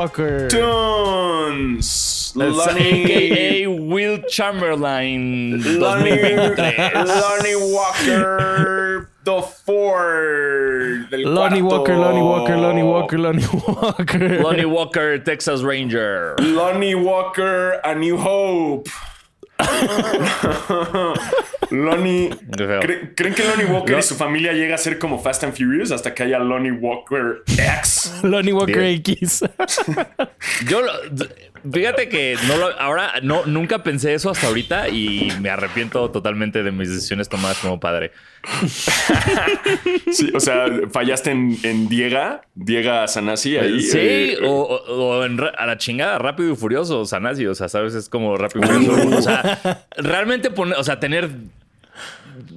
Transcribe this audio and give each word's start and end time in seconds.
Walker. 0.00 0.48
Tunes. 0.48 2.32
Lonnie, 2.34 2.56
Lonnie. 2.56 3.04
a.k.a. 3.04 3.70
Will 3.70 4.16
Chamberlain 4.30 5.60
Lonnie, 5.78 6.16
2023. 6.16 7.04
Lonnie 7.04 7.74
Walker 7.74 9.10
the 9.24 9.42
Four 9.42 11.04
del 11.10 11.28
Lonnie. 11.28 11.60
Walker, 11.60 11.98
Lonnie 11.98 12.22
Walker, 12.22 12.56
Lonnie 12.56 12.82
Walker, 12.82 13.18
Lonnie 13.18 13.44
Walker. 13.68 14.42
Lonnie 14.42 14.64
Walker, 14.64 15.18
Texas 15.18 15.60
Ranger. 15.60 16.34
Lonnie 16.38 16.94
Walker 16.94 17.72
A 17.84 17.94
New 17.94 18.16
Hope 18.16 18.88
Lonnie 21.70 22.30
Qué 22.56 22.66
feo. 22.66 22.80
¿cre- 22.80 23.14
¿Creen 23.16 23.34
que 23.34 23.44
Lonnie 23.44 23.64
Walker 23.66 23.98
y 23.98 24.02
su 24.02 24.16
familia 24.16 24.52
llega 24.52 24.74
a 24.74 24.78
ser 24.78 24.98
como 24.98 25.18
Fast 25.20 25.44
and 25.44 25.54
Furious 25.56 25.92
hasta 25.92 26.12
que 26.14 26.24
haya 26.24 26.38
Lonnie 26.40 26.72
Walker 26.72 27.42
X? 27.46 28.12
Lonnie 28.22 28.52
Walker 28.52 28.76
Bien. 28.78 28.94
X. 29.06 29.44
Yo, 30.68 30.82
lo- 30.82 30.92
fíjate 31.72 32.08
que 32.08 32.36
no 32.48 32.56
lo- 32.56 32.78
ahora 32.80 33.14
no, 33.22 33.44
nunca 33.46 33.82
pensé 33.82 34.14
eso 34.14 34.30
hasta 34.30 34.46
ahorita 34.46 34.88
y 34.88 35.28
me 35.40 35.50
arrepiento 35.50 36.10
totalmente 36.10 36.62
de 36.62 36.70
mis 36.72 36.88
decisiones 36.88 37.28
tomadas 37.28 37.58
como 37.58 37.80
padre. 37.80 38.12
Sí, 40.12 40.30
o 40.34 40.40
sea, 40.40 40.66
fallaste 40.90 41.30
en, 41.30 41.56
en 41.62 41.88
Diega, 41.88 42.42
Diega 42.54 43.06
Sanasi 43.08 43.56
ahí. 43.56 43.80
Sí, 43.80 43.98
eh, 44.00 44.38
o, 44.44 44.50
o- 44.62 45.18
o 45.18 45.24
en 45.24 45.40
a 45.40 45.66
la 45.66 45.76
chingada, 45.78 46.18
rápido 46.18 46.52
y 46.52 46.56
furioso, 46.56 47.04
Sanasi, 47.04 47.46
o 47.46 47.54
sea, 47.54 47.68
sabes, 47.68 47.94
es 47.94 48.08
como 48.08 48.36
rápido 48.36 48.64
y 48.66 48.84
furioso. 48.86 49.16
O 49.18 49.22
sea, 49.22 49.86
realmente 49.96 50.50
poner, 50.50 50.76
o 50.78 50.84
sea, 50.84 51.00
tener. 51.00 51.30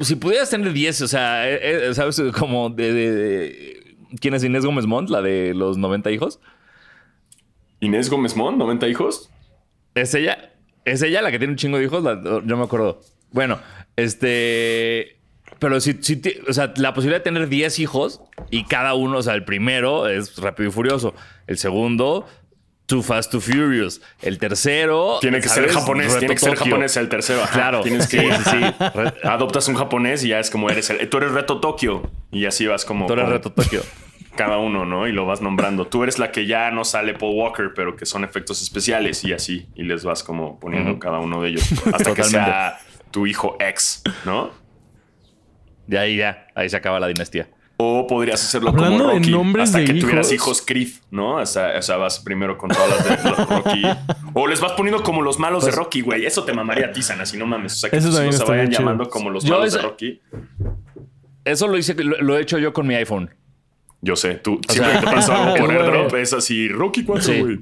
Si 0.01 0.15
pudieras 0.15 0.49
tener 0.49 0.71
10, 0.73 1.01
o 1.01 1.07
sea, 1.07 1.49
eh, 1.49 1.89
eh, 1.89 1.93
sabes, 1.93 2.21
como 2.37 2.69
de, 2.69 2.93
de- 2.93 3.11
de- 3.11 3.83
¿Quién 4.19 4.33
es 4.35 4.43
Inés 4.43 4.63
Gómez 4.65 4.85
Montt, 4.85 5.09
la 5.09 5.21
de 5.21 5.53
los 5.55 5.77
90 5.77 6.11
hijos? 6.11 6.39
Inés 7.83 8.09
Gómez 8.09 8.35
Mon, 8.35 8.57
90 8.57 8.87
hijos. 8.87 9.29
¿Es 9.95 10.13
ella? 10.13 10.51
¿Es 10.85 11.01
ella 11.01 11.21
la 11.21 11.31
que 11.31 11.37
tiene 11.37 11.51
un 11.53 11.57
chingo 11.57 11.77
de 11.77 11.85
hijos? 11.85 12.03
La- 12.03 12.21
yo 12.45 12.57
me 12.57 12.63
acuerdo. 12.63 13.01
Bueno, 13.31 13.59
este. 13.95 15.17
Pero 15.59 15.79
si, 15.79 15.97
o 16.47 16.53
sea, 16.53 16.73
la 16.77 16.93
posibilidad 16.93 17.19
de 17.19 17.23
tener 17.23 17.47
10 17.47 17.79
hijos 17.79 18.21
y 18.49 18.65
cada 18.65 18.95
uno, 18.95 19.19
o 19.19 19.21
sea, 19.21 19.33
el 19.33 19.45
primero 19.45 20.07
es 20.09 20.37
Rápido 20.37 20.69
y 20.69 20.71
Furioso. 20.71 21.13
El 21.47 21.57
segundo, 21.57 22.25
Too 22.85 23.01
Fast, 23.01 23.31
Too 23.31 23.39
Furious. 23.39 24.01
El 24.21 24.39
tercero. 24.39 25.19
Tiene 25.21 25.39
que 25.39 25.47
ser 25.47 25.69
japonés, 25.69 26.07
Reto 26.07 26.19
tiene 26.19 26.33
que 26.35 26.39
ser 26.41 26.55
japonés 26.55 26.97
el 26.97 27.07
tercero. 27.07 27.43
ajá. 27.43 27.53
Claro. 27.53 27.81
Tienes 27.81 28.07
que. 28.07 28.17
Sí, 28.19 28.59
Adoptas 29.23 29.67
un 29.69 29.75
japonés 29.75 30.23
y 30.25 30.29
ya 30.29 30.39
es 30.39 30.49
como 30.49 30.69
eres 30.69 30.89
el. 30.89 31.07
Tú 31.09 31.17
eres 31.17 31.31
Reto 31.31 31.59
Tokio. 31.61 32.09
Y 32.31 32.45
así 32.45 32.65
vas 32.67 32.83
como. 32.83 33.05
Tú 33.07 33.13
eres 33.13 33.29
Reto 33.29 33.51
Tokio. 33.51 33.81
Cada 34.35 34.57
uno, 34.57 34.83
¿no? 34.85 35.07
Y 35.07 35.11
lo 35.11 35.25
vas 35.25 35.41
nombrando. 35.41 35.85
Tú 35.85 36.03
eres 36.03 36.17
la 36.17 36.31
que 36.31 36.47
ya 36.47 36.71
no 36.71 36.85
sale 36.85 37.13
Paul 37.13 37.35
Walker, 37.35 37.71
pero 37.75 37.95
que 37.95 38.05
son 38.05 38.23
efectos 38.23 38.61
especiales 38.61 39.23
y 39.23 39.33
así. 39.33 39.67
Y 39.75 39.83
les 39.83 40.03
vas 40.03 40.23
como 40.23 40.59
poniendo 40.59 40.97
cada 40.97 41.19
uno 41.19 41.41
de 41.41 41.49
ellos. 41.49 41.63
Hasta 41.93 42.13
que 42.13 42.23
sea 42.23 42.79
tu 43.11 43.27
hijo 43.27 43.57
ex, 43.59 44.01
¿no? 44.25 44.49
De 45.85 45.99
ahí 45.99 46.17
ya, 46.17 46.47
ahí 46.55 46.67
se 46.69 46.77
acaba 46.77 46.99
la 46.99 47.07
dinastía. 47.07 47.47
O 47.77 48.07
podrías 48.07 48.41
hacerlo 48.43 48.69
Hablando 48.69 48.97
como 48.99 49.09
de 49.09 49.15
Rocky 49.17 49.31
nombres 49.31 49.63
hasta 49.69 49.79
de 49.79 49.85
que 49.85 49.93
tuvieras 49.95 50.31
hijos. 50.31 50.63
Creed, 50.65 50.89
¿no? 51.11 51.35
O 51.35 51.45
sea, 51.45 51.73
o 51.77 51.81
sea, 51.81 51.97
vas 51.97 52.19
primero 52.19 52.57
con 52.57 52.69
todas 52.69 52.89
las 52.89 53.03
de 53.03 53.45
Rocky. 53.45 53.83
O 54.33 54.47
les 54.47 54.61
vas 54.61 54.71
poniendo 54.73 55.03
como 55.03 55.21
los 55.21 55.37
malos 55.39 55.65
de 55.65 55.71
Rocky, 55.71 56.01
güey. 56.01 56.25
Eso 56.25 56.43
te 56.43 56.53
mamaría 56.53 56.87
a 56.87 56.91
ti, 56.91 57.01
Sana, 57.01 57.25
si 57.25 57.37
no 57.37 57.45
mames. 57.45 57.73
O 57.73 57.75
sea, 57.75 57.89
que 57.89 57.97
Eso 57.97 58.09
hijos 58.09 58.37
se 58.37 58.45
vayan 58.45 58.67
chido. 58.69 58.79
llamando 58.79 59.09
como 59.09 59.29
los 59.29 59.43
Yo 59.43 59.57
malos 59.57 59.73
de 59.73 59.81
Rocky. 59.81 60.21
Eso 61.45 61.67
lo 61.67 61.77
hice, 61.77 61.93
lo, 61.95 62.21
lo 62.21 62.37
he 62.37 62.41
hecho 62.41 62.57
yo 62.57 62.73
con 62.73 62.87
mi 62.87 62.95
iPhone. 62.95 63.29
Yo 64.03 64.15
sé, 64.15 64.35
tú 64.35 64.59
siempre 64.67 64.91
sea- 64.91 64.99
que 65.01 65.05
te 65.07 65.11
pasa 65.13 65.43
algo 65.53 65.55
por 65.65 65.71
airdrop 65.71 66.13
es 66.15 66.33
así, 66.33 66.67
Rocky 66.69 67.03
4, 67.03 67.23
Sí. 67.23 67.39
güey. 67.41 67.59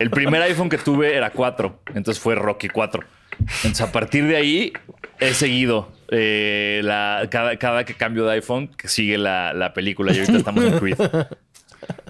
El 0.00 0.10
primer 0.10 0.42
iPhone 0.42 0.68
que 0.68 0.78
tuve 0.78 1.14
era 1.14 1.30
4, 1.30 1.78
entonces 1.94 2.20
fue 2.20 2.34
Rocky 2.34 2.68
4. 2.68 3.04
Entonces 3.38 3.80
a 3.82 3.92
partir 3.92 4.26
de 4.26 4.34
ahí 4.36 4.72
he 5.20 5.32
seguido 5.34 5.92
eh, 6.10 6.80
la, 6.82 7.28
cada, 7.30 7.56
cada 7.56 7.84
que 7.84 7.94
cambio 7.94 8.24
de 8.26 8.32
iPhone 8.32 8.68
que 8.76 8.88
sigue 8.88 9.16
la, 9.18 9.52
la 9.52 9.72
película 9.74 10.12
y 10.12 10.18
ahorita 10.18 10.38
estamos 10.38 10.64
en 10.64 10.78
Creed. 10.78 10.96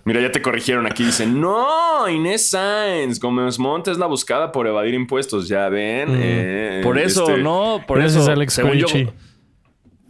Mira, 0.04 0.20
ya 0.20 0.30
te 0.30 0.40
corrigieron 0.40 0.86
aquí. 0.86 1.04
Dicen, 1.04 1.40
no, 1.40 2.08
Inés 2.08 2.48
Sainz, 2.50 3.18
Gómez 3.18 3.58
Montes 3.58 3.92
es 3.92 3.98
la 3.98 4.06
buscada 4.06 4.52
por 4.52 4.66
evadir 4.68 4.94
impuestos. 4.94 5.48
Ya 5.48 5.68
ven. 5.68 6.08
eh, 6.12 6.80
Por 6.84 6.96
eso, 6.98 7.28
este, 7.28 7.42
no, 7.42 7.82
por 7.86 7.98
Gracias, 7.98 8.22
eso. 8.22 8.32
Alex 8.32 8.52
según 8.54 8.74
yo. 8.74 8.86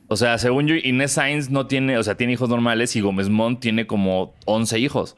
O 0.09 0.17
sea, 0.17 0.39
según 0.39 0.67
yo, 0.69 0.75
Inés 0.75 1.13
Sainz 1.13 1.51
no 1.51 1.67
tiene, 1.67 1.99
o 1.99 2.03
sea, 2.03 2.17
tiene 2.17 2.33
hijos 2.35 2.49
normales 2.49 2.95
y 2.97 3.01
Gómez 3.01 3.29
Mont 3.29 3.61
tiene 3.61 3.87
como 3.87 4.35
11 4.47 4.79
hijos. 4.79 5.17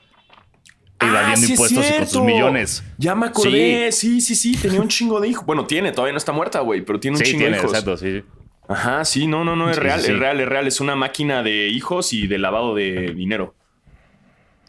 Ah, 1.00 1.32
sí 1.37 1.44
es 1.44 1.50
impuestos 1.50 1.88
y 1.88 1.93
con 1.94 2.06
sus 2.09 2.22
millones. 2.22 2.82
Ya 2.97 3.15
me 3.15 3.26
acordé. 3.26 3.93
Sí. 3.93 4.21
sí, 4.21 4.34
sí, 4.34 4.56
Tenía 4.56 4.81
un 4.81 4.88
chingo 4.88 5.21
de 5.21 5.28
hijos. 5.28 5.47
Bueno, 5.47 5.65
tiene, 5.65 5.93
todavía 5.93 6.12
no 6.12 6.19
está 6.19 6.32
muerta, 6.32 6.59
güey, 6.60 6.81
pero 6.84 6.99
tiene 6.99 7.16
un 7.16 7.25
Sí, 7.25 7.31
chingo 7.31 7.38
tiene, 7.43 7.56
de 7.56 7.62
hijos. 7.62 7.71
exacto, 7.71 7.97
sí. 7.97 8.25
Ajá, 8.69 9.04
sí, 9.04 9.26
no, 9.28 9.44
no, 9.44 9.54
no, 9.56 9.71
es 9.71 9.76
Sí, 9.76 9.82
real, 9.82 10.00
es 10.00 10.19
real, 10.19 10.41
es 10.41 10.49
real. 10.49 10.66
Es 10.66 10.81
una 10.81 10.97
máquina 10.97 11.43
de 11.44 11.69
hijos 11.69 12.12
y 12.12 12.26
de 12.26 12.38
lavado 12.38 12.75
de 12.75 13.12
dinero. 13.15 13.55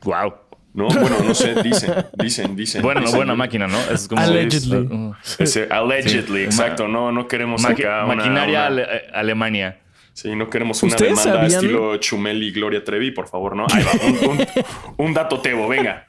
Wow. 0.03 0.35
No, 0.73 0.87
bueno, 0.87 1.17
no 1.25 1.33
sé, 1.33 1.55
dicen, 1.63 1.91
dicen, 2.13 2.55
dicen. 2.55 2.81
Bueno, 2.83 3.01
dicen. 3.01 3.15
buena 3.17 3.33
máquina, 3.35 3.67
¿no? 3.67 3.77
Es 3.91 4.07
como 4.07 4.21
Allegedly. 4.21 4.77
Uh, 4.77 5.13
allegedly, 5.71 6.39
Sí. 6.41 6.45
exacto. 6.45 6.87
No, 6.87 7.11
no 7.11 7.27
queremos 7.27 7.63
maqui- 7.63 7.79
acá 7.85 8.05
una- 8.05 8.15
maquinaria 8.15 8.59
una- 8.59 8.67
Ale- 8.67 8.83
eh, 8.83 9.01
Alemania. 9.13 9.79
Sí, 10.21 10.35
no 10.35 10.49
queremos 10.49 10.83
una 10.83 10.91
¿Ustedes 10.91 11.17
demanda 11.23 11.41
sabían- 11.49 11.63
estilo 11.63 11.97
Chumel 11.97 12.43
y 12.43 12.51
Gloria 12.51 12.83
Trevi, 12.83 13.11
por 13.11 13.27
favor, 13.27 13.55
¿no? 13.55 13.65
Ahí 13.71 13.83
va, 13.83 14.27
un, 14.29 14.37
un- 14.39 14.47
un 15.07 15.13
dato 15.13 15.39
tebo, 15.39 15.67
venga. 15.67 16.07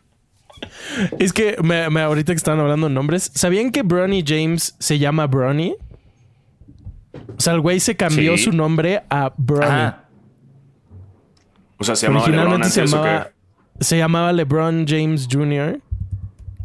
Es 1.18 1.32
que 1.32 1.56
me, 1.62 1.88
me- 1.90 2.00
ahorita 2.02 2.32
que 2.32 2.36
estaban 2.36 2.60
hablando 2.60 2.88
de 2.88 2.94
nombres, 2.94 3.30
¿sabían 3.34 3.70
que 3.70 3.82
Bronny 3.82 4.22
James 4.26 4.74
se 4.78 4.98
llama 4.98 5.26
Bronny? 5.26 5.74
O 7.36 7.40
sea, 7.40 7.54
el 7.54 7.60
güey 7.60 7.80
se 7.80 7.96
cambió 7.96 8.36
Sí. 8.36 8.44
su 8.44 8.52
nombre 8.52 9.02
a 9.08 9.32
Bronny. 9.36 9.64
Ajá. 9.66 10.04
O 11.78 11.84
sea, 11.84 11.96
se 11.96 12.06
llamaba 12.06 12.26
LeBron 12.26 12.38
Originalmente 12.46 12.68
se 12.74 12.80
antes, 12.80 12.92
¿o 12.94 12.96
llamaba, 13.04 13.30
se 13.80 13.98
llamaba 13.98 14.32
LeBron 14.32 14.86
James 14.86 15.28
Jr. 15.30 15.80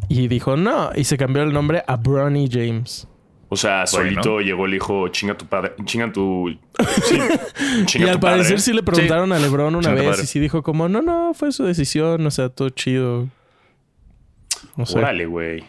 Y 0.08 0.28
dijo 0.28 0.56
no, 0.56 0.90
y 0.94 1.04
se 1.04 1.16
cambió 1.16 1.42
el 1.42 1.52
nombre 1.52 1.82
a 1.86 1.96
Bronny 1.96 2.48
James. 2.50 3.08
O 3.56 3.58
sea, 3.58 3.84
Bueno. 3.90 4.10
solito 4.22 4.40
llegó 4.40 4.66
el 4.66 4.74
hijo, 4.74 5.08
chinga 5.08 5.34
tu 5.34 5.46
padre, 5.46 5.72
chinga 5.86 6.12
tu... 6.12 6.54
Sí, 7.04 7.18
Y 7.80 7.86
chinga 7.86 8.08
al 8.08 8.12
tu 8.16 8.20
padre. 8.20 8.36
parecer 8.36 8.60
sí 8.60 8.74
le 8.74 8.82
preguntaron 8.82 9.32
a 9.32 9.38
LeBron 9.38 9.74
una 9.74 9.88
Chinga 9.88 10.10
vez 10.10 10.22
y 10.24 10.26
sí 10.26 10.38
dijo 10.40 10.62
como, 10.62 10.90
no, 10.90 11.00
no, 11.00 11.32
fue 11.32 11.52
su 11.52 11.64
decisión, 11.64 12.26
o 12.26 12.30
sea, 12.30 12.50
todo 12.50 12.68
chido. 12.68 13.28
No 14.76 14.84
sé. 14.84 14.98
Órale, 14.98 15.24
güey. 15.24 15.64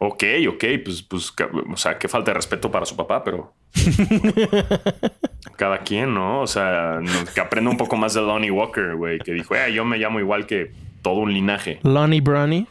Ok, 0.00 0.24
ok, 0.48 0.64
pues, 0.84 1.02
pues, 1.02 1.32
o 1.72 1.76
sea, 1.76 1.96
qué 1.96 2.08
falta 2.08 2.32
de 2.32 2.34
respeto 2.34 2.72
para 2.72 2.84
su 2.84 2.96
papá, 2.96 3.22
pero... 3.22 3.52
Cada 5.56 5.78
quien, 5.78 6.12
¿no? 6.14 6.40
O 6.42 6.46
sea, 6.48 6.98
que 7.34 7.40
aprenda 7.40 7.70
un 7.70 7.76
poco 7.76 7.96
más 7.96 8.14
de 8.14 8.20
Lonnie 8.20 8.50
Walker, 8.50 8.96
güey, 8.96 9.20
que 9.20 9.32
dijo, 9.32 9.54
eh, 9.54 9.72
yo 9.72 9.84
me 9.84 9.98
llamo 9.98 10.18
igual 10.18 10.44
que 10.46 10.72
todo 11.02 11.14
un 11.20 11.32
linaje. 11.32 11.78
Lonnie 11.84 12.20
Bronny. 12.20 12.66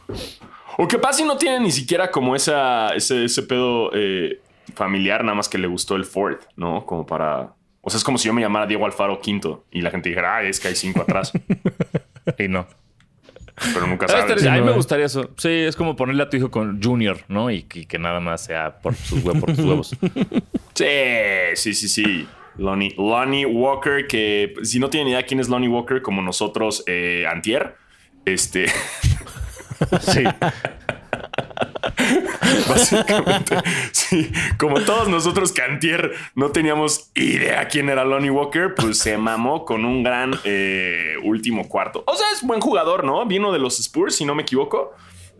O 0.76 0.86
que 0.86 0.98
pasa 0.98 1.22
y 1.22 1.24
no 1.24 1.38
tiene 1.38 1.60
ni 1.60 1.70
siquiera 1.70 2.10
como 2.10 2.36
esa, 2.36 2.90
ese, 2.94 3.24
ese 3.24 3.42
pedo 3.42 3.90
eh, 3.94 4.40
familiar, 4.74 5.22
nada 5.24 5.34
más 5.36 5.48
que 5.48 5.58
le 5.58 5.66
gustó 5.66 5.96
el 5.96 6.04
Ford, 6.04 6.38
¿no? 6.56 6.84
Como 6.86 7.06
para... 7.06 7.54
O 7.80 7.90
sea, 7.90 7.98
es 7.98 8.04
como 8.04 8.18
si 8.18 8.26
yo 8.28 8.34
me 8.34 8.40
llamara 8.42 8.66
Diego 8.66 8.84
Alfaro 8.86 9.20
Quinto 9.20 9.64
y 9.70 9.80
la 9.80 9.90
gente 9.90 10.08
dijera, 10.10 10.36
ah, 10.36 10.42
es 10.42 10.60
que 10.60 10.68
hay 10.68 10.74
cinco 10.76 11.02
atrás. 11.02 11.32
Y 12.38 12.46
no. 12.46 12.66
Pero 13.72 13.86
nunca 13.86 14.06
sabes. 14.06 14.44
a 14.46 14.52
mí 14.52 14.58
no, 14.60 14.66
me 14.66 14.72
gustaría 14.72 15.06
eso. 15.06 15.30
Sí, 15.38 15.48
es 15.48 15.74
como 15.76 15.96
ponerle 15.96 16.22
a 16.22 16.28
tu 16.28 16.36
hijo 16.36 16.50
con 16.50 16.80
Junior, 16.82 17.18
¿no? 17.28 17.50
Y, 17.50 17.62
que- 17.62 17.86
que 17.86 17.98
nada 17.98 18.20
más 18.20 18.44
sea 18.44 18.78
por 18.80 18.94
sus 18.94 19.24
huevos. 19.24 19.40
Por 19.40 19.56
sus 19.56 19.64
huevos. 19.64 19.96
Sí, 20.74 20.84
sí, 21.54 21.74
sí, 21.74 21.88
sí. 21.88 22.28
Lonnie, 22.56 22.94
Lonnie 22.96 23.46
Walker, 23.46 24.06
que 24.06 24.54
si 24.62 24.78
no 24.78 24.88
tienen 24.90 25.08
idea 25.08 25.24
quién 25.24 25.40
es 25.40 25.48
Lonnie 25.48 25.68
Walker, 25.68 26.02
como 26.02 26.22
nosotros, 26.22 26.84
eh, 26.86 27.24
Antier, 27.28 27.74
este... 28.24 28.66
Sí. 30.02 30.22
Básicamente, 32.68 33.56
sí. 33.92 34.30
Como 34.58 34.80
todos 34.80 35.08
nosotros, 35.08 35.52
Cantier, 35.52 36.12
no 36.34 36.50
teníamos 36.50 37.10
idea 37.14 37.68
quién 37.68 37.88
era 37.88 38.04
Lonnie 38.04 38.30
Walker, 38.30 38.74
pues 38.74 38.98
se 38.98 39.16
mamó 39.18 39.64
con 39.64 39.84
un 39.84 40.02
gran 40.02 40.34
eh, 40.44 41.14
último 41.22 41.68
cuarto. 41.68 42.04
O 42.06 42.14
sea, 42.14 42.26
es 42.34 42.42
buen 42.42 42.60
jugador, 42.60 43.04
¿no? 43.04 43.24
Vino 43.26 43.52
de 43.52 43.58
los 43.58 43.78
Spurs, 43.80 44.16
si 44.16 44.24
no 44.24 44.34
me 44.34 44.42
equivoco. 44.42 44.92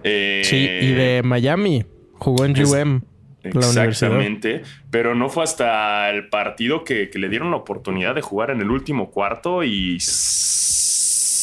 Eh, 0.02 0.42
Sí, 0.44 0.56
y 0.56 0.92
de 0.92 1.22
Miami. 1.24 1.84
Jugó 2.14 2.44
en 2.44 2.52
UM. 2.64 3.02
Exactamente, 3.42 4.62
pero 4.90 5.14
no 5.14 5.28
fue 5.28 5.44
hasta 5.44 6.10
el 6.10 6.28
partido 6.28 6.82
que, 6.84 7.08
que 7.08 7.18
le 7.18 7.28
dieron 7.28 7.50
la 7.50 7.56
oportunidad 7.56 8.14
de 8.14 8.20
jugar 8.20 8.50
en 8.50 8.60
el 8.60 8.70
último 8.70 9.10
cuarto 9.10 9.62
y 9.62 9.98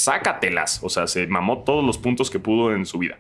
sácatelas. 0.06 0.82
O 0.84 0.90
sea, 0.90 1.08
se 1.08 1.26
mamó 1.28 1.64
todos 1.64 1.84
los 1.84 1.98
puntos 1.98 2.30
que 2.30 2.40
pudo 2.40 2.74
en 2.74 2.86
su 2.86 3.00
vida. 3.00 3.18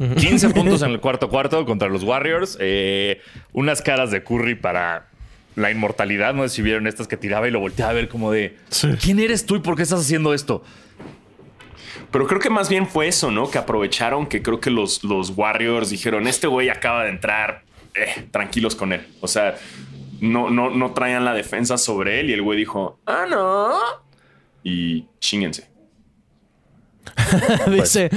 15 0.00 0.48
puntos 0.54 0.82
en 0.82 0.90
el 0.90 1.00
cuarto 1.00 1.28
cuarto 1.28 1.64
contra 1.66 1.88
los 1.88 2.02
Warriors. 2.02 2.56
Eh, 2.60 3.20
unas 3.52 3.82
caras 3.82 4.10
de 4.10 4.24
Curry 4.24 4.54
para 4.54 5.08
la 5.56 5.70
inmortalidad. 5.70 6.32
No 6.34 6.42
sé 6.48 6.56
si 6.56 6.62
vieron 6.62 6.86
estas 6.86 7.06
que 7.06 7.16
tiraba 7.16 7.46
y 7.48 7.50
lo 7.50 7.60
volteaba 7.60 7.90
a 7.90 7.94
ver 7.94 8.08
como 8.08 8.32
de 8.32 8.56
Sí. 8.70 8.88
¿Quién 9.00 9.20
eres 9.20 9.44
tú 9.46 9.56
y 9.56 9.60
por 9.60 9.76
qué 9.76 9.82
estás 9.82 10.00
haciendo 10.00 10.32
esto? 10.32 10.62
Pero 12.10 12.26
creo 12.26 12.40
que 12.40 12.50
más 12.50 12.68
bien 12.68 12.88
fue 12.88 13.06
eso, 13.08 13.30
¿no? 13.30 13.50
Que 13.50 13.58
aprovecharon 13.58 14.26
que 14.26 14.42
creo 14.42 14.60
que 14.60 14.70
los, 14.70 15.04
los 15.04 15.30
Warriors 15.36 15.90
dijeron, 15.90 16.26
este 16.26 16.46
güey 16.46 16.68
acaba 16.68 17.04
de 17.04 17.10
entrar, 17.10 17.62
eh, 17.94 18.26
tranquilos 18.32 18.74
con 18.74 18.92
él. 18.92 19.06
O 19.20 19.28
sea, 19.28 19.56
no, 20.20 20.50
no, 20.50 20.70
no 20.70 20.92
traían 20.92 21.24
la 21.24 21.34
defensa 21.34 21.78
sobre 21.78 22.20
él 22.20 22.30
y 22.30 22.32
el 22.32 22.42
güey 22.42 22.58
dijo, 22.58 22.98
ah, 23.06 23.26
no. 23.28 23.78
Y 24.64 25.06
chinguense. 25.20 25.69
Dice 27.70 28.10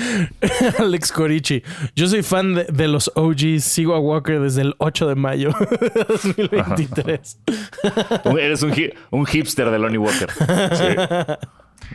Alex 0.80 1.12
Corichi. 1.12 1.63
Yo 1.95 2.07
soy 2.07 2.24
fan 2.24 2.56
de, 2.56 2.63
de 2.66 2.88
los 2.88 3.12
OGs. 3.16 3.63
Sigo 3.63 3.95
a 3.95 4.00
Walker 4.00 4.40
desde 4.40 4.62
el 4.62 4.75
8 4.78 5.07
de 5.10 5.16
mayo 5.16 5.50
de 5.69 6.06
2023. 6.07 7.40
Un- 8.25 8.40
Eres 8.40 8.63
un, 8.63 8.74
un 9.12 9.25
hipster 9.25 9.69
de 9.69 9.80
Lonnie 9.80 9.98
Walker. 9.98 10.30
No- 10.98 11.38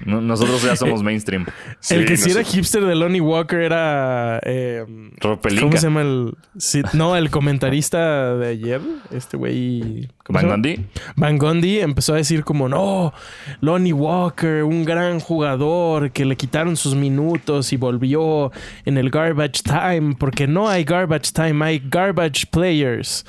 Nosotros 0.04 0.62
ya 0.62 0.76
somos 0.76 1.02
mainstream. 1.08 1.46
el 1.90 2.04
que 2.04 2.12
no 2.12 2.16
sí 2.16 2.30
era 2.30 2.44
hipster 2.44 2.84
de 2.84 2.94
Lonnie 2.94 3.20
Walker 3.20 3.58
era. 3.60 4.38
eh. 4.44 4.84
¿Cómo 5.20 5.76
se 5.76 5.82
llama 5.82 6.02
el.? 6.02 6.34
sí, 6.56 6.82
no, 6.92 7.16
el 7.16 7.30
comentarista 7.30 8.36
de 8.36 8.48
ayer. 8.48 8.80
Este 9.10 9.36
güey. 9.36 10.08
¿cómo 10.24 10.38
se 10.38 10.46
Van? 10.46 10.54
Gundy. 10.56 10.86
Van 11.16 11.38
Gundy 11.38 11.80
empezó 11.80 12.14
a 12.14 12.16
decir 12.16 12.44
como, 12.44 12.68
no, 12.68 13.12
Lonnie 13.60 13.92
Walker, 13.92 14.62
un 14.64 14.84
gran 14.84 15.18
jugador 15.20 16.10
que 16.12 16.24
le 16.24 16.36
quitaron 16.36 16.76
sus 16.76 16.94
minutos 16.94 17.72
y 17.72 17.76
volvió 17.76 18.52
en 18.84 18.98
el 18.98 19.10
garbage 19.10 19.62
time, 19.62 20.14
porque 20.18 20.46
no 20.46 20.68
hay 20.68 20.84
garbage 20.84 21.32
time, 21.32 21.64
hay 21.64 21.82
garbage 21.84 22.46
players. 22.50 23.24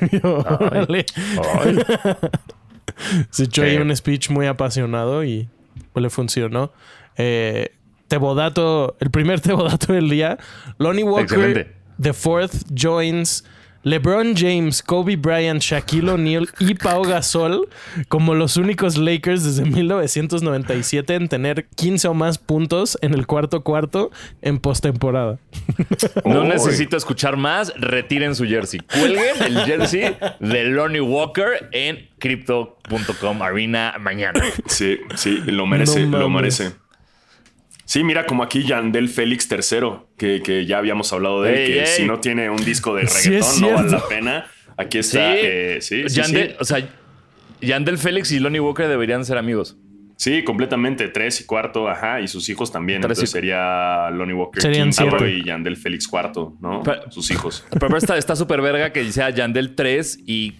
Se 3.30 3.44
echó 3.44 3.62
ahí 3.62 3.76
un 3.76 3.94
speech 3.94 4.30
muy 4.30 4.46
apasionado 4.46 5.24
y 5.24 5.48
pues 5.92 6.02
le 6.02 6.10
funcionó. 6.10 6.72
Eh, 7.16 7.76
Tebodato, 8.08 8.96
el 9.00 9.10
primer 9.10 9.40
Tebodato 9.42 9.92
del 9.92 10.08
día. 10.10 10.38
Lonnie 10.78 11.04
Walker, 11.04 11.22
Excelente. 11.38 11.76
The 12.00 12.12
Fourth 12.12 12.64
joins 12.74 13.44
LeBron 13.82 14.34
James, 14.36 14.82
Kobe 14.82 15.16
Bryant, 15.16 15.62
Shaquille 15.62 16.10
O'Neal 16.10 16.48
y 16.58 16.74
Pau 16.74 17.02
Gasol 17.02 17.68
como 18.08 18.34
los 18.34 18.56
únicos 18.56 18.98
Lakers 18.98 19.44
desde 19.44 19.64
1997 19.64 21.14
en 21.14 21.28
tener 21.28 21.66
15 21.76 22.08
o 22.08 22.14
más 22.14 22.38
puntos 22.38 22.98
en 23.00 23.14
el 23.14 23.26
cuarto 23.26 23.62
cuarto 23.62 24.10
en 24.42 24.58
postemporada. 24.58 25.38
No 26.24 26.44
necesito 26.44 26.96
escuchar 26.96 27.36
más. 27.36 27.72
Retiren 27.76 28.34
su 28.34 28.44
jersey. 28.44 28.80
Cuelguen 28.80 29.42
el 29.44 29.60
jersey 29.64 30.16
de 30.40 30.64
Lonnie 30.64 31.00
Walker 31.00 31.68
en 31.72 32.08
crypto.com 32.18 33.42
arena 33.42 33.94
mañana. 34.00 34.42
Sí, 34.66 34.98
sí, 35.14 35.40
lo 35.46 35.66
merece, 35.66 36.06
No 36.06 36.18
lo 36.18 36.28
merece. 36.28 36.72
Sí, 37.90 38.04
mira, 38.04 38.24
como 38.24 38.44
aquí 38.44 38.62
Yandel 38.62 39.08
Félix 39.08 39.48
III, 39.50 39.80
que, 40.16 40.42
que 40.44 40.64
ya 40.64 40.78
habíamos 40.78 41.12
hablado 41.12 41.42
de 41.42 41.50
él, 41.52 41.58
Ey, 41.58 41.66
que 41.72 41.80
ey. 41.80 41.86
si 41.88 42.04
no 42.04 42.20
tiene 42.20 42.48
un 42.48 42.64
disco 42.64 42.94
de 42.94 43.08
Sí, 43.08 43.30
reggaetón 43.30 43.60
no 43.62 43.70
vale 43.72 43.90
la 43.90 44.06
pena. 44.08 44.46
Aquí 44.76 45.02
Sí, 45.02 45.18
está. 45.18 45.34
eh, 45.36 45.78
sí, 45.80 46.04
sí, 46.08 46.14
Yandel, 46.14 46.50
sí. 46.50 46.56
o 46.60 46.64
sea, 46.64 46.88
Yandel 47.60 47.98
Félix 47.98 48.30
y 48.30 48.38
Lonnie 48.38 48.60
Walker 48.60 48.86
deberían 48.86 49.24
ser 49.24 49.38
amigos. 49.38 49.76
Sí, 50.14 50.44
completamente. 50.44 51.08
Tres 51.08 51.40
y 51.40 51.46
cuarto, 51.46 51.88
ajá, 51.88 52.20
y 52.20 52.28
sus 52.28 52.48
hijos 52.48 52.70
también. 52.70 53.00
Tres 53.00 53.18
y- 53.18 53.22
Entonces 53.22 53.30
sería 53.32 54.08
Lonnie 54.10 54.34
Walker 54.34 54.62
Serían 54.62 54.90
quinto 54.90 55.26
y 55.26 55.42
Yandel 55.44 55.76
Félix 55.76 56.06
cuarto, 56.06 56.56
¿no? 56.60 56.84
Pero- 56.84 57.10
sus 57.10 57.28
hijos. 57.32 57.66
Pero 57.80 57.96
está 57.96 58.16
está 58.16 58.36
súper 58.36 58.60
verga 58.62 58.92
que 58.92 59.10
sea 59.10 59.30
Yandel 59.30 59.74
3 59.74 60.20
y 60.26 60.52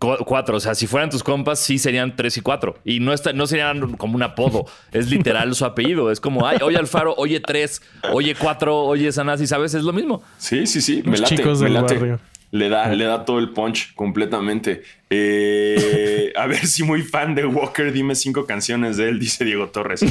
4. 0.00 0.56
O 0.56 0.60
sea, 0.60 0.74
si 0.74 0.86
fueran 0.88 1.10
tus 1.10 1.22
compas, 1.22 1.60
sí 1.60 1.78
serían 1.78 2.16
3 2.16 2.38
y 2.38 2.40
4. 2.40 2.78
Y 2.84 3.00
no, 3.00 3.12
está, 3.12 3.32
no 3.32 3.46
serían 3.46 3.92
como 3.92 4.16
un 4.16 4.22
apodo. 4.22 4.64
Es 4.90 5.08
literal 5.10 5.54
su 5.54 5.64
apellido. 5.64 6.10
Es 6.10 6.20
como, 6.20 6.46
ay, 6.46 6.58
oye 6.62 6.78
Alfaro, 6.78 7.14
oye 7.16 7.38
3, 7.38 7.82
oye 8.12 8.34
4, 8.34 8.76
oye 8.76 9.12
Sanasi, 9.12 9.46
¿sabes? 9.46 9.74
Es 9.74 9.84
lo 9.84 9.92
mismo. 9.92 10.22
Sí, 10.38 10.66
sí, 10.66 10.80
sí. 10.80 11.02
Me 11.04 11.12
Los 11.12 11.20
late, 11.20 11.36
chicos 11.36 11.58
me 11.60 11.64
del 11.66 11.74
late. 11.74 11.94
barrio. 11.94 12.20
Le 12.52 12.68
da, 12.68 12.88
le 12.92 13.04
da 13.04 13.24
todo 13.24 13.38
el 13.38 13.50
punch 13.50 13.94
completamente. 13.94 14.82
Eh, 15.08 16.32
a 16.34 16.48
ver 16.48 16.66
si 16.66 16.82
muy 16.82 17.02
fan 17.02 17.36
de 17.36 17.46
Walker, 17.46 17.92
dime 17.92 18.16
cinco 18.16 18.44
canciones 18.44 18.96
de 18.96 19.08
él, 19.10 19.20
dice 19.20 19.44
Diego 19.44 19.68
Torres. 19.68 20.00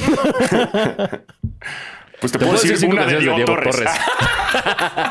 Pues 2.20 2.32
te, 2.34 2.40
Te 2.40 2.46
puedo 2.46 2.60
decir 2.60 2.78
cinco 2.78 2.94
una 2.96 3.06
de 3.06 3.12
canciones 3.14 3.46
Diego, 3.46 3.62
Torres. 3.62 3.90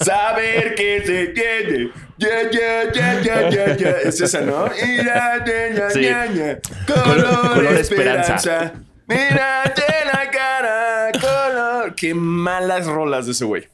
Saber 0.00 0.74
que 0.74 1.02
se 1.04 1.26
tiene. 1.28 1.90
Ya, 2.16 2.50
ya, 2.50 2.92
ya, 2.92 3.20
ya, 3.22 3.48
ya, 3.50 3.76
ya. 3.76 3.90
Es 4.04 4.20
esa, 4.20 4.40
¿no? 4.40 4.68
Mira, 4.86 5.44
ña, 5.44 5.90
Sí. 5.90 6.00
ña, 6.00 6.26
ña. 6.26 6.58
Color, 6.86 7.54
color 7.54 7.76
esperanza. 7.76 8.36
esperanza. 8.36 8.72
Mírate 9.06 9.82
la 10.12 10.30
cara, 10.30 11.12
color. 11.20 11.94
Qué 11.94 12.14
malas 12.14 12.86
rolas 12.86 13.26
de 13.26 13.32
ese 13.32 13.44
güey. 13.44 13.68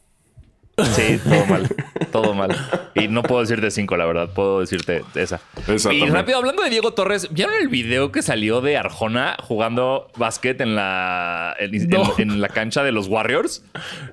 Sí, 0.94 1.20
todo 1.22 1.44
mal. 1.46 1.68
Todo 2.12 2.34
mal. 2.34 2.56
Y 2.94 3.08
no 3.08 3.22
puedo 3.22 3.40
decirte 3.40 3.70
5, 3.70 3.96
la 3.96 4.04
verdad. 4.06 4.30
Puedo 4.34 4.60
decirte 4.60 5.02
esa. 5.14 5.40
Esa 5.68 5.92
y 5.92 5.98
también. 6.00 6.12
rápido, 6.14 6.38
hablando 6.38 6.62
de 6.62 6.70
Diego 6.70 6.92
Torres, 6.92 7.28
¿vieron 7.32 7.54
el 7.60 7.68
video 7.68 8.10
que 8.12 8.22
salió 8.22 8.60
de 8.60 8.76
Arjona 8.76 9.36
jugando 9.42 10.08
básquet 10.16 10.60
en 10.60 10.74
la, 10.74 11.54
en, 11.58 11.88
No. 11.88 12.02
en- 12.18 12.30
en 12.32 12.40
la 12.40 12.48
cancha 12.48 12.82
de 12.82 12.92
los 12.92 13.06
Warriors? 13.08 13.64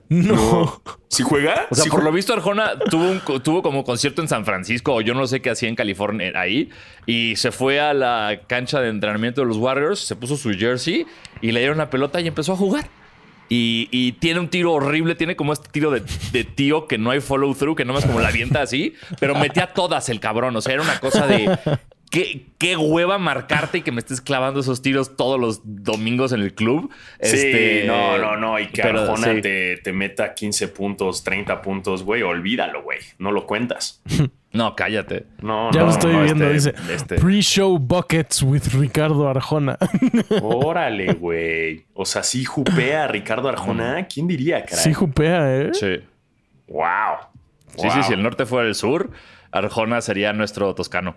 No. 0.09 0.81
¿Si 1.09 1.23
juega? 1.23 1.67
O 1.69 1.75
sea, 1.75 1.83
¿Sí 1.85 1.89
por 1.89 2.03
lo 2.03 2.11
visto 2.11 2.33
Arjona 2.33 2.71
tuvo, 2.89 3.03
un- 3.11 3.41
tuvo 3.43 3.61
como 3.61 3.83
concierto 3.83 4.21
en 4.21 4.27
San 4.27 4.45
Francisco 4.45 4.93
o 4.93 5.01
yo 5.01 5.13
no 5.13 5.25
sé 5.27 5.41
qué 5.41 5.49
hacía 5.49 5.69
en 5.69 5.75
California 5.75 6.31
ahí 6.35 6.69
y 7.05 7.35
se 7.37 7.51
fue 7.51 7.79
a 7.79 7.93
la 7.93 8.41
cancha 8.47 8.79
de 8.81 8.89
entrenamiento 8.89 9.41
de 9.41 9.47
los 9.47 9.57
Warriors, 9.57 9.99
se 9.99 10.15
puso 10.15 10.37
su 10.37 10.51
jersey 10.51 11.05
y 11.41 11.51
le 11.51 11.59
dieron 11.61 11.77
la 11.77 11.89
pelota 11.89 12.19
y 12.21 12.27
empezó 12.27 12.53
a 12.53 12.57
jugar. 12.57 12.87
Y, 13.49 13.87
y 13.91 14.13
tiene 14.13 14.39
un 14.39 14.49
tiro 14.49 14.73
horrible, 14.73 15.15
tiene 15.15 15.35
como 15.35 15.53
este 15.53 15.69
tiro 15.69 15.89
de, 15.91 16.03
de 16.31 16.43
tío 16.43 16.87
que 16.87 16.97
no 16.97 17.11
hay 17.11 17.21
follow 17.21 17.53
through, 17.55 17.77
que 17.77 17.85
no 17.85 17.93
más 17.93 18.05
como 18.05 18.19
la 18.19 18.27
avienta 18.27 18.61
así, 18.61 18.93
pero 19.19 19.35
metía 19.35 19.73
todas 19.73 20.09
el 20.09 20.19
cabrón. 20.19 20.55
O 20.55 20.61
sea, 20.61 20.73
era 20.73 20.81
una 20.83 20.99
cosa 20.99 21.27
de 21.27 21.57
qué, 22.09 22.47
qué 22.57 22.75
hueva 22.75 23.17
marcarte 23.17 23.79
y 23.79 23.81
que 23.81 23.91
me 23.91 23.99
estés 23.99 24.21
clavando 24.21 24.59
esos 24.59 24.81
tiros 24.81 25.15
todos 25.15 25.39
los 25.39 25.61
domingos 25.63 26.31
en 26.33 26.41
el 26.41 26.53
club. 26.53 26.91
Sí, 27.21 27.35
Este, 27.37 27.83
no, 27.87 28.17
no, 28.17 28.35
no. 28.37 28.59
Y 28.59 28.67
que 28.67 28.81
pero 28.81 29.01
Arjona 29.01 29.35
sí. 29.35 29.41
te, 29.41 29.77
te 29.77 29.93
meta 29.93 30.33
15 30.33 30.67
puntos, 30.69 31.23
30 31.23 31.61
puntos, 31.61 32.03
güey. 32.03 32.23
Olvídalo, 32.23 32.83
güey. 32.83 32.99
No 33.17 33.31
lo 33.31 33.45
cuentas. 33.45 34.01
No, 34.57 34.75
cállate. 34.75 35.27
No, 35.41 35.71
Ya 35.71 35.81
no, 35.81 35.85
lo 35.85 35.91
estoy 35.91 36.13
no, 36.13 36.23
viendo, 36.23 36.49
este- 36.49 36.71
dice. 36.71 36.93
este. 36.93 37.15
Pre-show 37.15 37.77
buckets 37.77 38.41
with 38.41 38.63
Ricardo 38.73 39.29
Arjona. 39.29 39.77
Órale, 40.41 41.13
güey. 41.13 41.85
O 41.93 42.05
sea, 42.05 42.23
sí 42.23 42.43
jupea 42.43 43.03
a 43.03 43.07
Ricardo 43.07 43.47
Arjona. 43.49 44.07
¿Quién 44.07 44.27
diría, 44.27 44.65
caray? 44.65 44.83
sí 44.83 44.93
jupea, 44.93 45.55
¿eh? 45.57 45.69
Sí. 45.73 45.99
Wow. 46.67 47.17
Sí, 47.77 47.87
sí, 47.91 48.03
si 48.03 48.13
el 48.13 48.23
norte 48.23 48.47
fuera 48.47 48.67
el 48.67 48.73
sur, 48.73 49.11
Arjona 49.51 50.01
sería 50.01 50.33
nuestro 50.33 50.73
toscano. 50.73 51.15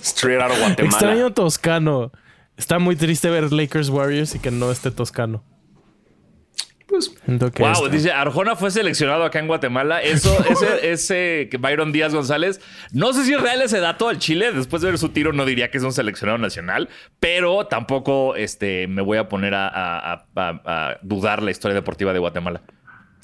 Straight 0.00 0.40
out 0.40 0.50
of 0.52 0.58
Guatemala. 0.58 0.84
Extraño 0.88 1.32
Toscano. 1.32 2.12
Está 2.56 2.78
muy 2.78 2.96
triste 2.96 3.28
ver 3.28 3.52
Lakers 3.52 3.90
Warriors 3.90 4.34
y 4.34 4.38
que 4.38 4.50
no 4.50 4.70
esté 4.70 4.90
Toscano. 4.90 5.44
Pues, 6.88 7.12
wow, 7.62 7.72
está- 7.72 7.88
dice 7.88 8.12
Arjona 8.12 8.54
fue 8.56 8.70
seleccionado 8.70 9.24
acá 9.24 9.38
en 9.40 9.48
Guatemala. 9.48 10.00
Eso, 10.02 10.36
ese, 10.48 10.92
ese 10.92 11.50
Byron 11.58 11.92
Díaz 11.92 12.14
González. 12.14 12.60
No 12.92 13.12
sé 13.12 13.24
si 13.24 13.34
es 13.34 13.40
real 13.40 13.60
ese 13.62 13.80
dato 13.80 14.08
al 14.08 14.18
Chile. 14.18 14.52
Después 14.52 14.82
de 14.82 14.88
ver 14.90 14.98
su 14.98 15.08
tiro, 15.10 15.32
no 15.32 15.44
diría 15.44 15.70
que 15.70 15.78
es 15.78 15.84
un 15.84 15.92
seleccionado 15.92 16.38
nacional, 16.38 16.88
pero 17.20 17.66
tampoco 17.66 18.36
este, 18.36 18.86
me 18.86 19.02
voy 19.02 19.18
a 19.18 19.28
poner 19.28 19.54
a, 19.54 19.66
a- 19.68 20.12
a- 20.12 20.24
a- 20.36 20.60
a 20.90 20.98
dudar 21.02 21.42
la 21.42 21.50
historia 21.50 21.74
deportiva 21.74 22.12
de 22.12 22.18
Guatemala. 22.20 22.62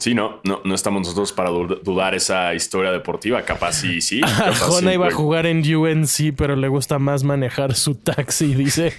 Sí, 0.02 0.14
no, 0.16 0.40
no, 0.42 0.60
no 0.64 0.74
estamos 0.74 1.02
nosotros 1.02 1.30
para 1.32 1.50
du- 1.50 1.80
dudar 1.84 2.12
esa 2.16 2.52
historia 2.54 2.90
deportiva. 2.90 3.42
Capaz 3.42 3.74
sí, 3.74 4.00
sí. 4.00 4.20
capaz 4.20 4.46
Arjona 4.48 4.88
sí, 4.90 4.94
iba 4.94 5.06
a 5.06 5.10
jugar 5.12 5.46
en 5.46 5.58
UNC, 5.76 6.34
pero 6.36 6.56
le 6.56 6.66
gusta 6.66 6.98
más 6.98 7.22
manejar 7.22 7.76
su 7.76 7.94
taxi, 7.94 8.52
dice. 8.52 8.92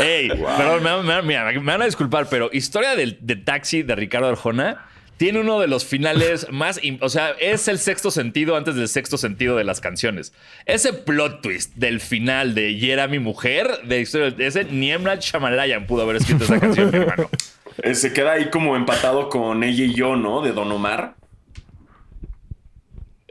Ey, 0.00 0.28
perdón, 0.28 0.82
me, 0.82 0.90
van- 0.90 1.06
me 1.06 1.14
van- 1.14 1.26
mira, 1.26 1.44
me 1.52 1.58
van 1.60 1.82
a 1.82 1.84
disculpar, 1.84 2.28
pero 2.28 2.50
historia 2.52 2.96
del, 2.96 3.16
de 3.20 3.36
taxi 3.36 3.82
de 3.84 3.94
Ricardo 3.94 4.26
Arjona 4.28 4.86
tiene 5.16 5.38
uno 5.40 5.60
de 5.60 5.68
los 5.68 5.84
finales 5.84 6.48
más. 6.52 6.80
O 7.00 7.08
sea, 7.08 7.30
es 7.40 7.68
el 7.68 7.78
sexto 7.78 8.10
sentido 8.10 8.56
antes 8.56 8.74
del 8.74 8.88
sexto 8.88 9.18
sentido 9.18 9.56
de 9.56 9.62
las 9.62 9.80
canciones. 9.80 10.32
Ese 10.66 10.92
plot 10.94 11.42
twist 11.42 11.74
del 11.76 12.00
final 12.00 12.56
de 12.56 12.70
Y 12.72 12.90
era 12.90 13.06
mi 13.06 13.20
mujer, 13.20 13.68
de 13.84 14.00
historia, 14.00 14.32
de 14.32 14.46
ese 14.48 14.64
ni 14.64 14.90
M. 14.90 15.04
Night 15.04 15.20
Shyamalan 15.20 15.86
pudo 15.86 16.02
haber 16.02 16.16
escrito 16.16 16.42
esa 16.42 16.58
canción, 16.58 16.90
mi 16.90 16.96
hermano. 16.98 17.30
Eh, 17.78 17.94
se 17.94 18.12
queda 18.12 18.32
ahí 18.32 18.50
como 18.50 18.76
empatado 18.76 19.28
con 19.28 19.62
ella 19.64 19.84
y 19.84 19.94
yo, 19.94 20.16
¿no? 20.16 20.42
De 20.42 20.52
Don 20.52 20.70
Omar. 20.70 21.16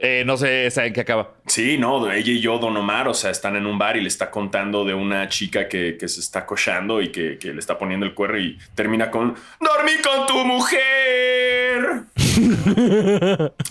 Eh, 0.06 0.22
no 0.26 0.36
sé 0.36 0.66
esa 0.66 0.84
en 0.84 0.92
qué 0.92 1.00
acaba. 1.00 1.32
Sí, 1.46 1.78
no, 1.78 2.10
ella 2.12 2.30
y 2.32 2.40
yo, 2.40 2.58
Don 2.58 2.76
Omar, 2.76 3.08
o 3.08 3.14
sea, 3.14 3.30
están 3.30 3.56
en 3.56 3.64
un 3.64 3.78
bar 3.78 3.96
y 3.96 4.02
le 4.02 4.08
está 4.08 4.30
contando 4.30 4.84
de 4.84 4.92
una 4.92 5.28
chica 5.30 5.66
que, 5.68 5.96
que 5.98 6.08
se 6.08 6.20
está 6.20 6.44
cochando 6.44 7.00
y 7.00 7.10
que, 7.10 7.38
que 7.38 7.52
le 7.54 7.58
está 7.60 7.78
poniendo 7.78 8.04
el 8.04 8.12
cuerno 8.12 8.38
y 8.38 8.58
termina 8.74 9.10
con 9.10 9.34
¡Dormí 9.60 9.92
con 10.02 10.26
tu 10.26 10.44
mujer! 10.44 12.02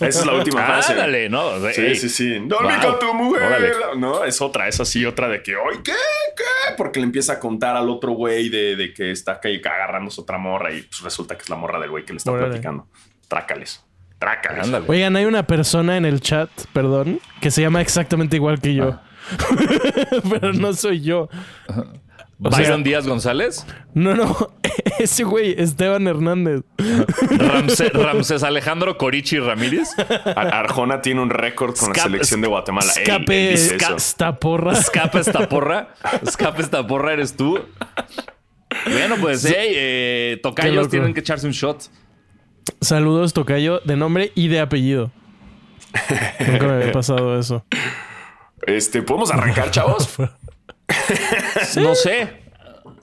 Esa 0.00 0.20
es 0.20 0.26
la 0.26 0.34
última 0.34 0.62
frase. 0.66 0.92
Ándale, 0.92 1.28
¿no? 1.28 1.58
Sí, 1.72 1.80
ey. 1.82 1.94
sí, 1.96 2.08
sí. 2.08 2.38
Dormí 2.46 2.72
Wow. 2.82 2.90
con 2.90 2.98
tu 2.98 3.14
mujer. 3.14 3.42
Órale. 3.42 3.72
No, 3.98 4.24
es 4.24 4.40
otra, 4.40 4.66
es 4.68 4.80
así, 4.80 5.04
otra 5.06 5.28
de 5.28 5.42
que, 5.42 5.52
¡ay, 5.52 5.78
qué! 5.84 5.92
¿Qué? 6.36 6.74
Porque 6.76 6.98
le 6.98 7.06
empieza 7.06 7.34
a 7.34 7.38
contar 7.40 7.76
al 7.76 7.88
otro 7.88 8.12
güey 8.12 8.48
de, 8.48 8.74
de 8.74 8.92
que 8.92 9.10
está 9.12 9.38
que 9.40 9.60
agarrándose 9.64 10.20
otra 10.20 10.36
morra 10.38 10.72
y 10.72 10.82
pues 10.82 11.00
resulta 11.02 11.36
que 11.36 11.42
es 11.42 11.48
la 11.50 11.56
morra 11.56 11.78
del 11.78 11.90
güey 11.90 12.04
que 12.04 12.12
le 12.12 12.16
está 12.16 12.32
Órale. 12.32 12.48
platicando. 12.48 12.88
Trácales. 13.28 13.84
Ándale. 14.62 14.84
Oigan, 14.88 15.16
hay 15.16 15.24
una 15.24 15.46
persona 15.46 15.96
en 15.96 16.04
el 16.04 16.20
chat, 16.20 16.48
perdón, 16.72 17.20
que 17.40 17.50
se 17.50 17.62
llama 17.62 17.80
exactamente 17.80 18.36
igual 18.36 18.60
que 18.60 18.74
yo. 18.74 18.98
pero 20.30 20.52
no 20.52 20.72
soy 20.74 21.00
yo. 21.00 21.28
O 22.42 22.50
sea- 22.50 22.58
Byron 22.60 22.82
Díaz 22.82 23.06
González, 23.06 23.64
No, 23.94 24.14
no. 24.14 24.36
Ese 24.98 25.24
güey, 25.24 25.54
Esteban 25.58 26.06
Hernández. 26.06 26.62
Ramsés, 27.38 27.92
Ramsés 27.94 28.42
Alejandro 28.42 28.98
Corichi 28.98 29.38
Ramírez. 29.38 29.90
Ar- 30.36 30.52
Arjona 30.54 31.00
tiene 31.00 31.20
un 31.22 31.30
récord 31.30 31.74
con 31.76 31.88
la 31.90 31.94
Escape- 31.94 32.02
selección 32.10 32.40
de 32.42 32.48
Guatemala. 32.48 32.92
Escape, 32.96 33.52
él 33.54 33.58
esca- 33.58 33.96
esta 33.96 34.38
porra. 34.38 34.72
Escapa 34.72 35.20
esta 35.20 35.48
porra. 35.48 35.94
Escapa 36.22 36.60
esta 36.60 36.86
porra, 36.86 37.12
eres 37.14 37.34
tú. 37.36 37.58
Bueno, 38.90 39.16
pues, 39.20 39.44
hey, 39.44 39.72
eh, 39.74 40.40
tocayos 40.42 40.88
tienen 40.88 41.14
que 41.14 41.20
echarse 41.20 41.46
un 41.46 41.52
shot. 41.52 41.84
Saludos, 42.80 43.32
Tocayo, 43.32 43.80
de 43.84 43.96
nombre 43.96 44.32
y 44.34 44.48
de 44.48 44.60
apellido. 44.60 45.10
Nunca 46.46 46.66
me 46.66 46.72
había 46.74 46.92
pasado 46.92 47.38
eso. 47.38 47.64
Este, 48.66 49.02
¿podemos 49.02 49.30
arrancar, 49.30 49.70
chavos? 49.70 50.08
No 51.76 51.94
sé. 51.94 52.44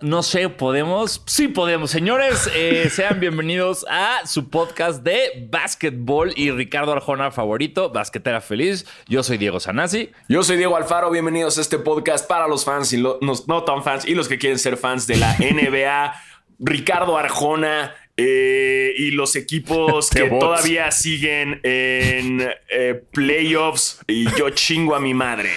No 0.02 0.24
sé, 0.24 0.50
¿podemos? 0.50 1.22
Sí, 1.26 1.48
podemos. 1.48 1.92
Señores, 1.92 2.50
eh, 2.56 2.90
sean 2.92 3.20
bienvenidos 3.20 3.86
a 3.90 4.26
su 4.26 4.50
podcast 4.50 5.04
de 5.04 5.48
básquetbol 5.52 6.34
y 6.36 6.50
Ricardo 6.52 6.92
Arjona 6.92 7.32
favorito, 7.32 7.92
Basquetera 7.92 8.42
Feliz. 8.42 8.86
Yo 9.08 9.22
soy 9.22 9.38
Diego 9.38 9.60
Sanasi. 9.60 10.12
Yo 10.28 10.44
soy 10.44 10.58
Diego 10.58 10.76
Alfaro, 10.76 11.12
bienvenidos 11.12 11.58
a 11.58 11.62
este 11.62 11.78
podcast 11.78 12.28
para 12.28 12.48
los 12.48 12.66
fans 12.66 12.94
y 12.94 12.98
los 12.98 13.20
no 13.48 13.64
tan 13.64 13.84
fans 13.84 14.08
y 14.08 14.16
los 14.16 14.28
que 14.28 14.40
quieren 14.40 14.58
ser 14.58 14.78
fans 14.78 15.06
de 15.06 15.18
la 15.18 15.36
NBA. 15.38 16.14
Ricardo 16.60 17.18
Arjona 17.18 17.94
eh, 18.24 18.94
y 18.98 19.12
los 19.12 19.36
equipos 19.36 20.10
The 20.12 20.24
que 20.24 20.30
bots. 20.30 20.40
todavía 20.46 20.92
siguen 20.92 21.60
en 21.64 22.42
eh, 22.70 23.04
playoffs 23.12 24.00
y 24.08 24.26
yo 24.38 24.50
chingo 24.52 24.96
a 24.96 25.00
mi 25.00 25.14
madre. 25.14 25.50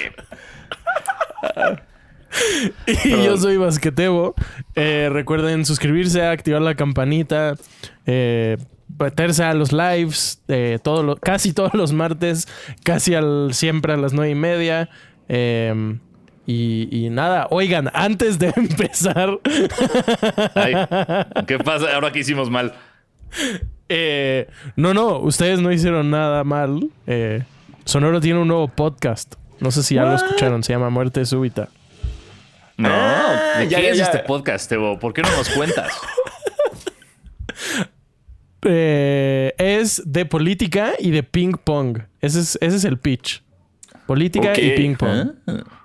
Y 3.05 3.11
yo 3.25 3.37
soy 3.37 3.57
Basquetebo. 3.59 4.35
Eh, 4.75 5.09
recuerden 5.13 5.65
suscribirse, 5.65 6.21
activar 6.23 6.63
la 6.63 6.75
campanita, 6.75 7.55
eh, 8.07 8.57
meterse 8.99 9.45
a 9.45 9.55
los 9.55 9.73
lives, 9.73 10.43
eh, 10.49 10.79
todo 10.83 11.05
lo- 11.05 11.17
casi 11.17 11.53
todos 11.53 11.75
los 11.75 11.93
martes, 11.93 12.49
casi 12.83 13.15
al, 13.15 13.51
siempre 13.55 13.93
a 13.93 13.97
las 13.97 14.13
nueve 14.15 14.33
y 14.33 14.35
media. 14.35 14.91
Y, 16.47 16.89
y 16.91 17.09
nada, 17.11 17.47
oigan, 17.51 17.91
antes 17.95 18.39
de 18.39 18.53
empezar, 18.57 19.39
Ay, 20.55 20.75
¿Qué 21.47 21.59
pasa? 21.59 21.95
Ahora 21.95 22.13
que 22.13 22.19
hicimos 22.21 22.51
mal. 22.51 22.75
eh, 23.89 24.49
no, 24.77 24.93
no, 24.95 25.19
ustedes 25.21 25.61
no 25.61 25.73
hicieron 25.73 26.11
nada 26.11 26.45
mal. 26.45 26.91
Eh, 27.07 27.43
Sonoro 27.85 28.21
tiene 28.21 28.41
un 28.41 28.49
nuevo 28.49 28.69
podcast. 28.69 29.35
No 29.61 29.71
sé 29.71 29.83
si 29.83 29.95
ya 29.95 30.03
lo 30.05 30.15
escucharon, 30.15 30.63
se 30.63 30.73
llama 30.75 30.91
Muerte 30.91 31.25
Súbita. 31.25 31.69
No, 32.77 32.89
¿de 32.91 33.69
ya, 33.69 33.79
qué 33.79 33.85
ya, 33.85 33.91
es 33.91 33.99
ya. 33.99 34.05
este 34.05 34.19
podcast, 34.21 34.69
Tebo? 34.69 34.99
¿Por 34.99 35.15
qué 35.15 35.23
no 35.23 35.31
nos 35.37 35.49
cuentas? 35.51 35.93
Eh, 38.67 39.55
es 39.59 40.03
de 40.07 40.25
política 40.25 40.93
y 40.99 41.11
de 41.11 41.23
ping 41.23 41.53
pong. 41.63 41.99
Ese 42.23 42.41
es, 42.41 42.59
ese 42.63 42.77
es 42.77 42.85
el 42.85 42.99
pitch. 42.99 43.43
Política 44.07 44.59
y 44.59 44.71
ping 44.71 44.97
pong. 44.97 45.33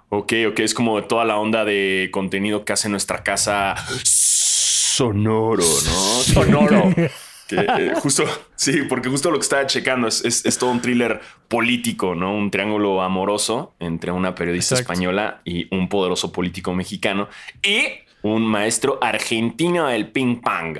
Ok, 0.09 0.33
ok, 0.49 0.59
es 0.59 0.73
como 0.73 1.03
toda 1.03 1.23
la 1.25 1.37
onda 1.37 1.65
de 1.65 2.09
contenido 2.11 2.65
que 2.65 2.73
hace 2.73 2.89
nuestra 2.89 3.23
casa 3.23 3.75
sonoro, 4.03 5.63
¿no? 5.63 6.21
Sonoro. 6.23 6.93
Que, 7.49 7.55
eh, 7.61 7.93
justo, 7.95 8.25
sí, 8.55 8.83
porque 8.87 9.09
justo 9.09 9.31
lo 9.31 9.37
que 9.39 9.41
estaba 9.41 9.65
checando 9.65 10.07
es, 10.07 10.23
es- 10.23 10.45
es 10.45 10.59
todo 10.59 10.69
un 10.69 10.81
thriller 10.83 11.19
político, 11.47 12.13
¿no? 12.13 12.31
Un 12.35 12.51
triángulo 12.51 13.01
amoroso 13.01 13.73
entre 13.79 14.11
una 14.11 14.35
periodista 14.35 14.75
Exacto. 14.75 14.93
española 14.93 15.41
y 15.45 15.67
un 15.75 15.89
poderoso 15.89 16.31
político 16.31 16.75
mexicano 16.75 17.27
y 17.63 17.85
un 18.21 18.43
maestro 18.45 18.99
argentino 19.01 19.87
del 19.87 20.11
ping 20.11 20.41
pong. 20.41 20.77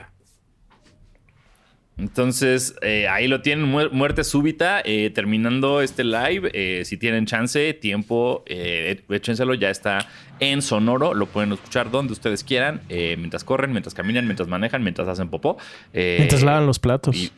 Entonces, 2.00 2.76
eh, 2.82 3.08
ahí 3.10 3.28
lo 3.28 3.42
tienen, 3.42 3.72
muer- 3.72 3.92
muerte 3.92 4.24
súbita. 4.24 4.82
eh, 4.86 5.10
terminando 5.14 5.82
este 5.82 6.04
live, 6.04 6.50
eh, 6.54 6.84
si 6.86 6.98
tienen 6.98 7.26
chance, 7.26 7.74
tiempo, 7.74 8.44
eh, 8.48 9.02
échenselo. 9.10 9.54
Ya 9.54 9.70
está 9.70 10.08
en 10.40 10.62
sonoro. 10.62 11.14
Lo 11.14 11.26
pueden 11.26 11.52
escuchar 11.52 11.92
donde 11.92 12.14
ustedes 12.14 12.44
quieran, 12.44 12.82
eh, 12.90 13.16
mientras 13.18 13.44
corren, 13.44 13.72
mientras 13.72 13.94
caminan, 13.94 14.26
mientras 14.26 14.48
manejan, 14.48 14.82
mientras 14.84 15.08
hacen 15.08 15.30
popó. 15.30 15.58
eh, 15.94 16.16
Mientras 16.20 16.42
lavan 16.44 16.66
los 16.66 16.80
platos. 16.80 17.16
y- 17.16 17.32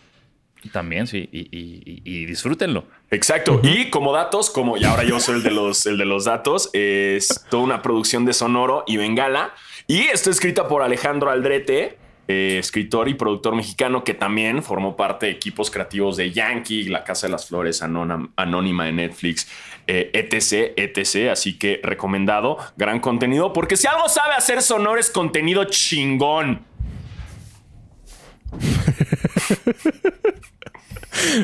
también, 0.71 1.07
sí, 1.07 1.27
y, 1.31 1.39
y- 1.39 1.81
y- 1.83 2.01
y 2.05 2.25
disfrútenlo. 2.27 2.85
Exacto. 3.09 3.59
Y 3.63 3.89
como 3.89 4.13
datos, 4.13 4.51
como 4.51 4.77
y 4.77 4.83
ahora 4.83 5.03
yo 5.03 5.19
soy 5.19 5.37
el 5.37 5.43
de 5.43 5.49
los, 5.49 5.87
el 5.87 5.97
de 5.97 6.05
los 6.05 6.25
datos, 6.25 6.69
es 6.73 7.45
toda 7.49 7.63
una 7.63 7.81
producción 7.81 8.25
de 8.25 8.33
Sonoro 8.33 8.83
y 8.85 8.97
Bengala. 8.97 9.55
Y 9.87 10.01
está 10.01 10.29
escrita 10.29 10.67
por 10.67 10.83
Alejandro 10.83 11.31
Aldrete, 11.31 11.97
eh, 12.31 12.57
escritor 12.59 13.09
y 13.09 13.13
productor 13.13 13.55
mexicano 13.55 14.03
que 14.03 14.13
también 14.13 14.63
formó 14.63 14.95
parte 14.95 15.25
de 15.25 15.33
equipos 15.33 15.69
creativos 15.69 16.15
de 16.17 16.31
Yankee, 16.31 16.85
La 16.85 17.03
Casa 17.03 17.27
de 17.27 17.31
las 17.31 17.47
Flores, 17.47 17.81
Anona- 17.83 18.29
Anónima 18.37 18.85
de 18.85 18.93
Netflix, 18.93 19.47
eh, 19.87 20.09
etc, 20.13 20.73
etc. 20.77 21.29
Así 21.31 21.57
que 21.59 21.79
recomendado, 21.83 22.57
gran 22.77 22.99
contenido, 22.99 23.51
porque 23.53 23.75
si 23.77 23.87
algo 23.87 24.07
sabe 24.07 24.33
hacer 24.35 24.61
Sonoro 24.61 24.99
es 24.99 25.09
contenido 25.09 25.65
chingón. 25.65 26.61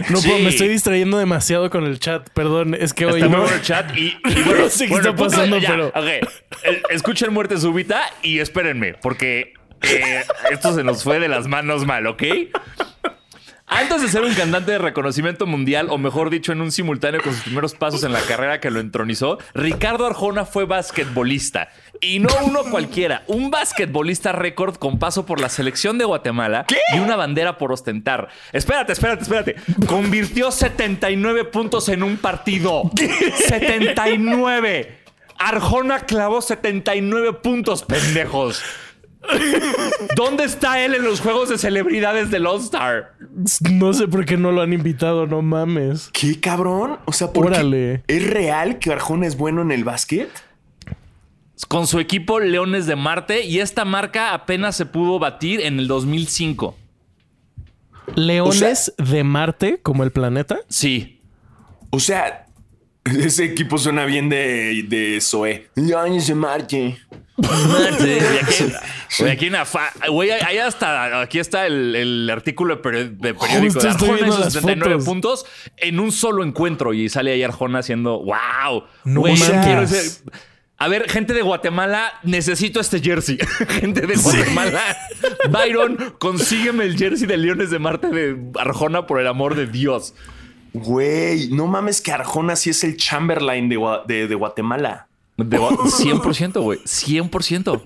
No 0.09 0.17
Sí. 0.17 0.27
puedo, 0.29 0.39
me 0.41 0.49
estoy 0.49 0.69
distrayendo 0.69 1.17
demasiado 1.17 1.69
con 1.69 1.83
el 1.85 1.99
chat. 1.99 2.29
Perdón, 2.31 2.73
es 2.73 2.93
que 2.93 3.05
hoy 3.05 3.21
Está 3.21 3.27
no. 3.27 3.47
el 3.47 3.61
chat 3.61 3.95
y, 3.95 4.07
y 4.07 4.19
bueno, 4.45 4.63
No 4.63 4.69
sé 4.69 4.85
qué 4.85 4.91
bueno, 4.93 5.09
está 5.09 5.23
pasando, 5.23 5.57
ya, 5.59 5.69
pero- 5.69 5.91
escuchen 6.89 7.33
muerte 7.33 7.57
súbita 7.57 8.01
y 8.23 8.39
espérenme, 8.39 8.93
porque 8.95 9.53
eh, 9.81 10.23
esto 10.51 10.73
se 10.73 10.83
nos 10.83 11.03
fue 11.03 11.19
de 11.19 11.27
las 11.27 11.47
manos 11.47 11.85
mal, 11.85 12.07
¿ok? 12.07 12.23
Antes 13.69 14.01
de 14.01 14.07
ser 14.07 14.21
un 14.21 14.33
cantante 14.33 14.71
de 14.71 14.77
reconocimiento 14.77 15.45
mundial, 15.45 15.87
o 15.89 15.97
mejor 15.97 16.29
dicho, 16.29 16.53
en 16.53 16.61
un 16.61 16.71
simultáneo 16.71 17.21
con 17.21 17.33
sus 17.33 17.43
primeros 17.43 17.75
pasos 17.75 18.01
en 18.03 18.13
la 18.13 18.21
carrera 18.21 18.61
que 18.61 18.71
lo 18.71 18.79
entronizó, 18.79 19.39
Ricardo 19.53 20.05
Arjona 20.05 20.45
fue 20.45 20.63
basquetbolista. 20.63 21.67
Y 21.99 22.19
no 22.19 22.29
uno 22.45 22.63
cualquiera, 22.71 23.23
un 23.27 23.51
basquetbolista 23.51 24.31
récord 24.31 24.77
con 24.77 24.99
paso 24.99 25.25
por 25.25 25.41
la 25.41 25.49
selección 25.49 25.97
de 25.97 26.05
Guatemala 26.05 26.65
y 26.95 26.99
una 26.99 27.17
bandera 27.17 27.57
por 27.57 27.73
ostentar. 27.73 28.29
Espérate, 28.53 28.93
espérate, 28.93 29.23
espérate. 29.23 29.55
Convirtió 29.85 30.49
79 30.49 31.43
puntos 31.43 31.89
en 31.89 32.03
un 32.03 32.15
partido. 32.15 32.89
79. 33.49 34.97
Arjona 35.39 35.99
clavó 35.99 36.41
79 36.41 37.33
puntos, 37.33 37.83
pendejos. 37.83 38.63
¿Dónde 40.15 40.43
está 40.45 40.83
él 40.83 40.93
en 40.95 41.03
los 41.03 41.21
juegos 41.21 41.49
de 41.49 41.57
celebridades 41.57 42.31
del 42.31 42.45
All-Star? 42.45 43.13
No 43.71 43.93
sé 43.93 44.07
por 44.07 44.25
qué 44.25 44.37
no 44.37 44.51
lo 44.51 44.61
han 44.61 44.73
invitado, 44.73 45.27
no 45.27 45.41
mames. 45.41 46.09
¿Qué 46.13 46.39
cabrón? 46.39 46.97
O 47.05 47.13
sea, 47.13 47.31
¿por 47.33 47.45
qué? 47.45 47.57
Órale. 47.57 48.03
¿Es 48.07 48.27
real 48.27 48.79
que 48.79 48.91
Arjona 48.91 49.27
es 49.27 49.37
bueno 49.37 49.61
en 49.61 49.71
el 49.71 49.83
básquet? 49.83 50.29
con 51.67 51.87
su 51.87 51.99
equipo 51.99 52.39
Leones 52.39 52.85
de 52.85 52.95
Marte 52.95 53.43
y 53.43 53.59
esta 53.59 53.85
marca 53.85 54.33
apenas 54.33 54.75
se 54.75 54.85
pudo 54.85 55.19
batir 55.19 55.61
en 55.61 55.79
el 55.79 55.87
2005. 55.87 56.75
Leones 58.15 58.93
de 58.97 59.23
Marte, 59.23 59.79
como 59.81 60.03
el 60.03 60.11
planeta. 60.11 60.59
Sí. 60.69 61.21
O 61.89 61.99
sea, 61.99 62.46
ese 63.25 63.45
equipo 63.45 63.77
suena 63.77 64.05
bien 64.05 64.29
de, 64.29 64.83
de 64.87 65.19
Zoé. 65.21 65.67
Leones 65.75 66.27
de 66.27 66.35
Marte. 66.35 66.97
Marte. 67.37 68.17
Y 68.17 68.43
aquí, 68.43 68.73
güey, 69.19 69.31
aquí 69.31 69.47
una 69.47 69.63
fa- 69.65 69.91
güey, 70.09 70.31
ahí 70.31 70.57
hasta 70.57 71.21
aquí 71.21 71.37
está 71.39 71.67
el, 71.67 71.95
el 71.95 72.29
artículo 72.31 72.77
de, 72.77 72.81
peri- 72.81 73.09
de 73.17 73.33
periódico 73.35 73.73
Justo 73.75 73.79
de 73.81 73.89
Arjona 73.89 74.27
y 74.27 74.31
sus 74.31 74.39
las 74.39 74.53
79 74.53 74.93
fotos. 74.93 75.05
puntos 75.05 75.45
en 75.77 75.99
un 75.99 76.11
solo 76.11 76.43
encuentro 76.43 76.93
y 76.93 77.09
sale 77.09 77.31
ahí 77.31 77.43
Arjona 77.43 77.79
haciendo 77.79 78.19
wow. 78.23 78.83
No 79.05 79.19
Güey, 79.21 79.35
quiero 79.35 79.83
ese- 79.83 80.21
A 80.79 80.87
ver, 80.87 81.09
gente 81.09 81.33
de 81.33 81.41
Guatemala, 81.43 82.13
necesito 82.23 82.79
este 82.79 82.99
jersey. 83.01 83.37
gente 83.69 84.01
de 84.07 84.15
Guatemala. 84.15 84.81
Byron, 85.49 86.15
consígueme 86.19 86.85
el 86.85 86.97
jersey 86.97 87.27
de 87.27 87.37
Leones 87.37 87.69
de 87.69 87.77
Marte 87.79 88.07
de 88.07 88.35
Arjona 88.59 89.05
por 89.05 89.19
el 89.19 89.27
amor 89.27 89.53
de 89.55 89.67
Dios. 89.67 90.13
Güey, 90.73 91.49
no 91.49 91.67
mames 91.67 92.01
que 92.01 92.11
Arjona 92.11 92.55
sí 92.55 92.69
es 92.71 92.83
el 92.83 92.97
Chamberlain 92.97 93.69
de, 93.69 93.79
de- 94.07 94.27
de 94.27 94.35
Guatemala. 94.35 95.07
De 95.37 95.57
Gua- 95.59 95.77
100%, 95.77 96.61
güey. 96.61 96.79
100%. 96.79 97.81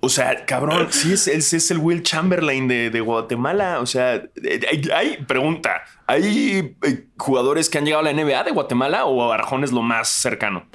O 0.00 0.08
sea, 0.10 0.44
cabrón, 0.44 0.88
sí 0.90 1.12
es, 1.14 1.28
él 1.28 1.42
sí 1.42 1.56
es 1.56 1.70
el 1.70 1.78
Will 1.78 2.02
Chamberlain 2.02 2.68
de, 2.68 2.90
de 2.90 3.00
Guatemala. 3.00 3.80
O 3.80 3.86
sea, 3.86 4.14
eh, 4.16 4.60
hay, 4.70 4.82
hay- 4.94 5.16
pregunta, 5.24 5.82
¿hay 6.06 6.74
eh, 6.82 7.06
jugadores 7.16 7.70
que 7.70 7.78
han 7.78 7.84
llegado 7.86 8.06
a 8.06 8.12
la 8.12 8.22
NBA 8.22 8.44
de 8.44 8.50
Guatemala 8.50 9.06
o 9.06 9.32
Arjona 9.32 9.64
es 9.64 9.72
lo 9.72 9.80
más 9.82 10.08
cercano? 10.08 10.66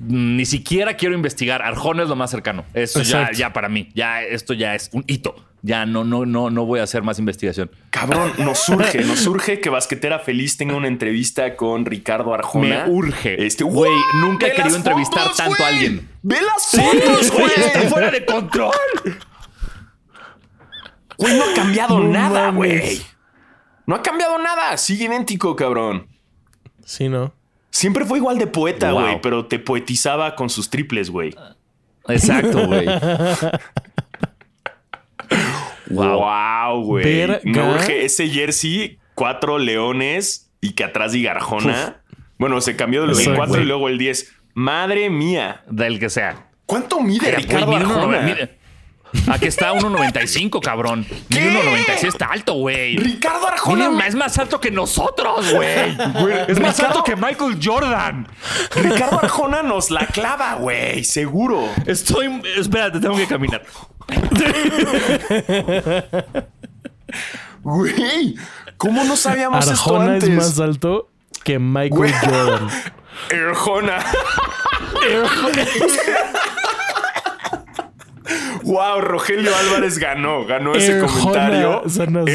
Ni 0.00 0.44
siquiera 0.44 0.96
quiero 0.96 1.14
investigar. 1.14 1.62
Arjona 1.62 2.02
es 2.02 2.08
lo 2.08 2.16
más 2.16 2.30
cercano. 2.30 2.64
Eso 2.74 3.00
ya, 3.02 3.30
ya 3.32 3.52
para 3.52 3.68
mí. 3.68 3.88
Ya 3.94 4.22
esto 4.22 4.52
ya 4.52 4.74
es 4.74 4.90
un 4.92 5.04
hito. 5.06 5.34
Ya 5.62 5.86
no, 5.86 6.04
no, 6.04 6.24
no, 6.24 6.50
no 6.50 6.64
voy 6.66 6.78
a 6.80 6.84
hacer 6.84 7.02
más 7.02 7.18
investigación. 7.18 7.70
Cabrón, 7.90 8.32
nos 8.38 8.58
surge, 8.60 9.02
nos 9.02 9.18
surge 9.24 9.60
que 9.60 9.70
Basquetera 9.70 10.20
Feliz 10.20 10.56
tenga 10.56 10.76
una 10.76 10.86
entrevista 10.88 11.56
con 11.56 11.84
Ricardo 11.84 12.32
Arjona. 12.32 12.84
Me 12.86 12.90
urge. 12.92 13.44
Este, 13.44 13.64
Güey, 13.64 13.90
nunca 14.20 14.46
he 14.46 14.52
querido 14.52 14.76
entrevistar 14.76 15.22
fotos, 15.24 15.36
tanto 15.36 15.64
a 15.64 15.66
alguien. 15.68 16.08
Ve 16.22 16.36
las 16.40 16.66
fotos, 16.70 17.30
güey. 17.32 17.50
Está 17.56 17.80
fuera 17.82 18.10
de 18.10 18.24
control. 18.24 18.70
Güey, 21.16 21.36
no 21.36 21.44
ha 21.50 21.54
cambiado 21.54 21.98
No 21.98 22.08
nada, 22.08 22.50
güey. 22.50 23.02
No 23.86 23.96
ha 23.96 24.02
cambiado 24.02 24.38
nada. 24.38 24.76
Sigue 24.76 25.06
idéntico, 25.06 25.56
cabrón. 25.56 26.06
Sí, 26.84 27.08
¿no? 27.08 27.34
Siempre 27.70 28.04
fue 28.04 28.18
igual 28.18 28.38
de 28.38 28.46
poeta, 28.46 28.92
Wow. 28.92 29.00
güey, 29.02 29.20
pero 29.20 29.46
te 29.46 29.58
poetizaba 29.58 30.36
con 30.36 30.48
sus 30.50 30.70
triples, 30.70 31.10
güey. 31.10 31.34
Exacto, 32.06 32.66
güey. 32.66 32.86
Wow. 35.90 36.18
Wow, 36.20 36.82
güey. 36.84 37.24
Urge 37.24 38.04
ese 38.04 38.28
jersey, 38.28 38.98
cuatro 39.14 39.58
leones 39.58 40.50
y 40.60 40.72
que 40.72 40.84
atrás 40.84 41.12
diga 41.12 41.30
Arjona. 41.30 42.02
Bueno, 42.38 42.60
se 42.60 42.76
cambió 42.76 43.00
del 43.02 43.10
Exacto. 43.10 43.30
24 43.32 43.62
y 43.62 43.66
luego 43.66 43.88
el 43.88 43.96
10. 43.96 44.34
Madre 44.54 45.08
mía. 45.08 45.62
Del 45.70 45.98
que 45.98 46.10
sea. 46.10 46.48
¿Cuánto 46.66 47.00
mide 47.00 47.30
Ricardo 47.32 47.74
Arjona? 47.74 48.20
mide- 48.20 48.57
Aquí 49.30 49.46
está 49.46 49.72
1.95, 49.72 50.60
cabrón. 50.60 51.06
¿Qué? 51.28 51.40
Mide 51.40 51.86
1.96, 51.86 52.04
está 52.08 52.26
alto, 52.26 52.54
güey. 52.54 52.96
Ricardo 52.96 53.48
Arjona. 53.48 54.06
Es 54.06 54.14
más 54.14 54.38
alto 54.38 54.60
que 54.60 54.70
nosotros, 54.70 55.52
güey. 55.52 55.90
Es 56.48 56.58
más 56.60 56.76
Ricardo- 56.76 56.86
alto 56.86 57.04
que 57.04 57.16
Michael 57.16 57.58
Jordan. 57.62 58.28
Ricardo 58.74 59.18
Arjona 59.22 59.62
nos 59.62 59.90
la 59.90 60.06
clava, 60.06 60.54
güey. 60.54 61.04
Seguro. 61.04 61.68
Estoy. 61.86 62.40
Espérate, 62.56 63.00
tengo 63.00 63.16
que 63.16 63.26
caminar. 63.26 63.62
Güey. 67.62 68.34
¿Cómo 68.76 69.04
no 69.04 69.16
sabíamos 69.16 69.66
esto 69.66 69.72
Arjona 69.96 70.12
antes? 70.14 70.28
es 70.28 70.34
más 70.36 70.60
alto 70.60 71.10
que 71.44 71.58
Michael. 71.58 72.14
Jordan. 72.22 72.68
Arjona. 73.48 73.98
Wow, 78.68 79.00
Rogelio 79.00 79.50
Álvarez 79.56 79.98
ganó. 79.98 80.44
Ganó 80.46 80.74
ese 80.74 80.98
comentario. 81.00 81.82
O 81.84 81.88
sea, 81.88 82.06
no. 82.06 82.24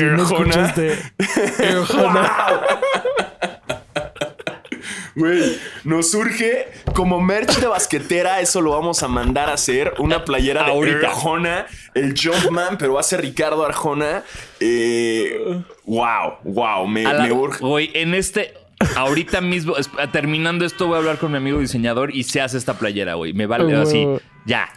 Güey, 5.15 5.57
nos 5.83 6.09
surge 6.09 6.67
como 6.95 7.21
merch 7.21 7.57
de 7.59 7.67
basquetera, 7.67 8.41
eso 8.41 8.61
lo 8.61 8.71
vamos 8.71 9.03
a 9.03 9.07
mandar 9.07 9.47
a 9.49 9.53
hacer. 9.53 9.93
Una 9.99 10.25
playera 10.25 10.63
de 10.63 10.71
Ahorita. 10.71 11.07
Arjona, 11.07 11.67
el 11.93 12.15
Jumpman, 12.19 12.77
pero 12.79 12.93
va 12.93 13.01
a 13.01 13.03
ser 13.03 13.21
Ricardo 13.21 13.63
Arjona. 13.63 14.23
Eh, 14.59 15.61
wow, 15.85 16.37
wow, 16.43 16.87
me, 16.87 17.03
la- 17.03 17.23
me 17.25 17.31
urge. 17.31 17.59
Güey, 17.63 17.91
en 17.93 18.15
este. 18.15 18.55
Ahorita 18.97 19.39
mismo, 19.39 19.75
terminando 20.11 20.65
esto, 20.65 20.87
voy 20.87 20.95
a 20.95 20.97
hablar 20.97 21.17
con 21.17 21.31
mi 21.31 21.37
amigo 21.37 21.59
diseñador 21.59 22.13
y 22.13 22.23
se 22.23 22.41
hace 22.41 22.57
esta 22.57 22.73
playera, 22.79 23.13
güey. 23.13 23.31
Me 23.33 23.45
vale 23.45 23.73
así. 23.77 24.05
Ya. 24.45 24.67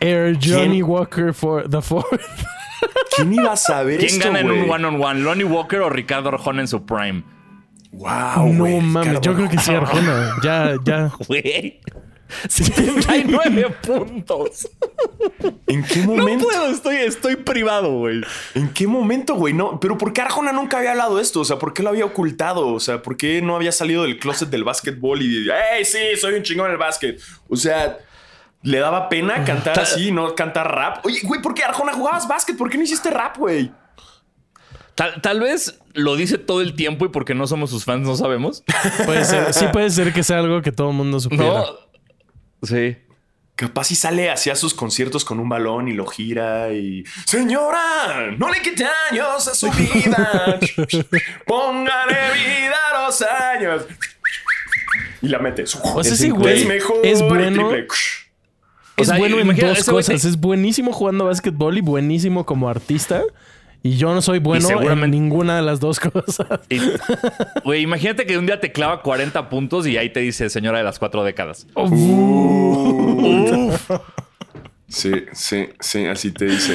Air 0.00 0.36
Johnny 0.40 0.80
¿Quién? 0.80 0.84
Walker 0.84 1.32
for 1.32 1.68
the 1.68 1.80
fourth. 1.82 2.20
¿Quién 3.16 3.32
iba 3.34 3.52
a 3.52 3.56
saber 3.56 3.98
¿Quién 3.98 4.10
esto, 4.10 4.26
gana 4.26 4.40
en 4.40 4.50
un 4.50 4.70
one-on-one? 4.70 5.20
¿Lonnie 5.20 5.44
Walker 5.44 5.80
o 5.80 5.88
Ricardo 5.90 6.28
Arjona 6.28 6.60
en 6.60 6.68
su 6.68 6.84
prime? 6.84 7.24
Wow, 7.92 8.52
no 8.52 8.80
mames, 8.80 9.08
Ricardo 9.08 9.20
yo 9.22 9.34
creo 9.34 9.48
que 9.48 9.58
sí, 9.58 9.72
Arjona. 9.72 10.36
Ya, 10.42 10.74
ya. 10.84 11.10
Güey. 11.28 11.80
79 12.48 13.76
puntos. 13.82 14.68
¿En 15.68 15.84
qué 15.84 16.00
No 16.00 16.16
momento? 16.16 16.44
puedo, 16.44 16.66
estoy, 16.70 16.96
estoy 16.96 17.36
privado, 17.36 17.92
güey. 17.98 18.20
¿En 18.54 18.68
qué 18.70 18.86
momento, 18.88 19.36
güey? 19.36 19.54
No, 19.54 19.78
pero 19.78 19.96
¿por 19.96 20.12
qué 20.12 20.22
Arjona 20.22 20.52
nunca 20.52 20.78
había 20.78 20.90
hablado 20.90 21.16
de 21.16 21.22
esto? 21.22 21.40
O 21.40 21.44
sea, 21.44 21.58
¿por 21.58 21.72
qué 21.72 21.84
lo 21.84 21.90
había 21.90 22.04
ocultado? 22.04 22.66
O 22.68 22.80
sea, 22.80 23.00
¿por 23.00 23.16
qué 23.16 23.40
no 23.42 23.54
había 23.54 23.70
salido 23.70 24.02
del 24.02 24.18
closet 24.18 24.50
del 24.50 24.64
básquetbol 24.64 25.22
y 25.22 25.48
¡Ey, 25.76 25.84
sí, 25.84 25.98
soy 26.20 26.34
un 26.34 26.42
chingón 26.42 26.66
en 26.66 26.72
el 26.72 26.78
básquet! 26.78 27.20
O 27.48 27.54
sea, 27.56 27.96
¿le 28.66 28.80
daba 28.80 29.08
pena 29.08 29.44
cantar 29.44 29.78
así, 29.78 30.10
no 30.10 30.34
cantar 30.34 30.74
rap? 30.74 31.06
Oye, 31.06 31.20
güey, 31.22 31.40
¿por 31.40 31.54
qué 31.54 31.62
Arjona 31.62 31.92
jugabas 31.92 32.26
básquet? 32.26 32.56
¿Por 32.56 32.68
qué 32.68 32.76
no 32.76 32.82
hiciste 32.82 33.10
rap, 33.10 33.38
güey? 33.38 33.72
Tal, 34.96 35.20
tal 35.22 35.40
vez 35.40 35.78
lo 35.92 36.16
dice 36.16 36.36
todo 36.36 36.62
el 36.62 36.74
tiempo 36.74 37.04
y 37.04 37.10
porque 37.10 37.34
no 37.34 37.46
somos 37.46 37.70
sus 37.70 37.84
fans 37.84 38.06
no 38.06 38.16
sabemos. 38.16 38.64
Puede 39.04 39.24
ser, 39.24 39.52
sí 39.54 39.66
puede 39.72 39.90
ser 39.90 40.12
que 40.12 40.24
sea 40.24 40.38
algo 40.38 40.62
que 40.62 40.72
todo 40.72 40.90
el 40.90 40.96
mundo 40.96 41.20
supiera. 41.20 41.44
No. 41.44 41.64
Sí. 42.62 42.96
Capaz 43.54 43.84
si 43.84 43.94
sale 43.94 44.30
hacia 44.30 44.56
sus 44.56 44.74
conciertos 44.74 45.24
con 45.24 45.38
un 45.38 45.48
balón 45.48 45.86
y 45.88 45.92
lo 45.92 46.06
gira 46.06 46.72
y... 46.72 47.04
Señora, 47.24 48.32
no 48.36 48.50
le 48.50 48.60
quite 48.62 48.84
años 49.10 49.46
a 49.46 49.54
su 49.54 49.70
vida. 49.70 50.58
Póngale 51.46 52.16
vida 52.34 52.76
a 52.92 53.06
los 53.06 53.22
años. 53.22 53.86
Y 55.22 55.28
la 55.28 55.38
mete. 55.38 55.62
O 55.62 55.66
sea, 56.02 56.12
Es 56.12 56.18
sí, 56.18 56.30
güey. 56.30 56.62
Es 56.62 56.66
mejor. 56.66 56.98
Es 57.04 57.22
bueno. 57.22 57.68
triple. 57.68 57.86
O 58.98 59.02
Es 59.02 59.08
sea, 59.08 59.18
bueno 59.18 59.38
en 59.38 59.54
dos 59.56 59.84
cosas. 59.84 60.22
te- 60.22 60.28
Es 60.28 60.40
buenísimo 60.40 60.92
jugando 60.92 61.26
básquetbol 61.26 61.76
y 61.78 61.80
buenísimo 61.82 62.44
como 62.46 62.68
artista. 62.68 63.22
Y 63.82 63.98
yo 63.98 64.12
no 64.14 64.20
soy 64.22 64.40
bueno 64.40 64.68
en 64.90 65.10
ninguna 65.10 65.56
de 65.56 65.62
las 65.62 65.78
dos 65.80 66.00
cosas. 66.00 66.46
Y- 66.70 66.80
Güey, 67.64 67.82
imagínate 67.82 68.26
que 68.26 68.36
un 68.38 68.46
día 68.46 68.58
te 68.58 68.72
clava 68.72 69.02
40 69.02 69.48
puntos 69.48 69.86
y 69.86 69.96
ahí 69.96 70.10
te 70.10 70.20
dice 70.20 70.48
señora 70.50 70.78
de 70.78 70.84
las 70.84 70.98
cuatro 70.98 71.22
décadas. 71.24 71.66
Sí, 74.88 75.12
sí, 75.32 75.68
sí, 75.80 76.06
así 76.06 76.30
te 76.30 76.44
dice. 76.46 76.74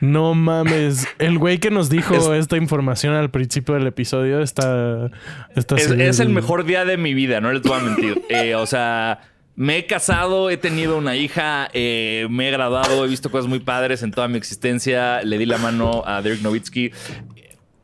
No 0.00 0.34
mames. 0.34 1.06
El 1.18 1.38
güey 1.38 1.58
que 1.58 1.70
nos 1.70 1.88
dijo 1.88 2.34
esta 2.34 2.56
información 2.58 3.14
al 3.14 3.30
principio 3.30 3.74
del 3.74 3.86
episodio 3.86 4.40
está. 4.40 5.10
está 5.54 5.76
Es, 5.76 6.20
el 6.20 6.28
mejor 6.28 6.64
día 6.64 6.84
de 6.84 6.98
mi 6.98 7.14
vida, 7.14 7.40
no 7.40 7.50
les 7.52 7.62
voy 7.62 7.78
a 7.80 7.82
mentir. 7.82 8.22
Eh, 8.28 8.54
o 8.54 8.66
sea, 8.66 9.20
me 9.56 9.78
he 9.78 9.86
casado, 9.86 10.50
he 10.50 10.58
tenido 10.58 10.98
una 10.98 11.16
hija, 11.16 11.68
eh, 11.72 12.26
me 12.30 12.48
he 12.48 12.50
graduado, 12.50 13.04
he 13.04 13.08
visto 13.08 13.30
cosas 13.30 13.48
muy 13.48 13.58
padres 13.58 14.02
en 14.02 14.10
toda 14.10 14.28
mi 14.28 14.36
existencia. 14.36 15.22
Le 15.22 15.38
di 15.38 15.46
la 15.46 15.58
mano 15.58 16.02
a 16.06 16.20
Dirk 16.22 16.42
Nowitzki. 16.42 16.92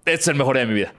Es 0.04 0.28
el 0.28 0.35
mejor 0.35 0.56
día 0.56 0.66
de 0.66 0.72
mi 0.72 0.74
vida. 0.74 0.94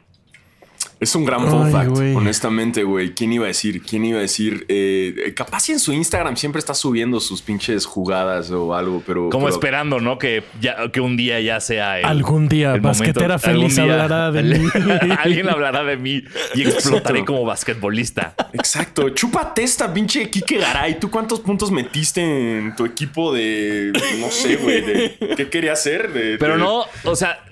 Es 1.03 1.15
un 1.15 1.25
gran 1.25 1.47
fun 1.47 1.69
fact, 1.71 1.91
honestamente, 2.15 2.83
güey. 2.83 3.13
¿Quién 3.13 3.33
iba 3.33 3.45
a 3.45 3.47
decir? 3.47 3.81
¿Quién 3.81 4.05
iba 4.05 4.19
a 4.19 4.21
decir? 4.21 4.65
Eh, 4.69 5.13
eh, 5.27 5.33
capaz 5.33 5.67
y 5.69 5.73
en 5.73 5.79
su 5.79 5.91
Instagram 5.93 6.37
siempre 6.37 6.59
está 6.59 6.73
subiendo 6.73 7.19
sus 7.19 7.41
pinches 7.41 7.85
jugadas 7.85 8.49
o 8.51 8.73
algo, 8.73 9.03
pero... 9.05 9.29
Como 9.29 9.45
pero- 9.45 9.55
esperando, 9.55 9.99
¿no? 9.99 10.17
Que, 10.17 10.43
ya, 10.61 10.89
que 10.91 11.01
un 11.01 11.17
día 11.17 11.39
ya 11.41 11.59
sea 11.59 11.99
el, 11.99 12.05
Algún 12.05 12.47
día, 12.47 12.73
el 12.73 12.81
Basquetera 12.81 13.37
Feliz 13.37 13.75
día 13.75 13.83
hablará 13.83 14.31
de 14.31 14.43
mí. 14.59 14.65
Alguien 15.19 15.49
hablará 15.49 15.83
de 15.83 15.97
mí 15.97 16.23
y 16.55 16.61
explotaré 16.61 17.19
Exacto. 17.19 17.25
como 17.25 17.45
basquetbolista. 17.45 18.33
Exacto. 18.53 19.09
Chúpate 19.09 19.63
esta 19.63 19.93
pinche 19.93 20.29
Kike 20.29 20.57
Garay. 20.57 20.99
¿Tú 20.99 21.09
cuántos 21.11 21.39
puntos 21.41 21.69
metiste 21.71 22.21
en 22.21 22.75
tu 22.75 22.85
equipo 22.85 23.33
de... 23.33 23.91
No 24.19 24.29
sé, 24.31 24.55
güey. 24.55 25.17
¿Qué 25.35 25.49
quería 25.49 25.73
hacer? 25.73 26.11
De- 26.13 26.37
Pero 26.37 26.53
de- 26.53 26.59
no, 26.59 26.85
o 27.03 27.15
sea, 27.15 27.43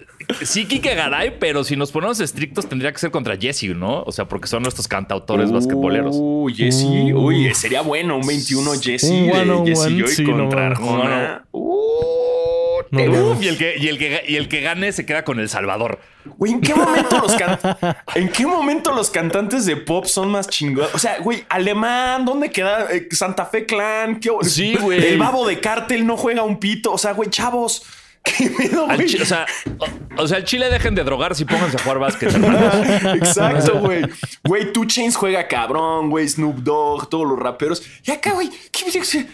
sí, 0.44 0.66
Kike 0.66 0.96
Garay, 0.96 1.38
pero 1.40 1.64
si 1.64 1.76
nos 1.76 1.92
ponemos 1.92 2.20
estrictos 2.20 2.68
tendría 2.68 2.92
que 2.92 3.00
ser 3.00 3.12
contra 3.12 3.38
Jesse, 3.38 3.76
¿no? 3.76 4.04
O 4.04 4.12
sea, 4.12 4.26
porque 4.26 4.48
son 4.48 4.64
nuestros 4.64 4.88
cantautores 4.88 5.52
basquetboleros. 5.52 6.16
Uh, 6.20 6.48
Jesse. 6.56 6.86
Uy, 7.14 7.54
sería 7.54 7.82
bueno 7.82 8.18
un 8.18 8.26
21 8.28 8.72
Jesse 8.82 9.04
Un 9.10 9.64
de 9.66 9.72
Jesse 9.72 9.86
one, 9.86 10.00
Joy 10.00 10.08
sí, 10.10 10.24
contra. 10.24 10.68
Arjona. 10.68 11.46
Uh, 11.52 12.82
No 12.92 12.98
te-. 12.98 13.10
Uf, 13.10 13.42
y, 13.42 13.48
el 13.48 13.58
que, 13.58 13.76
y, 13.78 13.88
el 13.88 13.98
que, 13.98 14.24
y 14.28 14.36
el 14.36 14.48
que 14.48 14.62
gane 14.62 14.92
se 14.92 15.06
queda 15.06 15.24
con 15.24 15.40
El 15.40 15.50
Salvador. 15.50 16.00
Güey, 16.26 16.54
¿en 16.54 16.62
qué 16.62 16.76
momento 16.76 17.18
los 17.20 17.34
can- 17.36 17.60
¿En 18.16 18.30
qué 18.30 18.46
momento 18.46 18.94
los 18.94 19.10
cantantes 19.10 19.66
de 19.66 19.76
pop 19.78 20.06
son 20.06 20.30
más 20.30 20.48
chingados? 20.48 20.94
O 20.94 21.00
sea, 21.00 21.20
güey, 21.20 21.44
Alemán, 21.50 22.26
¿dónde 22.26 22.50
queda 22.52 22.88
Eh, 22.92 23.08
Santa 23.12 23.46
Fe 23.46 23.66
Clan? 23.66 24.20
¿Qué- 24.20 24.30
Sí, 24.44 24.76
güey. 24.80 25.04
El 25.06 25.18
babo 25.18 25.48
de 25.48 25.60
cártel 25.60 26.06
no 26.06 26.18
juega 26.18 26.44
un 26.44 26.60
pito. 26.60 26.92
O 26.92 26.98
sea, 26.98 27.14
güey, 27.14 27.30
chavos. 27.30 27.84
¿Qué 28.38 28.46
Al 28.88 28.98
güey? 28.98 29.22
o, 29.22 29.26
sea, 29.26 29.46
o, 29.80 30.22
o 30.24 30.28
sea, 30.28 30.38
al 30.38 30.44
Chile 30.44 30.70
dejen 30.70 30.94
de 30.96 31.04
drogarse 31.04 31.44
y 31.44 31.46
pónganse 31.46 31.78
a 31.78 31.80
jugar 31.84 32.00
básquet, 32.00 32.32
hermanos. 32.34 32.74
Exacto, 33.16 33.80
güey. 33.80 34.04
Güey, 34.44 34.72
Two 34.74 34.86
Chains 34.86 35.16
juega 35.16 35.48
cabrón, 35.48 36.10
güey. 36.10 36.28
Snoop 36.28 36.58
Dogg, 36.58 37.10
todos 37.10 37.28
los 37.28 37.40
raperos. 37.40 37.82
Y 38.06 38.12
acá, 38.12 38.34
güey, 38.34 38.50
¿qué- 38.72 38.86
qué- 38.92 39.28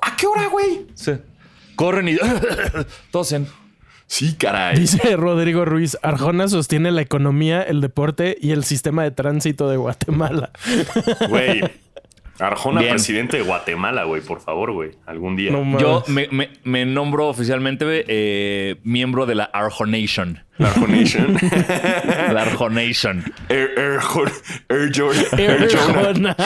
¿a 0.00 0.16
qué 0.16 0.26
hora, 0.26 0.46
güey? 0.48 0.86
Sí. 0.94 1.12
Corren 1.76 2.08
y 2.08 2.16
tosen. 3.10 3.46
Sí, 4.06 4.34
caray. 4.34 4.76
Dice 4.78 5.16
Rodrigo 5.16 5.64
Ruiz, 5.64 5.96
Arjona 6.02 6.46
sostiene 6.48 6.90
la 6.90 7.00
economía, 7.00 7.62
el 7.62 7.80
deporte 7.80 8.36
y 8.40 8.50
el 8.50 8.62
sistema 8.64 9.04
de 9.04 9.10
tránsito 9.10 9.70
de 9.70 9.78
Guatemala. 9.78 10.50
Güey. 11.30 11.62
Arjona, 12.38 12.80
Bien. 12.80 12.94
presidente 12.94 13.36
de 13.36 13.42
Guatemala, 13.42 14.04
güey, 14.04 14.20
por 14.22 14.40
favor, 14.40 14.72
güey. 14.72 14.92
Algún 15.06 15.36
día. 15.36 15.50
No. 15.52 15.78
Yo 15.78 16.02
me, 16.08 16.28
me- 16.30 16.50
me 16.64 16.84
nombro 16.86 17.28
oficialmente 17.28 18.04
eh, 18.08 18.76
miembro 18.84 19.26
de 19.26 19.34
la 19.36 19.44
Arjonation. 19.44 20.42
La 20.58 20.68
Arjonation. 20.68 21.36
La 22.32 22.42
Arjonation. 22.42 23.24
Arjona. 23.48 24.32
Arjona. 24.68 26.36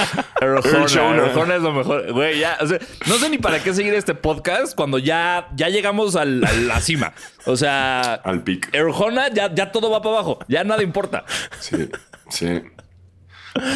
Arjona. 0.41 1.25
Arjona 1.25 1.55
es 1.57 1.63
lo 1.63 1.73
mejor. 1.73 2.13
Güey, 2.13 2.39
ya. 2.41 2.59
o 2.61 2.67
sea, 2.67 2.79
no 3.07 3.15
sé 3.15 3.29
ni 3.31 3.39
para 3.39 3.63
qué 3.63 3.73
seguir 3.75 3.95
este 3.95 4.15
podcast 4.15 4.75
cuando 4.75 4.99
ya, 4.99 5.49
ya 5.55 5.69
llegamos 5.69 6.17
al- 6.17 6.45
a 6.45 6.53
la 6.53 6.81
cima. 6.81 7.13
O 7.47 7.57
sea, 7.57 8.15
Al 8.15 8.43
pic. 8.43 8.75
Arjona 8.75 9.29
ya, 9.33 9.53
ya 9.55 9.73
todo 9.73 9.91
va 9.91 10.03
para 10.03 10.17
abajo. 10.17 10.39
Ya 10.49 10.65
nada 10.65 10.83
importa. 10.83 11.25
Sí, 11.61 11.89
sí. 12.29 12.61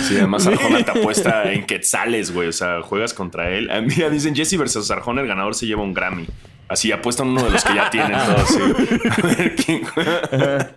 Sí, 0.08 0.16
además 0.16 0.46
Arjona 0.46 0.84
te 0.84 0.90
apuesta 0.90 1.52
en 1.52 1.64
quetzales, 1.66 2.32
güey. 2.32 2.48
O 2.48 2.52
sea, 2.52 2.82
juegas 2.82 3.14
contra 3.14 3.50
él. 3.50 3.70
Ah, 3.70 3.80
Mira, 3.80 4.10
dicen 4.10 4.34
Jesse 4.34 4.56
versus 4.58 4.90
Arjona, 4.90 5.20
el 5.22 5.26
ganador 5.28 5.54
se 5.54 5.66
lleva 5.66 5.82
un 5.82 5.94
Grammy. 5.94 6.26
Así 6.68 6.92
apuestan 6.92 7.28
uno 7.28 7.42
de 7.42 7.50
los 7.50 7.64
que 7.64 7.74
ya 7.74 7.90
tienen 7.90 8.12
todos. 8.18 8.48
sí. 8.48 8.60
A 9.10 9.26
ver 9.26 9.56
quién 9.56 9.84
juega. 9.84 10.70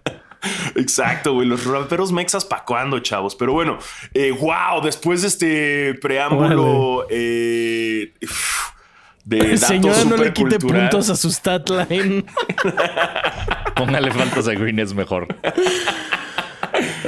Exacto, 0.75 1.33
güey. 1.35 1.47
Los 1.47 1.65
raperos 1.65 2.11
mexas 2.11 2.45
pa' 2.45 2.65
cuándo, 2.65 2.99
chavos. 2.99 3.35
Pero 3.35 3.53
bueno, 3.53 3.77
eh, 4.13 4.31
wow, 4.31 4.81
después 4.83 5.21
de 5.21 5.27
este 5.27 5.93
preámbulo 6.01 7.05
eh, 7.09 8.13
de 9.23 9.37
datos 9.37 9.59
Señora, 9.61 10.03
no 10.03 10.17
le 10.17 10.33
quite 10.33 10.59
puntos 10.59 11.09
a 11.09 11.15
su 11.15 11.29
stat 11.31 11.69
line. 11.69 12.25
Póngale 13.75 14.11
faltas 14.11 14.47
a 14.47 14.53
Green 14.53 14.79
es 14.79 14.93
mejor. 14.93 15.27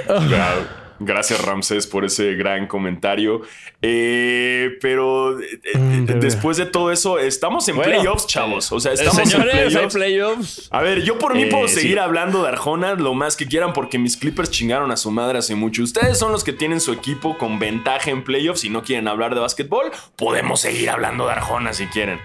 Gra- 0.07 0.67
Gracias, 0.99 1.43
Ramsés, 1.43 1.87
por 1.87 2.05
ese 2.05 2.35
gran 2.35 2.67
comentario. 2.67 3.41
Eh, 3.81 4.77
pero 4.81 5.39
eh, 5.39 5.59
eh, 5.73 5.77
Mm, 5.77 6.05
de 6.05 6.13
después 6.15 6.57
de 6.57 6.65
todo 6.65 6.91
eso, 6.91 7.19
estamos 7.19 7.67
en 7.67 7.75
Bueno, 7.75 7.91
playoffs, 7.91 8.27
chavos. 8.27 8.71
O 8.71 8.79
sea, 8.79 8.91
Eh, 8.91 8.95
estamos 8.95 9.29
Señores, 9.29 9.53
en 9.53 9.67
playoffs. 9.69 9.93
playoffs. 9.95 10.67
A 10.71 10.81
ver, 10.81 11.03
yo 11.03 11.17
por 11.19 11.35
mí 11.35 11.43
Eh, 11.43 11.47
puedo 11.51 11.67
sí. 11.67 11.81
seguir 11.81 11.99
hablando 11.99 12.41
de 12.43 12.49
Arjona 12.49 12.93
lo 12.95 13.13
más 13.13 13.35
que 13.35 13.45
quieran 13.45 13.73
porque 13.73 13.97
mis 13.99 14.15
Clippers 14.17 14.49
chingaron 14.51 14.89
a 14.91 14.97
su 14.97 15.11
madre 15.11 15.37
hace 15.39 15.53
mucho. 15.55 15.83
Ustedes 15.83 16.17
son 16.17 16.31
los 16.31 16.43
que 16.43 16.53
tienen 16.53 16.79
su 16.79 16.93
equipo 16.93 17.37
con 17.37 17.59
ventaja 17.59 18.09
en 18.11 18.23
playoffs 18.23 18.63
y 18.63 18.69
no 18.69 18.81
quieren 18.83 19.07
hablar 19.07 19.35
de 19.35 19.41
básquetbol. 19.41 19.91
Podemos 20.15 20.61
seguir 20.61 20.89
hablando 20.89 21.25
de 21.25 21.33
Arjona 21.33 21.73
si 21.73 21.87
quieren. 21.87 22.19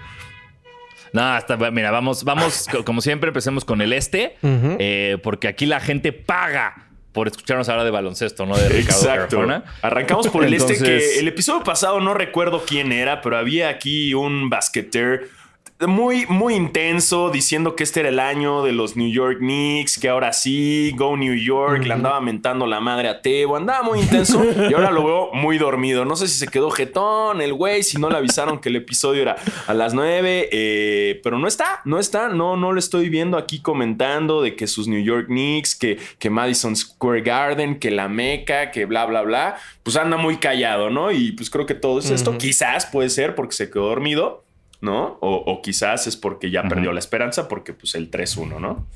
No, 1.13 1.21
hasta, 1.33 1.57
mira, 1.71 1.91
vamos, 1.91 2.23
vamos, 2.23 2.67
co- 2.71 2.85
como 2.85 3.01
siempre, 3.01 3.27
empecemos 3.27 3.65
con 3.65 3.81
el 3.81 3.91
este, 3.91 4.37
eh, 4.43 5.17
porque 5.21 5.49
aquí 5.49 5.65
la 5.65 5.81
gente 5.81 6.13
paga 6.13 6.87
por 7.11 7.27
escucharnos 7.27 7.67
hablar 7.69 7.85
de 7.85 7.91
baloncesto, 7.91 8.45
¿no? 8.45 8.57
De 8.57 8.69
Ricardo 8.69 9.01
Exacto. 9.01 9.63
Arrancamos 9.81 10.29
por 10.29 10.45
el 10.45 10.53
este 10.53 10.77
que 10.77 11.19
el 11.19 11.27
episodio 11.27 11.63
pasado 11.63 11.99
no 11.99 12.13
recuerdo 12.13 12.63
quién 12.65 12.91
era, 12.91 13.21
pero 13.21 13.37
había 13.37 13.69
aquí 13.69 14.13
un 14.13 14.49
basqueter 14.49 15.29
muy, 15.87 16.25
muy 16.27 16.55
intenso 16.55 17.29
diciendo 17.29 17.75
que 17.75 17.83
este 17.83 18.01
era 18.01 18.09
el 18.09 18.19
año 18.19 18.63
de 18.63 18.71
los 18.71 18.95
New 18.95 19.09
York 19.09 19.39
Knicks, 19.39 19.97
que 19.97 20.09
ahora 20.09 20.33
sí, 20.33 20.93
go 20.95 21.17
New 21.17 21.35
York, 21.35 21.83
le 21.85 21.93
andaba 21.93 22.21
mentando 22.21 22.67
la 22.67 22.79
madre 22.79 23.09
a 23.09 23.21
Tebo, 23.21 23.55
andaba 23.55 23.83
muy 23.83 23.99
intenso 23.99 24.43
y 24.69 24.73
ahora 24.73 24.91
lo 24.91 25.03
veo 25.03 25.29
muy 25.33 25.57
dormido. 25.57 26.05
No 26.05 26.15
sé 26.15 26.27
si 26.27 26.37
se 26.37 26.47
quedó 26.47 26.69
jetón 26.71 27.41
el 27.41 27.53
güey, 27.53 27.83
si 27.83 27.97
no 27.97 28.09
le 28.09 28.17
avisaron 28.17 28.59
que 28.59 28.69
el 28.69 28.75
episodio 28.75 29.21
era 29.21 29.35
a 29.67 29.73
las 29.73 29.93
9, 29.93 30.49
eh, 30.51 31.19
pero 31.23 31.39
no 31.39 31.47
está, 31.47 31.81
no 31.85 31.99
está, 31.99 32.29
no, 32.29 32.57
no 32.57 32.71
lo 32.71 32.79
estoy 32.79 33.09
viendo 33.09 33.37
aquí 33.37 33.59
comentando 33.59 34.41
de 34.41 34.55
que 34.55 34.67
sus 34.67 34.87
New 34.87 35.03
York 35.03 35.27
Knicks, 35.27 35.75
que, 35.75 35.97
que 36.19 36.29
Madison 36.29 36.75
Square 36.75 37.21
Garden, 37.21 37.79
que 37.79 37.91
la 37.91 38.07
Meca, 38.07 38.71
que 38.71 38.85
bla, 38.85 39.05
bla, 39.05 39.21
bla, 39.21 39.57
pues 39.83 39.95
anda 39.95 40.17
muy 40.17 40.37
callado, 40.37 40.89
¿no? 40.89 41.11
Y 41.11 41.31
pues 41.31 41.49
creo 41.49 41.65
que 41.65 41.75
todo 41.75 41.99
es 41.99 42.09
esto, 42.09 42.37
quizás 42.37 42.85
puede 42.85 43.09
ser 43.09 43.35
porque 43.35 43.55
se 43.55 43.69
quedó 43.69 43.87
dormido. 43.87 44.43
¿No? 44.81 45.17
O, 45.21 45.35
o 45.35 45.61
quizás 45.61 46.07
es 46.07 46.17
porque 46.17 46.49
ya 46.49 46.63
perdió 46.63 46.91
la 46.91 46.99
esperanza, 46.99 47.47
porque 47.47 47.73
pues 47.73 47.95
el 47.95 48.09
3-1, 48.09 48.59
¿no? 48.59 48.87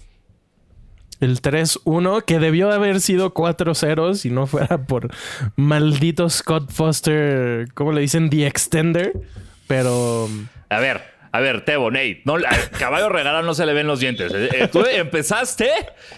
El 1.19 1.41
3-1, 1.41 2.23
que 2.25 2.39
debió 2.39 2.67
de 2.67 2.75
haber 2.75 2.99
sido 2.99 3.33
4-0 3.33 4.15
si 4.15 4.29
no 4.29 4.47
fuera 4.47 4.85
por 4.85 5.09
maldito 5.55 6.29
Scott 6.29 6.71
Foster, 6.71 7.71
¿cómo 7.73 7.93
le 7.93 8.01
dicen? 8.01 8.29
The 8.29 8.47
Extender. 8.47 9.13
Pero 9.67 10.29
A 10.69 10.79
ver, 10.79 11.14
a 11.35 11.39
ver, 11.41 11.61
Tebo, 11.65 11.91
Nate, 11.91 12.21
no, 12.25 12.35
al 12.35 12.43
caballo 12.77 13.09
regalado 13.09 13.43
no 13.45 13.53
se 13.53 13.65
le 13.65 13.73
ven 13.73 13.87
los 13.87 13.99
dientes. 13.99 14.31
Eh, 14.33 14.49
eh, 14.53 14.67
Tú 14.71 14.83
empezaste 14.85 15.69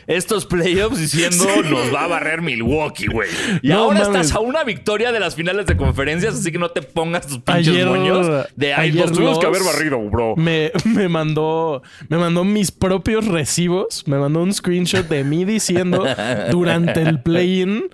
estos 0.08 0.45
playoffs 0.45 0.97
diciendo 0.99 1.45
nos 1.69 1.93
va 1.93 2.03
a 2.03 2.08
barrer 2.08 2.41
Milwaukee, 2.41 3.08
güey. 3.08 3.30
Y 3.62 3.69
No 3.69 3.80
ahora 3.80 3.99
mames. 4.01 4.21
estás 4.21 4.36
a 4.36 4.39
una 4.39 4.63
victoria 4.63 5.12
de 5.12 5.19
las 5.19 5.36
finales 5.36 5.65
de 5.65 5.75
conferencias, 5.77 6.36
así 6.36 6.51
que 6.51 6.60
no 6.60 6.69
te 6.69 6.82
pongas 6.82 7.27
tus 7.27 7.39
pinches 7.39 7.69
Ayer- 7.69 7.86
moños 7.88 8.27
de 8.56 8.73
ayer 8.73 8.95
nos 9.06 9.12
tuvimos 9.12 9.39
que 9.39 9.47
los- 9.47 9.58
haber 9.58 9.73
barrido, 9.73 9.99
bro. 10.10 10.36
me, 10.36 10.71
me 10.86 11.08
mandó 11.10 11.82
me 12.10 12.17
mandó 12.17 12.43
mis 12.43 12.71
propios 12.71 13.25
recibos. 13.25 14.03
Me 14.08 14.17
mandó 14.17 14.41
un 14.41 14.53
screenshot 14.53 15.08
de 15.08 15.23
mí 15.23 15.45
diciendo 15.45 16.06
durante 16.51 17.01
el 17.01 17.21
play-in 17.21 17.86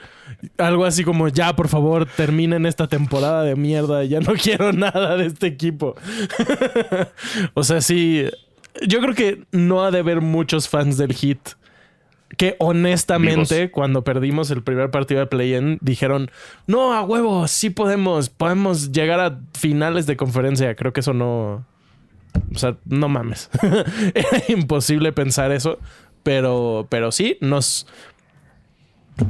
algo 0.57 0.85
así 0.85 1.03
como 1.03 1.27
ya 1.27 1.55
por 1.55 1.67
favor 1.67 2.05
terminen 2.05 2.65
esta 2.65 2.87
temporada 2.87 3.43
de 3.43 3.55
mierda. 3.55 4.03
Ya 4.03 4.19
no 4.19 4.33
quiero 4.41 4.73
nada 4.73 5.17
de 5.17 5.27
este 5.27 5.47
equipo. 5.47 5.95
o 7.53 7.63
sea, 7.63 7.81
sí. 7.81 8.25
Yo 8.87 9.01
creo 9.01 9.13
que 9.13 9.43
no 9.51 9.83
ha 9.83 9.91
de 9.91 9.99
haber 9.99 10.21
muchos 10.21 10.67
fans 10.67 10.97
del 10.97 11.13
Hit 11.13 11.39
que 12.37 12.55
honestamente 12.59 13.71
cuando 13.71 14.03
perdimos 14.03 14.49
el 14.51 14.63
primer 14.63 14.91
partido 14.91 15.19
de 15.19 15.27
play-in 15.27 15.77
dijeron, 15.81 16.31
no, 16.67 16.93
a 16.93 17.03
huevo, 17.03 17.47
sí 17.47 17.69
podemos, 17.69 18.29
podemos 18.29 18.91
llegar 18.91 19.19
a 19.19 19.39
finales 19.57 20.05
de 20.05 20.17
conferencia. 20.17 20.75
Creo 20.75 20.93
que 20.93 21.01
eso 21.01 21.13
no... 21.13 21.65
O 22.53 22.57
sea, 22.57 22.77
no 22.85 23.09
mames. 23.09 23.49
Era 24.15 24.43
imposible 24.47 25.11
pensar 25.11 25.51
eso, 25.51 25.79
pero, 26.23 26.87
pero 26.89 27.11
sí, 27.11 27.37
nos... 27.41 27.87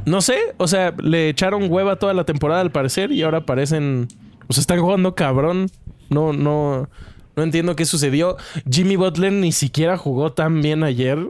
No 0.06 0.22
sé, 0.22 0.38
o 0.58 0.68
sea, 0.68 0.94
le 1.02 1.30
echaron 1.30 1.72
hueva 1.72 1.98
toda 1.98 2.14
la 2.14 2.24
temporada 2.24 2.62
al 2.62 2.72
parecer 2.72 3.12
y 3.12 3.24
ahora 3.24 3.46
parecen... 3.46 4.08
O 4.48 4.54
sea, 4.54 4.62
están 4.62 4.80
jugando 4.80 5.16
cabrón. 5.16 5.70
No, 6.10 6.34
no, 6.34 6.90
no 7.36 7.44
entiendo 7.44 7.76
qué 7.76 7.86
sucedió. 7.86 8.38
Jimmy 8.70 8.96
Butler 8.96 9.32
ni 9.32 9.52
siquiera 9.52 9.98
jugó 9.98 10.32
tan 10.32 10.62
bien 10.62 10.84
ayer 10.84 11.30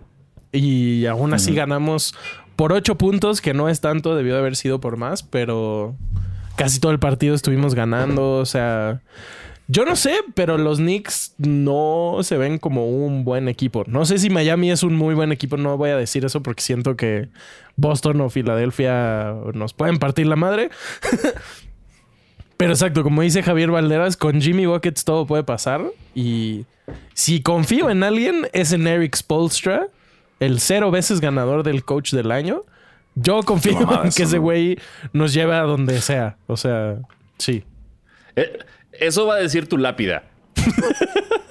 y 0.52 1.06
aún 1.06 1.34
así 1.34 1.54
ganamos 1.54 2.16
por 2.56 2.74
ocho 2.74 2.98
puntos, 2.98 3.42
que 3.42 3.54
no 3.54 3.70
es 3.70 3.82
tanto, 3.82 4.16
debió 4.16 4.34
de 4.34 4.40
haber 4.40 4.56
sido 4.56 4.80
por 4.80 4.98
más, 4.98 5.24
pero 5.24 5.96
casi 6.56 6.80
todo 6.80 6.92
el 6.92 7.00
partido 7.00 7.34
estuvimos 7.34 7.76
ganando. 7.76 8.38
O 8.38 8.46
sea, 8.46 9.02
yo 9.68 9.86
no 9.86 9.96
sé, 9.96 10.18
pero 10.36 10.58
los 10.58 10.78
Knicks 10.78 11.36
no 11.38 12.18
se 12.22 12.38
ven 12.38 12.58
como 12.58 12.88
un 12.88 13.24
buen 13.24 13.48
equipo. 13.48 13.84
No 13.88 14.06
sé 14.06 14.18
si 14.18 14.30
Miami 14.30 14.72
es 14.72 14.84
un 14.84 14.96
muy 14.96 15.16
buen 15.16 15.32
equipo, 15.32 15.56
no 15.58 15.78
voy 15.78 15.92
a 15.92 15.98
decir 15.98 16.26
eso 16.26 16.44
porque 16.44 16.62
siento 16.62 16.98
que 16.98 17.30
Boston 17.76 18.20
o 18.22 18.30
Filadelfia 18.30 19.34
nos 19.54 19.74
pueden 19.74 20.00
partir 20.00 20.28
la 20.28 20.36
madre. 20.36 20.70
Pero 22.58 22.74
exacto, 22.74 23.04
como 23.04 23.22
dice 23.22 23.42
Javier 23.42 23.72
Valderas, 23.72 24.16
con 24.16 24.42
Jimmy 24.42 24.66
Buckets 24.66 25.06
todo 25.06 25.26
puede 25.26 25.44
pasar. 25.44 25.82
Y 26.14 26.66
si 27.14 27.42
confío 27.42 27.90
en 27.90 28.04
alguien, 28.04 28.48
es 28.54 28.74
en 28.74 28.86
Eric 28.86 29.16
Spolstra, 29.16 29.88
el 30.40 30.60
cero 30.60 30.92
veces 30.92 31.20
ganador 31.20 31.64
del 31.64 31.84
coach 31.84 32.14
del 32.14 32.32
año. 32.32 32.64
Yo 33.16 33.44
confío 33.44 34.04
en 34.04 34.12
que 34.12 34.24
ese 34.24 34.38
güey 34.38 34.78
nos 35.14 35.34
lleve 35.34 35.56
a 35.56 35.62
donde 35.62 36.02
sea. 36.02 36.38
O 36.48 36.58
sea, 36.58 36.98
sí. 37.38 37.64
Eh, 38.36 38.60
Eso 39.00 39.26
va 39.26 39.36
a 39.36 39.40
decir 39.40 39.68
tu 39.68 39.78
lápida. 39.78 40.24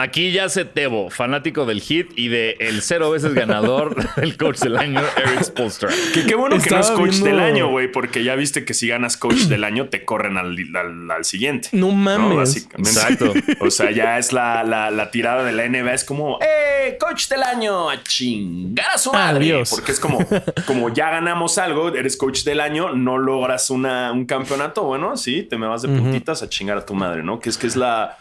Aquí 0.00 0.30
ya 0.30 0.48
se 0.48 0.64
Tebo, 0.64 1.10
fanático 1.10 1.66
del 1.66 1.80
hit 1.80 2.12
y 2.16 2.28
de 2.28 2.56
el 2.60 2.82
cero 2.82 3.10
veces 3.10 3.34
ganador 3.34 3.96
del 4.16 4.36
coach 4.36 4.60
del 4.60 4.76
año, 4.76 5.00
Eric 5.16 5.42
Spolstra. 5.42 5.90
Que 6.14 6.24
qué 6.24 6.36
bueno 6.36 6.56
que 6.62 6.70
no 6.70 6.78
es 6.78 6.90
coach 6.92 7.10
viendo- 7.10 7.26
del 7.26 7.40
año, 7.40 7.68
güey, 7.68 7.90
porque 7.90 8.22
ya 8.22 8.36
viste 8.36 8.64
que 8.64 8.74
si 8.74 8.86
ganas 8.86 9.16
coach 9.16 9.46
del 9.46 9.64
año 9.64 9.88
te 9.88 10.04
corren 10.04 10.36
al, 10.38 10.56
al- 10.76 11.10
al 11.10 11.24
siguiente. 11.24 11.70
No 11.72 11.90
mames. 11.90 12.36
Básicamente. 12.36 12.90
Exacto. 12.90 13.34
O 13.60 13.70
sea, 13.72 13.90
ya 13.90 14.18
es 14.18 14.32
la, 14.32 14.62
la- 14.62 14.92
la 14.92 15.10
tirada 15.10 15.42
de 15.42 15.50
la 15.50 15.68
NBA. 15.68 15.92
Es 15.94 16.04
como, 16.04 16.38
¡eh! 16.42 16.96
Coach 17.00 17.26
del 17.28 17.42
año, 17.42 17.90
a 17.90 18.00
chingar 18.04 18.86
a 18.94 18.98
su 18.98 19.12
madre. 19.12 19.44
Adiós. 19.46 19.70
Porque 19.70 19.90
es 19.90 19.98
como, 19.98 20.20
como 20.64 20.94
ya 20.94 21.10
ganamos 21.10 21.58
algo, 21.58 21.88
eres 21.88 22.16
coach 22.16 22.44
del 22.44 22.60
año, 22.60 22.92
no 22.94 23.18
logras 23.18 23.68
una, 23.70 24.12
un 24.12 24.26
campeonato. 24.26 24.84
Bueno, 24.84 25.16
sí, 25.16 25.42
te 25.42 25.58
me 25.58 25.66
vas 25.66 25.82
de 25.82 25.88
puntitas 25.88 26.40
a 26.44 26.48
chingar 26.48 26.78
a 26.78 26.86
tu 26.86 26.94
madre, 26.94 27.24
¿no? 27.24 27.40
Que 27.40 27.48
es 27.50 27.58
que 27.58 27.66
es 27.66 27.74
la 27.74 28.16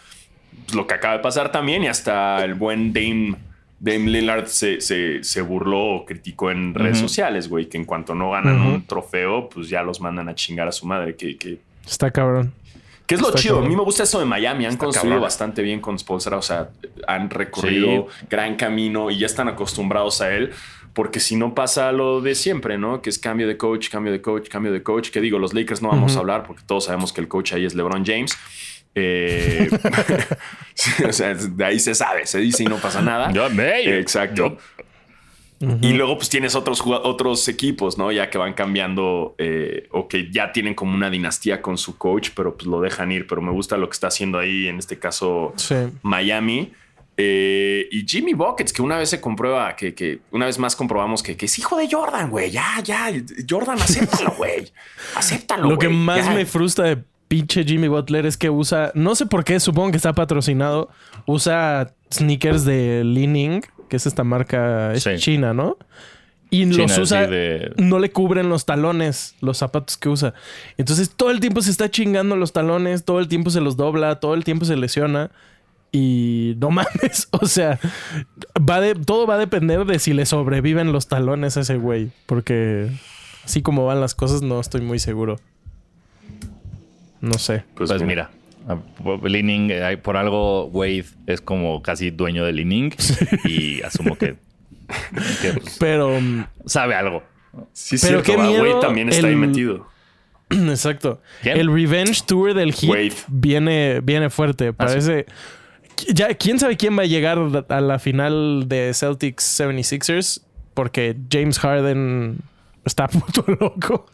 lo 0.73 0.87
que 0.87 0.93
acaba 0.95 1.15
de 1.15 1.19
pasar 1.19 1.51
también. 1.51 1.83
Y 1.83 1.87
hasta 1.87 2.43
el 2.43 2.55
buen 2.55 2.93
Dame. 2.93 3.35
Dame 3.79 4.09
Lillard 4.09 4.47
se, 4.47 4.81
se, 4.81 5.23
se 5.23 5.41
burló 5.41 5.97
o 5.97 6.05
criticó 6.05 6.49
en 6.49 6.73
redes 6.73 6.97
sociales, 6.97 7.47
güey, 7.47 7.69
que 7.69 7.77
en 7.77 7.85
cuanto 7.85 8.15
no 8.15 8.31
ganan 8.31 8.59
un 8.59 8.87
trofeo, 8.87 9.49
pues 9.49 9.69
ya 9.69 9.83
los 9.83 10.01
mandan 10.01 10.27
a 10.29 10.33
chingar 10.33 10.67
a 10.67 10.71
su 10.71 10.87
madre. 10.87 11.15
Que, 11.15 11.37
que, 11.37 11.59
Está 11.85 12.09
cabrón. 12.09 12.53
¿Qué 13.05 13.15
es 13.15 13.21
lo 13.21 13.29
Está 13.29 13.39
chido? 13.39 13.55
cabrón. 13.55 13.67
A 13.67 13.69
mí 13.69 13.75
me 13.77 13.83
gusta 13.83 14.03
eso 14.03 14.19
de 14.19 14.25
Miami. 14.25 14.65
Han 14.65 14.77
construido 14.77 15.11
cabrón. 15.11 15.21
bastante 15.21 15.61
bien 15.61 15.79
con 15.79 15.97
Spolstra. 15.97 16.37
O 16.37 16.41
sea, 16.41 16.69
han 17.07 17.29
recorrido 17.29 18.07
gran 18.29 18.55
camino 18.55 19.11
y 19.11 19.19
ya 19.19 19.27
están 19.27 19.47
acostumbrados 19.47 20.21
a 20.21 20.33
él. 20.33 20.51
Porque 20.93 21.19
si 21.19 21.35
no 21.35 21.53
pasa 21.53 21.91
lo 21.91 22.21
de 22.21 22.33
siempre, 22.33 22.79
¿no? 22.79 23.03
Que 23.03 23.11
es 23.11 23.19
cambio 23.19 23.47
de 23.47 23.55
coach, 23.55 23.89
cambio 23.89 24.11
de 24.11 24.21
coach, 24.21 24.49
cambio 24.49 24.71
de 24.71 24.81
coach. 24.81 25.11
Que 25.11 25.21
digo, 25.21 25.37
los 25.37 25.53
Lakers 25.53 25.83
no 25.83 25.89
vamos 25.89 26.15
a 26.17 26.19
hablar 26.19 26.43
porque 26.43 26.63
todos 26.65 26.85
sabemos 26.85 27.13
que 27.13 27.21
el 27.21 27.27
coach 27.27 27.53
ahí 27.53 27.65
es 27.65 27.75
LeBron 27.75 28.03
James. 28.03 28.35
Eh, 28.99 29.69
o 31.07 31.13
sea, 31.13 31.35
de 31.35 31.63
ahí 31.63 31.79
se 31.79 31.93
sabe, 31.93 32.25
se 32.25 32.39
dice 32.39 32.63
y 32.63 32.65
no 32.65 32.77
pasa 32.77 32.99
nada. 32.99 33.31
Yo, 33.31 33.47
hey, 33.51 33.83
Exacto. 33.85 34.57
Y 35.59 35.93
luego 35.93 36.17
pues 36.17 36.29
tienes 36.29 36.55
otros, 36.55 36.83
otros 36.85 37.47
equipos, 37.47 37.97
¿no? 37.97 38.11
Ya 38.11 38.29
que 38.29 38.37
van 38.37 38.53
cambiando 38.53 39.35
eh, 39.39 39.87
o 39.91 40.07
que 40.07 40.31
ya 40.31 40.51
tienen 40.51 40.75
como 40.75 40.93
una 40.93 41.09
dinastía 41.09 41.61
con 41.63 41.79
su 41.79 41.97
coach, 41.97 42.29
pero 42.35 42.55
pues 42.55 42.67
lo 42.67 42.79
dejan 42.79 43.11
ir. 43.11 43.25
Pero 43.27 43.41
me 43.41 43.51
gusta 43.51 43.75
lo 43.77 43.87
que 43.89 43.93
está 43.93 44.07
haciendo 44.07 44.37
ahí, 44.37 44.67
en 44.67 44.77
este 44.77 44.99
caso 44.99 45.53
Sí. 45.55 45.75
Miami. 46.03 46.73
Eh, 47.19 47.87
y 47.91 48.07
Jimmy 48.07 48.33
Buckets, 48.33 48.71
que 48.71 48.83
una 48.83 48.97
vez 48.99 49.09
se 49.09 49.19
comprueba, 49.19 49.75
que, 49.75 49.95
que 49.95 50.19
una 50.29 50.45
vez 50.45 50.59
más 50.59 50.75
comprobamos 50.75 51.23
que, 51.23 51.35
que 51.35 51.47
es 51.47 51.57
hijo 51.57 51.75
de 51.75 51.87
Jordan, 51.89 52.29
güey. 52.29 52.51
Ya, 52.51 52.79
ya, 52.83 53.11
Jordan, 53.49 53.79
acéptalo, 53.79 54.33
güey. 54.37 54.71
Acéptalo. 55.15 55.69
Lo 55.69 55.77
que 55.79 55.87
güey, 55.87 55.97
más 55.97 56.25
ya. 56.25 56.31
me 56.33 56.45
frustra 56.45 56.85
de 56.85 57.03
pinche 57.27 57.63
Jimmy 57.63 57.87
Butler 57.87 58.25
es 58.25 58.37
que 58.37 58.49
usa, 58.49 58.91
no 58.95 59.15
sé 59.15 59.25
por 59.25 59.43
qué, 59.43 59.59
supongo 59.59 59.91
que 59.91 59.97
está 59.97 60.13
patrocinado, 60.13 60.89
usa 61.25 61.93
sneakers 62.13 62.63
de 62.65 63.03
Li-Ning, 63.03 63.61
que 63.89 63.95
es 63.97 64.05
esta 64.05 64.23
marca, 64.23 64.93
es 64.93 65.03
Sí. 65.03 65.11
china, 65.17 65.53
¿no? 65.53 65.77
Y 66.49 66.61
China, 66.69 66.77
los 66.83 66.97
usa, 66.97 67.27
de- 67.27 67.73
no 67.77 67.99
le 67.99 68.09
cubren 68.11 68.47
los 68.47 68.65
talones, 68.65 69.35
los 69.41 69.57
zapatos 69.57 69.97
que 69.97 70.07
usa. 70.07 70.33
Entonces 70.77 71.09
todo 71.09 71.29
el 71.31 71.41
tiempo 71.41 71.61
se 71.61 71.71
está 71.71 71.91
chingando 71.91 72.37
los 72.37 72.53
talones, 72.53 73.03
todo 73.03 73.19
el 73.19 73.27
tiempo 73.27 73.49
se 73.49 73.59
los 73.59 73.75
dobla, 73.75 74.21
todo 74.21 74.33
el 74.33 74.45
tiempo 74.45 74.63
se 74.65 74.77
lesiona. 74.77 75.29
Y 75.91 76.55
no 76.59 76.69
mames, 76.71 77.27
o 77.31 77.45
sea, 77.47 77.79
va 78.57 78.79
de, 78.79 78.95
todo 78.95 79.25
va 79.27 79.35
a 79.35 79.37
depender 79.39 79.85
de 79.85 79.99
si 79.99 80.13
le 80.13 80.25
sobreviven 80.25 80.91
los 80.93 81.07
talones 81.07 81.57
a 81.57 81.61
ese 81.61 81.75
güey. 81.77 82.11
Porque 82.25 82.89
así 83.43 83.61
como 83.61 83.85
van 83.85 83.99
las 83.99 84.15
cosas, 84.15 84.41
no 84.41 84.59
estoy 84.61 84.79
muy 84.81 84.99
seguro. 84.99 85.39
No 87.21 87.33
sé. 87.33 87.63
Pues, 87.75 87.91
mira, 88.03 88.29
a- 88.67 88.77
Leaning, 89.27 89.69
eh, 89.71 89.97
por 89.97 90.17
algo 90.17 90.65
Wade 90.67 91.05
es 91.25 91.41
como 91.41 91.81
casi 91.81 92.11
dueño 92.11 92.43
de 92.45 92.53
Leaning 92.53 92.93
y 93.45 93.81
asumo 93.81 94.17
que, 94.17 94.35
que, 95.41 95.53
pues, 95.53 95.77
Pero, 95.79 96.19
mm, 96.19 96.45
sabe 96.65 96.95
algo. 96.95 97.23
Sí, 97.73 97.97
Pero 98.01 98.21
cierto, 98.21 98.23
qué 98.23 98.37
va, 98.37 98.47
miedo 98.47 98.79
también 98.79 99.09
está 99.09 99.27
ahí 99.27 99.33
el- 99.33 99.39
metido. 99.39 99.87
exacto. 100.49 101.21
¿Quién? 101.41 101.57
El 101.57 101.73
Revenge 101.73 102.21
Tour 102.25 102.53
del 102.53 102.71
Heat 102.73 102.89
Wade. 102.89 103.13
viene, 103.27 103.99
viene 104.01 104.29
fuerte. 104.29 104.71
Parece. 104.73 105.25
Ya, 106.13 106.33
¿Quién 106.35 106.59
sabe 106.59 106.77
quién 106.77 106.95
va 106.97 107.01
a 107.01 107.05
llegar 107.07 107.39
a 107.69 107.81
la 107.81 107.97
final 107.99 108.65
de 108.67 108.93
Celtics 108.93 109.59
76ers? 109.59 110.41
Porque 110.75 111.17
James 111.31 111.57
Harden 111.57 112.37
está 112.87 113.07
puto 113.09 113.45
loco. 113.59 114.05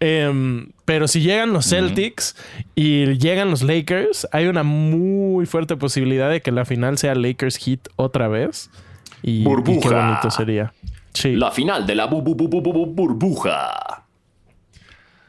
Em, 0.00 0.68
pero 0.84 1.06
si 1.08 1.20
llegan 1.20 1.52
los 1.52 1.66
Celtics 1.68 2.36
y 2.74 3.16
llegan 3.18 3.50
los 3.50 3.62
Lakers, 3.62 4.26
hay 4.32 4.46
una 4.46 4.62
muy 4.62 5.46
fuerte 5.46 5.76
posibilidad 5.76 6.30
de 6.30 6.40
que 6.42 6.50
la 6.52 6.64
final 6.64 6.98
sea 6.98 7.14
Lakers 7.14 7.56
Heat 7.58 7.80
otra 7.96 8.28
vez. 8.28 8.70
Y, 9.22 9.36
y 9.40 9.42
qué 9.42 9.48
Burbuja. 9.48 10.06
bonito 10.08 10.30
sería. 10.30 10.72
Sí. 11.14 11.36
La 11.36 11.50
final 11.50 11.86
de 11.86 11.94
la 11.94 12.10
bu- 12.10 12.94
burbuja. 12.94 14.03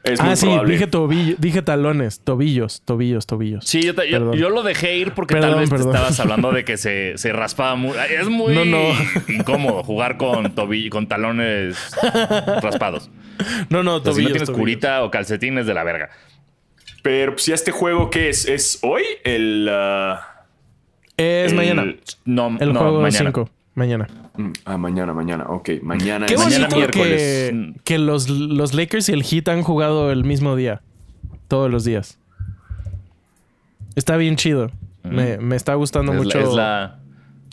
Es 0.05 0.19
Ah, 0.21 0.35
sí, 0.35 0.45
probable. 0.45 0.73
dije 0.73 0.87
tobillo, 0.87 1.35
dije 1.39 1.61
talones, 1.63 2.19
tobillos, 2.19 2.81
tobillos, 2.85 3.25
tobillos. 3.25 3.65
Sí, 3.65 3.81
yo, 3.81 3.95
te- 3.95 4.07
yo- 4.09 4.19
Perdón. 4.19 4.35
yo 4.37 4.49
lo 4.49 4.61
dejé 4.63 4.97
ir 4.97 5.13
porque 5.13 5.33
Perdón, 5.33 5.51
tal 5.51 5.59
vez 5.61 5.69
te 5.71 5.75
estabas 5.77 6.19
hablando 6.19 6.51
de 6.51 6.63
que 6.65 6.77
se, 6.77 7.17
se 7.17 7.33
raspaba 7.33 7.75
muy. 7.75 7.93
Es 8.17 8.27
muy 8.27 8.53
No, 8.53 8.65
no. 8.65 8.79
incómodo 9.27 9.83
jugar 9.83 10.17
con 10.17 10.53
tobillo, 10.53 10.89
con 10.91 11.07
talones 11.07 11.77
raspados. 12.61 13.09
No, 13.69 13.81
no, 13.83 13.95
O 13.95 13.99
sea, 13.99 14.03
tobillos. 14.03 14.15
si 14.15 14.21
no 14.23 14.27
tienes 14.29 14.45
tobillos. 14.47 14.59
curita 14.59 15.03
o 15.03 15.09
calcetines 15.11 15.65
de 15.65 15.73
la 15.73 15.83
verga. 15.83 16.09
Pero 17.01 17.33
pues, 17.33 17.43
si 17.43 17.51
este 17.53 17.71
juego 17.71 18.09
que 18.09 18.29
es, 18.29 18.47
es 18.47 18.79
hoy, 18.83 19.03
el. 19.23 19.67
ah, 19.71 20.45
Es 21.17 21.51
el- 21.51 21.57
mañana. 21.57 21.95
No, 22.25 22.55
El 22.59 22.73
no, 22.73 22.79
juego 22.79 23.01
mañana. 23.01 23.29
5. 23.31 23.49
Mañana. 23.75 24.07
mm, 24.37 24.51
Ah, 24.65 24.77
mañana, 24.77 25.13
mañana. 25.13 25.45
Ok, 25.49 25.69
mañana. 25.83 26.25
Qué 26.25 26.35
es- 26.35 26.39
Mañana 26.43 26.67
miércoles. 26.73 27.21
que, 27.21 27.51
Mm. 27.53 27.73
que 27.83 27.97
los, 27.99 28.29
los 28.29 28.73
Lakers 28.73 29.09
y 29.09 29.11
el 29.13 29.23
Heat 29.23 29.49
han 29.49 29.63
jugado 29.63 30.11
el 30.11 30.23
mismo 30.23 30.55
día. 30.55 30.81
Todos 31.47 31.69
los 31.69 31.83
días. 31.83 32.17
Está 33.95 34.17
bien 34.17 34.35
chido. 34.35 34.71
Me, 35.03 35.37
me 35.37 35.55
está 35.55 35.75
gustando 35.75 36.11
Es, 36.13 36.17
la- 36.17 36.23
mucho. 36.23 36.39
es 36.39 36.53
la, 36.55 36.99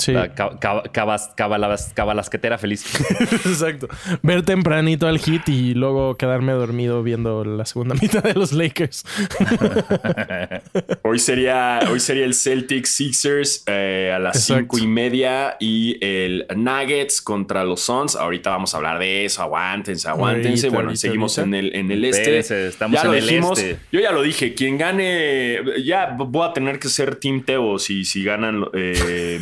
Sí. 0.02 0.12
la 0.12 0.34
cabas- 0.34 1.30
cabalas- 1.36 1.92
cabalasquetera 1.94 2.58
feliz. 2.58 2.84
Exacto. 3.20 3.88
Ver 4.22 4.42
tempranito 4.42 5.06
al 5.06 5.18
Heat 5.18 5.48
y 5.48 5.74
luego 5.74 6.16
quedarme 6.16 6.52
dormido 6.52 7.02
viendo 7.02 7.44
la 7.44 7.64
segunda 7.66 7.94
mitad 8.00 8.22
de 8.22 8.34
los 8.34 8.52
Lakers. 8.52 9.04
Hoy 11.02 11.18
sería, 11.18 11.80
hoy 11.90 12.00
sería 12.00 12.24
el 12.24 12.34
Celtics 12.34 12.90
Sixers 12.90 13.64
eh, 13.66 14.12
a 14.14 14.18
las 14.18 14.36
Exacto. 14.36 14.60
cinco 14.76 14.78
y 14.78 14.86
media 14.86 15.56
y 15.60 15.96
el 16.04 16.46
Nuggets 16.56 17.20
contra 17.22 17.64
los 17.64 17.80
Suns. 17.82 18.16
Ahorita 18.16 18.50
vamos 18.50 18.74
a 18.74 18.78
hablar 18.78 18.98
de 18.98 19.24
eso. 19.24 19.42
Aguántense, 19.42 20.08
aguántense. 20.08 20.66
Ahorita, 20.66 20.68
bueno, 20.68 20.88
ahorita, 20.90 21.00
seguimos 21.00 21.38
ahorita. 21.38 21.56
en 21.58 21.64
el, 21.66 21.74
en 21.76 21.90
el 21.92 22.04
este. 22.04 22.38
Estamos 22.68 22.96
ya 23.00 23.02
en 23.06 23.06
lo 23.12 23.14
el 23.18 23.26
dijimos. 23.26 23.58
este. 23.58 23.78
Yo 23.92 24.00
ya 24.00 24.12
lo 24.12 24.22
dije. 24.22 24.54
Quien 24.54 24.78
gane, 24.78 25.58
ya 25.84 26.14
voy 26.18 26.48
a 26.48 26.52
tener 26.52 26.78
que 26.78 26.88
ser 26.88 27.16
Team 27.16 27.42
Teo 27.44 27.78
si, 27.78 28.04
si 28.04 28.22
ganan 28.24 28.64
eh, 28.74 29.38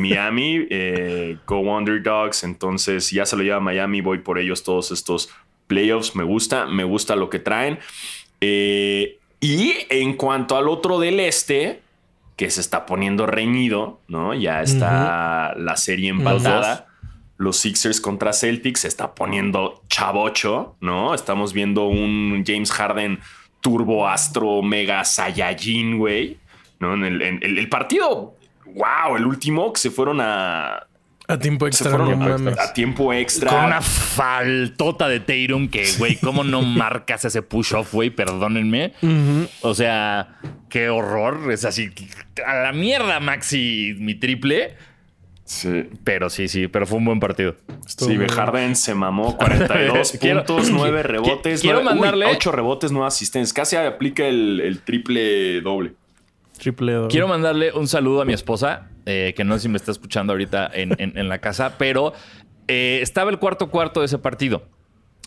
Miami, 0.00 0.66
eh, 0.70 1.36
Go 1.46 1.58
Underdogs. 1.60 2.44
Entonces 2.44 3.10
ya 3.10 3.26
se 3.26 3.36
lo 3.36 3.42
lleva 3.42 3.60
Miami. 3.60 4.00
Voy 4.00 4.18
por 4.18 4.38
ellos 4.38 4.62
todos 4.64 4.90
estos 4.90 5.28
playoffs. 5.66 6.16
Me 6.16 6.24
gusta, 6.24 6.66
me 6.66 6.84
gusta 6.84 7.16
lo 7.16 7.30
que 7.30 7.38
traen. 7.38 7.78
Eh, 8.40 9.18
y 9.40 9.74
en 9.88 10.14
cuanto 10.14 10.56
al 10.56 10.68
otro 10.68 10.98
del 10.98 11.20
este, 11.20 11.80
que 12.36 12.50
se 12.50 12.60
está 12.60 12.86
poniendo 12.86 13.26
reñido, 13.26 14.00
¿no? 14.08 14.34
Ya 14.34 14.62
está 14.62 15.54
la 15.56 15.76
serie 15.76 16.10
empatada. 16.10 16.86
Los 17.36 17.56
Sixers 17.58 18.00
contra 18.02 18.32
Celtics 18.34 18.80
se 18.80 18.88
está 18.88 19.14
poniendo 19.14 19.82
chavocho, 19.88 20.76
¿no? 20.80 21.14
Estamos 21.14 21.52
viendo 21.54 21.86
un 21.86 22.44
James 22.46 22.70
Harden 22.70 23.18
turbo 23.62 24.06
astro 24.08 24.62
mega 24.62 25.04
saiyajin, 25.04 25.98
güey. 25.98 26.36
¿No? 26.80 26.94
En 26.94 27.04
el, 27.04 27.22
en 27.22 27.38
el- 27.42 27.58
el 27.58 27.68
partido, 27.68 28.34
wow, 28.74 29.16
el 29.16 29.26
último 29.26 29.72
que 29.72 29.80
se 29.80 29.90
fueron 29.90 30.20
a, 30.20 30.86
A 31.28 31.38
tiempo 31.38 31.66
se 31.66 31.70
extra, 31.70 31.90
fueron 31.90 32.18
no 32.18 32.24
a- 32.26 32.28
mames. 32.38 32.58
a 32.58 32.72
tiempo 32.72 33.12
extra. 33.12 33.50
Con 33.50 33.64
una 33.64 33.80
faltota 33.80 35.08
de 35.08 35.20
Tatum 35.20 35.68
que, 35.68 35.86
güey, 35.98 36.16
¿cómo 36.16 36.44
no 36.44 36.62
marcas 36.62 37.24
ese 37.24 37.42
push-off, 37.42 37.92
güey? 37.92 38.10
Perdónenme. 38.10 38.92
O 39.62 39.74
sea, 39.74 40.38
qué 40.68 40.88
horror. 40.88 41.50
Es 41.52 41.64
así, 41.64 41.90
a 42.46 42.54
la 42.62 42.72
mierda, 42.72 43.20
Maxi, 43.20 43.94
mi 43.98 44.14
triple. 44.14 44.74
Sí. 45.44 45.88
Pero 46.04 46.30
sí, 46.30 46.46
sí, 46.46 46.68
pero 46.68 46.86
fue 46.86 46.98
un 46.98 47.04
buen 47.06 47.18
partido. 47.18 47.56
Estuvo 47.84 48.08
Sí, 48.08 48.16
Harden 48.32 48.76
se 48.76 48.94
mamó 48.94 49.36
42 49.38 50.12
Quiero- 50.20 50.44
puntos, 50.44 50.70
9 50.70 51.00
qui- 51.00 51.02
rebotes. 51.02 51.60
quiero 51.60 51.82
nueve- 51.82 51.98
uy, 51.98 52.00
mandarle- 52.00 52.26
8 52.36 52.52
rebotes, 52.52 52.92
9 52.92 53.08
asistencias. 53.08 53.52
Casi 53.52 53.74
aplica 53.74 54.24
el, 54.26 54.60
el 54.60 54.80
triple 54.82 55.60
doble. 55.60 55.94
Triple. 56.60 57.08
Quiero 57.08 57.26
mandarle 57.26 57.72
un 57.72 57.88
saludo 57.88 58.22
a 58.22 58.24
mi 58.24 58.32
esposa, 58.32 58.90
eh, 59.06 59.32
que 59.36 59.44
no 59.44 59.54
sé 59.54 59.60
si 59.62 59.68
me 59.68 59.76
está 59.76 59.90
escuchando 59.90 60.32
ahorita 60.32 60.70
en, 60.72 61.28
la 61.28 61.38
casa, 61.38 61.76
pero 61.78 62.12
eh, 62.68 63.00
estaba 63.02 63.30
el 63.30 63.38
cuarto 63.38 63.70
cuarto 63.70 64.00
de 64.00 64.06
ese 64.06 64.18
partido 64.18 64.62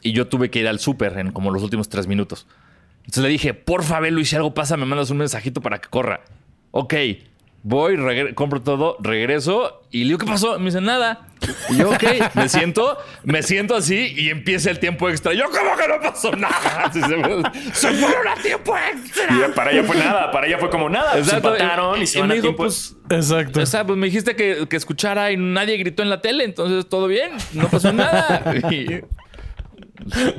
y 0.04 0.12
yo 0.14 0.28
tuve 0.28 0.52
que 0.52 0.60
ir 0.60 0.68
al 0.68 0.80
súper 0.80 1.18
en 1.18 1.32
como 1.32 1.52
los 1.52 1.64
últimos 1.64 1.90
tres 1.90 2.08
minutos. 2.08 2.48
Entonces 3.00 3.24
le 3.24 3.30
dije, 3.30 3.54
porfa, 3.54 4.00
Belu, 4.00 4.22
y 4.22 4.26
si 4.26 4.36
algo 4.36 4.54
pasa, 4.54 4.78
me 4.78 4.86
mandas 4.86 5.10
un 5.10 5.18
mensajito 5.18 5.60
para 5.60 5.80
que 5.80 5.90
corra. 5.90 6.22
Ok. 6.72 6.94
Voy, 7.66 7.98
compro 8.36 8.62
todo, 8.62 8.98
regreso 9.00 9.84
y 9.90 10.00
le 10.00 10.06
digo, 10.08 10.18
¿qué 10.18 10.26
pasó? 10.26 10.60
Me 10.60 10.66
dice, 10.66 10.82
nada. 10.82 11.28
Y 11.70 11.78
yo, 11.78 11.92
ok, 11.92 12.04
me 12.36 12.50
siento, 12.50 12.98
me 13.24 13.42
siento 13.42 13.74
así 13.76 14.14
y 14.18 14.30
empieza 14.30 14.70
el 14.70 14.80
tiempo 14.80 15.10
extra. 15.10 15.34
Yo, 15.34 15.46
¿cómo 15.46 15.78
que 15.78 15.88
no 15.88 16.02
pasó 16.02 16.32
nada? 16.36 16.92
Se, 16.92 17.00
fueron 17.02 18.28
a 18.28 18.36
tiempo 18.42 18.76
extra. 18.94 19.28
Y 19.34 19.52
para 19.54 19.72
ella 19.72 19.84
fue 19.86 19.96
nada, 19.96 20.30
para 20.30 20.48
ella 20.48 20.58
fue 20.58 20.70
como 20.70 20.90
nada. 20.90 21.24
Se 21.24 21.38
empataron 21.38 22.02
y 22.02 22.06
se 22.08 22.18
Y 22.18 22.22
van 22.22 22.28
me 22.28 22.34
a 22.34 22.36
dijo, 22.36 22.48
tiempo. 22.48 22.64
pues, 22.64 22.98
Exacto. 23.10 23.62
o 23.62 23.66
sea, 23.66 23.86
pues 23.86 23.98
me 23.98 24.08
dijiste 24.08 24.36
que, 24.36 24.68
que 24.70 24.76
escuchara 24.76 25.32
y 25.32 25.38
nadie 25.38 25.78
gritó 25.78 26.04
en 26.04 26.10
la 26.10 26.20
tele, 26.22 26.44
entonces 26.44 26.90
todo 26.90 27.08
bien, 27.08 27.32
no 27.54 27.70
pasó 27.70 27.94
nada. 27.94 28.44
Y- 28.72 29.02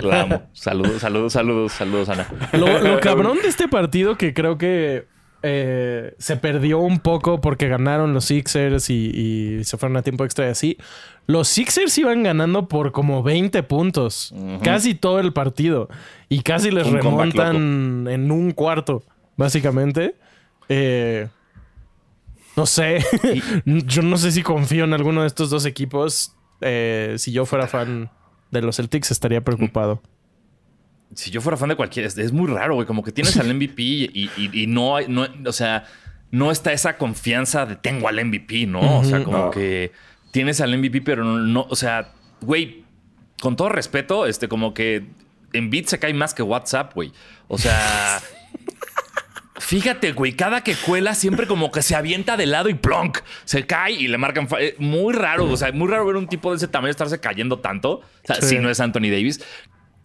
La 0.03 0.21
amo. 0.23 0.43
Saludos, 0.53 1.01
saludos, 1.01 1.33
saludos, 1.33 1.73
saludos, 1.73 2.09
Ana. 2.11 2.29
Lo, 2.53 2.67
lo 2.81 3.01
cabrón 3.01 3.39
de 3.41 3.49
este 3.49 3.67
partido 3.67 4.19
que 4.19 4.35
creo 4.35 4.59
que 4.59 5.07
eh, 5.47 6.15
se 6.19 6.39
perdió 6.39 6.79
un 6.79 7.01
poco 7.01 7.43
porque 7.43 7.69
ganaron 7.69 8.15
los 8.15 8.25
Sixers 8.25 8.89
y, 8.89 9.11
y 9.61 9.65
se 9.65 9.77
fueron 9.77 9.99
a 9.99 10.03
tiempo 10.03 10.25
extra 10.25 10.47
y 10.47 10.51
así. 10.51 10.79
Los 11.27 11.49
Sixers 11.49 11.97
iban 11.99 12.23
ganando 12.23 12.67
por 12.67 12.93
como 12.93 13.23
20 13.23 13.63
puntos. 13.65 14.35
Casi 14.63 14.95
todo 14.95 15.21
el 15.21 15.35
partido. 15.35 15.91
Y 16.31 16.41
casi 16.41 16.71
les 16.71 16.87
Un 16.87 16.95
remontan 16.95 18.09
en 18.09 18.31
un 18.31 18.53
cuarto, 18.53 19.05
básicamente. 19.37 20.17
Eh, 20.71 21.29
no 22.57 22.65
sé. 22.65 23.05
yo 23.65 24.03
no 24.03 24.17
sé 24.17 24.33
si 24.33 24.43
confío 24.43 24.85
en 24.85 24.95
alguno 24.95 25.23
de 25.23 25.27
estos 25.27 25.51
dos 25.51 25.67
equipos. 25.67 26.35
Eh, 26.63 27.17
si 27.19 27.33
yo 27.33 27.45
fuera 27.45 27.67
fan 27.67 28.11
de 28.51 28.63
los 28.63 28.77
Celtics 28.77 29.11
estaría 29.11 29.43
preocupado. 29.43 30.01
Si 31.15 31.31
yo 31.31 31.41
fuera 31.41 31.57
fan 31.57 31.69
de 31.69 31.77
cualquiera, 31.77 32.07
es, 32.09 32.17
es 32.19 32.33
muy 32.33 32.49
raro, 32.51 32.75
güey. 32.75 32.87
Como 32.87 33.03
que 33.03 33.13
tienes 33.13 33.37
al 33.37 33.47
MVP 33.55 33.83
y, 33.83 34.31
y- 34.37 34.51
y 34.63 34.67
no 34.67 34.97
hay, 34.97 35.07
no, 35.09 35.27
o 35.47 35.53
sea, 35.53 35.85
no 36.31 36.51
está 36.51 36.73
esa 36.73 36.97
confianza 36.97 37.65
de 37.67 37.77
tengo 37.77 38.09
al 38.09 38.25
MVP, 38.25 38.67
¿no? 38.67 38.99
O 39.01 39.05
sea, 39.05 39.23
como 39.23 39.39
No. 39.39 39.51
que 39.51 39.93
tienes 40.33 40.61
al 40.61 40.77
MVP, 40.77 41.01
pero 41.03 41.25
no, 41.25 41.67
o 41.71 41.77
sea, 41.77 42.13
güey, 42.41 42.85
con 43.41 43.55
todo 43.57 43.69
respeto, 43.69 44.27
este, 44.27 44.49
como 44.49 44.75
que 44.75 45.07
en 45.53 45.71
beat 45.71 45.87
se 45.87 45.99
cae 46.01 46.13
más 46.15 46.35
que 46.35 46.43
WhatsApp, 46.43 46.93
güey. 46.95 47.13
O 47.47 47.57
sea, 47.59 48.21
fíjate, 49.59 50.13
güey, 50.13 50.33
cada 50.35 50.63
que 50.63 50.75
cuela 50.75 51.15
siempre 51.15 51.47
como 51.47 51.71
que 51.71 51.83
se 51.83 51.95
avienta 51.95 52.37
de 52.37 52.47
lado 52.47 52.69
y 52.69 52.75
plonk, 52.75 53.19
se 53.45 53.67
cae 53.67 53.93
y 53.93 54.09
le 54.09 54.19
marcan. 54.19 54.49
eh, 54.59 54.75
Muy 54.79 55.15
raro, 55.15 55.49
o 55.49 55.57
sea, 55.57 55.71
muy 55.73 55.89
raro 55.89 56.05
ver 56.07 56.17
un 56.17 56.27
tipo 56.27 56.51
de 56.51 56.57
ese 56.57 56.69
tamaño 56.69 56.91
estarse 56.91 57.21
cayendo 57.21 57.61
tanto. 57.61 57.99
O 58.01 58.03
sea, 58.25 58.37
Sí. 58.37 58.49
si 58.57 58.59
no 58.59 58.69
es 58.71 58.81
Anthony 58.81 59.11
Davis. 59.11 59.41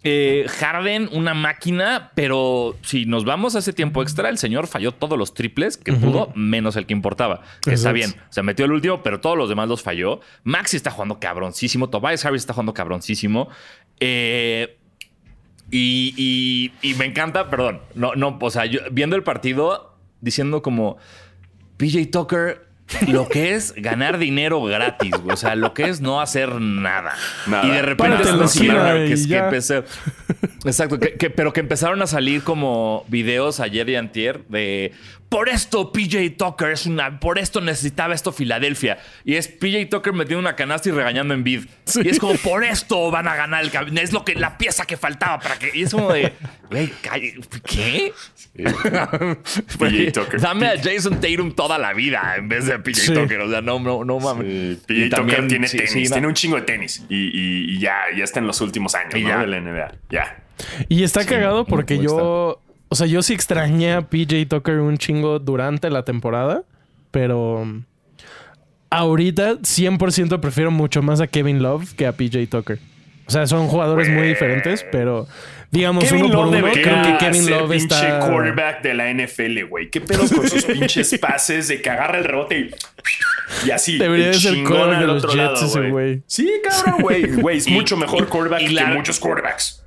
Eh, 0.03 0.45
Harden, 0.47 1.09
una 1.12 1.33
máquina, 1.33 2.12
pero 2.15 2.77
si 2.83 3.05
nos 3.05 3.25
vamos 3.25 3.55
a 3.55 3.59
ese 3.59 3.73
tiempo 3.73 4.01
extra, 4.01 4.29
el 4.29 4.38
señor 4.38 4.67
falló 4.67 4.93
todos 4.93 5.17
los 5.17 5.33
triples 5.33 5.75
que 5.75 5.91
pudo, 5.91 6.31
menos 6.35 6.77
el 6.77 6.85
que 6.85 6.93
importaba. 6.93 7.41
Que 7.62 7.73
Está 7.73 7.91
bien, 7.91 8.12
o 8.29 8.31
sea, 8.33 8.41
metió 8.43 8.63
el 8.63 8.71
último, 8.71 9.03
pero 9.03 9.19
todos 9.19 9.38
los 9.38 9.49
demás 9.49 9.67
los 9.67 9.83
falló. 9.83 10.21
Maxi 10.43 10.77
está 10.77 10.89
jugando 10.91 11.19
cabroncísimo, 11.19 11.89
Tobias 11.89 12.23
Harris 12.25 12.43
está 12.43 12.53
jugando 12.53 12.73
cabroncísimo. 12.73 13.49
Eh, 13.99 14.77
y, 15.69 16.13
y- 16.81 16.89
y 16.89 16.93
me 16.95 17.03
encanta, 17.05 17.49
perdón, 17.49 17.81
no, 17.93 18.15
no, 18.15 18.38
o 18.41 18.49
sea, 18.49 18.65
yo 18.65 18.79
viendo 18.91 19.15
el 19.17 19.23
partido 19.23 19.97
diciendo 20.21 20.62
como 20.62 20.97
PJ 21.77 22.05
Tucker. 22.12 22.68
Lo 23.08 23.28
que 23.30 23.54
es 23.56 23.73
ganar 23.75 24.17
dinero 24.17 24.62
gratis, 24.63 25.12
güey. 25.21 25.34
O 25.34 25.38
sea, 25.38 25.56
lo 25.56 25.73
que 25.73 25.89
es 25.89 26.02
no 26.02 26.21
hacer 26.21 26.56
nada. 26.60 27.13
Nada. 27.47 27.65
Y 27.65 27.69
de 27.71 27.82
repente 27.82 28.17
que, 29.08 29.13
es 29.13 29.28
que 29.28 29.38
empecé- 29.38 29.84
Exacto, 30.65 30.99
que- 30.99 31.13
que- 31.13 31.30
pero 31.30 31.54
que 31.54 31.60
empezaron 31.60 32.02
a 32.02 32.08
salir 32.08 32.43
como 32.43 33.06
videos 33.08 33.60
ayer 33.60 33.89
y 33.89 33.95
antier 33.95 34.41
de 34.49 34.91
por 35.29 35.47
esto 35.47 35.91
PJ 35.91 36.31
Tucker 36.37 36.71
es 36.71 36.85
una, 36.87 37.19
por 37.19 37.37
esto 37.37 37.61
necesitaba 37.61 38.13
esto 38.15 38.31
Filadelfia. 38.31 38.97
Y 39.23 39.35
es 39.35 39.47
PJ 39.47 39.85
Tucker 39.89 40.11
metiendo 40.11 40.39
una 40.39 40.55
canasta 40.55 40.89
y 40.89 40.91
regañando 40.91 41.33
en 41.35 41.43
bid. 41.43 41.65
Y 42.03 42.09
es 42.09 42.17
como 42.19 42.33
por 42.35 42.63
esto 42.63 43.11
van 43.11 43.27
a 43.27 43.35
ganar 43.35 43.63
el 43.63 43.71
cab- 43.71 43.95
es 43.99 44.11
lo 44.11 44.25
que 44.25 44.33
la 44.35 44.57
pieza 44.57 44.85
que 44.85 44.97
faltaba 44.97 45.39
para 45.39 45.59
que. 45.59 45.69
Y 45.73 45.83
es 45.83 45.91
como 45.91 46.11
de, 46.11 46.33
güey, 46.71 46.91
¿qué? 47.65 48.11
PJ 49.79 50.11
Tucker. 50.11 50.41
Dame 50.41 50.67
a 50.67 50.77
Jason 50.81 51.19
Tatum 51.21 51.51
toda 51.53 51.77
la 51.77 51.93
vida 51.93 52.35
en 52.37 52.49
vez 52.49 52.65
de 52.65 52.79
PJ 52.79 52.99
Sí. 52.99 53.13
Tucker. 53.13 53.41
O 53.41 53.49
sea, 53.49 53.61
no, 53.61 53.79
no, 53.79 54.03
no 54.03 54.19
mames. 54.19 54.45
Y 54.47 54.75
PJ 54.75 54.85
Tucker 54.87 55.09
también, 55.09 55.47
tiene 55.47 55.67
sí, 55.67 55.77
tenis, 55.77 55.91
sí, 55.91 56.11
tiene 56.13 56.27
un 56.27 56.33
chingo 56.33 56.55
de 56.55 56.63
tenis. 56.63 57.03
Y, 57.09 57.15
y- 57.15 57.75
y 57.75 57.79
ya, 57.79 57.95
ya 58.15 58.23
está 58.23 58.39
en 58.39 58.47
los 58.47 58.61
últimos 58.61 58.95
años 58.95 59.13
¿no? 59.13 59.19
ya. 59.19 59.37
de 59.39 59.47
la 59.47 59.59
NBA. 59.61 59.91
Ya. 60.09 60.43
Y 60.87 61.03
está 61.03 61.25
cagado 61.25 61.65
porque 61.65 61.97
yo. 61.99 62.61
O 62.89 62.95
sea, 62.95 63.08
yo 63.08 63.21
sí 63.21 63.34
extrañé 63.34 63.93
a 63.93 64.02
PJ 64.02 64.45
Tucker 64.47 64.80
un 64.80 64.97
chingo 64.97 65.39
durante 65.39 65.89
la 65.89 66.04
temporada. 66.04 66.63
Pero. 67.12 67.65
Ahorita 68.91 69.54
100% 69.60 70.39
prefiero 70.39 70.71
mucho 70.71 71.04
más 71.04 71.21
a 71.21 71.28
Kevin 71.28 71.62
Love 71.62 71.93
que 71.93 72.08
a 72.08 72.12
PJ 72.13 72.47
Tucker. 72.49 72.80
O 73.28 73.32
sea, 73.32 73.45
son 73.45 73.67
jugadores 73.67 74.10
muy 74.10 74.28
diferentes, 74.28 74.84
pero 74.91 75.28
digamos 75.69 76.12
uno 76.12 76.32
por 76.32 76.47
uno, 76.47 76.71
creo 76.71 77.04
que 77.04 77.17
Kevin 77.19 77.43
ser 77.43 77.62
Love 77.62 77.69
pinche 77.69 77.86
está. 78.08 78.19
quarterback 78.28 78.82
de 78.82 78.93
la 78.95 79.13
NFL, 79.13 79.65
güey. 79.69 79.91
¿Qué 79.91 80.02
pedo 80.02 80.28
con 80.28 80.49
sus 80.49 80.65
pinches 80.65 81.15
pases 81.19 81.67
de 81.67 81.80
que 81.84 81.89
agarra 81.91 82.17
el 82.17 82.23
rebote 82.23 82.60
y, 82.60 83.67
y 83.67 83.69
así? 83.69 83.99
Debería 83.99 84.25
el 84.30 84.34
de 84.34 84.39
ser 84.39 84.54
chingón 84.56 84.71
quarterback 84.71 84.95
al 84.95 85.02
de 85.02 85.08
los 85.13 85.23
otro 85.23 85.30
Jets 85.34 85.62
lado, 85.62 85.65
ese 85.67 85.89
güey. 85.91 86.23
Sí, 86.25 86.52
cabrón, 86.67 87.02
güey. 87.04 87.28
Güey, 87.36 87.58
es 87.60 87.67
mucho 87.69 87.95
mejor 87.95 88.28
quarterback 88.28 88.62
y 88.63 88.65
que 88.69 88.73
la- 88.73 88.86
muchos 88.88 89.19
quarterbacks. 89.19 89.84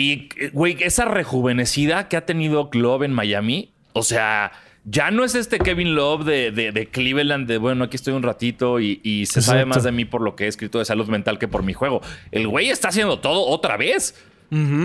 Y, 0.00 0.28
güey, 0.52 0.76
esa 0.80 1.04
rejuvenecida 1.04 2.08
que 2.08 2.16
ha 2.16 2.24
tenido 2.26 2.70
Love 2.72 3.02
en 3.02 3.12
Miami, 3.12 3.72
o 3.92 4.02
sea, 4.02 4.52
ya 4.84 5.10
no 5.10 5.24
es 5.24 5.34
este 5.34 5.58
Kevin 5.58 5.94
Love 5.94 6.24
de, 6.24 6.50
de- 6.52 6.72
de 6.72 6.86
Cleveland, 6.86 7.46
de 7.46 7.58
bueno, 7.58 7.84
aquí 7.84 7.96
estoy 7.96 8.14
un 8.14 8.22
ratito 8.22 8.80
y, 8.80 9.00
y 9.02 9.26
se 9.26 9.42
sabe 9.42 9.66
más 9.66 9.82
de 9.84 9.92
mí 9.92 10.04
por 10.06 10.22
lo 10.22 10.36
que 10.36 10.44
he 10.44 10.48
escrito 10.48 10.78
de 10.78 10.84
salud 10.84 11.06
mental 11.08 11.38
que 11.38 11.48
por 11.48 11.62
mi 11.62 11.72
juego. 11.74 12.00
El 12.32 12.48
güey 12.48 12.70
está 12.70 12.88
haciendo 12.88 13.18
todo 13.20 13.46
otra 13.46 13.76
vez. 13.76 14.14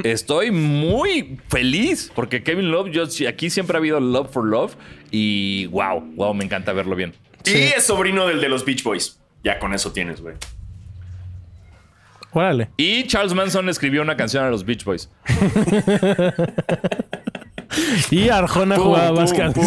Estoy 0.03 0.51
muy 0.51 1.39
feliz 1.49 2.11
porque 2.13 2.43
Kevin 2.43 2.69
Love, 2.71 2.91
yo 2.91 3.05
sí, 3.07 3.25
aquí 3.25 3.49
siempre 3.49 3.77
ha 3.77 3.79
habido 3.79 3.99
love 3.99 4.29
for 4.31 4.45
love 4.45 4.75
y 5.09 5.65
wow, 5.67 6.01
wow, 6.15 6.33
me 6.35 6.43
encanta 6.43 6.71
verlo 6.73 6.95
bien. 6.95 7.13
Y 7.45 7.51
es 7.75 7.83
sobrino 7.85 8.27
del 8.27 8.41
de 8.41 8.49
los 8.49 8.63
Beach 8.65 8.83
Boys. 8.83 9.19
Ya 9.43 9.57
con 9.59 9.73
eso 9.73 9.91
tienes, 9.91 10.21
güey. 10.21 10.35
Órale. 12.35 12.69
Y 12.75 13.07
Charles 13.07 13.33
Manson 13.33 13.69
escribió 13.69 14.01
una 14.01 14.17
canción 14.17 14.43
a 14.43 14.49
los 14.49 14.65
Beach 14.65 14.83
Boys. 14.83 15.09
Y 18.11 18.29
Arjona 18.29 18.75
Pum, 18.75 18.85
jugaba 18.85 19.25
pum. 19.25 19.65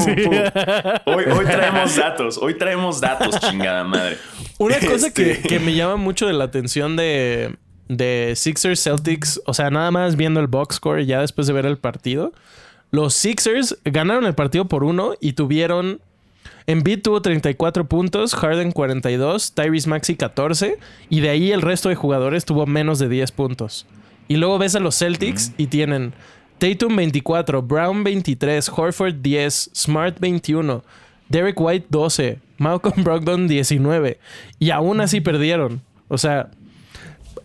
Hoy, 1.06 1.24
hoy 1.24 1.44
traemos 1.46 1.96
datos. 1.96 2.38
Hoy 2.38 2.54
traemos 2.56 3.00
datos, 3.00 3.38
chingada 3.40 3.84
madre. 3.84 4.16
Una 4.58 4.78
cosa 4.80 5.12
que, 5.12 5.32
Este- 5.32 5.48
que 5.48 5.58
me 5.60 5.74
llama 5.74 5.96
mucho 5.96 6.26
de 6.26 6.32
la 6.32 6.44
atención 6.44 6.96
de, 6.96 7.56
de 7.88 8.32
Sixers 8.36 8.82
Celtics, 8.82 9.40
o 9.46 9.52
sea, 9.54 9.70
nada 9.70 9.90
más 9.90 10.16
viendo 10.16 10.40
el 10.40 10.46
box 10.46 10.76
score 10.76 11.04
ya 11.04 11.20
después 11.20 11.46
de 11.46 11.52
ver 11.52 11.66
el 11.66 11.76
partido, 11.78 12.32
los 12.90 13.14
Sixers 13.14 13.78
ganaron 13.84 14.24
el 14.24 14.34
partido 14.34 14.66
por 14.66 14.84
uno 14.84 15.12
y 15.20 15.32
tuvieron. 15.32 16.00
Embiid 16.66 17.02
tuvo 17.02 17.22
34 17.22 17.86
puntos, 17.88 18.34
Harden 18.34 18.72
42, 18.72 19.52
Tyrese 19.54 19.88
Maxi 19.88 20.16
14 20.16 20.78
y 21.08 21.20
de 21.20 21.30
ahí 21.30 21.52
el 21.52 21.62
resto 21.62 21.88
de 21.88 21.94
jugadores 21.94 22.44
tuvo 22.44 22.66
menos 22.66 22.98
de 22.98 23.08
10 23.08 23.32
puntos. 23.32 23.86
Y 24.28 24.36
luego 24.36 24.58
ves 24.58 24.74
a 24.74 24.80
los 24.80 24.98
Celtics 24.98 25.52
y 25.56 25.68
tienen 25.68 26.12
Tatum 26.58 26.94
24, 26.96 27.62
Brown 27.62 28.04
23, 28.04 28.68
Horford 28.68 29.14
10, 29.22 29.70
Smart 29.74 30.18
21, 30.20 30.84
Derek 31.28 31.58
White 31.60 31.86
12, 31.88 32.38
Malcolm 32.58 33.02
Brogdon 33.04 33.48
19 33.48 34.18
y 34.58 34.70
aún 34.70 35.00
así 35.00 35.20
perdieron. 35.20 35.80
O 36.08 36.18
sea, 36.18 36.50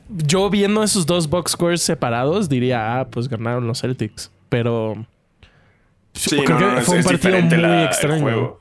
yo 0.10 0.50
viendo 0.50 0.84
esos 0.84 1.06
dos 1.06 1.30
box 1.30 1.52
scores 1.52 1.82
separados 1.82 2.50
diría, 2.50 3.00
ah, 3.00 3.08
pues 3.08 3.30
ganaron 3.30 3.68
los 3.68 3.82
Celtics, 3.82 4.32
pero 4.50 5.06
Sí, 6.14 6.38
creo 6.46 6.60
no, 6.60 6.76
no, 6.76 6.82
fue 6.82 6.98
un 6.98 7.04
partido 7.04 7.42
muy 7.42 7.58
la- 7.58 7.86
extraño. 7.86 8.58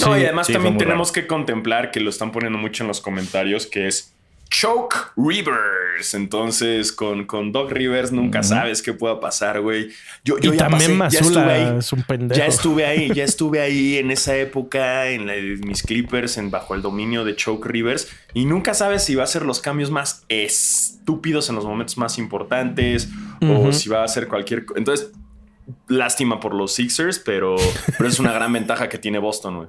No, 0.00 0.14
Sí, 0.14 0.20
y 0.20 0.24
además 0.24 0.46
sí, 0.46 0.52
también 0.52 0.76
tenemos 0.76 1.12
que 1.12 1.26
contemplar 1.26 1.90
que 1.90 2.00
lo 2.00 2.10
están 2.10 2.32
poniendo 2.32 2.58
mucho 2.58 2.84
en 2.84 2.88
los 2.88 3.00
comentarios, 3.00 3.66
que 3.66 3.86
es 3.86 4.14
Choke 4.50 5.12
Rivers. 5.16 6.14
Entonces, 6.14 6.92
con, 6.92 7.26
con 7.26 7.52
Doc 7.52 7.70
Rivers 7.70 8.12
nunca 8.12 8.42
sabes 8.42 8.82
qué 8.82 8.92
pueda 8.92 9.20
pasar, 9.20 9.60
güey. 9.60 9.90
Yo, 10.24 10.38
yo 10.38 10.54
y 10.54 10.56
ya 10.56 10.68
también 10.68 10.98
pasé, 10.98 11.16
ya 11.16 11.20
estuve 11.20 11.52
ahí. 11.52 11.78
es 11.78 11.92
un 11.92 12.02
pendejo. 12.02 12.38
Ya 12.38 12.46
estuve 12.46 12.86
ahí, 12.86 13.12
ya 13.14 13.24
estuve 13.24 13.60
ahí 13.60 13.96
en 13.98 14.10
esa 14.10 14.36
época, 14.36 15.08
en 15.08 15.26
la 15.26 15.34
mis 15.66 15.82
Clippers, 15.82 16.38
en 16.38 16.50
bajo 16.50 16.74
el 16.74 16.82
dominio 16.82 17.24
de 17.24 17.36
Choke 17.36 17.66
Rivers, 17.66 18.08
y 18.32 18.44
nunca 18.44 18.74
sabes 18.74 19.04
si 19.04 19.14
va 19.14 19.24
a 19.24 19.26
ser 19.26 19.44
los 19.44 19.60
cambios 19.60 19.90
más 19.90 20.24
estúpidos 20.28 21.48
en 21.48 21.56
los 21.56 21.64
momentos 21.64 21.98
más 21.98 22.18
importantes, 22.18 23.08
o 23.40 23.72
si 23.72 23.88
va 23.88 24.04
a 24.04 24.08
ser 24.08 24.28
cualquier. 24.28 24.66
Entonces, 24.76 25.10
lástima 25.88 26.40
por 26.40 26.54
los 26.54 26.74
Sixers, 26.74 27.18
pero, 27.18 27.56
pero 27.98 28.08
es 28.08 28.18
una 28.18 28.32
gran 28.32 28.52
ventaja 28.52 28.88
que 28.88 28.98
tiene 28.98 29.18
Boston, 29.18 29.56
güey. 29.56 29.68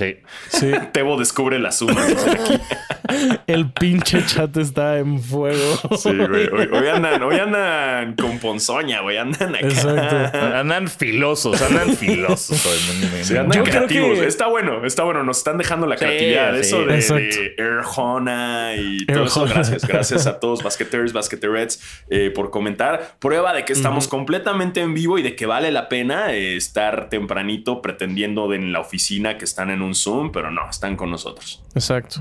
Sí. 0.00 0.16
Sí. 0.48 0.72
Tebo 0.92 1.18
descubre 1.18 1.58
la 1.58 1.72
suma. 1.72 2.00
El 3.46 3.70
pinche 3.72 4.24
chat 4.24 4.56
está 4.56 4.98
en 4.98 5.20
fuego. 5.20 5.76
Sí, 5.98 6.10
güey. 6.14 6.48
Hoy, 6.48 6.68
hoy 6.72 6.88
andan, 6.94 7.22
hoy 7.22 7.36
andan 7.38 8.14
con 8.14 8.38
ponzoña, 8.38 9.00
güey. 9.00 9.18
Andan 9.18 9.54
acá. 9.56 9.66
Exacto. 9.66 10.38
Andan 10.56 10.88
filosos, 10.88 11.60
andan 11.60 11.94
filosos. 11.96 12.64
me- 13.12 13.24
Sí, 13.24 13.36
andan 13.36 13.58
Yo 13.58 13.64
creo 13.64 13.86
creativos. 13.86 14.18
que- 14.20 14.26
Está 14.26 14.46
bueno, 14.46 14.84
está 14.86 15.02
bueno. 15.02 15.22
Nos 15.24 15.38
están 15.38 15.58
dejando 15.58 15.86
la 15.86 15.96
Sí, 15.98 16.04
creatividad. 16.04 16.54
sí. 16.54 16.60
Eso 16.60 16.84
de, 16.84 16.96
de 17.26 17.54
Erjona 17.58 18.74
y 18.76 19.04
todo 19.06 19.24
eso. 19.24 19.42
Erjona. 19.42 19.54
Gracias. 19.54 19.86
Gracias 19.86 20.26
a 20.26 20.38
todos, 20.40 20.62
basqueteers, 20.62 21.12
basqueterets, 21.12 21.82
eh, 22.10 22.30
por 22.34 22.50
comentar. 22.50 23.16
Prueba 23.18 23.52
de 23.52 23.64
que 23.64 23.72
estamos 23.72 24.06
completamente 24.08 24.80
en 24.80 24.94
vivo 24.94 25.18
y 25.18 25.22
de 25.22 25.34
que 25.34 25.46
vale 25.46 25.72
la 25.72 25.88
pena 25.88 26.32
eh, 26.32 26.56
estar 26.56 27.08
tempranito 27.08 27.82
pretendiendo 27.82 28.48
de 28.48 28.60
en 28.60 28.72
la 28.72 28.80
oficina 28.80 29.38
que 29.38 29.44
están 29.44 29.70
en 29.70 29.80
un 29.82 29.89
Zoom, 29.94 30.32
pero 30.32 30.50
no, 30.50 30.68
están 30.68 30.96
con 30.96 31.10
nosotros. 31.10 31.62
Exacto. 31.74 32.20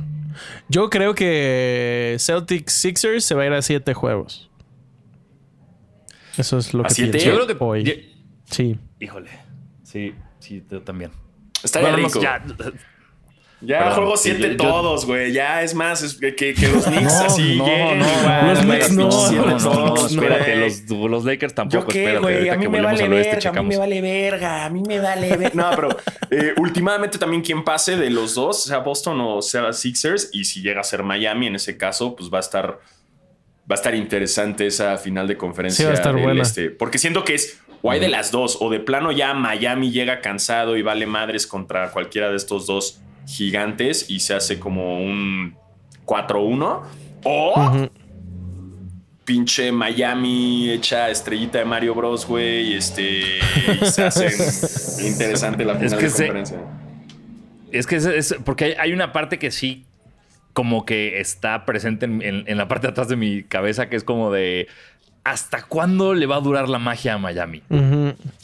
Yo 0.67 0.89
creo 0.89 1.13
que 1.15 2.15
Celtics 2.19 2.73
Sixers 2.73 3.25
se 3.25 3.35
va 3.35 3.43
a 3.43 3.45
ir 3.47 3.53
a 3.53 3.61
siete 3.61 3.93
juegos. 3.93 4.49
Eso 6.37 6.57
es 6.57 6.73
lo 6.73 6.83
¿A 6.85 6.87
que 6.87 6.93
siete? 6.93 7.11
pienso 7.17 7.29
Yo 7.29 7.35
creo 7.45 7.57
que. 7.57 7.63
hoy. 7.63 8.15
Sí. 8.45 8.79
híjole. 8.99 9.29
Sí, 9.83 10.13
sí, 10.39 10.63
yo 10.69 10.81
también. 10.81 11.11
Estaría 11.63 11.89
Bueno, 11.91 12.07
rico. 12.07 12.21
ya, 12.21 12.43
Ya 13.61 13.79
Perdón, 13.79 13.95
juego 13.95 14.15
sí, 14.17 14.29
7 14.29 14.41
yo- 14.41 14.47
yo- 14.51 14.57
todos, 14.57 15.05
güey. 15.05 15.33
Ya 15.33 15.61
es 15.63 15.73
más 15.75 16.01
es 16.01 16.13
que, 16.15 16.33
que- 16.33 16.53
que 16.53 16.67
los 16.69 16.85
Knicks 16.85 17.03
No, 17.03 17.25
así 17.25 17.57
no, 17.57 17.65
lleguen 17.65 17.99
no, 17.99 18.05
igual, 18.07 18.47
los 18.47 18.59
Knicks 18.59 18.91
no, 18.93 19.11
siete 19.11 19.35
no, 19.45 19.45
no, 19.45 19.57
no, 19.59 19.93
todos, 19.93 20.11
espérate, 20.13 20.55
los, 20.55 20.89
los 20.89 21.25
Lakers 21.25 21.51
¿Yo 21.51 21.55
tampoco. 21.55 21.87
qué, 21.87 21.99
espérate, 22.03 22.21
güey? 22.23 22.49
A 22.49 22.55
mí 22.55 22.61
que 22.63 22.69
me 22.69 22.81
vale 22.81 23.07
verga, 23.09 23.49
a 23.49 23.61
mí 23.61 23.67
me 23.67 23.77
vale 23.77 24.01
verga, 24.01 24.65
a 24.65 24.69
mí 24.69 24.83
me 24.87 24.99
vale 24.99 25.35
verga. 25.35 25.51
No, 25.53 25.69
pero 25.75 25.89
eh, 26.31 26.53
últimamente 26.57 27.17
también 27.17 27.41
quien 27.41 27.65
pase 27.65 27.97
de 27.97 28.09
los 28.09 28.33
dos, 28.35 28.63
sea 28.63 28.77
Boston 28.77 29.19
o 29.19 29.41
sea 29.41 29.73
Sixers, 29.73 30.29
y 30.31 30.45
si 30.45 30.61
llega 30.61 30.79
a 30.79 30.83
ser 30.85 31.03
Miami, 31.03 31.47
en 31.47 31.55
ese 31.55 31.75
caso, 31.77 32.15
pues 32.15 32.31
va 32.33 32.37
a 32.37 32.41
estar 32.41 32.79
va 33.69 33.75
a 33.75 33.75
estar 33.75 33.93
interesante 33.93 34.65
esa 34.67 34.97
final 34.97 35.27
de 35.27 35.35
conferencia 35.37 35.83
Sí, 35.83 35.85
va 35.85 35.91
a 35.91 35.93
estar 35.95 36.15
buena. 36.17 36.41
este. 36.41 36.69
Porque 36.71 36.97
siento 36.97 37.23
que 37.25 37.35
es 37.35 37.59
o 37.81 37.91
hay 37.91 37.99
de 37.99 38.07
las 38.09 38.31
dos, 38.31 38.57
o 38.61 38.69
de 38.69 38.79
plano 38.79 39.11
ya 39.11 39.33
Miami 39.33 39.91
llega 39.91 40.21
cansado 40.21 40.75
y 40.77 40.81
vale 40.81 41.05
madres 41.05 41.45
contra 41.45 41.91
cualquiera 41.91 42.29
de 42.29 42.37
estos 42.37 42.65
dos 42.65 43.01
gigantes 43.29 44.09
y 44.09 44.19
se 44.19 44.33
hace 44.33 44.59
como 44.59 44.99
un 44.99 45.55
4-1, 46.05 46.81
o 47.23 47.87
pinche 49.25 49.71
Miami 49.71 50.71
hecha 50.71 51.09
estrellita 51.09 51.59
de 51.59 51.65
Mario 51.65 51.93
Bros, 51.93 52.25
güey, 52.25 52.71
y 52.71 52.73
este 52.75 53.21
y 53.81 53.85
se 53.85 54.03
hace 54.03 54.27
interesante 55.07 55.63
la 55.63 55.75
final 55.75 55.93
Es 55.93 55.93
que 55.95 56.03
de 56.05 56.09
se- 56.09 56.23
conferencia. 56.25 56.57
Es 57.71 57.85
que 57.85 57.95
es, 57.97 58.05
es- 58.05 58.35
porque 58.43 58.65
hay, 58.65 58.73
hay 58.79 58.93
una 58.93 59.13
parte 59.13 59.37
que 59.37 59.51
sí, 59.51 59.85
como 60.53 60.85
que 60.85 61.19
está 61.19 61.65
presente 61.65 62.05
en, 62.05 62.21
en- 62.23 62.43
en 62.47 62.57
la 62.57 62.67
parte 62.67 62.87
de 62.87 62.91
atrás 62.91 63.07
de 63.07 63.15
mi 63.15 63.43
cabeza, 63.43 63.87
que 63.89 63.95
es 63.95 64.03
como 64.03 64.31
de 64.31 64.67
¿hasta 65.23 65.63
cuándo 65.63 66.13
le 66.13 66.25
va 66.25 66.37
a 66.37 66.41
durar 66.41 66.69
la 66.69 66.79
magia 66.79 67.13
a 67.15 67.17
Miami? 67.17 67.61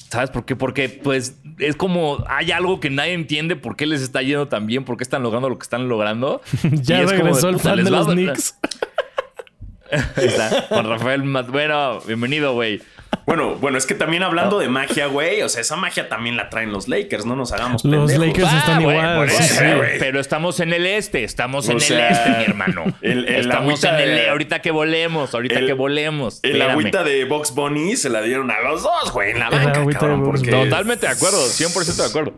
¿Sabes 0.09 0.29
por 0.29 0.45
qué? 0.45 0.55
Porque 0.55 0.89
pues 0.89 1.37
es 1.59 1.75
como 1.75 2.23
hay 2.27 2.51
algo 2.51 2.79
que 2.79 2.89
nadie 2.89 3.13
entiende 3.13 3.55
por 3.55 3.75
qué 3.75 3.85
les 3.85 4.01
está 4.01 4.21
yendo 4.21 4.47
tan 4.47 4.65
bien, 4.67 4.83
por 4.85 4.97
qué 4.97 5.03
están 5.03 5.23
logrando 5.23 5.49
lo 5.49 5.57
que 5.57 5.63
están 5.63 5.87
logrando. 5.87 6.41
Ya 6.71 6.99
Y 6.99 7.03
es 7.05 7.11
como 7.11 7.23
regresó 7.25 7.49
el 7.49 7.59
fan 7.59 7.83
de 7.83 7.89
los 7.91 8.07
Knicks. 8.07 8.55
Juan 10.69 10.85
Rafael 10.89 11.23
Mat- 11.23 11.49
Bueno, 11.49 11.99
bienvenido, 12.01 12.53
güey. 12.53 12.81
Bueno, 13.25 13.55
bueno, 13.55 13.77
es 13.77 13.85
que 13.85 13.95
también 13.95 14.23
hablando 14.23 14.59
de 14.59 14.67
magia, 14.69 15.07
güey, 15.07 15.41
o 15.41 15.49
sea, 15.49 15.61
esa 15.61 15.75
magia 15.75 16.09
también 16.09 16.37
la 16.37 16.49
traen 16.49 16.71
los 16.71 16.87
Lakers, 16.87 17.25
no 17.25 17.35
nos 17.35 17.51
hagamos 17.51 17.83
Los 17.83 18.11
pendejos. 18.11 18.27
Lakers 18.43 18.53
están 18.53 18.83
bueno, 18.83 19.11
igual. 19.13 19.29
eso, 19.29 19.43
sí. 19.43 19.65
Pero 19.99 20.19
estamos 20.19 20.59
en 20.59 20.73
el 20.73 20.85
este, 20.85 21.23
estamos 21.23 21.67
O 21.69 21.71
en 21.73 21.79
sea, 21.79 22.07
el 22.09 22.13
este, 22.15 22.29
mi 22.29 22.43
hermano. 22.45 22.83
el- 23.01 23.27
el 23.27 23.35
estamos 23.41 23.83
en 23.83 23.95
el 23.95 24.15
de- 24.15 24.29
ahorita 24.29 24.61
que 24.61 24.71
volemos, 24.71 25.33
ahorita 25.33 25.59
el- 25.59 25.67
que 25.67 25.73
volemos. 25.73 26.39
El 26.43 26.51
Espérame. 26.51 26.71
agüita 26.71 27.03
de 27.03 27.25
Box 27.25 27.53
Bunny 27.55 27.95
se 27.95 28.09
la 28.09 28.21
dieron 28.21 28.51
a 28.51 28.59
los 28.61 28.83
dos, 28.83 29.11
güey, 29.11 29.31
en 29.31 29.39
la 29.39 29.49
banca, 29.49 29.85
cabrón, 29.91 30.23
porque- 30.23 30.51
Totalmente 30.51 31.05
de 31.07 31.11
acuerdo, 31.13 31.37
100% 31.47 32.03
de 32.03 32.09
acuerdo. 32.09 32.33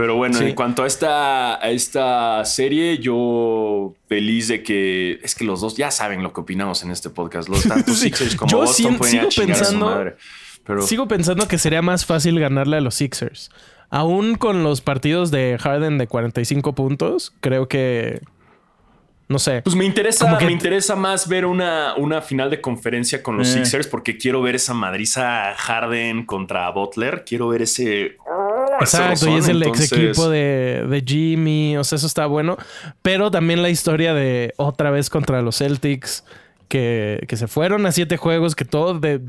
Pero 0.00 0.16
bueno, 0.16 0.38
Sí. 0.38 0.44
en 0.44 0.54
cuanto 0.54 0.82
a 0.82 0.86
esta, 0.86 1.62
a 1.62 1.68
esta 1.70 2.42
serie, 2.46 2.96
yo 3.00 3.94
feliz 4.08 4.48
de 4.48 4.62
que 4.62 5.20
es 5.22 5.34
que 5.34 5.44
los 5.44 5.60
dos 5.60 5.76
ya 5.76 5.90
saben 5.90 6.22
lo 6.22 6.32
que 6.32 6.40
opinamos 6.40 6.82
en 6.82 6.90
este 6.90 7.10
podcast. 7.10 7.50
Los 7.50 7.62
tanto 7.68 7.92
Sí. 7.92 8.04
Sixers 8.04 8.34
como 8.34 8.50
Yo 8.50 8.58
Boston 8.60 8.92
sigo 9.02 9.04
chingar 9.04 9.26
a 9.26 9.30
su 9.30 9.40
pensando- 9.42 9.86
madre. 9.86 10.16
Pero 10.64 10.82
Sigo 10.82 11.06
pensando 11.06 11.46
que 11.48 11.58
sería 11.58 11.82
más 11.82 12.06
fácil 12.06 12.40
ganarle 12.40 12.78
a 12.78 12.80
los 12.80 12.94
Sixers. 12.94 13.50
Aún 13.90 14.36
con 14.36 14.62
los 14.62 14.80
partidos 14.80 15.30
de 15.30 15.58
Harden 15.60 15.98
de 15.98 16.06
45 16.06 16.74
puntos, 16.74 17.34
creo 17.40 17.68
que. 17.68 18.20
No 19.28 19.38
sé. 19.38 19.62
pues 19.62 19.76
me 19.76 19.84
interesa, 19.84 20.38
que- 20.38 20.46
me 20.46 20.50
interesa 20.52 20.96
más 20.96 21.28
ver 21.28 21.44
una, 21.46 21.94
una 21.96 22.20
final 22.20 22.50
de 22.50 22.60
conferencia 22.60 23.22
con 23.22 23.36
los 23.36 23.48
Eh. 23.48 23.52
Sixers 23.64 23.86
porque 23.86 24.16
quiero 24.18 24.42
ver 24.42 24.56
esa 24.56 24.74
madriza 24.74 25.54
Harden 25.56 26.24
contra 26.26 26.68
Butler. 26.70 27.24
Quiero 27.24 27.46
ver 27.48 27.62
ese. 27.62 28.16
Exacto, 28.80 29.28
y 29.28 29.34
es 29.34 29.48
el 29.48 29.62
ex 29.62 29.92
equipo 29.92 30.28
de, 30.28 30.86
de 30.88 31.04
Jimmy, 31.06 31.76
o 31.76 31.84
sea, 31.84 31.96
eso 31.96 32.06
está 32.06 32.26
bueno. 32.26 32.56
Pero 33.02 33.30
también 33.30 33.62
la 33.62 33.70
historia 33.70 34.14
de 34.14 34.54
otra 34.56 34.90
vez 34.90 35.10
contra 35.10 35.42
los 35.42 35.58
Celtics, 35.58 36.24
que, 36.68 37.24
que 37.28 37.36
se 37.36 37.46
fueron 37.46 37.86
a 37.86 37.92
siete 37.92 38.16
juegos, 38.16 38.54
que 38.54 38.64
todo 38.64 38.98
de... 38.98 39.20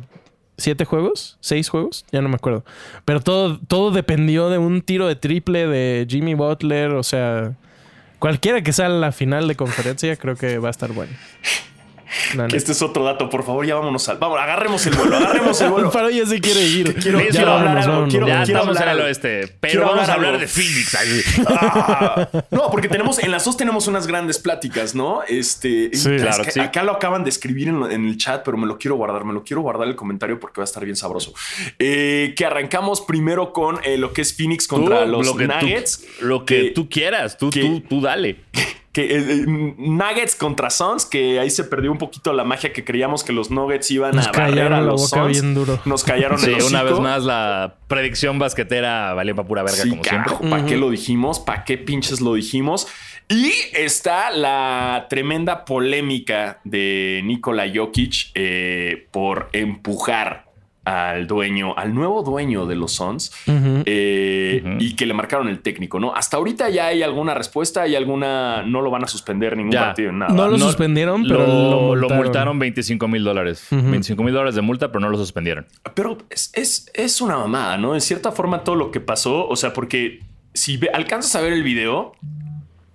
¿Siete 0.58 0.86
juegos? 0.86 1.38
¿Seis 1.40 1.70
juegos? 1.70 2.06
Ya 2.12 2.22
no 2.22 2.30
me 2.30 2.36
acuerdo. 2.36 2.64
Pero 3.04 3.20
todo, 3.20 3.60
todo 3.68 3.90
dependió 3.90 4.50
de 4.50 4.60
un 4.60 4.82
tiro 4.82 5.08
de 5.08 5.16
triple 5.16 5.66
de 5.66 6.06
Jimmy 6.10 6.34
Butler, 6.34 6.92
o 6.92 7.04
sea... 7.04 7.54
Cualquiera 8.20 8.62
que 8.62 8.72
sea 8.72 8.88
la 8.88 9.12
final 9.12 9.48
de 9.48 9.56
conferencia, 9.56 10.16
creo 10.16 10.36
que 10.36 10.60
va 10.60 10.68
a 10.68 10.72
estar 10.72 10.92
bueno. 10.92 11.12
Que 12.50 12.58
este 12.58 12.72
es 12.74 12.82
otro 12.82 13.04
dato, 13.04 13.30
por 13.30 13.44
favor, 13.46 13.66
ya 13.66 13.76
vámonos 13.76 14.08
al. 14.10 14.18
Vamos, 14.18 14.40
agarremos 14.40 14.86
el 14.86 14.96
vuelo, 14.96 15.18
agarremos 15.18 15.60
el 15.62 15.70
vuelo. 15.70 15.88
Alfaro 15.92 16.10
ya 16.10 16.26
se 16.26 16.40
quiere 16.40 16.62
ir. 16.62 16.94
Quiero- 16.96 17.20
Ya 17.22 17.28
quiero 17.30 17.52
hablar 17.54 17.66
vámonos, 17.66 17.84
algo, 17.86 17.92
vámonos, 17.94 18.12
quiero- 18.14 18.28
Ya 18.28 18.44
quiero 18.44 18.60
estamos 18.60 18.76
en 18.78 18.82
hablar 18.82 18.88
el 18.96 19.00
algo. 19.02 19.08
oeste, 19.08 19.56
pero 19.60 19.72
Quiero 19.72 19.88
vamos 19.88 20.10
a 20.10 20.14
hablar 20.14 20.40
de 20.40 20.48
Phoenix. 20.48 20.98
Ah, 21.48 22.28
no, 22.52 22.70
porque 22.72 22.88
tenemos, 22.88 23.20
en 23.20 23.32
las 23.32 23.46
dos 23.46 23.58
tenemos 23.58 23.88
unas 23.88 24.08
grandes 24.08 24.40
pláticas, 24.40 24.96
¿no? 24.96 25.22
Este, 25.28 25.90
Sí, 25.94 26.10
es 26.16 26.22
claro 26.22 26.38
que 26.40 26.44
que 26.46 26.52
sí. 26.52 26.60
Acá 26.60 26.84
lo 26.84 26.92
acaban 26.94 27.24
de 27.24 27.30
escribir 27.30 27.68
en, 27.70 27.84
en 27.92 28.08
el 28.08 28.18
chat, 28.18 28.44
pero 28.44 28.58
me 28.58 28.68
lo 28.68 28.78
quiero 28.78 28.96
guardar, 28.96 29.24
me 29.26 29.34
lo 29.34 29.44
quiero 29.44 29.62
guardar 29.62 29.88
el 29.88 29.96
comentario 29.96 30.40
porque 30.40 30.60
va 30.62 30.64
a 30.64 30.66
estar 30.66 30.84
bien 30.84 30.96
sabroso. 30.96 31.34
Eh, 31.80 32.34
que 32.36 32.46
arrancamos 32.46 33.02
primero 33.02 33.54
con 33.54 33.80
eh, 33.84 33.98
lo 33.98 34.14
que 34.14 34.22
es 34.22 34.36
Phoenix 34.36 34.68
contra 34.68 35.06
Tú, 35.06 35.12
los 35.12 35.26
lo 35.28 35.34
tú- 35.34 35.42
Nuggets. 35.48 36.06
lo 36.22 36.46
que 36.46 36.62
Que- 36.66 36.72
tú 36.72 36.90
quieras, 36.90 37.38
tú, 37.38 37.50
que- 37.50 37.62
tú, 37.62 37.82
tú 37.82 38.02
dale. 38.02 38.38
Que 38.92 39.04
eh, 39.04 39.18
eh, 39.20 39.46
Nuggets 39.78 40.36
contra 40.36 40.70
Suns, 40.70 41.06
que 41.06 41.40
ahí 41.40 41.50
se 41.50 41.64
perdió 41.64 41.92
un 41.92 41.98
poquito 41.98 42.34
la 42.34 42.44
magia 42.44 42.74
que 42.74 42.84
creíamos 42.84 43.24
que 43.24 43.32
los 43.32 43.50
Nuggets 43.50 43.90
iban 43.92 44.16
Nos 44.16 44.28
a 44.28 44.32
barrer 44.32 44.74
a 44.74 44.82
los 44.82 45.10
Suns. 45.10 45.32
bien 45.32 45.54
duro. 45.54 45.80
Nos 45.86 46.04
callaron 46.04 46.38
Sí, 46.40 46.52
el 46.52 46.64
una 46.64 46.84
vez 46.84 47.00
más 47.00 47.24
la 47.24 47.76
predicción 47.88 48.38
basquetera 48.40 49.14
valió 49.14 49.36
para 49.36 49.48
pura 49.48 49.64
verga, 49.64 49.84
Sí, 49.84 49.90
como 49.92 50.04
siempre. 50.04 50.34
¿para 50.50 50.66
qué 50.66 50.76
lo 50.78 50.90
dijimos? 50.90 51.40
¿Para 51.40 51.64
qué 51.64 51.78
pinches 51.78 52.20
lo 52.22 52.34
dijimos? 52.34 52.88
Y 53.30 53.54
está 53.74 54.30
la 54.32 55.06
tremenda 55.10 55.64
polémica 55.64 56.60
de 56.66 57.22
Nikola 57.24 57.64
Jokic 57.74 58.32
eh, 58.36 59.08
por 59.12 59.48
empujar 59.54 60.51
al 60.84 61.28
dueño, 61.28 61.78
al 61.78 61.94
nuevo 61.94 62.24
dueño 62.24 62.66
de 62.66 62.76
los 62.76 62.94
Suns 62.94 63.32
Ujú. 63.48 63.84
eh, 63.86 64.78
y 64.80 64.96
que 64.96 65.06
le 65.06 65.14
marcaron 65.14 65.48
el 65.48 65.60
técnico, 65.60 66.00
¿no? 66.00 66.16
Hasta 66.16 66.38
ahorita 66.38 66.70
ya 66.70 66.88
hay 66.88 67.04
alguna 67.04 67.34
respuesta, 67.36 67.84
hay 67.84 67.96
alguna, 67.96 68.64
no 68.64 68.82
lo 68.82 68.90
van 68.90 69.04
a 69.04 69.08
suspender 69.08 69.56
ningún 69.56 69.72
Ya. 69.74 69.86
partido, 69.86 70.12
nada. 70.12 70.34
No 70.34 70.48
lo 70.48 70.58
suspendieron, 70.58 71.24
pero 71.24 71.46
lo 71.96 72.08
multaron. 72.08 72.18
multaron 72.18 72.60
25 72.60 73.08
mil 73.08 73.24
dólares. 73.24 73.68
25 73.70 74.24
mil 74.24 74.34
dólares 74.34 74.56
de 74.56 74.62
multa, 74.62 74.88
pero 74.92 75.00
no 75.02 75.10
lo 75.10 75.18
suspendieron. 75.18 75.68
Pero 75.94 76.18
es, 76.30 76.52
es, 76.56 76.90
es 76.96 77.22
una 77.22 77.38
mamada, 77.38 77.78
¿no? 77.78 77.94
En 77.94 78.02
cierta 78.02 78.32
forma 78.32 78.64
todo 78.64 78.76
lo 78.76 78.90
que 78.92 79.00
pasó, 79.00 79.48
o 79.48 79.56
sea, 79.56 79.74
porque 79.74 80.20
si 80.54 80.78
ve- 80.78 80.90
alcanzas 80.94 81.36
a 81.36 81.42
ver 81.42 81.54
el 81.54 81.64
video, 81.64 82.14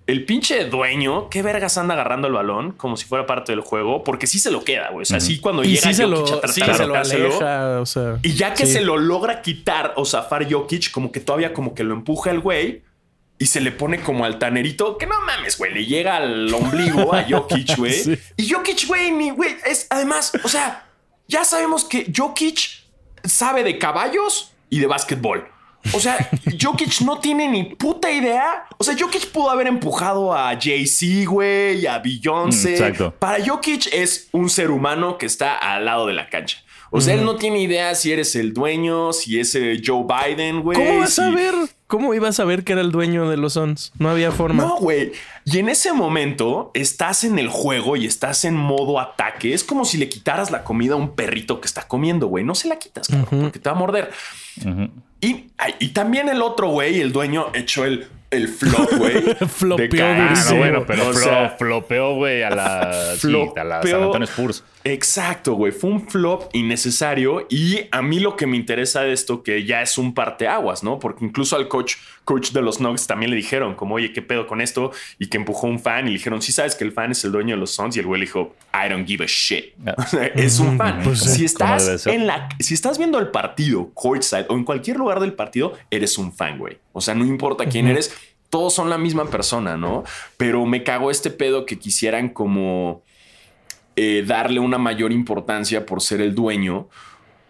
el 0.07 0.23
pinche 0.23 0.63
dueño, 0.65 1.29
qué 1.29 1.41
vergas 1.41 1.77
anda 1.77 1.93
agarrando 1.93 2.27
el 2.27 2.33
balón 2.33 2.71
como 2.71 2.95
si 2.95 3.05
fuera 3.05 3.25
parte 3.25 3.51
del 3.51 3.59
juego, 3.59 4.05
porque 4.05 4.25
sí 4.25 4.39
se 4.39 4.49
lo 4.49 4.63
queda, 4.63 4.89
güey. 4.89 5.03
O 5.03 5.05
sea, 5.05 5.19
sí 5.19 5.39
cuando 5.39 5.65
Y 5.65 5.75
llega 5.75 5.81
sí 5.81 5.93
se 5.93 6.07
lo, 6.07 6.21
a 6.21 6.25
tratar 6.25 6.49
sí 6.49 6.61
de 6.61 6.65
se 6.65 6.71
lo 6.71 6.93
sacárselo, 6.93 7.25
aleja, 7.25 7.81
o 7.81 7.85
sea. 7.85 8.19
y 8.23 8.33
ya 8.33 8.53
que 8.53 8.65
sí. 8.65 8.73
se 8.73 8.81
lo 8.81 8.97
logra 8.97 9.41
quitar 9.41 9.93
o 9.97 10.05
zafar 10.05 10.49
Jokic, 10.49 10.91
como 10.91 11.11
que 11.11 11.19
todavía 11.19 11.53
como 11.53 11.75
que 11.75 11.83
lo 11.83 11.93
empuja 11.93 12.31
el 12.31 12.39
güey 12.39 12.83
y 13.37 13.47
se 13.47 13.59
le 13.59 13.71
pone 13.71 13.99
como 13.99 14.23
altanerito, 14.23 14.97
que 14.97 15.05
no 15.07 15.19
mames, 15.21 15.57
güey, 15.57 15.73
le 15.73 15.85
llega 15.85 16.15
al 16.15 16.51
ombligo 16.53 17.13
a 17.13 17.25
Jokic, 17.29 17.75
güey. 17.77 17.93
Sí. 17.93 18.17
Y 18.37 18.49
Jokic, 18.49 18.87
güey, 18.87 19.11
ni, 19.11 19.31
güey, 19.31 19.57
es 19.65 19.87
además, 19.89 20.31
o 20.41 20.47
sea, 20.47 20.87
ya 21.27 21.43
sabemos 21.43 21.83
que 21.83 22.11
Jokic 22.15 22.59
sabe 23.25 23.65
de 23.65 23.77
caballos 23.77 24.53
y 24.69 24.79
de 24.79 24.87
básquetbol. 24.87 25.49
O 25.93 25.99
sea, 25.99 26.29
Jokic 26.59 27.01
no 27.01 27.19
tiene 27.19 27.47
ni 27.47 27.63
puta 27.63 28.11
idea. 28.11 28.65
O 28.77 28.83
sea, 28.83 28.95
Jokic 28.97 29.27
pudo 29.31 29.49
haber 29.49 29.67
empujado 29.67 30.33
a 30.33 30.57
Jay-Z, 30.59 31.29
güey, 31.29 31.85
a 31.87 31.99
Beyoncé. 31.99 32.69
Mm, 32.69 32.73
exacto. 32.73 33.13
Para 33.19 33.43
Jokic 33.43 33.87
es 33.93 34.29
un 34.31 34.49
ser 34.49 34.71
humano 34.71 35.17
que 35.17 35.25
está 35.25 35.55
al 35.55 35.85
lado 35.85 36.07
de 36.07 36.13
la 36.13 36.29
cancha. 36.29 36.59
O 36.89 37.01
sea, 37.01 37.15
él 37.15 37.25
no 37.25 37.35
tiene 37.35 37.61
idea 37.61 37.93
si 37.95 38.11
eres 38.11 38.35
el 38.35 38.53
dueño, 38.53 39.11
si 39.11 39.39
es 39.39 39.53
eh, 39.55 39.81
Joe 39.85 40.05
Biden, 40.05 40.61
güey. 40.61 40.77
¿Cómo 40.77 40.99
vas 40.99 41.19
a 41.19 41.29
ver? 41.29 41.53
¿Cómo 41.87 42.13
ibas 42.13 42.29
a 42.29 42.43
saber 42.43 42.63
que 42.63 42.73
era 42.73 42.81
el 42.81 42.91
dueño 42.91 43.29
de 43.29 43.37
los 43.37 43.53
Suns? 43.53 43.91
No 43.97 44.09
había 44.09 44.31
forma. 44.31 44.63
No, 44.63 44.77
güey. 44.77 45.11
Y 45.45 45.59
en 45.59 45.69
ese 45.69 45.93
momento 45.93 46.71
estás 46.73 47.23
en 47.23 47.39
el 47.39 47.49
juego 47.49 47.95
y 47.95 48.05
estás 48.05 48.45
en 48.45 48.55
modo 48.55 48.99
ataque. 48.99 49.53
Es 49.53 49.63
como 49.63 49.85
si 49.85 49.97
le 49.97 50.09
quitaras 50.09 50.51
la 50.51 50.63
comida 50.63 50.93
a 50.93 50.97
un 50.97 51.15
perrito 51.15 51.59
que 51.61 51.67
está 51.67 51.87
comiendo, 51.87 52.27
güey. 52.27 52.43
No 52.43 52.55
se 52.55 52.67
la 52.67 52.77
quitas, 52.77 53.07
cabrón, 53.07 53.41
porque 53.41 53.59
te 53.59 53.69
va 53.69 53.75
a 53.75 53.79
morder. 53.79 54.11
ay, 54.65 54.89
y 55.21 55.87
también 55.89 56.29
el 56.29 56.41
otro 56.41 56.69
güey, 56.69 57.01
el 57.01 57.11
dueño, 57.11 57.47
echó 57.53 57.85
el, 57.85 58.07
el 58.29 58.47
flop, 58.47 58.91
güey. 58.97 59.13
Flopeó 59.47 59.87
de 60.05 60.11
Ah, 60.11 60.43
no, 60.49 60.55
bueno, 60.57 60.83
pero 60.85 61.07
O 61.07 61.13
sea, 61.13 61.55
flopeó, 61.57 62.15
güey, 62.15 62.43
a 62.43 62.49
la, 62.49 63.15
sí, 63.17 63.27
a 63.55 63.63
la 63.63 63.75
San 63.81 63.89
Flopeó. 63.89 64.03
Antonio 64.05 64.25
Spurs. 64.27 64.63
Exacto, 64.87 65.55
güey. 65.55 65.73
Fue 65.73 65.89
un 65.89 66.07
flop 66.07 66.49
innecesario. 66.53 67.45
Y 67.49 67.81
a 67.91 68.01
mí 68.01 68.21
lo 68.21 68.37
que 68.37 68.47
me 68.47 68.55
interesa 68.55 69.01
de 69.01 69.11
esto, 69.11 69.43
que 69.43 69.65
ya 69.65 69.81
es 69.81 69.97
un 69.97 70.13
parteaguas, 70.13 70.81
¿no? 70.81 70.97
Porque 70.97 71.25
incluso 71.25 71.57
al 71.57 71.67
coach, 71.67 71.95
coach 72.23 72.51
de 72.51 72.61
los 72.61 72.79
Nuggets 72.79 73.05
también 73.05 73.31
le 73.31 73.35
dijeron, 73.35 73.75
como, 73.75 73.95
oye, 73.95 74.13
¿qué 74.13 74.21
pedo 74.21 74.47
con 74.47 74.61
esto? 74.61 74.91
Y 75.19 75.27
que 75.27 75.35
empujó 75.35 75.67
un 75.67 75.79
fan 75.79 76.05
y 76.05 76.11
le 76.11 76.17
dijeron, 76.17 76.41
sí, 76.41 76.53
sabes 76.53 76.75
que 76.75 76.85
el 76.85 76.93
fan 76.93 77.11
es 77.11 77.25
el 77.25 77.33
dueño 77.33 77.55
de 77.55 77.59
los 77.59 77.71
Suns. 77.71 77.97
Y 77.97 77.99
el 77.99 78.05
güey 78.05 78.21
le 78.21 78.27
dijo, 78.27 78.55
I 78.73 78.89
don't 78.89 79.05
give 79.05 79.23
a 79.23 79.27
shit. 79.27 79.73
Es 80.35 80.59
un 80.59 80.77
fan. 80.77 81.01
Pues 81.03 81.19
si 81.19 81.43
estás 81.43 82.07
en 82.07 82.25
la, 82.25 82.47
si 82.59 82.73
estás 82.73 82.97
viendo 82.97 83.19
el 83.19 83.27
partido 83.27 83.91
courtside 83.93 84.45
o 84.49 84.53
en 84.55 84.63
cualquier 84.63 84.97
lugar 84.97 85.19
del 85.19 85.33
partido, 85.33 85.73
eres 85.91 86.17
un 86.17 86.31
fan, 86.31 86.57
güey. 86.57 86.77
O 86.93 87.01
sea, 87.01 87.13
no 87.13 87.25
importa 87.25 87.65
quién 87.65 87.87
eres, 87.87 88.15
todos 88.49 88.73
son 88.73 88.89
la 88.89 88.97
misma 88.97 89.25
persona, 89.25 89.75
¿no? 89.75 90.03
Pero 90.37 90.65
me 90.65 90.83
cagó 90.83 91.11
este 91.11 91.29
pedo 91.29 91.65
que 91.65 91.77
quisieran 91.77 92.29
como 92.29 93.03
eh, 93.99 94.23
darle 94.25 94.59
una 94.59 94.77
mayor 94.77 95.11
importancia 95.11 95.85
por 95.85 96.01
ser 96.01 96.21
el 96.21 96.35
dueño. 96.35 96.87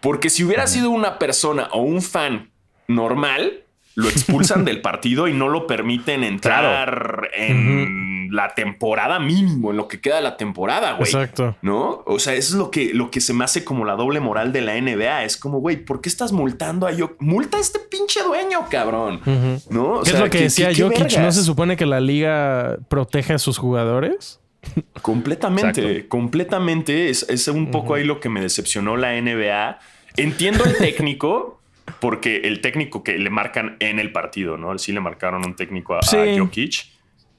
Porque 0.00 0.30
si 0.30 0.44
hubiera 0.44 0.66
sido 0.66 0.88
una 0.88 1.18
persona 1.18 1.68
o 1.72 1.82
un 1.82 2.00
fan 2.00 2.50
normal, 2.86 3.64
lo 3.94 4.08
expulsan 4.08 4.64
del 4.64 4.80
partido 4.80 5.28
y 5.28 5.34
no 5.34 5.50
lo 5.50 5.66
permiten 5.66 6.24
entrar 6.24 7.28
en 7.34 8.30
la 8.32 8.54
temporada 8.54 9.18
mínimo, 9.18 9.72
en 9.72 9.76
lo 9.76 9.88
que 9.88 10.00
queda 10.00 10.16
de 10.16 10.22
la 10.22 10.38
temporada, 10.38 10.92
güey. 10.92 11.10
Exacto. 11.10 11.54
¿No? 11.60 12.02
O 12.06 12.18
sea, 12.18 12.32
eso 12.32 12.54
es 12.54 12.58
lo 12.58 12.70
que, 12.70 12.94
lo 12.94 13.10
que 13.10 13.20
se 13.20 13.34
me 13.34 13.44
hace 13.44 13.62
como 13.62 13.84
la 13.84 13.96
doble 13.96 14.20
moral 14.20 14.50
de 14.50 14.62
la 14.62 14.80
NBA. 14.80 15.24
Es 15.24 15.36
como, 15.36 15.58
güey, 15.58 15.76
¿por 15.76 16.00
qué 16.00 16.08
estás 16.08 16.32
multando 16.32 16.86
a 16.86 16.92
yo? 16.92 17.14
Multa 17.18 17.58
a 17.58 17.60
este 17.60 17.78
pinche 17.78 18.22
dueño, 18.22 18.66
cabrón. 18.70 19.20
¿No? 19.68 19.96
O 19.96 20.02
¿Qué 20.02 20.10
sea, 20.10 20.18
es 20.20 20.24
lo 20.24 20.30
que 20.30 20.40
decía 20.44 20.72
qué 20.72 20.82
Jokic? 20.82 21.18
¿No 21.18 21.30
se 21.30 21.42
supone 21.42 21.76
que 21.76 21.84
la 21.84 22.00
liga 22.00 22.78
protege 22.88 23.34
a 23.34 23.38
sus 23.38 23.58
jugadores? 23.58 24.40
Completamente, 25.02 25.80
Exacto. 25.80 26.08
completamente. 26.08 27.10
Es, 27.10 27.26
es 27.28 27.48
un 27.48 27.70
poco 27.70 27.94
ahí 27.94 28.04
lo 28.04 28.20
que 28.20 28.28
me 28.28 28.40
decepcionó 28.40 28.96
la 28.96 29.20
NBA. 29.20 29.78
Entiendo 30.16 30.64
el 30.64 30.76
técnico, 30.76 31.60
porque 32.00 32.42
el 32.44 32.60
técnico 32.60 33.02
que 33.02 33.18
le 33.18 33.30
marcan 33.30 33.76
en 33.80 33.98
el 33.98 34.12
partido, 34.12 34.56
¿no? 34.56 34.76
Sí 34.78 34.92
le 34.92 35.00
marcaron 35.00 35.44
un 35.46 35.54
técnico 35.54 35.94
a. 35.94 36.00
Jokic. 36.02 36.86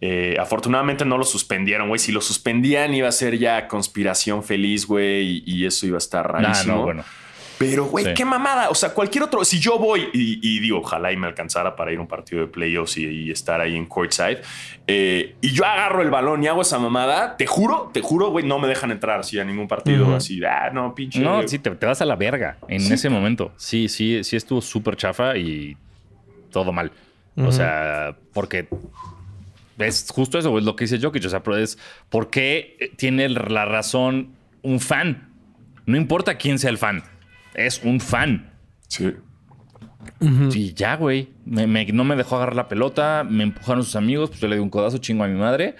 Eh, 0.02 0.38
afortunadamente 0.40 1.04
no 1.04 1.18
lo 1.18 1.26
suspendieron, 1.26 1.90
güey. 1.90 2.00
Si 2.00 2.14
lo 2.14 2.22
suspendían 2.22 2.94
iba 2.94 3.10
a 3.10 3.12
ser 3.12 3.38
ya 3.38 3.68
conspiración 3.68 4.44
feliz, 4.44 4.86
güey, 4.86 5.44
y, 5.44 5.44
y 5.46 5.66
eso 5.66 5.86
iba 5.86 5.98
a 5.98 6.00
estar 6.00 6.32
rarísimo. 6.32 6.76
no, 6.76 6.84
bueno. 6.84 7.04
Pero, 7.60 7.86
güey, 7.86 8.06
Sí. 8.06 8.14
qué 8.16 8.26
mamada. 8.26 8.70
O 8.70 8.74
sea, 8.76 8.94
cualquier 8.94 9.26
otro. 9.26 9.44
Si 9.46 9.60
yo 9.60 9.78
voy 9.78 10.08
y, 10.14 10.40
y 10.42 10.60
digo, 10.62 10.80
ojalá 10.80 11.12
y 11.12 11.18
me 11.18 11.28
alcanzara 11.28 11.76
para 11.76 11.92
ir 11.92 11.98
a 12.00 12.02
un 12.02 12.08
partido 12.08 12.42
de 12.42 12.48
playoffs 12.48 12.98
y, 12.98 13.06
y 13.06 13.32
estar 13.32 13.60
ahí 13.62 13.76
en 13.76 13.86
courtside, 13.86 14.42
eh, 14.88 15.36
y 15.42 15.52
yo 15.52 15.66
agarro 15.66 16.02
el 16.02 16.10
balón 16.10 16.42
y 16.44 16.48
hago 16.48 16.62
esa 16.62 16.80
mamada, 16.80 17.36
te 17.38 17.46
juro, 17.46 17.92
te 17.94 18.02
juro, 18.02 18.32
güey, 18.32 18.46
no 18.46 18.58
me 18.60 18.68
dejan 18.70 18.92
entrar 18.92 19.20
así 19.20 19.38
a 19.40 19.44
ningún 19.44 19.68
partido. 19.68 20.16
Así, 20.16 20.42
ah, 20.44 20.70
no, 20.74 20.96
pinche. 20.96 21.20
No, 21.20 21.46
sí, 21.48 21.60
te, 21.60 21.70
te 21.72 21.86
vas 21.86 22.02
a 22.02 22.06
la 22.06 22.16
verga 22.16 22.58
en 22.70 22.82
ese 22.92 23.10
momento. 23.10 23.52
Sí, 23.58 23.90
sí, 23.90 24.24
sí 24.24 24.36
estuvo 24.38 24.62
súper 24.62 24.96
chafa 24.96 25.36
y 25.38 25.76
todo 26.52 26.72
mal. 26.72 26.92
O 27.36 27.52
sea, 27.52 28.16
porque 28.34 28.68
es 29.78 30.08
justo 30.14 30.38
eso, 30.38 30.58
es 30.58 30.64
lo 30.64 30.76
que 30.76 30.86
dice 30.86 31.00
Jokic. 31.00 31.26
O 31.26 31.30
sea, 31.30 31.42
pero 31.44 31.58
es 31.58 31.78
por 32.10 32.30
qué 32.30 32.92
tiene 32.98 33.30
la 33.30 33.66
razón 33.66 34.30
un 34.62 34.80
fan. 34.80 35.30
No 35.86 35.96
importa 35.98 36.36
quién 36.36 36.60
sea 36.60 36.70
el 36.70 36.78
fan, 36.78 37.04
es 37.54 37.82
un 37.84 38.00
fan. 38.00 38.52
Sí. 38.88 39.14
Y 40.54 40.74
ya, 40.74 40.96
güey. 40.96 41.30
Me- 41.46 41.68
me- 41.68 41.86
no 41.88 42.04
me 42.04 42.16
dejó 42.16 42.36
agarrar 42.38 42.56
la 42.56 42.68
pelota, 42.68 43.26
me 43.30 43.44
empujaron 43.44 43.84
sus 43.84 43.96
amigos, 43.96 44.30
pues 44.30 44.42
yo 44.42 44.48
le 44.48 44.56
di 44.56 44.62
un 44.62 44.70
codazo 44.70 44.98
chingo 44.98 45.24
a 45.24 45.28
mi 45.28 45.38
madre. 45.38 45.76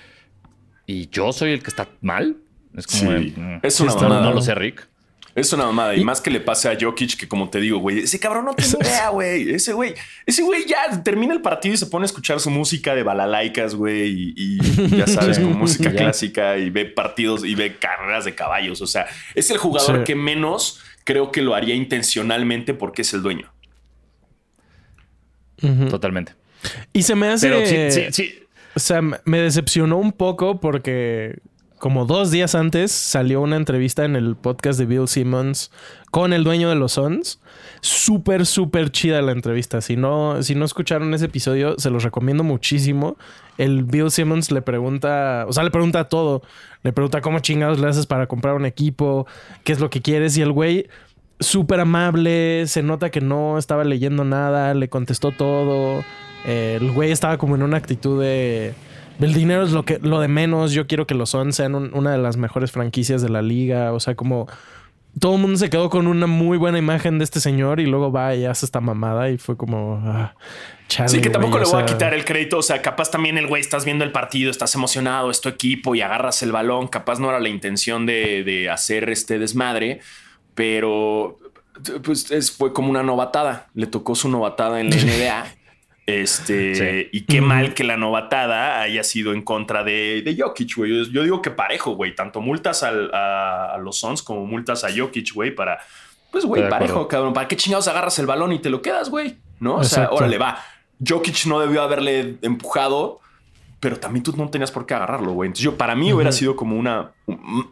Y 0.86 1.10
yo 1.10 1.32
soy 1.34 1.52
el 1.52 1.62
que 1.64 1.70
está 1.70 1.88
mal. 2.02 2.38
Es 2.76 2.88
como. 2.88 3.12
Sí. 3.18 3.32
de, 3.36 3.42
mm, 3.42 3.60
Es 3.64 3.80
una 3.80 3.94
no, 3.94 4.02
mamada. 4.02 4.22
no 4.22 4.34
lo 4.34 4.42
sé, 4.42 4.56
Rick. 4.56 4.88
Es 5.36 5.54
una 5.54 5.66
mamada. 5.66 5.96
Y, 5.96 6.04
más 6.04 6.22
que 6.22 6.32
le 6.32 6.40
pase 6.42 6.68
a 6.70 6.78
Jokic, 6.80 7.16
que 7.16 7.28
como 7.28 7.50
te 7.50 7.60
digo, 7.60 7.78
güey, 7.80 8.00
ese 8.00 8.20
cabrón 8.20 8.46
no 8.46 8.56
tiene 8.56 8.72
idea, 8.82 9.10
güey. 9.10 9.52
Ese 9.54 9.74
güey, 9.74 9.94
ese 10.26 10.42
güey 10.42 10.66
ya 10.68 11.02
termina 11.04 11.34
el 11.34 11.42
partido 11.42 11.76
y 11.76 11.78
se 11.78 11.86
pone 11.86 12.04
a 12.04 12.08
escuchar 12.08 12.40
su 12.40 12.50
música 12.50 12.96
de 12.96 13.04
balalaicas, 13.04 13.76
güey. 13.76 14.10
Y, 14.10 14.34
y 14.36 14.58
ya 14.98 15.08
sabes, 15.08 15.40
con 15.40 15.58
música 15.58 15.92
clásica 15.92 16.58
y 16.58 16.70
ve 16.72 16.86
partidos 16.86 17.46
y 17.46 17.56
ve 17.56 17.78
carreras 17.78 18.26
de 18.26 18.36
caballos. 18.36 18.82
O 18.82 18.88
sea, 18.88 19.06
es 19.36 19.50
el 19.52 19.58
jugador 19.58 20.00
Sí. 20.00 20.04
que 20.06 20.16
menos 20.16 20.82
creo 21.10 21.32
que 21.32 21.42
lo 21.42 21.56
haría 21.56 21.74
intencionalmente 21.74 22.76
porque 22.76 23.02
es 23.02 23.12
el 23.16 23.24
dueño. 23.24 23.52
Totalmente. 25.90 26.36
Y 26.94 27.02
se 27.02 27.16
me 27.16 27.30
hace... 27.30 27.50
Pero 27.50 27.66
sí, 27.66 27.90
sí, 27.90 28.12
sí. 28.12 28.40
O 28.76 28.80
sea, 28.80 29.02
me 29.02 29.40
decepcionó 29.40 29.98
un 29.98 30.12
poco 30.12 30.60
porque 30.60 31.40
como 31.80 32.06
dos 32.06 32.30
días 32.30 32.54
antes 32.54 32.92
salió 32.92 33.42
una 33.42 33.56
entrevista 33.56 34.06
en 34.06 34.16
el 34.16 34.36
podcast 34.36 34.78
de 34.78 34.86
Bill 34.86 35.08
Simmons 35.08 35.72
con 36.12 36.32
el 36.32 36.44
dueño 36.44 36.70
de 36.70 36.76
los 36.76 36.92
Suns. 36.92 37.40
Súper, 37.82 38.46
súper 38.46 38.92
chida 38.92 39.22
la 39.22 39.32
entrevista. 39.32 39.80
Si 39.82 39.96
no, 39.96 40.44
si 40.44 40.56
no 40.56 40.66
escucharon 40.66 41.14
ese 41.14 41.26
episodio, 41.26 41.76
se 41.78 41.90
los 41.90 42.04
recomiendo 42.04 42.44
muchísimo. 42.44 43.18
El 43.58 43.84
Bill 43.84 44.12
Simmons 44.12 44.52
le 44.52 44.62
pregunta, 44.62 45.46
o 45.48 45.54
sea, 45.54 45.64
le 45.64 45.72
pregunta 45.72 46.06
todo. 46.10 46.42
Le 46.84 46.92
pregunta 46.94 47.22
cómo 47.22 47.40
chingados 47.40 47.80
le 47.80 47.88
haces 47.88 48.06
para 48.06 48.28
comprar 48.28 48.56
un 48.56 48.66
equipo, 48.66 49.28
qué 49.64 49.72
es 49.72 49.80
lo 49.80 49.90
que 49.90 50.02
quieres. 50.02 50.38
Y 50.38 50.42
el 50.42 50.52
güey, 50.52 50.88
súper 51.40 51.80
amable, 51.80 52.66
se 52.68 52.84
nota 52.84 53.10
que 53.12 53.22
no 53.22 53.58
estaba 53.58 53.84
leyendo 53.84 54.24
nada, 54.24 54.74
le 54.74 54.90
contestó 54.90 55.32
todo. 55.32 56.04
El 56.46 56.92
güey 56.92 57.12
estaba 57.12 57.38
como 57.38 57.56
en 57.56 57.64
una 57.64 57.78
actitud 57.78 58.22
de. 58.22 58.74
El 59.20 59.34
dinero 59.34 59.64
es 59.64 59.72
lo, 59.74 59.84
que, 59.84 60.00
lo 60.02 60.22
de 60.22 60.30
menos. 60.30 60.72
Yo 60.72 60.88
quiero 60.88 61.06
que 61.06 61.14
los 61.16 61.32
Suns 61.32 61.54
sean 61.58 61.76
un- 61.76 61.92
una 61.94 62.12
de 62.14 62.18
las 62.18 62.38
mejores 62.38 62.72
franquicias 62.72 63.22
de 63.22 63.28
la 63.28 63.42
liga. 63.42 63.92
O 63.92 64.00
sea, 64.00 64.16
como 64.16 64.48
todo 65.20 65.36
el 65.36 65.42
mundo 65.42 65.58
se 65.58 65.70
quedó 65.70 65.90
con 65.90 66.08
una 66.08 66.28
muy 66.28 66.58
buena 66.58 66.78
imagen 66.78 67.18
de 67.20 67.24
este 67.24 67.40
señor 67.40 67.80
y 67.80 67.86
luego 67.86 68.12
va 68.12 68.36
y 68.36 68.46
hace 68.46 68.66
esta 68.66 68.80
mamada 68.82 69.30
y 69.30 69.38
fue 69.38 69.56
como. 69.58 70.02
ah, 70.06 70.36
chale, 70.88 71.10
Sí, 71.10 71.22
que 71.22 71.30
tampoco 71.30 71.54
güey, 71.58 71.64
le 71.66 71.70
o 71.70 71.74
voy 71.74 71.84
a 71.84 71.86
quitar 71.86 72.14
el 72.14 72.26
crédito. 72.26 72.58
O 72.58 72.62
sea, 72.64 72.82
capaz 72.82 73.12
también 73.12 73.38
el 73.38 73.48
güey 73.48 73.62
estás 73.62 73.86
viendo 73.86 74.04
el 74.04 74.12
partido, 74.12 74.50
estás 74.52 74.74
emocionado, 74.76 75.30
es 75.32 75.42
tu 75.42 75.50
equipo 75.50 75.96
y 75.96 76.02
agarras 76.02 76.42
el 76.44 76.52
balón. 76.52 76.88
Capaz 76.88 77.20
no 77.20 77.30
era 77.30 77.40
la 77.40 77.50
intención 77.50 78.06
de, 78.06 78.44
de 78.44 78.70
hacer 78.70 79.10
este 79.10 79.40
desmadre, 79.40 80.00
pero 80.56 81.38
pues 82.04 82.30
es- 82.32 82.52
fue 82.52 82.74
como 82.74 82.90
una 82.90 83.04
novatada. 83.04 83.70
Le 83.74 83.88
tocó 83.88 84.16
su 84.16 84.30
novatada 84.30 84.82
en 84.82 84.90
la 84.90 84.96
NBA. 85.04 85.46
Este, 86.10 86.76
Sí. 86.76 87.10
y 87.12 87.22
qué 87.26 87.42
mal 87.42 87.74
que 87.74 87.84
la 87.84 87.98
novatada 87.98 88.82
haya 88.82 89.04
sido 89.04 89.34
en 89.34 89.42
contra 89.42 89.84
de, 89.84 90.22
de 90.24 90.36
Jokic, 90.42 90.76
güey. 90.78 91.06
Yo, 91.06 91.12
yo 91.12 91.24
digo 91.24 91.42
que 91.42 91.52
parejo, 91.52 91.92
güey. 91.96 92.16
Tanto 92.16 92.42
multas 92.42 92.84
al- 92.84 93.14
a, 93.14 93.74
a 93.76 93.78
los 93.78 94.00
Suns 94.00 94.22
como 94.24 94.46
multas 94.46 94.84
a 94.84 94.90
Jokic, 94.96 95.34
güey, 95.34 95.52
para. 95.52 95.80
Pues, 96.32 96.46
güey, 96.46 96.70
parejo, 96.70 97.08
cabrón. 97.08 97.34
¿Para 97.34 97.48
qué 97.48 97.56
chingados 97.56 97.88
agarras 97.88 98.18
el 98.20 98.26
balón 98.28 98.54
y 98.54 98.60
te 98.60 98.70
lo 98.70 98.82
quedas, 98.82 99.10
güey? 99.10 99.38
¿No? 99.60 99.76
O 99.78 99.84
sea, 99.84 100.04
Exacto. 100.04 100.16
órale, 100.18 100.38
va. 100.38 100.64
Jokic 101.06 101.46
no 101.48 101.60
debió 101.60 101.82
haberle 101.82 102.36
empujado, 102.42 103.20
pero 103.80 103.98
también 104.00 104.24
tú 104.24 104.34
no 104.38 104.50
tenías 104.50 104.72
por 104.72 104.86
qué 104.86 104.94
agarrarlo, 104.94 105.32
güey. 105.32 105.48
Entonces, 105.48 105.64
yo, 105.64 105.76
para 105.78 105.96
mí 105.96 106.12
hubiera 106.14 106.32
sido 106.32 106.56
como 106.56 106.78
una, 106.78 107.12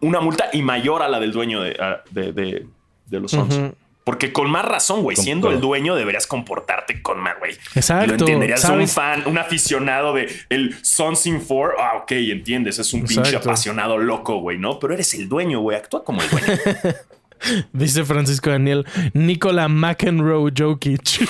una 0.02 0.22
multa 0.22 0.50
y 0.54 0.62
mayor 0.62 1.02
a 1.04 1.08
la 1.10 1.20
del 1.20 1.32
dueño 1.34 1.62
de, 1.62 1.72
a- 1.80 2.02
de, 2.10 2.32
de- 2.34 2.66
de 3.06 3.20
los 3.20 3.32
Suns. 3.32 3.56
Ujú. 3.58 3.76
Porque 4.08 4.32
con 4.32 4.50
más 4.50 4.64
razón, 4.64 5.04
güey, 5.04 5.18
siendo 5.18 5.52
el 5.52 5.60
dueño 5.60 5.94
deberías 5.94 6.28
comportarte 6.28 7.02
con 7.02 7.20
más, 7.20 7.38
güey. 7.40 7.58
Exacto, 7.76 8.06
Y 8.06 8.08
lo 8.08 8.14
entenderías 8.14 8.64
un 8.64 8.70
¿sabes? 8.70 8.94
fan, 8.94 9.24
un 9.26 9.38
aficionado 9.38 10.14
de 10.14 10.34
el 10.48 10.78
in 11.26 11.42
Four. 11.42 11.74
Ah, 11.78 11.98
ok, 11.98 12.14
entiendes. 12.14 12.80
Es 12.80 12.94
un 12.94 13.04
pinche 13.04 13.36
apasionado 13.36 13.98
loco, 13.98 14.40
güey, 14.40 14.58
¿no? 14.58 14.80
Pero 14.80 14.94
eres 14.94 15.14
el 15.14 15.28
dueño, 15.28 15.60
güey. 15.60 15.76
Actúa 15.76 16.06
como 16.06 16.22
el 16.22 16.30
dueño. 16.30 16.48
Dice 17.74 18.06
Francisco 18.06 18.50
Daniel, 18.50 18.86
Nicola 19.12 19.68
McEnroe 19.68 20.54
Jokic. 20.58 21.02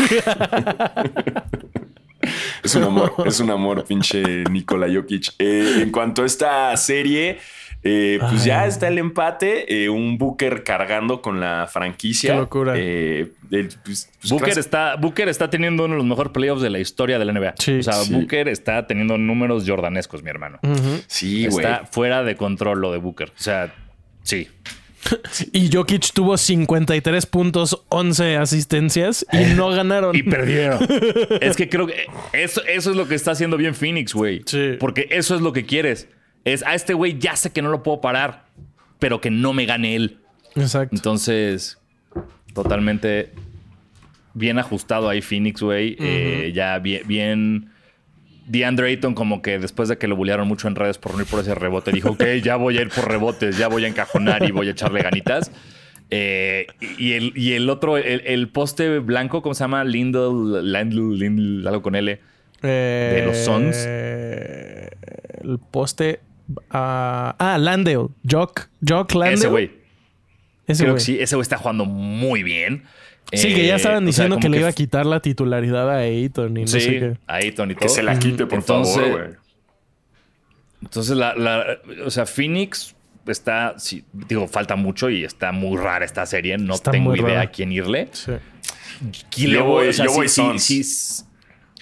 Es 2.64 2.76
un 2.76 2.84
amor, 2.84 3.14
es 3.26 3.40
un 3.40 3.50
amor, 3.50 3.86
pinche 3.86 4.44
Nikola 4.52 4.88
Jokic. 4.94 5.34
Eh, 5.40 5.80
en 5.82 5.92
cuanto 5.92 6.24
a 6.24 6.26
esta 6.26 6.76
serie, 6.76 7.40
eh, 7.84 8.18
pues 8.20 8.42
Ay. 8.42 8.48
ya 8.48 8.66
está 8.68 8.88
el 8.88 8.98
empate. 8.98 9.84
eh, 9.84 9.90
un 9.90 10.18
Booker 10.18 10.64
cargando 10.64 11.22
con 11.22 11.40
la 11.40 11.68
franquicia. 11.72 12.34
Qué 12.34 12.40
locura. 12.40 12.74
Eh, 12.76 13.32
el- 13.52 13.70
pues, 13.86 14.10
pues, 14.20 14.32
Booker 14.32 14.58
está, 14.58 14.96
Booker 14.96 15.30
está 15.30 15.50
teniendo 15.50 15.86
uno 15.86 15.94
de 15.94 15.98
los 16.00 16.08
mejores 16.08 16.32
playoffs 16.34 16.62
de 16.62 16.70
la 16.70 16.80
historia 16.80 17.18
de 17.20 17.26
la 17.26 17.32
NBA. 17.34 17.54
Sí. 17.60 17.80
o 17.80 17.84
sea, 17.84 17.94
Sí. 17.94 18.14
Booker 18.14 18.48
está 18.50 18.88
teniendo 18.88 19.18
números 19.18 19.64
jordanescos, 19.68 20.24
mi 20.24 20.30
hermano. 20.30 20.60
Sí, 21.08 21.48
güey. 21.48 21.66
está 21.66 21.86
fuera 21.86 22.24
de 22.24 22.36
control 22.36 22.82
lo 22.82 22.92
de 22.92 22.98
Booker. 22.98 23.30
O 23.30 23.42
sea, 23.42 23.74
sí. 24.24 24.48
Y 25.54 25.72
Jokic 25.72 26.12
tuvo 26.14 26.36
53 26.38 27.26
puntos, 27.28 27.82
11 27.88 28.36
asistencias 28.36 29.26
y 29.32 29.54
no 29.56 29.70
ganaron. 29.70 30.14
Y 30.16 30.24
perdieron. 30.24 30.80
es 31.42 31.56
que 31.56 31.70
creo 31.70 31.88
que 31.88 32.08
eso, 32.34 32.62
eso 32.66 32.92
es 32.92 32.98
lo 32.98 33.08
que 33.08 33.16
está 33.16 33.32
haciendo 33.32 33.56
bien 33.56 33.74
Phoenix, 33.76 34.14
güey. 34.14 34.42
Sí. 34.46 34.72
Porque 34.80 35.08
eso 35.12 35.36
es 35.36 35.42
lo 35.42 35.54
que 35.54 35.66
quieres. 35.66 36.10
Es 36.48 36.64
a 36.64 36.74
este 36.76 36.94
güey 36.94 37.18
ya 37.20 37.36
sé 37.36 37.52
que 37.52 37.62
no 37.62 37.70
lo 37.70 37.84
puedo 37.84 38.02
parar, 38.02 38.46
pero 39.00 39.20
que 39.22 39.30
no 39.30 39.54
me 39.54 39.66
gane 39.66 39.96
él. 39.96 40.18
Exacto. 40.56 40.96
Entonces, 40.96 41.78
totalmente 42.54 43.32
bien 44.34 44.60
ajustado 44.60 45.10
ahí 45.10 45.22
Phoenix, 45.22 45.62
güey. 45.62 45.98
Eh, 46.00 46.52
ya 46.54 46.80
bien, 46.80 47.02
bien. 47.06 47.70
DeAndre 48.46 48.88
Ayton 48.88 49.14
como 49.14 49.42
que 49.42 49.60
después 49.60 49.90
de 49.90 49.98
que 49.98 50.08
lo 50.08 50.16
bullearon 50.16 50.48
mucho 50.48 50.70
en 50.70 50.76
redes 50.76 50.98
por 50.98 51.14
no 51.16 51.22
ir 51.22 51.28
por 51.28 51.42
ese 51.42 51.54
rebote, 51.54 51.92
dijo, 51.92 52.12
ok, 52.12 52.24
ya 52.42 52.56
voy 52.56 52.78
a 52.78 52.82
ir 52.82 52.90
por 52.90 53.06
rebotes, 53.10 53.58
ya 53.58 53.68
voy 53.68 53.84
a 53.84 53.90
encajonar 53.90 54.44
y 54.48 54.52
voy 54.52 54.70
a 54.70 54.72
echarle 54.72 55.02
ganitas. 55.02 55.52
Eh, 56.10 56.68
y, 56.98 57.12
el, 57.14 57.34
y 57.36 57.54
el 57.54 57.70
otro, 57.70 57.98
el, 57.98 58.22
el 58.26 58.48
poste 58.48 59.00
blanco, 59.00 59.42
¿cómo 59.42 59.54
se 59.54 59.66
llama? 59.66 59.84
Lindell, 59.84 60.62
Lindell, 60.72 61.68
algo 61.68 61.82
con 61.82 61.96
L. 61.96 62.22
de 62.62 63.24
los 63.26 63.38
Suns. 63.38 63.76
Eh, 63.86 64.90
El 65.44 65.60
poste. 65.60 66.22
Ah, 66.72 67.36
ah, 67.40 67.58
Landale. 67.58 68.08
Jock. 68.30 68.68
Jock 68.88 69.14
Landale. 69.14 69.34
Ese 69.36 69.48
güey. 69.48 69.72
Ese 70.68 70.84
Creo 70.84 70.94
güey. 70.94 71.02
que 71.02 71.06
sí, 71.06 71.20
ese 71.20 71.36
güey 71.36 71.44
está 71.44 71.58
jugando 71.58 71.86
muy 71.86 72.44
bien. 72.44 72.84
Sí, 73.34 73.54
que 73.54 73.66
ya 73.68 73.74
Eh, 73.74 73.78
estaban 73.78 73.98
o 73.98 74.00
sea, 74.00 74.06
diciendo 74.08 74.38
que 74.40 74.48
le 74.50 74.60
iba 74.60 74.70
a 74.70 74.74
quitar 74.74 75.06
la 75.06 75.20
titularidad 75.22 75.90
a 75.92 75.98
Ayton 76.00 76.56
y 76.58 76.62
no 76.62 76.68
Sí, 76.68 76.80
sé 76.80 76.90
qué. 76.92 77.18
a 77.28 77.36
Ayton 77.36 77.72
y 77.72 77.76
todo. 77.76 77.82
Que 77.82 77.90
se 77.90 78.04
la 78.04 78.18
quite, 78.20 78.46
por 78.46 78.60
Entonces- 78.60 78.96
favor, 78.96 79.12
güey. 79.12 79.36
Entonces, 80.82 81.18
la, 81.18 81.36
la- 81.36 81.66
o 82.06 82.10
sea, 82.12 82.26
Phoenix 82.26 82.96
está, 83.26 83.76
sí, 83.78 84.06
digo, 84.14 84.48
falta 84.48 84.76
mucho 84.76 85.10
y 85.10 85.24
está 85.24 85.52
muy 85.52 85.78
rara 85.78 86.06
esta 86.06 86.26
serie. 86.26 86.58
No 86.58 86.76
Está 86.76 86.92
tengo 86.92 87.16
idea 87.16 87.28
rara. 87.28 87.42
a 87.42 87.48
quién 87.52 87.72
irle. 87.72 88.10
Sí. 88.14 88.32
Y 89.38 89.52
Yo 89.52 89.66
voy- 89.66 89.92
yo 89.92 90.12
voy 90.14 90.28
sí, 90.30 90.36
Suns. 90.42 90.64
sí, 90.64 90.84
sí, 90.84 91.24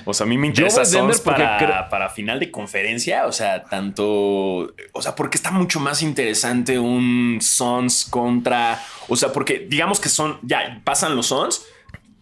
O 0.04 0.14
sea, 0.14 0.26
a 0.26 0.28
mí 0.28 0.38
me 0.38 0.48
interesa 0.48 0.84
Denver 0.84 1.16
para, 1.24 1.58
creo- 1.58 1.90
para 1.90 2.10
final 2.10 2.40
de 2.40 2.52
conferencia. 2.52 3.28
O 3.28 3.32
sea, 3.32 3.64
tanto. 3.64 4.74
O 4.92 5.02
sea, 5.02 5.16
porque 5.16 5.38
está 5.38 5.52
mucho 5.52 5.80
más 5.80 6.02
interesante 6.02 6.78
un 6.78 7.38
Suns 7.42 8.06
contra. 8.10 8.80
O 9.08 9.16
sea, 9.16 9.32
porque 9.32 9.66
digamos 9.70 10.00
que 10.00 10.10
son. 10.10 10.38
Ya 10.44 10.82
pasan 10.84 11.16
los 11.16 11.28
Suns. 11.28 11.66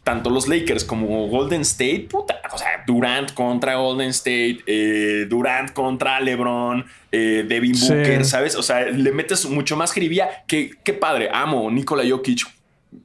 Tanto 0.04 0.30
los 0.30 0.50
Lakers 0.50 0.84
como 0.84 1.28
Golden 1.30 1.62
State, 1.62 2.08
puta. 2.12 2.36
O 2.54 2.58
sea, 2.58 2.84
Durant 2.86 3.34
contra 3.34 3.76
Golden 3.76 4.10
State, 4.10 4.60
eh, 4.68 5.26
Durant 5.30 5.72
contra 5.72 6.20
LeBron, 6.20 6.86
eh, 7.10 7.46
Devin 7.48 7.74
Sí. 7.74 7.88
Booker, 7.94 8.26
¿sabes? 8.26 8.56
O 8.58 8.64
sea, 8.64 8.82
le 8.82 9.12
metes 9.14 9.46
mucho 9.46 9.78
más 9.78 9.94
jiribilla. 9.94 10.44
Que 10.46 10.72
qué 10.84 10.92
padre. 10.94 11.30
Amo 11.34 11.72
Nikola 11.72 12.04
Jokic 12.08 12.42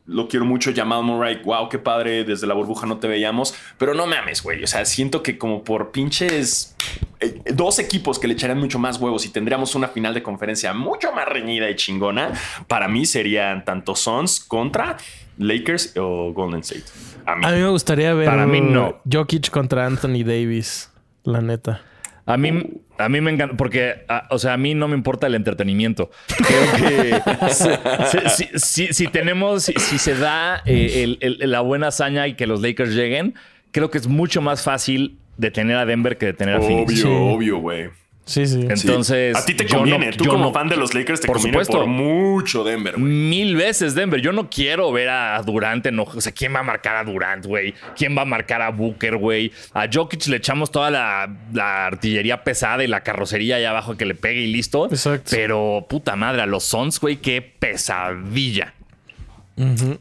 lo 0.06 0.28
quiero 0.28 0.44
mucho, 0.44 0.72
Jamal 0.74 1.02
Murray. 1.02 1.40
Wow, 1.44 1.68
qué 1.68 1.78
padre, 1.78 2.24
desde 2.24 2.46
la 2.46 2.54
burbuja 2.54 2.86
no 2.86 2.98
te 2.98 3.08
veíamos. 3.08 3.54
Pero 3.78 3.94
no 3.94 4.06
mames, 4.06 4.42
güey. 4.42 4.64
O 4.64 4.66
sea, 4.66 4.84
siento 4.84 5.22
que 5.22 5.38
como 5.38 5.64
por 5.64 5.90
pinches 5.90 6.76
eh, 7.20 7.40
dos 7.52 7.78
equipos 7.78 8.18
que 8.18 8.28
le 8.28 8.34
echarían 8.34 8.58
mucho 8.58 8.78
más 8.78 9.00
huevos 9.00 9.26
y 9.26 9.30
tendríamos 9.30 9.74
una 9.74 9.88
final 9.88 10.14
de 10.14 10.22
conferencia 10.22 10.72
mucho 10.72 11.12
más 11.12 11.26
reñida 11.26 11.68
y 11.68 11.76
chingona, 11.76 12.32
para 12.66 12.88
mí 12.88 13.06
serían 13.06 13.64
tanto 13.64 13.94
Suns 13.94 14.40
contra 14.40 14.96
Lakers 15.38 15.96
o 15.96 16.32
Golden 16.32 16.60
State. 16.60 16.84
A 17.26 17.36
mí. 17.36 17.44
A 17.44 17.50
mí 17.50 17.58
me 17.58 17.68
gustaría 17.68 18.14
ver 18.14 18.26
Para 18.26 18.46
mí, 18.46 18.60
no. 18.60 19.00
Jokic 19.10 19.50
contra 19.50 19.86
Anthony 19.86 20.24
Davis, 20.24 20.90
la 21.24 21.40
neta. 21.40 21.82
A 22.24 22.36
mí, 22.36 22.50
a 22.98 23.08
mí 23.08 23.20
me 23.20 23.30
encanta, 23.30 23.56
porque, 23.56 24.04
a- 24.08 24.26
o 24.30 24.38
sea, 24.38 24.54
a 24.54 24.56
mí 24.56 24.74
no 24.74 24.88
me 24.88 24.94
importa 24.96 25.26
el 25.26 25.34
entretenimiento. 25.34 26.10
Creo 26.36 26.72
que 26.76 27.22
si, 28.30 28.44
si- 28.46 28.58
si- 28.58 28.92
si 28.92 29.06
tenemos, 29.08 29.64
si, 29.64 29.72
si 29.74 29.98
se 29.98 30.14
da 30.16 30.62
eh, 30.66 31.02
el- 31.04 31.18
el- 31.40 31.50
la 31.50 31.60
buena 31.60 31.88
hazaña 31.88 32.26
y 32.26 32.34
que 32.34 32.46
los 32.46 32.60
Lakers 32.60 32.94
lleguen, 32.94 33.34
creo 33.70 33.90
que 33.90 33.98
es 33.98 34.06
mucho 34.08 34.40
más 34.42 34.62
fácil 34.62 35.18
detener 35.36 35.76
a 35.76 35.86
Denver 35.86 36.18
que 36.18 36.26
detener 36.26 36.56
a 36.56 36.60
Phoenix. 36.60 36.92
Obvio, 36.92 37.02
Sí. 37.02 37.08
obvio, 37.08 37.58
güey. 37.58 37.90
Sí, 38.28 38.46
sí. 38.46 38.60
Sí. 38.60 38.66
Entonces, 38.68 39.34
a 39.34 39.44
ti 39.44 39.54
te 39.54 39.66
conviene. 39.66 40.10
no- 40.10 40.16
Tú 40.18 40.26
como 40.26 40.44
no- 40.44 40.52
fan 40.52 40.68
de 40.68 40.76
los 40.76 40.92
Lakers 40.92 41.20
te 41.22 41.26
Por 41.26 41.36
conviene 41.36 41.54
supuesto. 41.64 41.78
por 41.78 41.86
mucho 41.86 42.62
Denver, 42.62 42.94
güey. 42.98 43.04
Mil 43.10 43.56
veces 43.56 43.94
Denver. 43.94 44.20
Yo 44.20 44.32
no 44.32 44.50
quiero 44.50 44.92
ver 44.92 45.08
a 45.08 45.42
Durant 45.42 45.86
enojo. 45.86 46.18
O 46.18 46.20
sea, 46.20 46.32
¿quién 46.32 46.54
va 46.54 46.60
a 46.60 46.62
marcar 46.62 46.96
a 46.96 47.04
Durant, 47.04 47.46
güey? 47.46 47.74
¿Quién 47.96 48.16
va 48.16 48.22
a 48.22 48.24
marcar 48.26 48.60
a 48.60 48.68
Booker, 48.70 49.16
güey? 49.16 49.50
A 49.72 49.88
Jokic 49.90 50.26
le 50.26 50.36
echamos 50.36 50.70
toda 50.70 50.90
la, 50.90 51.34
la 51.54 51.86
artillería 51.86 52.44
pesada 52.44 52.84
y 52.84 52.86
la 52.86 53.00
carrocería 53.02 53.56
allá 53.56 53.70
abajo 53.70 53.96
que 53.96 54.04
le 54.04 54.14
pegue 54.14 54.42
y 54.42 54.52
listo. 54.52 54.86
Exacto. 54.90 55.30
Pero 55.30 55.86
puta 55.88 56.14
madre, 56.14 56.42
a 56.42 56.46
los 56.46 56.64
Suns, 56.64 57.00
güey, 57.00 57.16
qué 57.16 57.40
pesadilla. 57.40 58.74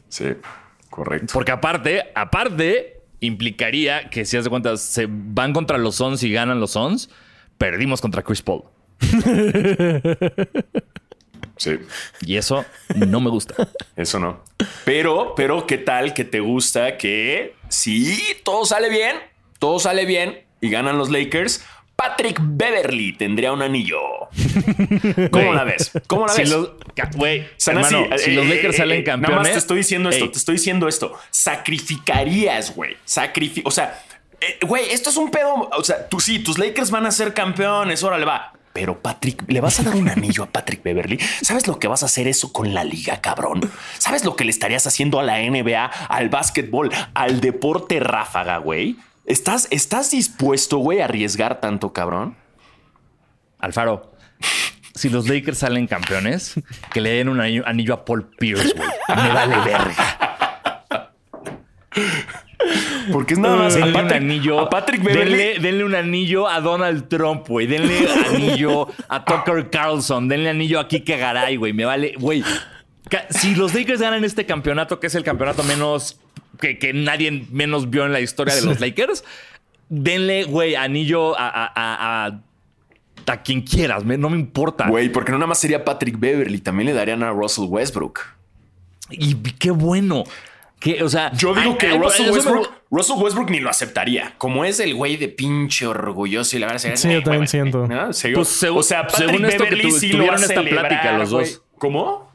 Sí, 0.08 0.24
correcto. 0.90 1.32
Porque 1.32 1.50
aparte, 1.52 2.02
aparte, 2.14 3.00
implicaría 3.20 4.08
que 4.10 4.24
si 4.24 4.36
haz 4.36 4.44
de 4.44 4.50
cuenta, 4.50 4.76
se 4.76 5.06
van 5.08 5.52
contra 5.52 5.78
los 5.78 5.96
Suns 5.96 6.22
y 6.22 6.30
ganan 6.30 6.60
los 6.60 6.72
Suns, 6.72 7.10
perdimos 7.58 8.00
contra 8.00 8.22
Chris 8.22 8.42
Paul. 8.42 8.62
Sí. 11.58 11.76
Y 12.24 12.36
eso 12.36 12.64
no 12.94 13.20
me 13.20 13.30
gusta. 13.30 13.68
Eso 13.96 14.20
no. 14.20 14.44
Pero, 14.84 15.34
pero, 15.36 15.66
¿qué 15.66 15.76
tal 15.76 16.14
que 16.14 16.24
te 16.24 16.38
gusta 16.40 16.96
que 16.96 17.54
si 17.68 18.16
todo 18.44 18.64
sale 18.64 18.88
bien, 18.88 19.16
todo 19.58 19.80
sale 19.80 20.06
bien 20.06 20.44
y 20.60 20.70
ganan 20.70 20.98
los 20.98 21.10
Lakers? 21.10 21.64
Patrick 21.96 22.38
Beverly 22.40 23.12
tendría 23.14 23.52
un 23.52 23.60
anillo. 23.60 23.98
¿Cómo 25.32 25.52
la 25.52 25.64
ves? 25.64 25.90
¿Cómo 26.06 26.28
la 26.28 26.32
Si 26.32 26.42
ves? 26.42 26.50
los, 26.50 26.70
si 27.56 27.70
eh, 27.72 28.34
los 28.34 28.46
eh, 28.46 28.48
Lakers 28.48 28.74
eh, 28.74 28.78
salen 28.78 29.00
eh, 29.00 29.04
campeones. 29.04 29.30
Nada 29.36 29.42
más 29.42 29.52
te 29.52 29.58
estoy 29.58 29.78
diciendo 29.78 30.08
esto, 30.08 30.26
Ey, 30.26 30.30
te 30.30 30.38
estoy 30.38 30.54
diciendo 30.54 30.86
esto. 30.86 31.18
Sacrificarías, 31.30 32.72
güey. 32.76 32.96
Sacrifi 33.04 33.62
o 33.64 33.72
sea, 33.72 34.00
eh, 34.40 34.58
güey, 34.66 34.90
esto 34.90 35.10
es 35.10 35.16
un 35.16 35.30
pedo. 35.30 35.68
O 35.76 35.84
sea, 35.84 36.08
tú 36.08 36.20
sí, 36.20 36.38
tus 36.38 36.58
Lakers 36.58 36.90
van 36.90 37.06
a 37.06 37.10
ser 37.10 37.34
campeones, 37.34 38.02
órale, 38.02 38.24
va. 38.24 38.52
Pero 38.72 39.00
Patrick, 39.00 39.42
¿le 39.48 39.60
vas 39.60 39.80
a 39.80 39.82
dar 39.82 39.96
un 39.96 40.08
anillo 40.08 40.44
a 40.44 40.46
Patrick 40.46 40.82
Beverly? 40.82 41.18
¿Sabes 41.42 41.66
lo 41.66 41.78
que 41.78 41.88
vas 41.88 42.02
a 42.02 42.06
hacer 42.06 42.28
eso 42.28 42.52
con 42.52 42.74
la 42.74 42.84
liga, 42.84 43.20
cabrón? 43.20 43.68
¿Sabes 43.98 44.24
lo 44.24 44.36
que 44.36 44.44
le 44.44 44.50
estarías 44.50 44.86
haciendo 44.86 45.18
a 45.18 45.24
la 45.24 45.38
NBA, 45.38 45.84
al 45.84 46.28
básquetbol, 46.28 46.92
al 47.14 47.40
deporte 47.40 47.98
ráfaga, 47.98 48.58
güey? 48.58 48.96
¿Estás, 49.24 49.66
¿Estás 49.70 50.12
dispuesto, 50.12 50.78
güey, 50.78 51.00
a 51.00 51.06
arriesgar 51.06 51.60
tanto, 51.60 51.92
cabrón? 51.92 52.36
Alfaro, 53.58 54.12
si 54.94 55.08
los 55.08 55.28
Lakers 55.28 55.58
salen 55.58 55.86
campeones, 55.86 56.54
que 56.92 57.00
le 57.00 57.10
den 57.10 57.28
un 57.28 57.40
anillo, 57.40 57.66
anillo 57.66 57.94
a 57.94 58.04
Paul 58.04 58.30
Pierce, 58.38 58.74
güey. 58.76 58.88
Me 59.08 59.32
vale 59.32 59.56
verga. 59.64 61.14
Porque 63.12 63.34
es 63.34 63.38
nada 63.38 63.56
más 63.56 63.74
a 63.74 63.78
Denle 63.78 63.88
un 63.90 63.94
Patrick, 63.94 64.20
anillo. 64.22 64.60
a 64.60 64.68
Patrick 64.68 65.02
Beverly. 65.02 65.36
Denle, 65.36 65.58
denle 65.60 65.84
un 65.84 65.94
anillo 65.94 66.48
a 66.48 66.60
Donald 66.60 67.08
Trump, 67.08 67.46
güey. 67.48 67.66
Denle 67.66 68.08
anillo 68.34 68.88
a 69.08 69.24
Tucker 69.24 69.70
Carlson. 69.70 70.28
Denle 70.28 70.50
anillo 70.50 70.80
a 70.80 70.88
Kike 70.88 71.16
Garay, 71.16 71.56
güey. 71.56 71.72
Me 71.72 71.84
vale, 71.84 72.14
güey. 72.18 72.42
Si 73.30 73.54
los 73.54 73.74
Lakers 73.74 74.00
ganan 74.00 74.24
este 74.24 74.44
campeonato, 74.44 75.00
que 75.00 75.06
es 75.06 75.14
el 75.14 75.22
campeonato 75.24 75.62
menos 75.62 76.20
que, 76.60 76.78
que 76.78 76.92
nadie 76.92 77.46
menos 77.50 77.88
vio 77.90 78.04
en 78.04 78.12
la 78.12 78.20
historia 78.20 78.54
de 78.54 78.62
los 78.62 78.80
Lakers, 78.80 79.24
denle, 79.88 80.44
güey, 80.44 80.74
anillo 80.74 81.38
a, 81.38 81.48
a, 81.48 81.66
a- 81.74 82.26
a- 82.26 82.40
a 83.32 83.42
quien 83.42 83.62
quieras. 83.62 84.04
me- 84.04 84.18
no 84.18 84.28
me 84.30 84.36
importa. 84.38 84.88
Güey, 84.88 85.10
porque 85.10 85.30
no 85.32 85.38
nada 85.38 85.46
más 85.48 85.58
sería 85.60 85.84
Patrick 85.84 86.18
Beverly, 86.18 86.58
también 86.60 86.86
le 86.86 86.92
darían 86.92 87.22
a 87.22 87.30
Russell 87.30 87.66
Westbrook. 87.68 88.20
Y 89.10 89.34
qué 89.34 89.70
bueno. 89.70 90.24
Que, 90.80 91.02
o 91.02 91.08
sea, 91.08 91.32
Yo 91.32 91.54
digo 91.54 91.72
ay, 91.72 91.78
que 91.78 91.86
ay, 91.88 91.98
Russell 91.98 92.26
me- 92.26 92.32
Westbrook, 92.32 92.70
Russell 92.90 93.16
Westbrook 93.18 93.50
ni 93.50 93.58
lo 93.60 93.68
aceptaría. 93.68 94.34
Como 94.38 94.64
es 94.64 94.78
el 94.80 94.94
güey 94.94 95.16
de 95.16 95.28
pinche 95.28 95.86
orgulloso 95.86 96.56
y 96.56 96.60
la 96.60 96.66
verdad 96.68 96.96
Sí, 96.96 97.12
yo 97.12 97.22
también 97.22 97.48
siento. 97.48 97.86
Pues, 97.88 98.48
según- 98.48 98.78
o 98.78 98.82
sea, 98.82 99.06
Patrick 99.06 99.28
según 99.30 99.44
esto 99.46 99.64
que 99.64 99.70
Beverly 99.70 99.90
tu- 99.90 99.98
sí 99.98 100.10
tuvieron 100.10 100.26
lo 100.36 100.40
a 100.40 100.44
esta 100.44 100.54
celebrar, 100.54 100.88
plática 100.88 101.18
los 101.18 101.32
güey. 101.32 101.46
dos. 101.46 101.62
¿Cómo? 101.78 102.27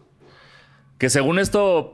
Que 0.99 1.09
según 1.09 1.37
esto, 1.37 1.93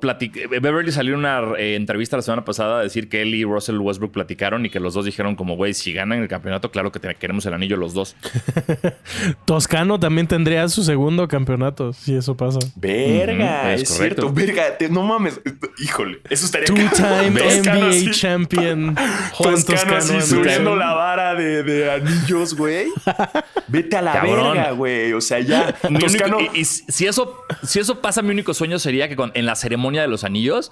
Beverly 0.61 0.91
salió 0.91 1.13
en 1.13 1.19
una 1.21 1.41
eh, 1.57 1.75
entrevista 1.75 2.15
la 2.15 2.21
semana 2.21 2.45
pasada 2.45 2.79
a 2.79 2.83
decir 2.83 3.09
que 3.09 3.23
él 3.23 3.33
y 3.33 3.43
Russell 3.43 3.77
Westbrook 3.77 4.11
platicaron 4.11 4.65
y 4.67 4.69
que 4.69 4.79
los 4.79 4.93
dos 4.93 5.03
dijeron 5.05 5.35
como, 5.35 5.55
güey, 5.55 5.73
si 5.73 5.93
ganan 5.93 6.19
el 6.21 6.27
campeonato, 6.27 6.69
claro 6.69 6.91
que 6.91 6.99
te- 6.99 7.15
queremos 7.15 7.43
el 7.47 7.53
anillo 7.55 7.75
los 7.75 7.95
dos. 7.95 8.15
Toscano 9.45 9.99
también 9.99 10.27
tendría 10.27 10.67
su 10.69 10.83
segundo 10.83 11.27
campeonato, 11.27 11.93
si 11.93 12.15
eso 12.15 12.35
pasa. 12.37 12.59
Verga, 12.75 13.73
es 13.73 13.89
cierto. 13.89 14.31
Verga, 14.31 14.77
te- 14.77 14.89
no 14.89 15.01
mames. 15.03 15.41
Híjole, 15.79 16.19
eso 16.29 16.45
estaría 16.45 16.67
Two-time 16.67 17.39
Toscano 17.39 17.79
NBA 17.79 17.89
así- 17.89 18.11
champion. 18.11 18.95
Juan 19.33 19.53
Toscano 19.55 19.95
Toscano. 19.95 20.19
así 20.19 20.21
subiendo 20.29 20.75
la 20.75 20.93
vara 20.93 21.35
de, 21.35 21.63
de 21.63 21.91
anillos, 21.91 22.55
güey. 22.55 22.85
Vete 23.67 23.97
a 23.97 24.01
la 24.01 24.13
Cabrón. 24.13 24.53
verga, 24.55 24.71
güey. 24.71 25.13
O 25.13 25.21
sea, 25.21 25.39
ya. 25.39 25.75
Único- 25.83 26.05
Toscano. 26.05 26.37
y, 26.53 26.59
y 26.59 26.65
si 26.65 27.07
eso, 27.07 27.43
si 27.63 27.79
eso 27.79 28.01
pasa, 28.01 28.21
mi 28.21 28.31
único 28.31 28.53
sueño 28.53 28.77
sería 28.77 28.88
que 29.09 29.15
con- 29.15 29.31
en 29.35 29.45
la 29.45 29.55
ceremonia 29.55 30.01
de 30.01 30.07
los 30.07 30.23
anillos, 30.23 30.71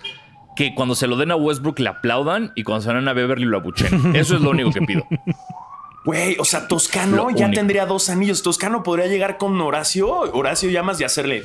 que 0.55 0.74
cuando 0.74 0.95
se 0.95 1.05
lo 1.07 1.18
den 1.18 1.32
a 1.32 1.36
Westbrook 1.36 1.80
le 1.80 1.89
aplaudan 1.89 2.51
y 2.55 2.63
cuando 2.63 2.82
se 2.82 2.89
lo 2.89 2.95
den 2.95 3.07
a 3.07 3.13
Beverly 3.13 3.45
lo 3.45 3.57
abuchen. 3.57 4.15
Eso 4.15 4.36
es 4.36 4.41
lo 4.41 4.49
único 4.49 4.72
que 4.72 4.82
pido. 4.82 5.05
Güey, 6.05 6.38
o 6.39 6.45
sea, 6.45 6.68
Toscano 6.68 7.18
Lo 7.18 7.30
ya 7.32 7.45
único. 7.47 7.59
tendría 7.59 7.86
dos 7.86 8.09
anillos. 8.09 8.41
Toscano 8.41 8.82
podría 8.82 9.07
llegar 9.07 9.38
con 9.38 9.59
Horacio, 9.59 10.07
Horacio 10.09 10.70
Llamas 10.70 10.99
y 11.01 11.03
hacerle. 11.03 11.43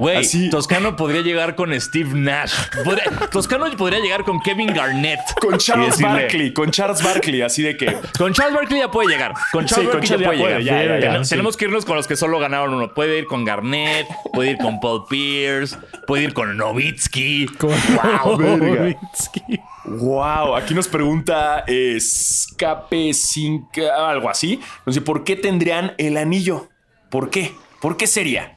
Güey, 0.00 0.16
Así. 0.16 0.48
Toscano 0.48 0.96
podría 0.96 1.20
llegar 1.20 1.54
con 1.56 1.78
Steve 1.78 2.10
Nash. 2.14 2.52
Podría- 2.84 3.04
Toscano 3.30 3.66
podría 3.76 4.00
llegar 4.00 4.24
con 4.24 4.40
Kevin 4.40 4.72
Garnett. 4.72 5.20
Con 5.40 5.58
Charles 5.58 5.98
decirle- 5.98 6.22
Barkley, 6.22 6.52
con 6.54 6.70
Charles 6.70 7.02
Barkley, 7.04 7.42
así 7.42 7.62
de 7.62 7.76
que. 7.76 7.94
Con 8.18 8.32
Charles 8.32 8.54
Barkley 8.54 8.80
ya 8.80 8.90
puede 8.90 9.08
llegar. 9.10 9.34
Con 9.52 9.66
Charles 9.66 9.68
Sí, 9.68 9.90
con 9.90 10.00
Barkley 10.00 10.08
Charles 10.08 10.20
ya 10.22 10.26
puede 10.26 10.38
ya 10.38 10.44
puede, 10.44 10.58
llegar. 10.64 10.82
ya, 10.82 10.88
ya, 10.88 10.94
ya, 10.94 11.00
Tenemos- 11.08 11.26
sí. 11.28 11.30
Tenemos 11.30 11.56
que 11.58 11.64
irnos 11.66 11.84
con 11.84 11.96
los 11.96 12.06
que 12.06 12.16
solo 12.16 12.38
ganaron 12.38 12.72
uno. 12.72 12.94
Puede 12.94 13.18
ir 13.18 13.26
con 13.26 13.44
Garnett, 13.44 14.06
puede 14.32 14.52
ir 14.52 14.56
con 14.58 14.80
Paul 14.80 15.04
Pierce, 15.08 15.76
puede 16.06 16.24
ir 16.24 16.32
con 16.32 16.56
Novitsky. 16.56 17.46
Wow, 17.60 18.36
verga. 18.38 18.66
Nowitzki. 18.80 19.60
Wow, 19.84 20.56
aquí 20.56 20.72
nos 20.74 20.88
pregunta 20.88 21.62
Escape 21.66 23.12
5, 23.12 23.82
algo 23.94 24.30
así. 24.30 24.60
Dice, 24.86 25.00
¿por 25.02 25.24
qué 25.24 25.36
tendrían 25.36 25.92
el 25.98 26.16
anillo? 26.16 26.68
¿Por 27.10 27.28
qué? 27.30 27.52
¿Por 27.80 27.96
qué 27.96 28.06
sería? 28.06 28.56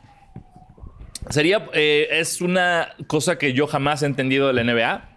Sería, 1.30 1.70
eh, 1.74 2.08
es 2.12 2.42
una 2.42 2.96
cosa 3.08 3.38
que 3.38 3.54
yo 3.54 3.68
jamás 3.68 4.04
he 4.04 4.06
entendido 4.06 4.48
de 4.48 4.54
la 4.54 4.64
NBA. 4.64 5.10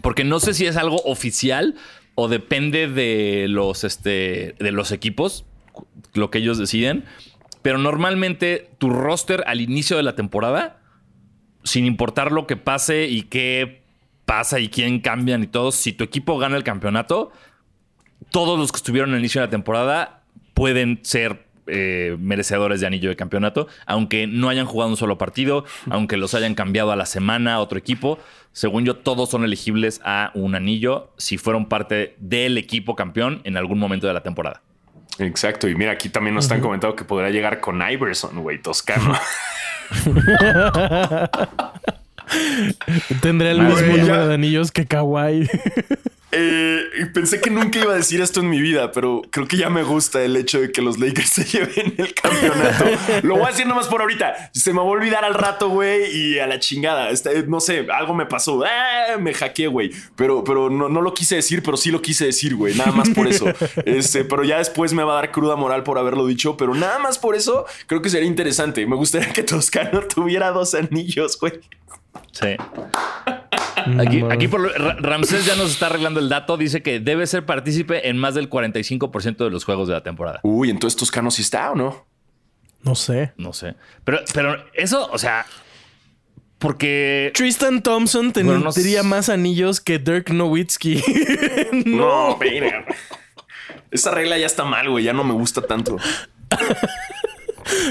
Porque 0.00 0.24
no 0.24 0.40
sé 0.40 0.54
si 0.54 0.66
es 0.66 0.76
algo 0.76 1.02
oficial 1.04 1.74
o 2.14 2.28
depende 2.28 2.88
de 2.88 3.46
los, 3.48 3.84
este, 3.84 4.54
de 4.58 4.72
los 4.72 4.90
equipos, 4.90 5.44
lo 6.14 6.30
que 6.30 6.38
ellos 6.38 6.58
deciden. 6.58 7.04
Pero 7.60 7.78
normalmente 7.78 8.70
tu 8.78 8.90
roster 8.90 9.44
al 9.46 9.60
inicio 9.60 9.96
de 9.96 10.02
la 10.02 10.14
temporada, 10.14 10.80
sin 11.64 11.84
importar 11.84 12.32
lo 12.32 12.46
que 12.46 12.56
pase 12.56 13.06
y 13.06 13.22
qué 13.22 13.82
pasa 14.24 14.60
y 14.60 14.68
quién 14.68 15.00
cambian 15.00 15.42
y 15.42 15.46
todo, 15.46 15.72
si 15.72 15.92
tu 15.92 16.04
equipo 16.04 16.38
gana 16.38 16.56
el 16.56 16.64
campeonato, 16.64 17.30
todos 18.30 18.58
los 18.58 18.72
que 18.72 18.78
estuvieron 18.78 19.12
al 19.12 19.18
inicio 19.18 19.40
de 19.40 19.46
la 19.46 19.50
temporada 19.50 20.22
pueden 20.54 21.00
ser 21.02 21.46
eh, 21.66 22.16
merecedores 22.18 22.80
de 22.80 22.86
anillo 22.86 23.08
de 23.08 23.16
campeonato, 23.16 23.68
aunque 23.86 24.26
no 24.26 24.48
hayan 24.48 24.66
jugado 24.66 24.90
un 24.90 24.96
solo 24.96 25.18
partido, 25.18 25.64
aunque 25.90 26.16
los 26.16 26.34
hayan 26.34 26.54
cambiado 26.54 26.92
a 26.92 26.96
la 26.96 27.06
semana 27.06 27.54
a 27.54 27.60
otro 27.60 27.78
equipo. 27.78 28.18
Según 28.52 28.84
yo, 28.84 28.96
todos 28.96 29.30
son 29.30 29.44
elegibles 29.44 30.00
a 30.04 30.30
un 30.34 30.54
anillo 30.54 31.12
si 31.16 31.38
fueron 31.38 31.66
parte 31.66 32.16
del 32.18 32.58
equipo 32.58 32.96
campeón 32.96 33.40
en 33.44 33.56
algún 33.56 33.78
momento 33.78 34.06
de 34.06 34.14
la 34.14 34.22
temporada. 34.22 34.62
Exacto, 35.18 35.68
y 35.68 35.74
mira, 35.74 35.92
aquí 35.92 36.08
también 36.08 36.34
nos 36.34 36.46
están 36.46 36.60
comentando 36.60 36.96
que 36.96 37.04
podría 37.04 37.30
llegar 37.30 37.60
con 37.60 37.82
Iverson, 37.82 38.42
güey, 38.42 38.60
toscano. 38.60 39.14
Tendrá 43.20 43.50
el 43.50 43.60
mismo 43.60 43.80
ya. 43.80 43.96
número 43.96 44.28
de 44.28 44.34
anillos 44.34 44.72
que 44.72 44.86
Kawhi. 44.86 45.48
Eh, 46.34 47.10
pensé 47.12 47.42
que 47.42 47.50
nunca 47.50 47.78
iba 47.78 47.92
a 47.92 47.96
decir 47.96 48.22
esto 48.22 48.40
en 48.40 48.48
mi 48.48 48.60
vida, 48.60 48.90
pero 48.90 49.20
creo 49.30 49.46
que 49.46 49.58
ya 49.58 49.68
me 49.68 49.82
gusta 49.82 50.22
el 50.22 50.34
hecho 50.34 50.62
de 50.62 50.72
que 50.72 50.80
los 50.80 50.98
Lakers 50.98 51.28
se 51.28 51.44
lleven 51.44 51.94
el 51.98 52.14
campeonato. 52.14 52.86
Lo 53.22 53.36
voy 53.36 53.44
a 53.44 53.48
decir 53.48 53.66
nomás 53.66 53.86
por 53.86 54.00
ahorita. 54.00 54.50
Se 54.54 54.72
me 54.72 54.78
va 54.78 54.84
a 54.84 54.88
olvidar 54.88 55.26
al 55.26 55.34
rato, 55.34 55.68
güey, 55.68 56.10
y 56.10 56.38
a 56.38 56.46
la 56.46 56.58
chingada. 56.58 57.10
Este, 57.10 57.42
no 57.42 57.60
sé, 57.60 57.86
algo 57.92 58.14
me 58.14 58.24
pasó. 58.24 58.64
Ah, 58.64 59.18
me 59.18 59.34
hackeé, 59.34 59.66
güey. 59.66 59.90
Pero, 60.16 60.42
pero 60.42 60.70
no, 60.70 60.88
no 60.88 61.02
lo 61.02 61.12
quise 61.12 61.36
decir, 61.36 61.62
pero 61.62 61.76
sí 61.76 61.90
lo 61.90 62.00
quise 62.00 62.24
decir, 62.24 62.56
güey. 62.56 62.74
Nada 62.74 62.92
más 62.92 63.10
por 63.10 63.28
eso. 63.28 63.46
Este, 63.84 64.24
pero 64.24 64.42
ya 64.42 64.56
después 64.58 64.94
me 64.94 65.02
va 65.02 65.12
a 65.12 65.16
dar 65.16 65.32
cruda 65.32 65.56
moral 65.56 65.82
por 65.82 65.98
haberlo 65.98 66.26
dicho. 66.26 66.56
Pero 66.56 66.74
nada 66.74 66.98
más 66.98 67.18
por 67.18 67.34
eso 67.34 67.66
creo 67.86 68.00
que 68.00 68.08
sería 68.08 68.26
interesante. 68.26 68.86
Me 68.86 68.96
gustaría 68.96 69.32
que 69.32 69.42
Toscano 69.42 70.00
tuviera 70.14 70.50
dos 70.50 70.74
anillos, 70.74 71.38
güey. 71.38 71.60
Sí. 72.32 72.56
Aquí, 73.98 74.22
No. 74.22 74.30
aquí 74.30 74.48
por 74.48 74.62
Ramsés 75.02 75.44
ya 75.44 75.56
nos 75.56 75.70
está 75.72 75.86
arreglando 75.86 76.20
el 76.20 76.28
dato. 76.28 76.56
Dice 76.56 76.82
que 76.82 77.00
debe 77.00 77.26
ser 77.26 77.44
partícipe 77.46 78.08
en 78.08 78.16
más 78.18 78.34
del 78.34 78.48
45% 78.48 79.44
de 79.44 79.50
los 79.50 79.64
juegos 79.64 79.88
de 79.88 79.94
la 79.94 80.02
temporada. 80.02 80.40
Uy, 80.42 80.70
entonces 80.70 80.96
Toscano 80.98 81.30
sí 81.30 81.42
está 81.42 81.70
o 81.72 81.74
no? 81.74 82.06
No 82.82 82.94
sé. 82.94 83.32
No 83.36 83.52
sé. 83.52 83.74
Pero, 84.04 84.20
pero 84.34 84.56
eso, 84.74 85.08
o 85.12 85.18
sea, 85.18 85.46
porque 86.58 87.32
Tristan 87.34 87.82
Thompson 87.82 88.32
Bueno, 88.32 88.58
no 88.58 88.72
tendría 88.72 89.02
más 89.02 89.28
anillos 89.28 89.80
que 89.80 89.98
Dirk 89.98 90.30
Nowitzki. 90.30 91.02
No, 91.86 92.36
mira. 92.38 92.84
Esa 93.90 94.10
regla 94.10 94.38
ya 94.38 94.46
está 94.46 94.64
mal, 94.64 94.88
güey. 94.90 95.04
Ya 95.04 95.12
no 95.12 95.24
me 95.24 95.32
gusta 95.32 95.62
tanto. 95.62 95.96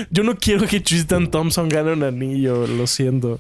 Yo 0.09 0.23
no 0.23 0.35
quiero 0.37 0.67
que 0.67 0.79
Tristan 0.79 1.29
Thompson 1.31 1.67
gane 1.69 1.93
un 1.93 2.03
anillo, 2.03 2.67
lo 2.67 2.85
siento. 2.87 3.39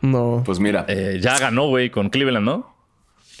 No. 0.00 0.42
Pues 0.44 0.60
mira. 0.60 0.84
eh, 0.88 1.18
ya 1.20 1.38
ganó, 1.38 1.68
güey, 1.68 1.90
con 1.90 2.10
Cleveland, 2.10 2.44
¿no? 2.44 2.76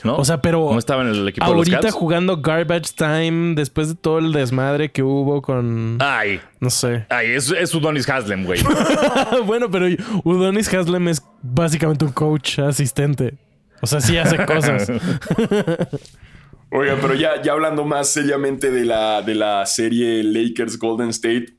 ¿No? 0.04 0.14
O 0.16 0.24
sea, 0.24 0.40
pero 0.40 0.64
¿Cómo 0.64 0.78
estaba 0.78 1.02
en 1.02 1.08
el 1.08 1.26
equipo 1.26 1.44
de 1.44 1.56
los 1.56 1.68
ahorita 1.68 1.90
jugando 1.90 2.40
Garbage 2.40 2.92
Time 2.96 3.56
después 3.56 3.88
de 3.88 3.94
todo 3.96 4.20
el 4.20 4.32
desmadre 4.32 4.92
que 4.92 5.02
hubo 5.02 5.42
con 5.42 5.98
Ay, 6.00 6.40
no 6.60 6.70
sé. 6.70 7.04
ay, 7.08 7.32
es, 7.32 7.50
es 7.50 7.74
Udonis 7.74 8.08
Haslem, 8.08 8.44
güey. 8.44 8.60
bueno, 9.46 9.68
pero 9.72 9.86
Udonis 10.22 10.72
Haslem 10.72 11.08
es 11.08 11.20
básicamente 11.42 12.04
un 12.04 12.12
coach 12.12 12.60
asistente. 12.60 13.34
O 13.80 13.88
sea, 13.88 14.00
sí 14.00 14.16
hace 14.16 14.44
cosas. 14.46 14.88
Oiga, 16.70 16.96
pero 17.00 17.14
ya, 17.14 17.40
ya 17.42 17.52
hablando 17.52 17.84
más 17.84 18.08
seriamente 18.08 18.70
de 18.70 18.84
la, 18.84 19.22
de 19.22 19.34
la 19.34 19.64
serie 19.66 20.22
Lakers 20.22 20.78
Golden 20.78 21.08
State. 21.08 21.54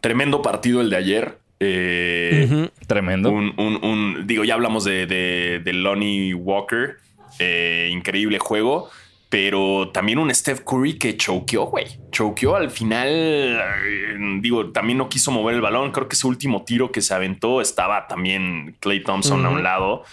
Tremendo 0.00 0.42
partido 0.42 0.80
el 0.80 0.90
de 0.90 0.96
ayer. 0.96 1.38
Eh, 1.60 2.68
Tremendo. 2.86 3.30
un, 3.30 3.52
un- 3.58 3.84
un- 3.84 4.26
digo, 4.26 4.44
ya 4.44 4.54
hablamos 4.54 4.84
de, 4.84 5.06
de, 5.06 5.60
de 5.64 5.72
Lonnie 5.72 6.34
Walker. 6.34 6.96
Eh, 7.38 7.88
increíble 7.92 8.38
juego. 8.38 8.88
Pero 9.28 9.90
también 9.92 10.18
un 10.20 10.32
Steph 10.32 10.60
Curry 10.60 10.98
que 10.98 11.16
choqueó, 11.16 11.64
güey. 11.66 11.86
Choqueó 12.12 12.54
al 12.54 12.70
final. 12.70 13.08
eh, 13.10 14.16
Digo, 14.40 14.70
también 14.70 14.98
no 14.98 15.08
quiso 15.08 15.32
mover 15.32 15.56
el 15.56 15.60
balón. 15.60 15.90
Creo 15.90 16.06
que 16.08 16.14
ese 16.14 16.28
último 16.28 16.62
tiro 16.64 16.92
que 16.92 17.02
se 17.02 17.12
aventó 17.12 17.60
estaba 17.60 18.06
también 18.06 18.76
Clay 18.78 19.02
Thompson 19.02 19.44
a 19.44 19.48
un 19.50 19.62
lado. 19.64 20.04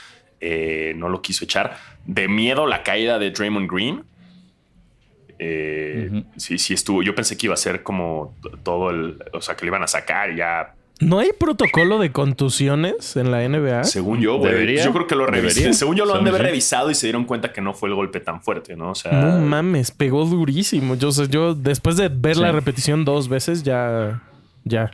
Eh, 0.41 0.93
no 0.97 1.09
lo 1.09 1.21
quiso 1.21 1.45
echar. 1.45 1.77
De 2.05 2.27
miedo 2.27 2.65
la 2.65 2.81
caída 2.81 3.19
de 3.19 3.29
Draymond 3.29 3.71
Green. 3.71 4.03
Eh, 5.39 6.23
Sí, 6.37 6.57
sí 6.57 6.73
estuvo. 6.73 7.03
Yo 7.03 7.13
pensé 7.15 7.37
que 7.37 7.45
iba 7.47 7.53
a 7.53 7.57
ser 7.57 7.83
como 7.83 8.35
todo 8.63 8.89
el. 8.89 9.23
O 9.33 9.41
sea, 9.41 9.55
que 9.55 9.65
le 9.65 9.69
iban 9.69 9.83
a 9.83 9.87
sacar 9.87 10.31
y 10.31 10.37
ya. 10.37 10.73
¿No 11.05 11.19
hay 11.19 11.29
protocolo 11.37 11.99
de 11.99 12.11
contusiones 12.11 13.15
en 13.15 13.31
la 13.31 13.47
NBA? 13.47 13.83
Según 13.83 14.21
yo, 14.21 14.37
güey. 14.37 14.77
Yo 14.83 14.91
creo 14.93 15.07
que 15.07 15.15
lo 15.15 15.25
revisé. 15.25 15.73
Según 15.73 15.95
yo 15.95 16.05
lo 16.05 16.15
han 16.15 16.23
de 16.23 16.29
haber 16.29 16.43
revisado 16.43 16.89
y 16.91 16.95
se 16.95 17.07
dieron 17.07 17.25
cuenta 17.25 17.51
que 17.53 17.61
no 17.61 17.73
fue 17.73 17.89
el 17.89 17.95
golpe 17.95 18.19
tan 18.19 18.41
fuerte, 18.41 18.75
¿no? 18.75 18.91
O 18.91 18.95
sea. 18.95 19.11
No 19.11 19.39
mames, 19.39 19.91
pegó 19.91 20.25
durísimo. 20.25 20.95
Yo, 20.95 21.11
sé, 21.11 21.27
yo 21.29 21.53
después 21.55 21.97
de 21.97 22.09
ver 22.09 22.37
la 22.37 22.51
repetición 22.51 23.05
dos 23.05 23.27
veces, 23.29 23.63
ya. 23.63 24.21
Ya. 24.63 24.91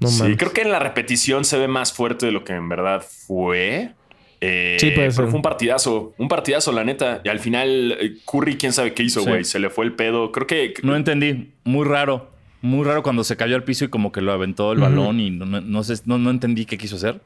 No 0.00 0.08
sí, 0.08 0.22
mames. 0.22 0.38
creo 0.38 0.52
que 0.52 0.62
en 0.62 0.70
la 0.72 0.78
repetición 0.78 1.44
se 1.44 1.58
ve 1.58 1.68
más 1.68 1.92
fuerte 1.92 2.26
de 2.26 2.32
lo 2.32 2.44
que 2.44 2.54
en 2.54 2.68
verdad 2.68 3.04
fue. 3.26 3.92
Eh, 4.40 4.78
Sí, 4.80 4.86
puede 4.92 5.08
pero 5.08 5.12
ser. 5.12 5.24
fue 5.26 5.34
un 5.36 5.42
partidazo, 5.42 6.14
un 6.16 6.28
partidazo, 6.28 6.72
la 6.72 6.82
neta. 6.84 7.20
Y 7.24 7.28
al 7.28 7.38
final, 7.40 7.96
eh, 8.00 8.14
Curry, 8.24 8.56
quién 8.56 8.72
sabe 8.72 8.94
qué 8.94 9.02
hizo, 9.02 9.20
Sí. 9.20 9.28
güey. 9.28 9.44
Se 9.44 9.58
le 9.58 9.68
fue 9.68 9.84
el 9.84 9.92
pedo. 9.92 10.32
Creo 10.32 10.46
que. 10.46 10.72
No 10.82 10.96
entendí. 10.96 11.52
Muy 11.64 11.86
raro. 11.86 12.29
Muy 12.62 12.84
raro 12.84 13.02
cuando 13.02 13.24
se 13.24 13.36
cayó 13.36 13.56
al 13.56 13.64
piso 13.64 13.84
y 13.84 13.88
como 13.88 14.12
que 14.12 14.20
lo 14.20 14.32
aventó 14.32 14.72
el 14.72 14.80
balón 14.80 15.18
y 15.20 15.30
no, 15.30 15.46
no- 15.46 15.60
no 15.60 15.82
sé, 15.84 15.94
no, 16.04 16.18
no 16.18 16.30
entendí 16.30 16.66
qué 16.66 16.76
quiso 16.78 16.96
hacer. 16.96 17.20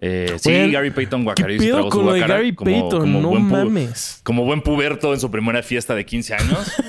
Eh, 0.00 0.36
sí, 0.38 0.70
Gary 0.72 0.90
Payton 0.90 1.20
¿Qué 1.20 1.24
guacareó 1.24 1.56
y 1.62 1.68
tragó 1.70 1.90
su 1.90 1.96
con 1.98 2.06
lo 2.06 2.12
de 2.12 2.18
guácara 2.18 2.40
Gary 2.40 2.54
como- 2.54 2.70
Payton? 2.70 3.00
como 3.00 3.20
no 3.20 3.28
buen 3.28 3.48
mames. 3.48 4.20
Como 4.24 4.44
buen 4.44 4.60
puberto 4.62 5.14
en 5.14 5.20
su 5.20 5.30
primera 5.30 5.62
fiesta 5.62 5.94
de 5.94 6.04
15 6.04 6.34
años. 6.34 6.72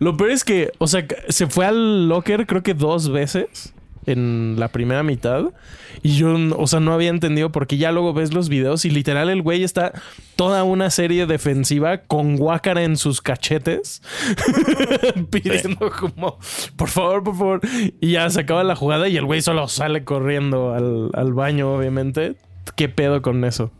Lo 0.00 0.16
peor 0.16 0.30
es 0.30 0.44
que, 0.44 0.72
o 0.78 0.86
sea, 0.88 1.06
se 1.28 1.46
fue 1.46 1.66
al 1.66 2.08
locker 2.08 2.46
creo 2.46 2.62
que 2.62 2.74
dos 2.74 3.10
veces 3.10 3.72
en 4.06 4.56
la 4.58 4.68
primera 4.68 5.02
mitad. 5.02 5.46
Y 6.02 6.16
yo, 6.16 6.34
o 6.56 6.66
sea, 6.66 6.80
no 6.80 6.92
había 6.92 7.10
entendido 7.10 7.52
porque 7.52 7.76
ya 7.76 7.92
luego 7.92 8.12
ves 8.12 8.32
los 8.34 8.48
videos 8.48 8.84
y 8.84 8.90
literal 8.90 9.30
el 9.30 9.42
güey 9.42 9.62
está 9.62 9.92
toda 10.36 10.64
una 10.64 10.90
serie 10.90 11.26
defensiva 11.26 11.98
con 11.98 12.36
guácara 12.36 12.82
en 12.82 12.96
sus 12.96 13.20
cachetes 13.20 14.02
pidiendo 15.30 15.90
como, 15.90 16.38
por 16.76 16.88
favor, 16.88 17.22
por 17.22 17.36
favor. 17.36 17.60
Y 18.00 18.12
ya 18.12 18.28
se 18.30 18.40
acaba 18.40 18.64
la 18.64 18.76
jugada 18.76 19.08
y 19.08 19.16
el 19.16 19.24
güey 19.24 19.42
solo 19.42 19.68
sale 19.68 20.04
corriendo 20.04 20.74
al, 20.74 21.10
al 21.14 21.32
baño, 21.32 21.72
obviamente. 21.74 22.34
¿Qué 22.76 22.88
pedo 22.88 23.22
con 23.22 23.44
eso? 23.44 23.70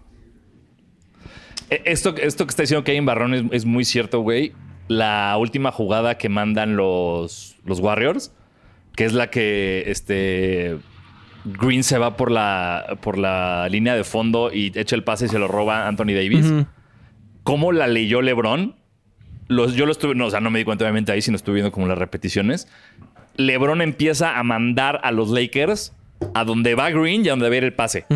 Eh, 1.71 1.83
Esto, 1.87 2.15
esto 2.17 2.47
que 2.47 2.51
está 2.51 2.63
diciendo 2.63 2.85
Kevin 2.85 3.07
Barrón 3.07 3.35
es, 3.35 3.45
es 3.51 3.65
muy 3.65 3.85
cierto, 3.85 4.21
güey. 4.21 4.53
La 4.89 5.37
última 5.39 5.73
jugada 5.73 6.19
que 6.19 6.29
mandan 6.29 6.77
los, 6.77 7.57
los 7.65 7.81
Warriors, 7.81 8.33
que 8.95 9.05
es 9.05 9.13
la 9.13 9.31
que 9.31 9.85
este 9.87 10.79
Green 11.45 11.83
se 11.83 11.99
va 11.99 12.17
por 12.17 12.31
la, 12.31 12.99
por 13.01 13.19
la 13.19 13.69
línea 13.69 13.95
de 13.95 14.05
fondo 14.05 14.53
y 14.53 14.73
echa 14.75 14.95
el 14.95 15.05
pase 15.05 15.27
y 15.27 15.29
se 15.29 15.39
lo 15.39 15.49
roba 15.49 15.89
Anthony 15.89 16.15
Davis. 16.15 16.47
Ujú. 16.47 16.67
¿Cómo 17.43 17.73
la 17.73 17.87
leyó 17.87 18.23
LeBron? 18.23 18.77
Los, 19.49 19.75
yo 19.75 19.87
lo 19.87 19.93
estuve, 19.93 20.15
no, 20.15 20.27
o 20.27 20.31
sea, 20.31 20.41
no 20.41 20.51
me 20.51 20.59
di 20.61 20.65
cuenta 20.65 20.85
obviamente 20.85 21.13
ahí, 21.13 21.21
sino 21.21 21.37
estuve 21.37 21.57
viendo 21.57 21.73
como 21.73 21.87
las 21.87 21.99
repeticiones. 21.99 22.69
LeBron 23.37 23.83
empieza 23.83 24.39
a 24.39 24.43
mandar 24.43 25.01
a 25.03 25.11
los 25.11 25.31
Lakers 25.31 25.93
a 26.35 26.45
donde 26.45 26.75
va 26.75 26.91
Green 26.91 27.25
y 27.25 27.29
a 27.29 27.33
donde 27.33 27.49
va 27.49 27.55
a 27.55 27.59
ir 27.59 27.65
el 27.65 27.75
pase. 27.75 28.07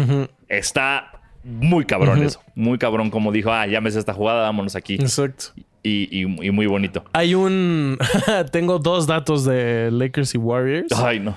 Está 0.48 1.20
muy 1.42 1.84
cabrón 1.84 2.22
eso. 2.22 2.40
Muy 2.54 2.78
cabrón 2.78 3.10
como 3.10 3.32
dijo, 3.32 3.52
ah, 3.52 3.66
ya 3.66 3.80
me 3.80 3.88
esta 3.88 4.14
jugada, 4.14 4.42
vámonos 4.42 4.76
aquí. 4.76 4.94
Exacto. 4.94 5.46
Y, 5.86 6.08
y- 6.10 6.46
y 6.46 6.50
muy 6.50 6.66
bonito. 6.66 7.04
Hay 7.12 7.34
un. 7.34 7.98
Tengo 8.52 8.78
dos 8.78 9.06
datos 9.06 9.44
de 9.44 9.90
Lakers 9.92 10.34
y 10.34 10.38
Warriors. 10.38 10.92
Ay, 10.92 11.20
no. 11.20 11.36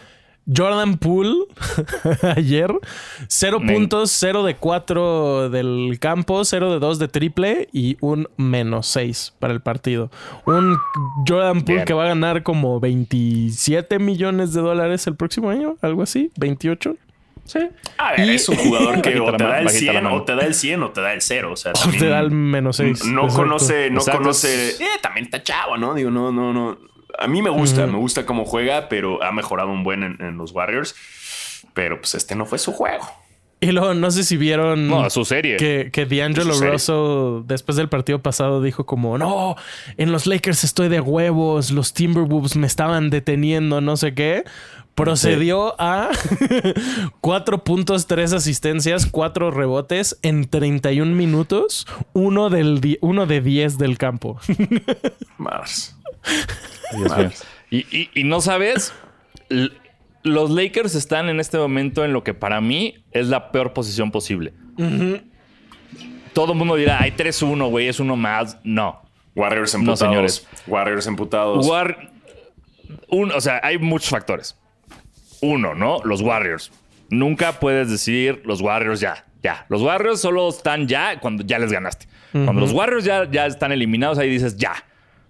Jordan 0.51 0.97
Poole 0.97 1.45
ayer, 2.35 2.73
0 3.27 3.59
Men. 3.59 3.75
puntos, 3.75 4.09
0 4.13 4.43
de 4.43 4.55
4 4.55 5.51
del 5.51 5.97
campo, 5.99 6.43
0 6.43 6.71
de 6.73 6.79
2 6.79 6.97
de 6.97 7.07
triple 7.07 7.69
y 7.71 7.97
un 8.01 8.27
menos 8.35 8.87
6 8.87 9.35
para 9.37 9.53
el 9.53 9.61
partido. 9.61 10.09
Un 10.47 10.75
Jordan 11.27 11.61
Poole 11.61 11.75
Bien. 11.75 11.85
que 11.85 11.93
va 11.93 12.05
a 12.05 12.07
ganar 12.07 12.41
como 12.41 12.79
27 12.79 13.99
millones 13.99 14.51
de 14.53 14.61
dólares 14.61 15.05
el 15.05 15.15
próximo 15.15 15.51
año, 15.51 15.75
algo 15.81 16.01
así, 16.01 16.31
28. 16.39 16.95
Sí. 17.45 17.59
A 17.97 18.11
ver, 18.11 18.27
Y- 18.27 18.35
es 18.35 18.47
un 18.49 18.55
jugador 18.57 19.01
que 19.01 19.19
o 19.19 19.35
te 19.35 19.43
da 19.43 19.59
el 19.59 19.65
bajita 19.65 19.93
la 19.93 19.99
100 19.99 20.03
mano. 20.03 20.15
o 20.17 20.23
te 20.23 20.35
da 20.35 20.41
el 20.45 20.53
100 20.53 20.83
o 20.83 20.91
te 20.91 21.01
da 21.01 21.13
el 21.13 21.21
0. 21.21 21.51
O 21.51 21.55
sea, 21.55 21.71
O 21.71 21.73
te 21.75 21.81
también 21.81 22.09
da 22.09 22.19
el 22.19 22.31
menos 22.31 22.75
6. 22.77 23.05
No 23.05 23.27
conoce, 23.27 23.89
no 23.89 23.99
Exacto. 23.99 24.19
conoce. 24.21 24.69
Eh, 24.71 24.87
también 25.01 25.25
está 25.25 25.41
chavo, 25.41 25.77
¿no? 25.77 25.93
Digo, 25.95 26.11
no, 26.11 26.31
no, 26.31 26.53
no. 26.53 26.77
A 27.17 27.27
mí 27.27 27.41
me 27.41 27.49
gusta, 27.49 27.87
me 27.87 27.97
gusta 27.97 28.25
cómo 28.25 28.45
juega, 28.45 28.87
pero 28.87 29.21
ha 29.23 29.31
mejorado 29.31 29.69
un 29.69 29.83
buen 29.83 30.03
en, 30.03 30.17
en 30.21 30.37
los 30.37 30.51
Warriors. 30.51 30.95
Pero 31.73 31.99
pues 31.99 32.15
este 32.15 32.35
no 32.35 32.45
fue 32.45 32.59
su 32.59 32.71
juego. 32.71 33.05
Y 33.61 33.73
luego 33.73 33.93
no 33.93 34.09
sé 34.09 34.23
si 34.23 34.37
vieron 34.37 34.87
No, 34.87 35.03
a 35.03 35.09
su 35.09 35.25
serie. 35.25 35.57
que, 35.57 35.89
que 35.91 36.05
D'Angelo. 36.05 36.53
Russell 36.53 37.45
después 37.45 37.75
del 37.75 37.89
partido 37.89 38.19
pasado 38.21 38.61
dijo 38.61 38.85
como, 38.85 39.17
no, 39.17 39.55
en 39.97 40.13
los 40.13 40.27
Lakers 40.27 40.63
estoy 40.63 40.87
de 40.87 41.01
huevos, 41.01 41.71
los 41.71 41.93
Timberwolves 41.93 42.55
me 42.55 42.67
estaban 42.67 43.09
deteniendo, 43.09 43.81
no 43.81 43.97
sé 43.97 44.13
qué. 44.13 44.45
Procedió 45.03 45.75
a 45.79 46.09
cuatro 47.21 47.63
puntos, 47.63 48.07
tres 48.07 48.33
asistencias, 48.33 49.05
cuatro 49.05 49.49
rebotes 49.51 50.19
en 50.23 50.47
31 50.49 51.15
minutos, 51.15 51.87
uno, 52.13 52.49
del 52.49 52.97
uno 53.01 53.25
de 53.25 53.41
10 53.41 53.77
del 53.77 53.97
campo. 53.97 54.39
Mars. 55.37 55.95
Y, 57.69 57.77
y- 57.97 58.09
y 58.13 58.23
no 58.23 58.41
sabes, 58.41 58.93
los 60.23 60.49
Lakers 60.49 60.95
están 60.95 61.29
en 61.29 61.39
este 61.39 61.57
momento 61.57 62.03
en 62.03 62.13
lo 62.13 62.23
que 62.23 62.33
para 62.33 62.61
mí 62.61 62.95
es 63.11 63.27
la 63.27 63.51
peor 63.51 63.73
posición 63.73 64.11
posible. 64.11 64.53
Todo 66.33 66.53
el 66.53 66.57
mundo 66.57 66.75
dirá, 66.75 67.01
hay 67.01 67.11
3-1, 67.11 67.69
güey, 67.69 67.87
es 67.87 67.99
uno 67.99 68.15
más. 68.15 68.57
No. 68.63 69.01
Warriors 69.35 69.73
No, 69.73 69.79
emputados. 69.79 69.99
señores. 69.99 70.47
Warriors 70.67 71.07
emputados. 71.07 71.65
War- 71.67 72.11
un- 73.07 73.31
o 73.31 73.41
sea, 73.41 73.59
hay 73.63 73.77
muchos 73.77 74.09
factores. 74.09 74.57
Uno, 75.41 75.75
¿no? 75.75 75.99
Los 76.03 76.21
Warriors. 76.21 76.71
Nunca 77.09 77.59
puedes 77.59 77.89
decir 77.89 78.41
los 78.45 78.61
Warriors 78.61 78.99
ya, 78.99 79.25
ya. 79.41 79.65
Los 79.69 79.81
Warriors 79.81 80.21
solo 80.21 80.49
están 80.49 80.87
ya 80.87 81.19
cuando 81.19 81.43
ya 81.43 81.59
les 81.59 81.71
ganaste. 81.71 82.07
Cuando 82.31 82.61
los 82.61 82.71
Warriors 82.71 83.05
ya, 83.05 83.29
ya 83.29 83.47
están 83.47 83.71
eliminados, 83.71 84.19
ahí 84.19 84.29
dices 84.29 84.57
ya. 84.57 84.73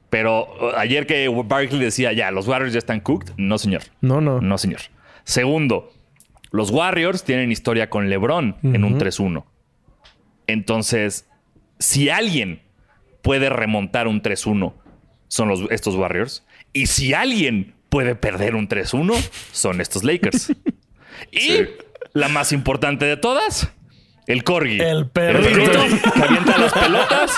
Pero 0.10 0.48
uh, 0.60 0.78
ayer 0.78 1.06
que 1.06 1.28
Barkley 1.30 1.80
decía 1.80 2.12
ya, 2.14 2.32
los 2.32 2.48
Warriors 2.48 2.74
ya 2.74 2.80
están 2.80 3.00
cooked, 3.00 3.32
no 3.38 3.58
señor. 3.58 3.84
No, 4.02 4.20
no. 4.20 4.42
No, 4.42 4.58
señor. 4.58 4.82
Segundo, 5.24 5.94
los 6.52 6.72
Warriors 6.72 7.24
tienen 7.24 7.52
historia 7.52 7.90
con 7.90 8.10
LeBron 8.10 8.58
en 8.64 8.84
un 8.84 9.00
3-1. 9.00 9.46
Entonces, 10.48 11.28
si 11.78 12.10
alguien 12.10 12.62
puede 13.22 13.50
remontar 13.50 14.08
un 14.08 14.22
3-1, 14.22 14.74
son 15.28 15.48
los, 15.48 15.70
estos 15.70 15.96
Warriors. 15.96 16.46
Y 16.74 16.88
si 16.88 17.14
alguien 17.14 17.76
puede 17.90 18.16
perder 18.16 18.56
un 18.56 18.68
3-1, 18.68 19.16
son 19.52 19.82
estos 19.82 20.04
Lakers. 20.04 20.50
y 21.32 21.40
Sí. 21.40 21.68
la 22.14 22.28
más 22.30 22.52
importante 22.52 23.06
de 23.06 23.18
todas, 23.18 23.72
el 24.28 24.44
Corgi. 24.44 24.80
El 24.80 25.08
perrito. 25.10 25.72
que 26.14 26.24
avienta 26.24 26.58
las 26.58 26.74
pelotas. 26.74 27.36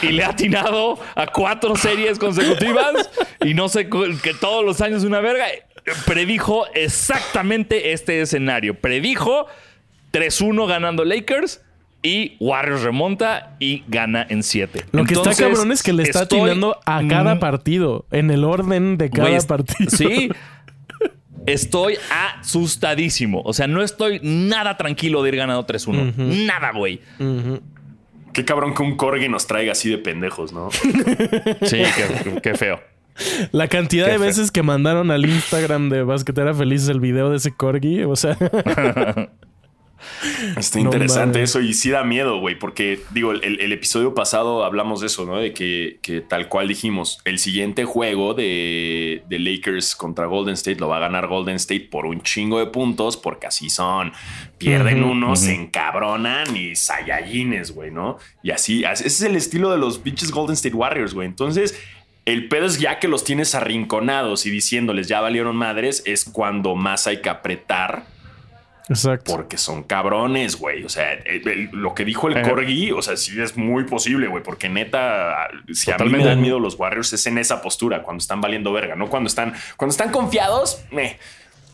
Y 0.00 0.08
le 0.12 0.24
ha 0.24 0.28
atinado 0.30 0.98
a 1.16 1.26
cuatro 1.26 1.74
series 1.76 2.18
consecutivas. 2.18 3.10
Y 3.44 3.54
no 3.54 3.68
sé, 3.68 3.88
que 3.88 4.34
todos 4.40 4.64
los 4.64 4.80
años 4.80 5.02
una 5.04 5.20
verga. 5.20 5.46
Predijo 6.06 6.66
exactamente 6.74 7.92
este 7.92 8.20
escenario. 8.20 8.74
Predijo 8.80 9.46
3-1 10.12 10.68
ganando 10.68 11.04
Lakers. 11.04 11.62
Y 12.02 12.36
Warriors 12.38 12.82
remonta 12.82 13.56
y 13.58 13.82
gana 13.88 14.24
en 14.28 14.42
7. 14.44 14.84
Lo 14.92 15.04
que 15.04 15.14
está 15.14 15.34
cabrón 15.34 15.72
es 15.72 15.82
que 15.82 15.92
le 15.92 16.04
está 16.04 16.22
estoy- 16.22 16.40
atinando 16.40 16.78
a 16.86 17.02
cada 17.08 17.40
partido, 17.40 18.06
en 18.12 18.30
el 18.30 18.44
orden 18.44 18.96
de 18.98 19.10
cada 19.10 19.38
partido. 19.40 19.90
Sí. 19.90 20.30
Estoy 21.46 21.96
asustadísimo. 22.10 23.40
O 23.44 23.52
sea, 23.54 23.66
no 23.66 23.82
estoy 23.82 24.20
nada 24.22 24.76
tranquilo 24.76 25.22
de 25.22 25.30
ir 25.30 25.36
ganando 25.36 25.66
3-1. 25.66 26.14
Nada, 26.46 26.72
güey. 26.72 27.00
Qué 28.34 28.44
cabrón 28.44 28.74
que 28.74 28.82
un 28.82 28.96
corgi 28.96 29.28
nos 29.30 29.46
traiga 29.46 29.72
así 29.72 29.88
de 29.88 29.96
pendejos, 29.98 30.52
¿no? 30.52 30.68
Sí, 31.62 31.78
qué, 31.96 32.40
qué 32.42 32.54
feo. 32.54 32.80
La 33.50 33.66
cantidad 33.68 34.04
Qué 34.06 34.12
de 34.12 34.18
feo. 34.18 34.26
veces 34.26 34.50
que 34.50 34.62
mandaron 34.62 35.10
al 35.10 35.24
Instagram 35.24 35.88
de 35.88 36.02
Basquetera 36.02 36.52
Felices 36.54 36.88
el 36.90 37.00
video 37.00 37.30
de 37.30 37.38
ese 37.38 37.52
corgi, 37.52 38.02
o 38.04 38.14
sea, 38.14 38.36
Está 40.56 40.78
interesante 40.80 41.42
eso 41.42 41.60
y 41.60 41.74
sí 41.74 41.90
da 41.90 42.04
miedo, 42.04 42.38
güey, 42.40 42.58
porque 42.58 43.00
digo, 43.10 43.32
el, 43.32 43.60
el 43.60 43.72
episodio 43.72 44.14
pasado 44.14 44.64
hablamos 44.64 45.00
de 45.00 45.06
eso, 45.08 45.24
¿no? 45.26 45.38
De 45.38 45.52
que, 45.52 45.98
que 46.02 46.20
tal 46.20 46.48
cual 46.48 46.68
dijimos, 46.68 47.18
el 47.24 47.38
siguiente 47.38 47.84
juego 47.84 48.34
de, 48.34 49.22
de 49.28 49.38
Lakers 49.38 49.94
contra 49.96 50.26
Golden 50.26 50.54
State 50.54 50.78
lo 50.80 50.88
va 50.88 50.96
a 50.98 51.00
ganar 51.00 51.26
Golden 51.26 51.56
State 51.56 51.88
por 51.90 52.06
un 52.06 52.22
chingo 52.22 52.58
de 52.58 52.66
puntos, 52.66 53.16
porque 53.16 53.46
así 53.46 53.70
son. 53.70 54.12
Pierden 54.58 55.02
Ujú, 55.02 55.12
uno, 55.12 55.36
se 55.36 55.54
encabronan 55.54 56.56
y 56.56 56.74
sayayines, 56.76 57.72
güey, 57.72 57.90
¿no? 57.90 58.18
Y 58.42 58.50
así, 58.50 58.84
así- 58.84 59.04
ese 59.06 59.24
es 59.24 59.30
el 59.30 59.36
estilo 59.36 59.70
de 59.70 59.78
los 59.78 59.98
pinches 59.98 60.30
Golden 60.30 60.54
State 60.54 60.74
Warriors, 60.74 61.14
güey. 61.14 61.26
Entonces, 61.28 61.78
el 62.24 62.48
pedo 62.48 62.66
es 62.66 62.78
ya 62.78 62.98
que 62.98 63.08
los 63.08 63.24
tienes 63.24 63.54
arrinconados 63.54 64.44
y 64.46 64.50
diciéndoles 64.50 65.08
ya 65.08 65.20
valieron 65.20 65.56
madres, 65.56 66.02
es 66.06 66.24
cuando 66.24 66.74
más 66.74 67.06
hay 67.06 67.22
que 67.22 67.28
apretar 67.30 68.04
exacto. 68.88 69.32
porque 69.32 69.56
son 69.58 69.82
cabrones, 69.82 70.56
güey. 70.56 70.84
O 70.84 70.88
sea, 70.88 71.12
el- 71.12 71.46
el- 71.48 71.70
lo 71.72 71.94
que 71.94 72.04
dijo 72.04 72.28
el. 72.28 72.42
Corgi, 72.42 72.92
o 72.92 73.02
sea, 73.02 73.16
sí 73.16 73.40
es 73.40 73.56
muy 73.56 73.84
posible, 73.84 74.26
güey. 74.28 74.42
Porque 74.42 74.68
neta, 74.68 75.48
si 75.72 75.90
a 75.90 75.94
mí 75.94 76.04
me 76.04 76.10
Totalmente. 76.10 76.28
dan 76.28 76.40
miedo 76.40 76.58
los 76.60 76.74
Warriors 76.78 77.12
es 77.12 77.26
en 77.26 77.38
esa 77.38 77.60
postura, 77.62 78.02
cuando 78.02 78.20
están 78.20 78.40
valiendo 78.40 78.72
verga, 78.72 78.94
no 78.96 79.08
cuando 79.08 79.28
están, 79.28 79.54
cuando 79.76 79.90
están 79.92 80.10
confiados, 80.10 80.82
meh. 80.90 81.18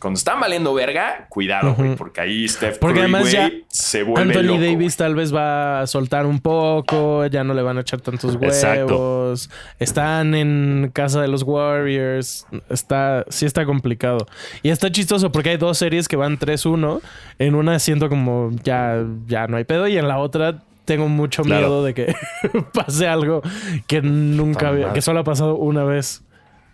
Cuando 0.05 0.19
están 0.19 0.39
valiendo 0.39 0.75
verga, 0.75 1.25
cuidado, 1.31 1.73
güey, 1.75 1.97
porque 1.97 2.21
ahí 2.21 2.47
Steph 2.47 2.77
Porque 2.79 3.01
Curry, 3.01 3.15
además 3.15 3.23
güey, 3.23 3.33
ya 3.33 3.51
se 3.69 4.03
vuelve 4.03 4.35
Anthony 4.35 4.49
loco, 4.59 4.61
Davis 4.61 4.97
tal 4.99 5.15
vez 5.15 5.35
va 5.35 5.81
a 5.81 5.87
soltar 5.87 6.27
un 6.27 6.41
poco, 6.41 7.25
ya 7.25 7.43
no 7.43 7.55
le 7.55 7.63
van 7.63 7.79
a 7.79 7.81
echar 7.81 8.03
tantos 8.03 8.35
huevos. 8.35 8.55
Exacto. 8.55 9.35
Están 9.79 10.35
en 10.35 10.91
casa 10.93 11.23
de 11.23 11.29
los 11.29 11.43
Warriors. 11.43 12.47
Está, 12.69 13.25
sí 13.31 13.47
está 13.47 13.65
complicado. 13.65 14.27
Y 14.63 14.69
está 14.69 14.93
chistoso 14.93 15.33
porque 15.33 15.49
hay 15.49 15.57
dos 15.57 15.79
series 15.79 16.07
que 16.07 16.17
van 16.17 16.39
3-1. 16.39 17.01
En 17.39 17.55
una 17.55 17.79
siento 17.79 18.11
como 18.11 18.51
ya, 18.63 19.03
ya 19.27 19.47
no 19.47 19.57
hay 19.57 19.65
pedo 19.65 19.89
y 19.89 19.97
en 19.97 20.07
la 20.07 20.19
otra 20.19 20.63
tengo 20.85 21.09
mucho 21.09 21.43
Claro. 21.45 21.61
miedo 21.67 21.83
de 21.85 21.95
que 21.95 22.15
pase 22.75 23.09
algo 23.09 23.41
que 23.87 24.03
nunca 24.03 24.69
había, 24.69 24.93
que 24.93 25.01
solo 25.01 25.21
ha 25.21 25.25
pasado 25.25 25.57
una 25.57 25.85
vez. 25.85 26.21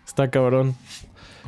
Está 0.05 0.29
cabrón. 0.29 0.75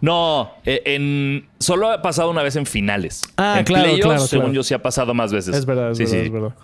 No, 0.04 0.52
eh, 0.66 0.82
en 0.86 1.48
solo 1.60 1.90
ha 1.90 2.02
pasado 2.02 2.30
una 2.30 2.44
vez 2.44 2.58
en 2.58 2.66
finales. 2.66 3.22
Ah, 3.38 3.56
en 3.60 3.64
claro, 3.66 3.84
playoffs, 3.86 4.04
claro, 4.06 4.28
según 4.28 4.44
claro. 4.48 4.56
yo, 4.56 4.64
sí 4.64 4.74
ha 4.74 4.82
pasado 4.82 5.14
más 5.14 5.32
veces. 5.32 5.56
Es 5.56 5.66
verdad, 5.66 5.92
es 5.92 5.98
Sí, 5.98 6.04
verdad, 6.04 6.18
sí. 6.20 6.26
es 6.26 6.32
verdad. 6.32 6.56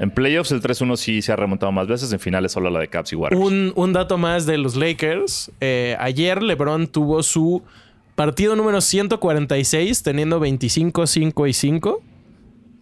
En 0.00 0.10
playoffs 0.10 0.50
el 0.50 0.60
3-1 0.60 0.96
sí 0.96 1.22
se 1.22 1.30
ha 1.30 1.36
remontado 1.36 1.70
más 1.70 1.86
veces. 1.86 2.12
En 2.12 2.18
finales 2.18 2.50
solo 2.50 2.68
la 2.68 2.80
de 2.80 2.88
Caps 2.88 3.12
y 3.12 3.16
Warriors. 3.16 3.40
Un, 3.46 3.72
un 3.76 3.92
dato 3.92 4.18
más 4.18 4.44
de 4.44 4.58
los 4.58 4.74
Lakers. 4.74 5.52
Eh, 5.60 5.94
ayer 6.00 6.42
LeBron 6.42 6.88
tuvo 6.88 7.22
su 7.22 7.62
partido 8.16 8.56
número 8.56 8.80
146 8.80 10.02
teniendo 10.02 10.40
25, 10.40 11.06
5 11.06 11.46
y 11.46 11.52
5. 11.52 12.02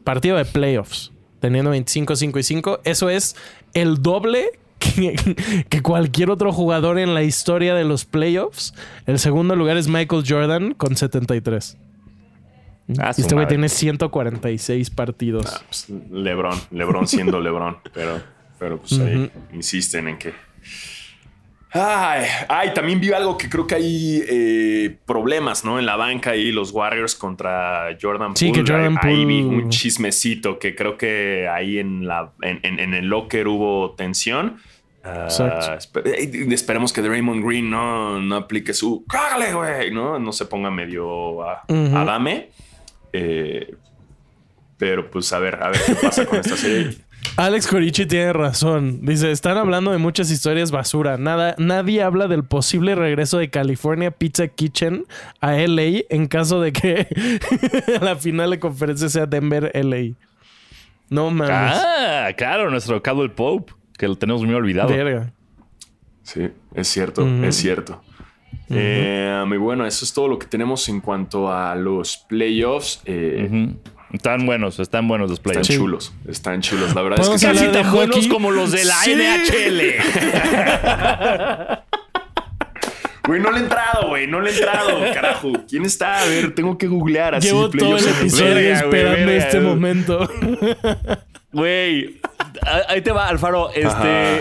Partido 0.05 0.39
de 0.39 0.47
playoffs 0.47 1.13
teniendo 1.41 1.71
25, 1.71 2.17
5 2.17 2.39
y 2.39 2.43
5. 2.45 2.81
Eso 2.85 3.11
es 3.11 3.37
el 3.75 4.03
doble 4.03 4.53
que, 4.79 5.65
que 5.69 5.83
cualquier 5.83 6.31
otro 6.31 6.53
jugador 6.53 6.99
en 6.99 7.15
la 7.15 7.23
historia 7.23 7.75
de 7.75 7.85
los 7.85 8.05
playoffs. 8.05 8.75
El 9.07 9.19
segundo 9.19 9.57
lugar 9.57 9.77
es 9.77 9.89
Michael 9.89 10.25
Jordan 10.27 10.75
con 10.75 10.97
73. 10.97 11.77
Ah, 12.99 13.13
Y 13.17 13.21
este 13.21 13.35
güey 13.35 13.47
tiene 13.47 13.69
146 13.69 14.91
partidos. 14.91 15.47
Ah, 15.47 15.61
pues, 15.67 15.91
Lebron, 16.11 16.59
Lebron 16.71 17.07
siendo 17.07 17.39
Lebron, 17.43 17.77
pero, 17.93 18.23
pero 18.59 18.79
pues 18.79 18.99
ahí 19.01 19.31
insisten 19.53 20.09
en 20.09 20.19
que. 20.19 20.33
Ay, 21.73 22.25
ay, 22.49 22.73
también 22.75 22.99
vi 23.01 23.13
algo 23.13 23.37
que 23.37 23.49
creo 23.49 23.67
que 23.67 23.75
hay 23.75 24.23
eh, 24.27 24.97
problemas, 25.07 25.65
¿no? 25.65 25.79
En 25.79 25.85
la 25.87 25.97
banca 25.97 26.35
y 26.35 26.51
los 26.51 26.71
Warriors 26.73 27.15
contra 27.15 27.89
Jordan 28.01 28.35
Sí, 28.37 28.49
Poole. 28.49 28.65
que 28.65 28.73
Jordan 28.73 28.99
ahí, 29.03 29.15
ahí 29.15 29.25
vi 29.27 29.43
un 29.43 29.69
chismecito 29.69 30.59
que 30.59 30.75
creo 30.75 30.97
que 30.97 31.47
ahí 31.47 31.79
en 31.79 32.07
la 32.07 32.33
en, 32.43 32.61
en- 32.63 32.79
en 32.81 32.95
el 32.95 33.07
locker 33.07 33.47
hubo 33.49 33.95
tensión. 33.97 34.57
Ah, 35.05 35.25
Exacto. 35.27 36.01
eh, 36.07 36.47
esperemos 36.51 36.93
que 36.93 37.03
Draymond 37.03 37.45
Green 37.45 37.71
no, 37.71 38.19
no 38.21 38.37
aplique 38.37 38.73
su 38.75 39.05
cágale, 39.07 39.53
güey, 39.53 39.91
¿no? 39.91 40.19
No 40.19 40.33
se 40.33 40.47
ponga 40.47 40.71
medio 40.71 41.43
a, 41.49 41.65
Ujú. 41.69 41.97
adame. 41.97 42.49
Eh, 43.13 43.75
pero 44.77 45.11
pues 45.11 45.33
a 45.33 45.39
ver, 45.39 45.63
a 45.63 45.69
ver 45.71 45.81
qué 45.87 45.95
pasa 45.97 46.25
con 46.25 46.39
esta 46.39 46.57
serie. 46.57 46.97
Alex 47.37 47.69
Corici 47.69 48.07
tiene 48.07 48.33
razón. 48.33 49.01
Dice, 49.03 49.31
están 49.31 49.57
hablando 49.57 49.93
de 49.93 49.99
muchas 49.99 50.31
historias 50.31 50.71
basura. 50.71 51.19
Nada, 51.19 51.55
nadie 51.59 52.03
habla 52.03 52.27
del 52.27 52.45
posible 52.45 52.95
regreso 52.97 53.39
de 53.39 53.49
California 53.49 54.11
Pizza 54.11 54.49
Kitchen 54.49 55.05
a 55.41 55.53
LA 55.53 56.03
en 56.11 56.27
caso 56.27 56.61
de 56.61 56.73
que 56.73 57.07
la 58.01 58.17
final 58.17 58.51
de 58.51 58.59
conferencia 58.59 59.09
sea 59.09 59.27
Denver 59.27 59.71
LA. 59.75 60.17
No 61.11 61.31
mames. 61.31 61.51
Ah, 61.77 62.31
claro, 62.37 62.71
nuestro 62.71 63.03
Caldwell 63.03 63.31
Pope, 63.31 63.73
que 63.97 64.09
lo 64.09 64.17
tenemos 64.17 64.43
muy 64.45 64.55
olvidado. 64.55 64.89
Verga. 64.89 65.33
Sí, 66.23 66.49
es 66.75 66.89
cierto, 66.89 67.27
es 67.45 67.57
cierto. 67.57 68.03
Eh, 68.69 69.43
muy 69.47 69.57
bueno, 69.57 69.87
eso 69.87 70.05
es 70.05 70.13
todo 70.13 70.29
lo 70.29 70.39
que 70.39 70.47
tenemos 70.47 70.89
en 70.89 71.01
cuanto 71.01 71.51
a 71.53 71.75
los 71.75 72.19
playoffs. 72.29 73.01
Eh. 73.07 73.75
Están 74.13 74.47
buenos, 74.47 74.79
están 74.81 75.07
buenos 75.07 75.29
los 75.29 75.39
Están 75.39 75.53
playoffs. 75.53 75.69
chulos, 75.75 76.13
están 76.29 76.63
chulos. 76.63 76.95
La 76.95 77.03
verdad 77.03 77.21
es 77.21 77.27
¿Podemos 77.29 77.41
que 77.43 77.47
Casi 77.59 77.73
tan 77.73 77.93
buenos 77.93 78.17
hockey? 78.17 78.29
como 78.31 78.51
los 78.51 78.71
de 78.73 78.85
la 78.85 78.95
Sí. 79.03 79.15
NHL. 79.15 79.83
Güey, 83.27 83.43
no 83.43 83.51
le 83.51 83.59
he 83.59 83.63
entrado, 83.63 84.09
güey, 84.09 84.27
no 84.27 84.41
le 84.41 84.51
he 84.51 84.55
entrado, 84.55 85.01
carajo. 85.13 85.53
¿Quién 85.69 85.85
está? 85.85 86.21
A 86.21 86.25
ver, 86.25 86.55
tengo 86.55 86.79
que 86.79 86.87
googlear 86.87 87.35
así. 87.35 87.49
Llevo 87.49 87.69
todo 87.69 87.99
el 87.99 88.09
episodio 88.09 88.55
Verga, 88.55 88.79
esperando 88.79 89.27
verga. 89.27 89.45
este 89.47 89.61
momento. 89.61 90.31
Güey, 91.53 92.21
ahí 92.89 93.03
te 93.03 93.13
va, 93.13 93.29
Alfaro. 93.29 93.69
Este, 93.71 93.87
Ajá. 93.87 94.39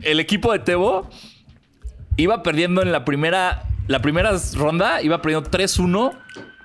el 0.00 0.18
equipo 0.18 0.52
de 0.52 0.58
Tebo 0.58 1.08
iba 2.16 2.42
perdiendo 2.42 2.82
en 2.82 2.90
la 2.90 3.04
primera, 3.04 3.62
la 3.86 4.02
primera 4.02 4.32
ronda, 4.54 5.00
iba 5.00 5.22
perdiendo 5.22 5.48
3-1 5.48 6.12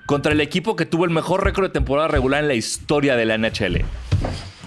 contra 0.08 0.32
el 0.32 0.40
equipo 0.40 0.74
que 0.74 0.86
tuvo 0.86 1.04
el 1.04 1.10
mejor 1.10 1.44
récord 1.44 1.66
de 1.66 1.70
temporada 1.70 2.08
regular 2.08 2.40
en 2.42 2.48
la 2.48 2.54
historia 2.54 3.14
de 3.14 3.26
la 3.26 3.36
NHL. 3.36 3.84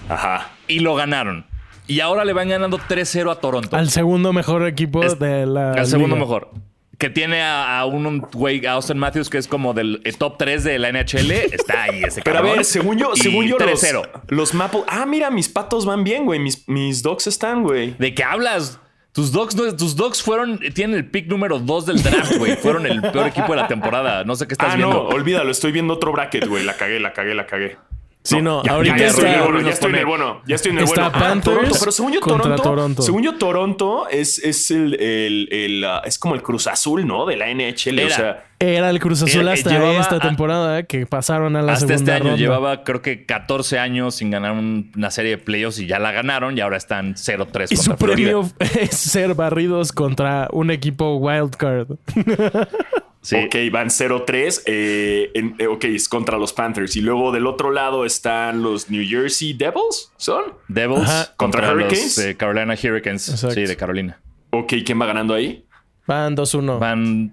Ajá. 0.08 0.52
Y 0.68 0.78
lo 0.78 0.94
ganaron. 0.94 1.46
Y 1.88 1.98
ahora 2.00 2.24
le 2.24 2.32
van 2.32 2.48
ganando 2.48 2.78
3-0 2.78 3.30
a 3.30 3.34
Toronto. 3.40 3.76
Al 3.76 3.90
segundo 3.90 4.32
mejor 4.32 4.66
equipo 4.66 5.02
Es- 5.02 5.18
de 5.18 5.44
la. 5.46 5.72
El 5.74 5.86
segundo 5.86 6.14
liga. 6.16 6.26
mejor. 6.26 6.50
Que 6.96 7.10
tiene 7.10 7.42
a, 7.42 7.80
a 7.80 7.84
un 7.86 8.20
güey, 8.20 8.64
a 8.64 8.72
Austin 8.74 8.96
Matthews, 8.98 9.28
que 9.28 9.36
es 9.38 9.48
como 9.48 9.74
del 9.74 10.00
eh, 10.04 10.12
top 10.12 10.36
3 10.38 10.62
de 10.62 10.78
la 10.78 10.92
NHL. 10.92 11.32
Está 11.32 11.82
ahí 11.84 12.04
ese 12.04 12.22
Pero 12.22 12.36
a 12.36 12.40
cabrón. 12.40 12.56
ver, 12.58 12.64
según 12.64 12.96
yo, 12.98 13.16
según 13.16 13.44
yo, 13.46 13.58
los, 13.58 13.82
3-0. 13.82 14.08
los 14.28 14.54
Maple. 14.54 14.82
Ah, 14.86 15.04
mira, 15.04 15.28
mis 15.30 15.48
patos 15.48 15.84
van 15.84 16.04
bien, 16.04 16.24
güey. 16.24 16.38
Mis, 16.38 16.68
mis 16.68 17.02
dogs 17.02 17.26
están, 17.26 17.64
güey. 17.64 17.96
¿De 17.98 18.14
qué 18.14 18.22
hablas? 18.22 18.78
Tus 19.12 19.30
dogs, 19.30 19.54
no- 19.54 19.76
tus 19.76 19.94
dogs 19.94 20.22
fueron, 20.22 20.58
tienen 20.74 20.96
el 20.96 21.04
pick 21.06 21.26
número 21.28 21.58
2 21.58 21.86
del 21.86 22.02
draft, 22.02 22.36
güey. 22.38 22.56
Fueron 22.62 22.86
el 22.86 23.02
peor 23.02 23.26
equipo 23.26 23.48
de 23.54 23.56
la 23.60 23.68
temporada. 23.68 24.24
No 24.24 24.34
sé 24.36 24.46
qué 24.46 24.54
estás 24.54 24.72
Ah, 24.72 24.76
viendo. 24.76 24.94
no, 24.94 25.08
olvídalo. 25.08 25.50
Estoy 25.50 25.70
viendo 25.70 25.92
otro 25.94 26.12
bracket, 26.12 26.46
güey. 26.48 26.64
La 26.64 26.76
cagué, 26.78 26.98
la 26.98 27.12
cagué, 27.12 27.34
la 27.34 27.46
cagué. 27.46 27.76
Sí, 28.24 28.40
no, 28.40 28.62
ya, 28.62 28.72
ahorita 28.74 28.96
ya, 28.96 29.02
ya 29.02 29.06
estoy 29.08 29.24
en 29.26 29.34
el 29.34 29.42
bueno, 29.42 29.60
ya 29.62 29.70
estoy 29.70 29.90
en 29.90 29.96
el 29.96 30.06
bueno. 30.06 30.42
Ya 30.46 30.54
estoy 30.54 30.70
en 30.70 30.78
el 30.78 30.84
Está 30.84 31.08
bueno. 31.08 31.26
Ah, 31.26 31.40
Toronto, 31.42 31.74
pero 31.80 31.90
según 31.92 32.12
yo, 32.12 32.20
Toronto, 32.20 32.62
Toronto. 32.62 33.02
Según 33.02 33.22
yo, 33.24 33.34
Toronto 33.34 34.08
es, 34.08 34.38
es 34.38 34.70
el, 34.70 34.94
el, 35.00 35.48
el, 35.50 35.84
ah, 35.84 36.02
es 36.04 36.18
como 36.20 36.34
el 36.36 36.42
Cruz 36.42 36.68
Azul, 36.68 37.04
¿no? 37.04 37.26
De 37.26 37.36
la 37.36 37.46
NHL. 37.52 37.98
O 37.98 38.02
Era. 38.02 38.14
sea, 38.16 38.44
Era 38.60 38.90
el 38.90 39.00
Cruz 39.00 39.22
Azul 39.22 39.40
Era- 39.42 39.52
hasta 39.54 39.70
esta 40.00 40.16
a- 40.16 40.20
temporada 40.20 40.84
que 40.84 41.04
pasaron 41.04 41.56
a 41.56 41.62
la 41.62 41.72
Hasta 41.72 41.88
segunda 41.88 42.12
este 42.12 42.12
año 42.12 42.24
ronda. 42.30 42.36
llevaba, 42.36 42.84
creo 42.84 43.02
que 43.02 43.26
14 43.26 43.80
años 43.80 44.14
sin 44.14 44.30
ganar 44.30 44.52
un- 44.52 44.92
una 44.96 45.10
serie 45.10 45.32
de 45.32 45.38
playoffs 45.38 45.80
y 45.80 45.86
ya 45.88 45.98
la 45.98 46.12
ganaron 46.12 46.56
y 46.56 46.60
ahora 46.60 46.76
están 46.76 47.16
0-3 47.16 47.72
Y 47.72 47.76
su 47.76 47.96
premio 47.96 48.48
es 48.80 48.96
ser 48.96 49.34
barridos 49.34 49.90
contra 49.90 50.48
un 50.52 50.70
equipo 50.70 51.16
wildcard. 51.16 51.88
Sí. 53.22 53.36
Ok, 53.36 53.54
van 53.70 53.88
0-3. 53.88 54.62
eh, 54.66 55.30
en- 55.34 55.54
eh, 55.58 55.68
ok, 55.68 55.84
es 55.84 56.08
contra 56.08 56.36
los 56.38 56.52
Panthers. 56.52 56.96
Y 56.96 57.00
luego 57.02 57.30
del 57.32 57.46
otro 57.46 57.70
lado 57.70 58.04
están 58.04 58.62
los 58.62 58.90
New 58.90 59.04
Jersey 59.08 59.52
Devils, 59.52 60.12
¿son? 60.16 60.42
Devils 60.68 61.02
Ajá. 61.08 61.34
contra, 61.36 61.60
¿Contra 61.60 61.66
los 61.74 61.84
Hurricanes? 61.84 62.18
eh, 62.18 62.36
Carolina 62.36 62.74
Hurricanes. 62.74 63.28
Exacto. 63.28 63.54
Sí, 63.54 63.62
de 63.64 63.76
Carolina. 63.76 64.20
Ok, 64.50 64.72
¿quién 64.84 65.00
va 65.00 65.06
ganando 65.06 65.34
ahí? 65.34 65.64
Van 66.06 66.34
2-1. 66.34 66.78
Van 66.80 67.32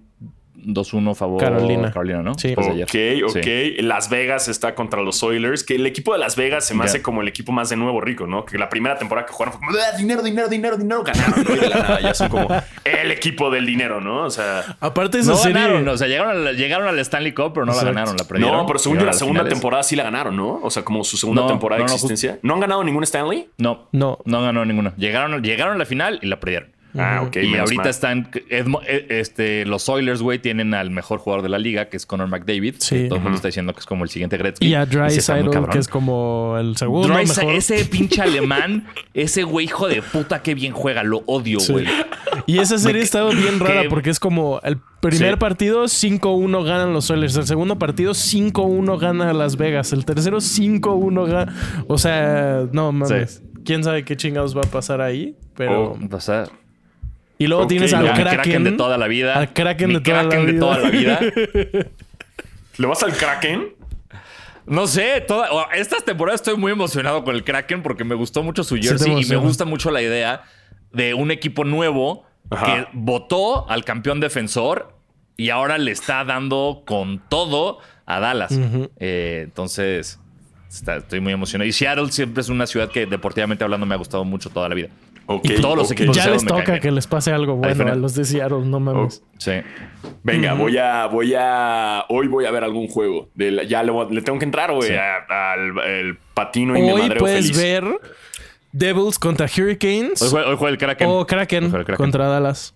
2-1 0.66 1.12
a 1.12 1.16
favor 1.16 1.40
Carolina. 1.42 1.92
Carolina, 1.92 2.22
¿no? 2.22 2.38
Sí. 2.38 2.50
Después 2.50 2.68
de 2.76 2.84
Ok, 2.84 2.90
ayer. 2.96 3.24
ok. 3.26 3.38
Sí. 3.44 3.82
Las 3.82 4.10
Vegas 4.10 4.48
está 4.48 4.76
contra 4.76 5.02
los 5.02 5.22
Oilers. 5.24 5.64
Que 5.64 5.76
el 5.76 5.86
equipo 5.86 6.14
de 6.14 6.20
Las 6.20 6.36
Vegas 6.36 6.66
se 6.66 6.74
me 6.74 6.84
hace 6.86 7.02
como 7.02 7.22
el 7.22 7.28
equipo 7.28 7.52
más 7.52 7.70
de 7.70 7.76
nuevo 7.76 8.02
rico, 8.02 8.28
¿no? 8.28 8.46
Que 8.46 8.58
la 8.58 8.70
primera 8.70 8.98
temporada 8.98 9.26
que 9.28 9.34
jugaron 9.34 9.54
fue 9.54 9.60
como 9.68 9.72
"Ah, 9.80 9.98
dinero, 9.98 10.22
dinero, 10.22 10.48
dinero, 10.50 10.78
dinero. 10.78 11.04
Ganaron, 11.04 11.44
¿no? 11.44 11.56
Y 11.56 11.60
de 11.60 11.70
la 11.70 11.76
nada 11.78 12.02
ya 12.02 12.14
son 12.14 12.30
como 12.30 12.48
el 12.84 13.12
equipo 13.12 13.50
del 13.52 13.66
dinero, 13.66 14.02
¿no? 14.02 14.24
O 14.26 14.30
sea. 14.30 14.78
Aparte 14.80 15.20
esa 15.20 15.32
No 15.32 15.38
serie... 15.38 15.62
ganaron, 15.62 15.88
o 15.88 15.98
sea, 15.98 16.08
llegaron 16.08 16.48
al, 16.48 16.56
llegaron 16.58 16.88
al 16.88 17.00
Stanley 17.00 17.34
Cup, 17.34 17.54
pero 17.54 17.66
no 17.66 17.72
Exacto. 17.72 17.92
la 17.94 18.00
ganaron, 18.00 18.18
la 18.18 18.24
perdieron. 18.26 18.58
No, 18.58 18.66
pero 18.66 18.80
según 18.80 19.00
yo, 19.00 19.06
la 19.06 19.12
a 19.12 19.14
segunda 19.14 19.40
finales. 19.42 19.54
temporada 19.60 19.84
sí 19.84 19.96
la 19.96 20.04
ganaron, 20.04 20.36
¿no? 20.36 20.60
O 20.64 20.70
sea, 20.70 20.84
como 20.84 21.04
su 21.04 21.18
segunda 21.18 21.42
No, 21.44 21.48
temporada 21.48 21.80
no, 21.80 21.86
de 21.86 21.90
no, 21.90 21.96
existencia. 21.96 22.40
¿No 22.42 22.54
han 22.54 22.60
ganado 22.60 22.84
ningún 22.84 23.04
Stanley? 23.04 23.50
No, 23.58 23.88
No. 23.92 24.20
no 24.26 24.42
ganó 24.42 24.66
ninguna. 24.66 24.94
Llegaron, 24.98 25.42
llegaron 25.44 25.76
a 25.76 25.78
la 25.78 25.86
final 25.86 26.20
y 26.22 26.28
la 26.28 26.40
perdieron. 26.40 26.72
Ah, 26.98 27.22
ok. 27.26 27.36
y 27.38 27.56
ahorita 27.56 27.82
mal. 27.84 27.90
están. 27.90 28.32
Edmo- 28.50 28.82
eh, 28.88 29.06
este, 29.10 29.66
los 29.66 29.88
Oilers, 29.90 30.22
güey, 30.22 30.40
tienen 30.40 30.74
al 30.74 30.90
mejor 30.90 31.20
jugador 31.20 31.44
de 31.44 31.50
la 31.50 31.60
liga, 31.60 31.90
que 31.90 31.98
es 31.98 32.06
Connor 32.06 32.28
McDavid. 32.28 32.76
Sí. 32.80 33.06
Todo 33.08 33.18
el 33.18 33.22
mundo 33.24 33.36
está 33.36 33.48
diciendo 33.50 33.74
que 33.74 33.80
es 33.80 33.86
como 33.86 34.04
el 34.04 34.10
siguiente 34.10 34.38
Gretzky. 34.38 34.66
Y 34.68 34.74
a 34.74 34.86
muy 34.86 34.96
Dreisaitl, 34.96 35.50
cabrón. 35.52 35.72
que 35.72 35.80
es 35.80 35.88
como 35.88 36.56
el 36.60 36.76
segundo 36.78 37.10
mejor. 37.10 37.44
ese 37.54 37.86
pinche 37.86 38.22
alemán, 38.22 38.88
ese 39.14 39.44
güey 39.44 39.66
hijo 39.66 39.88
de 39.88 40.02
puta, 40.02 40.42
qué 40.42 40.56
bien 40.56 40.74
juega. 40.74 41.04
Lo 41.04 41.20
odio, 41.28 41.60
Sí. 41.60 41.72
güey. 41.74 41.86
Y 42.48 42.58
esa 42.60 42.78
serie 42.80 43.02
ha 43.02 43.04
estado 43.04 43.30
bien 43.32 43.60
rara 43.60 43.84
que- 43.84 43.90
porque 43.90 44.10
es 44.10 44.20
como 44.20 44.60
el 44.64 44.78
primer 45.02 45.34
Sí. 45.36 45.40
partido 45.40 45.88
5-1 45.88 46.64
ganan 46.64 46.94
los 46.94 47.10
Oilers, 47.12 47.36
el 47.36 47.46
segundo 47.46 47.78
partido 47.78 48.14
5-1 48.14 48.98
gana 48.98 49.32
Las 49.34 49.56
Vegas, 49.58 49.94
el 49.94 50.06
tercero 50.06 50.42
5-1 50.42 51.26
gana, 51.26 51.56
o 51.88 51.98
sea, 51.98 52.66
no 52.72 52.92
mames. 52.92 53.44
¿Quién 53.64 53.84
sabe 53.84 54.04
qué 54.04 54.18
chingados 54.18 54.58
va 54.58 54.62
a 54.62 54.66
pasar 54.72 55.02
ahí? 55.02 55.36
Pero 55.56 55.92
Oh. 55.92 56.16
O 56.16 56.20
sea, 56.20 56.46
y 57.40 57.48
luego 57.48 57.66
tienes 57.66 57.92
al 57.94 58.06
Kraken, 58.14 58.26
Kraken 58.28 58.64
de 58.66 58.72
toda 58.74 58.98
la 59.00 59.08
vida. 59.08 59.34
Al 59.34 59.52
Kraken 59.54 59.94
de 59.94 60.00
toda 60.02 60.24
la 60.24 60.30
de 60.36 60.46
vida. 60.46 60.60
toda 60.60 60.78
la 60.78 60.90
vida. 60.90 61.20
¿Le 62.78 62.88
vas 62.88 63.02
al 63.02 63.14
Kraken? 63.14 63.70
No 64.66 64.86
sé, 64.86 65.22
toda, 65.28 65.50
estas 65.74 66.06
temporadas 66.06 66.42
estoy 66.42 66.56
muy 66.58 66.72
emocionado 66.72 67.24
con 67.24 67.34
el 67.34 67.44
Kraken 67.44 67.82
porque 67.82 68.04
me 68.04 68.14
gustó 68.14 68.44
mucho 68.44 68.64
su 68.64 68.76
jersey 68.76 69.22
y 69.24 69.26
me 69.26 69.36
gusta 69.38 69.66
mucho 69.66 69.90
la 69.90 70.02
idea 70.02 70.44
de 70.92 71.14
un 71.16 71.32
equipo 71.32 71.64
nuevo 71.66 72.26
Ajá. 72.52 72.66
que 72.66 72.88
votó 72.94 73.68
al 73.70 73.84
campeón 73.84 74.20
defensor 74.20 74.94
y 75.38 75.50
ahora 75.50 75.78
le 75.78 75.92
está 75.92 76.24
dando 76.24 76.84
con 76.86 77.20
todo 77.30 77.80
a 78.06 78.20
Dallas. 78.20 78.52
Eh, 79.00 79.42
entonces, 79.46 80.20
está- 80.70 80.98
estoy 80.98 81.20
muy 81.20 81.34
emocionado. 81.34 81.68
Y 81.68 81.72
Seattle 81.72 82.12
siempre 82.12 82.42
es 82.42 82.50
una 82.50 82.68
ciudad 82.68 82.90
que 82.90 83.06
deportivamente 83.06 83.64
hablando 83.64 83.86
me 83.86 83.96
ha 83.96 83.98
gustado 83.98 84.24
mucho 84.26 84.50
toda 84.50 84.70
la 84.70 84.76
vida. 84.76 84.90
Ok, 85.32 85.46
Y 85.46 85.62
todos 85.62 85.78
los 85.78 85.92
equipos 85.92 86.16
ya 86.18 86.28
les 86.28 86.44
me 86.44 86.50
caen 86.50 86.66
toca 86.66 86.80
que 86.80 86.90
les 86.92 87.06
pase 87.06 87.32
algo 87.32 87.56
bueno 87.56 87.88
a 87.92 87.94
los 87.94 88.16
de 88.16 88.26
Seattle, 88.26 88.66
no 88.66 88.80
mames. 88.80 89.22
Sí. 89.38 89.52
Venga, 90.24 90.54
voy 90.56 90.76
a, 90.80 91.06
voy 91.06 91.36
a, 91.38 92.04
hoy 92.10 92.28
voy 92.28 92.46
a 92.46 92.52
ver 92.52 92.64
algún 92.64 92.88
juego. 92.88 93.30
De 93.36 93.52
la- 93.52 93.64
ya 93.64 93.84
le, 93.84 93.92
tengo 94.24 94.40
que 94.40 94.46
entrar, 94.46 94.74
güey, 94.74 94.90
Sí. 94.90 94.96
al 95.30 95.78
el 95.88 96.18
patino 96.34 96.76
y 96.76 96.82
mi 96.82 96.90
Hoy 96.92 97.02
madreo 97.04 97.20
puedes 97.20 97.46
feliz. 97.52 97.58
ver 97.62 97.86
Devils 98.72 99.20
contra 99.20 99.46
Hurricanes 99.46 100.20
Hoy 100.24 100.30
juega, 100.32 100.50
hoy 100.50 100.56
juega 100.58 100.72
el 100.72 100.78
Kraken. 100.80 101.08
o 101.10 101.28
Kraken, 101.28 101.64
el 101.76 101.86
contra 101.96 102.28
Dallas. 102.28 102.74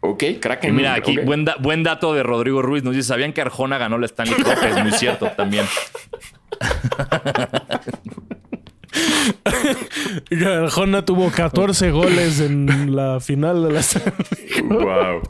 Ok, 0.00 0.22
Y 0.24 0.34
Kraken. 0.40 0.74
mira, 0.74 0.94
aquí 0.94 1.18
buen, 1.18 1.44
da- 1.44 1.56
buen 1.60 1.84
dato 1.84 2.14
de 2.14 2.24
Rodrigo 2.24 2.62
Ruiz. 2.62 2.82
Nos 2.82 2.96
dice, 2.96 3.06
¿sabían 3.08 3.32
que 3.32 3.42
Arjona 3.42 3.78
ganó 3.78 3.96
la 3.98 4.06
Stanley 4.06 4.34
Cup? 4.42 4.54
Es 4.64 4.82
muy 4.82 4.90
cierto 4.90 5.26
también. 5.36 5.66
Arjona 10.46 11.04
tuvo 11.04 11.30
14 11.30 11.90
goles 11.90 12.40
en 12.40 12.94
la 12.94 13.20
final 13.20 13.66
de 13.68 13.72
la 13.72 13.82
Wow. 14.68 15.22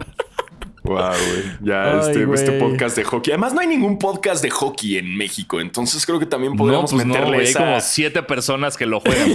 Wow, 0.84 0.98
güey. 0.98 1.42
Ya 1.62 1.94
Ay, 1.94 1.98
este, 2.10 2.24
güey. 2.26 2.38
este 2.38 2.52
podcast 2.60 2.96
de 2.96 3.02
hockey. 3.02 3.32
Además, 3.32 3.52
no 3.54 3.60
hay 3.60 3.66
ningún 3.66 3.98
podcast 3.98 4.40
de 4.40 4.50
hockey 4.50 4.98
en 4.98 5.16
México. 5.16 5.60
Entonces 5.60 6.06
creo 6.06 6.20
que 6.20 6.26
también 6.26 6.52
No, 6.52 6.58
podríamos 6.58 6.92
pues 6.92 7.04
no, 7.04 7.12
meterle. 7.12 7.38
Hay 7.38 7.44
esa. 7.44 7.58
como 7.58 7.80
siete 7.80 8.22
personas 8.22 8.76
que 8.76 8.86
lo 8.86 9.00
juegan. 9.00 9.34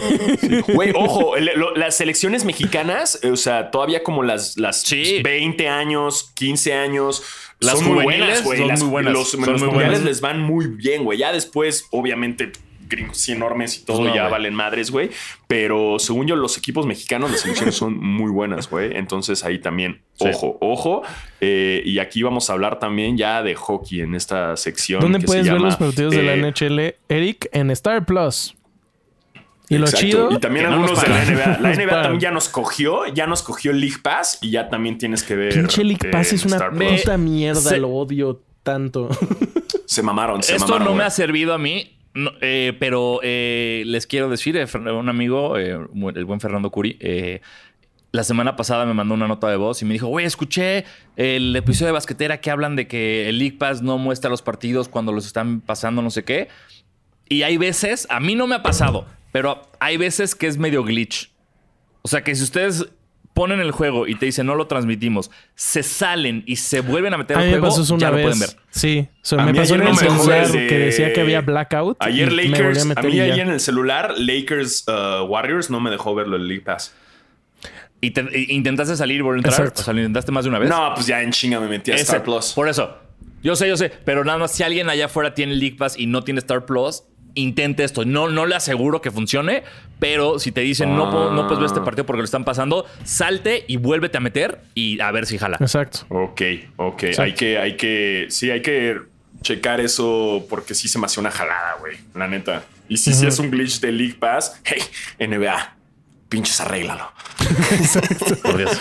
Güey, 0.73 0.93
ojo, 0.95 1.35
el- 1.35 1.49
lo- 1.57 1.75
las 1.75 1.97
selecciones 1.97 2.45
mexicanas, 2.45 3.19
o 3.29 3.35
sea, 3.35 3.69
todavía 3.69 4.01
como 4.01 4.23
las, 4.23 4.57
las 4.57 4.81
Sí. 4.83 5.21
20 5.23 5.67
años, 5.67 6.31
15 6.35 6.73
años. 6.73 7.21
Las 7.59 7.79
son 7.79 7.95
muy 7.95 8.03
buenas, 8.05 8.43
güey. 8.45 8.59
son 8.59 8.67
Las- 8.69 8.79
muy 8.81 8.89
buenas. 8.89 9.13
Los, 9.13 9.31
Son 9.31 9.41
los 9.41 9.49
muy 9.49 9.69
mundiales 9.71 9.99
buenas. 9.99 10.03
les 10.05 10.21
van 10.21 10.39
muy 10.41 10.67
bien, 10.67 11.03
güey. 11.03 11.19
Ya 11.19 11.33
después, 11.33 11.85
obviamente, 11.91 12.53
gringos 12.91 13.27
y 13.27 13.31
enormes 13.31 13.79
y 13.79 13.85
todo 13.85 14.03
no, 14.03 14.13
ya 14.13 14.27
valen 14.27 14.53
madres, 14.53 14.91
güey. 14.91 15.09
Pero 15.47 15.97
según 15.97 16.27
yo, 16.27 16.35
los 16.35 16.57
equipos 16.59 16.85
mexicanos, 16.85 17.31
las 17.31 17.39
selecciones 17.41 17.73
son 17.75 17.97
muy 17.97 18.29
buenas, 18.29 18.69
güey. 18.69 18.95
Entonces 18.95 19.43
ahí 19.43 19.57
también, 19.59 20.01
Sí. 20.13 20.27
ojo, 20.31 20.57
ojo. 20.61 21.01
Eh, 21.39 21.81
y 21.85 21.97
aquí 21.97 22.21
vamos 22.21 22.49
a 22.49 22.53
hablar 22.53 22.77
también 22.77 23.17
ya 23.17 23.41
de 23.41 23.55
hockey 23.55 24.01
en 24.01 24.13
esta 24.13 24.55
sección. 24.57 24.99
¿Dónde 25.01 25.17
que 25.17 25.21
se 25.21 25.27
puedes 25.27 25.49
ver 25.49 25.59
los 25.61 25.75
partidos 25.77 26.13
de 26.13 26.21
la 26.21 26.33
eh, 26.35 26.37
NHL, 26.51 26.95
Eric? 27.09 27.49
En 27.51 27.71
Star 27.71 28.05
Plus. 28.05 28.55
Y 29.69 29.77
lo 29.77 29.85
Exacto. 29.85 30.05
chido. 30.05 30.31
Y 30.33 30.37
también 30.39 30.65
no 30.65 30.71
algunos 30.73 30.91
nos 30.91 31.01
de 31.01 31.07
la. 31.09 31.23
NBA. 31.25 31.59
La 31.61 31.73
NBA 31.73 32.01
también 32.01 32.19
ya 32.19 32.31
nos 32.31 32.49
cogió, 32.49 33.07
ya 33.07 33.25
nos 33.25 33.41
cogió 33.41 33.71
el 33.71 33.79
League 33.79 33.99
Pass 34.03 34.37
y 34.41 34.51
ya 34.51 34.67
también 34.67 34.97
tienes 34.97 35.23
que 35.23 35.33
ver. 35.35 35.53
Pinche 35.53 35.83
League 35.85 36.05
eh, 36.07 36.11
Pass 36.11 36.33
es 36.33 36.45
una 36.45 36.69
puta 36.71 37.17
mierda, 37.17 37.61
Se- 37.61 37.77
lo 37.77 37.87
odio 37.89 38.41
tanto. 38.63 39.07
Se 39.85 40.03
mamaron, 40.03 40.43
se 40.43 40.55
Esto 40.55 40.67
mamaron. 40.67 40.87
no 40.89 40.95
me 40.95 41.03
ha 41.05 41.09
servido 41.09 41.53
a 41.53 41.57
mí 41.57 41.97
Eh, 42.13 42.75
pero 42.79 43.19
eh, 43.23 43.83
les 43.85 44.05
quiero 44.05 44.29
decir, 44.29 44.57
eh, 44.57 44.65
un 44.91 45.09
amigo, 45.09 45.57
el 45.57 46.25
buen 46.25 46.39
Fernando 46.39 46.69
Curi, 46.69 46.97
la 48.13 48.23
semana 48.25 48.57
pasada 48.57 48.85
me 48.85 48.93
mandó 48.93 49.13
una 49.13 49.27
nota 49.27 49.47
de 49.49 49.55
voz 49.55 49.81
y 49.81 49.85
me 49.85 49.93
dijo, 49.93 50.07
güey, 50.07 50.25
escuché 50.25 50.83
el 51.15 51.55
episodio 51.55 51.87
de 51.87 51.91
Basquetera 51.93 52.41
que 52.41 52.51
hablan 52.51 52.75
de 52.75 52.87
que 52.87 53.29
el 53.29 53.39
League 53.39 53.57
Pass 53.57 53.81
no 53.81 53.97
muestra 53.97 54.29
los 54.29 54.41
partidos 54.41 54.89
cuando 54.89 55.13
los 55.13 55.25
están 55.25 55.61
pasando, 55.61 56.01
no 56.01 56.09
sé 56.09 56.25
qué. 56.25 56.49
Y 57.29 57.43
hay 57.43 57.55
veces, 57.55 58.07
a 58.09 58.19
mí 58.19 58.35
no 58.35 58.47
me 58.47 58.55
ha 58.55 58.63
pasado, 58.63 59.05
pero 59.31 59.61
hay 59.79 59.95
veces 59.95 60.35
que 60.35 60.47
es 60.47 60.57
medio 60.57 60.83
glitch. 60.83 61.31
O 62.01 62.09
sea 62.09 62.21
que 62.21 62.35
si 62.35 62.43
ustedes 62.43 62.87
ponen 63.41 63.59
el 63.59 63.71
juego 63.71 64.05
y 64.07 64.13
te 64.13 64.27
dicen 64.27 64.45
no 64.45 64.53
lo 64.53 64.67
transmitimos, 64.67 65.31
se 65.55 65.81
salen 65.81 66.43
y 66.45 66.57
se 66.57 66.81
vuelven 66.81 67.11
a 67.15 67.17
meter 67.17 67.37
A 67.37 67.39
al 67.41 67.49
juego, 67.49 67.67
pasó 67.69 67.83
ya 67.83 67.93
una 67.95 68.09
lo 68.17 68.21
pueden 68.23 68.39
vez. 68.39 68.55
ver. 68.55 68.63
Sí. 68.69 69.07
O 69.09 69.17
sea, 69.25 69.41
A 69.41 69.45
me 69.47 69.53
pasó 69.55 69.73
en 69.75 69.81
el 69.87 69.95
celular 69.97 70.51
que 70.51 70.77
decía 70.77 71.11
que 71.11 71.21
había 71.21 71.41
blackout. 71.41 71.97
Ayer 71.99 72.29
me 72.31 72.43
Lakers, 72.47 72.85
a, 72.95 73.01
mí 73.01 73.19
ayer 73.19 73.39
en 73.39 73.49
el 73.49 73.59
celular, 73.59 74.13
Lakers 74.17 74.85
uh, 74.87 75.23
Warriors 75.23 75.71
no 75.71 75.79
me 75.79 75.89
dejó 75.89 76.13
verlo 76.13 76.35
el 76.35 76.47
League 76.47 76.63
Pass. 76.63 76.93
Y 77.99 78.11
te- 78.11 78.21
e- 78.21 78.53
intentaste 78.53 78.95
salir 78.95 79.17
y 79.17 79.21
volver 79.21 79.37
a 79.37 79.49
entrar. 79.49 79.59
Exacto. 79.59 79.81
O 79.81 79.83
sea, 79.85 79.93
lo 79.93 79.99
intentaste 80.01 80.31
más 80.31 80.43
de 80.45 80.49
una 80.49 80.59
vez. 80.59 80.69
No, 80.69 80.91
pues 80.93 81.07
ya 81.07 81.21
en 81.23 81.31
chinga 81.31 81.59
me 81.59 81.67
metí 81.67 81.91
a 81.91 81.95
Ese- 81.95 82.03
Star 82.03 82.23
Plus. 82.23 82.53
Por 82.53 82.69
eso. 82.69 82.95
Yo 83.43 83.55
sé, 83.55 83.67
yo 83.67 83.75
sé. 83.75 83.91
Pero 84.05 84.23
nada 84.23 84.37
más, 84.37 84.51
si 84.51 84.61
alguien 84.63 84.87
allá 84.89 85.05
afuera 85.05 85.33
tiene 85.33 85.55
League 85.55 85.75
Pass 85.77 85.97
y 85.97 86.05
no 86.05 86.23
tiene 86.23 86.39
Star 86.39 86.65
Plus, 86.65 87.03
intente 87.35 87.83
esto. 87.83 88.05
No, 88.05 88.27
no 88.29 88.45
le 88.45 88.55
aseguro 88.55 89.01
que 89.01 89.11
funcione, 89.11 89.63
pero 89.99 90.39
si 90.39 90.51
te 90.51 90.61
dicen 90.61 90.95
no, 90.95 91.09
puedo- 91.09 91.31
no 91.31 91.43
puedes 91.47 91.59
ver 91.59 91.67
este 91.67 91.81
partido 91.81 92.05
porque 92.05 92.19
lo 92.19 92.25
están 92.25 92.43
pasando, 92.45 92.85
salte 93.03 93.65
y 93.67 93.77
vuélvete 93.77 94.17
a 94.17 94.21
meter 94.21 94.61
y 94.75 94.99
a 94.99 95.11
ver 95.11 95.25
si 95.25 95.37
jala. 95.37 95.57
Exacto. 95.59 95.99
Ok, 96.09 96.41
ok. 96.77 97.03
Exacto. 97.03 97.21
Hay 97.23 97.33
que, 97.33 97.57
hay 97.57 97.77
que, 97.77 98.25
sí, 98.29 98.49
hay 98.51 98.61
que 98.61 98.97
checar 99.41 99.79
eso 99.79 100.45
porque 100.49 100.73
sí 100.75 100.87
se 100.87 100.99
me 100.99 101.05
hace 101.05 101.19
una 101.19 101.31
jalada, 101.31 101.75
güey. 101.79 101.97
La 102.13 102.27
neta. 102.27 102.63
Y 102.89 102.97
si 102.97 103.13
sí 103.13 103.25
es 103.25 103.39
un 103.39 103.49
glitch 103.49 103.79
de 103.79 103.91
League 103.91 104.15
Pass, 104.19 104.59
hey, 104.65 104.81
NBA, 105.19 105.75
pinches 106.27 106.59
arréglalo. 106.59 107.11
Por 108.43 108.57
Dios. 108.57 108.77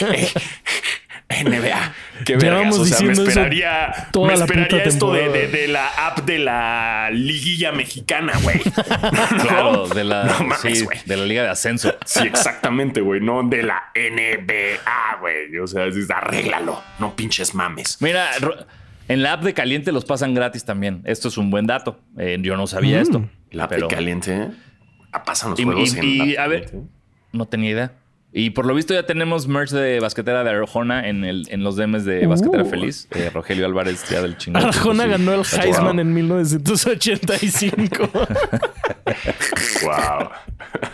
Hey, 0.00 0.28
NBA, 1.30 1.92
qué 2.24 2.32
vergas. 2.36 2.42
Llevamos 2.42 2.78
O 2.80 2.84
sea, 2.84 3.06
me 3.06 3.12
esperaría, 3.12 4.08
toda 4.12 4.26
me 4.32 4.36
la 4.36 4.44
esperaría 4.44 4.68
puta 4.78 4.82
esto 4.88 5.12
de, 5.12 5.28
de- 5.28 5.48
de 5.48 5.68
la 5.68 5.86
app 5.88 6.18
de 6.26 6.38
la 6.38 7.08
liguilla 7.12 7.72
mexicana, 7.72 8.32
güey. 8.42 8.60
Claro, 9.42 9.86
de 9.88 10.04
la, 10.04 10.24
No 10.24 10.40
mames, 10.44 10.60
sí, 10.78 10.84
güey. 10.84 10.98
de 11.06 11.16
la 11.16 11.24
Liga 11.24 11.42
de 11.44 11.48
Ascenso. 11.50 11.94
Sí, 12.04 12.26
exactamente, 12.26 13.00
güey. 13.00 13.20
No 13.20 13.42
de 13.44 13.62
la 13.62 13.90
NBA, 13.94 15.16
güey. 15.20 15.56
O 15.58 15.66
sea, 15.66 15.86
es- 15.86 16.10
arréglalo. 16.10 16.82
No 16.98 17.14
pinches 17.16 17.54
mames. 17.54 17.98
Mira, 18.00 18.28
en 19.08 19.22
la 19.22 19.32
app 19.34 19.42
de 19.42 19.54
Caliente 19.54 19.92
los 19.92 20.04
pasan 20.04 20.34
gratis 20.34 20.64
también. 20.64 21.02
Esto 21.04 21.28
es 21.28 21.38
un 21.38 21.50
buen 21.50 21.66
dato. 21.66 22.00
Eh, 22.18 22.38
yo 22.40 22.56
no 22.56 22.66
sabía 22.66 23.00
esto. 23.00 23.28
La 23.50 23.68
pero 23.68 23.88
P 23.88 23.94
caliente. 23.94 24.48
Ah, 25.12 25.24
pasan 25.24 25.50
los 25.50 25.60
Y- 25.60 25.64
juegos 25.64 25.94
y- 25.94 25.98
en 25.98 26.04
y, 26.04 26.32
la 26.34 26.44
a 26.44 26.46
ver, 26.48 26.64
caliente. 26.66 26.90
no 27.32 27.46
tenía 27.46 27.70
idea. 27.70 27.92
Y 28.32 28.50
por 28.50 28.64
lo 28.64 28.74
visto 28.74 28.94
ya 28.94 29.04
tenemos 29.06 29.48
merch 29.48 29.70
de 29.70 29.98
basquetera 29.98 30.44
de 30.44 30.50
Arjona 30.50 31.08
en, 31.08 31.24
el, 31.24 31.46
en 31.50 31.64
los 31.64 31.74
DMs 31.76 32.04
de 32.04 32.26
Basquetera 32.28 32.62
Uh. 32.62 32.70
Feliz. 32.70 33.08
Eh, 33.10 33.28
Rogelio 33.34 33.66
Álvarez 33.66 34.08
ya 34.08 34.22
del 34.22 34.36
chingón. 34.36 34.64
Arjona 34.64 35.02
Sí. 35.04 35.10
ganó 35.10 35.32
el 35.34 35.40
Heisman 35.40 35.98
en 35.98 36.14
1985. 36.14 38.08
Wow. 39.82 40.30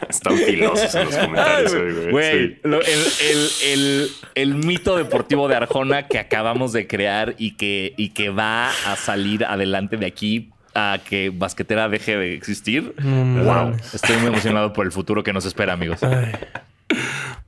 Están 0.09 0.39
filosos 0.39 0.95
en 0.95 1.05
los 1.05 1.16
comentarios 1.16 1.72
hoy, 1.74 1.93
güey. 1.93 2.11
Güey, 2.11 2.49
Sí. 2.49 2.57
lo- 2.62 2.80
el, 2.80 2.89
el- 3.30 3.49
el- 3.72 4.11
el 4.34 4.55
mito 4.55 4.97
deportivo 4.97 5.47
de 5.49 5.57
Arjona 5.57 6.07
que 6.09 6.18
acabamos 6.18 6.72
de 6.72 6.87
crear 6.87 7.34
y 7.37 7.57
que, 7.57 7.93
y 7.99 8.11
que 8.11 8.30
va 8.30 8.70
a 8.70 8.97
salir 8.97 9.45
adelante 9.45 9.97
de 9.99 10.07
aquí 10.07 10.51
a 10.74 10.99
que 11.07 11.30
basquetera 11.30 11.89
deje 11.91 12.16
de 12.16 12.34
existir. 12.34 12.95
wow. 13.03 13.74
Estoy 13.93 14.16
muy 14.18 14.28
emocionado 14.28 14.72
por 14.72 14.87
el 14.87 14.93
futuro 14.93 15.22
que 15.22 15.32
nos 15.34 15.45
espera, 15.45 15.72
amigos. 15.74 16.01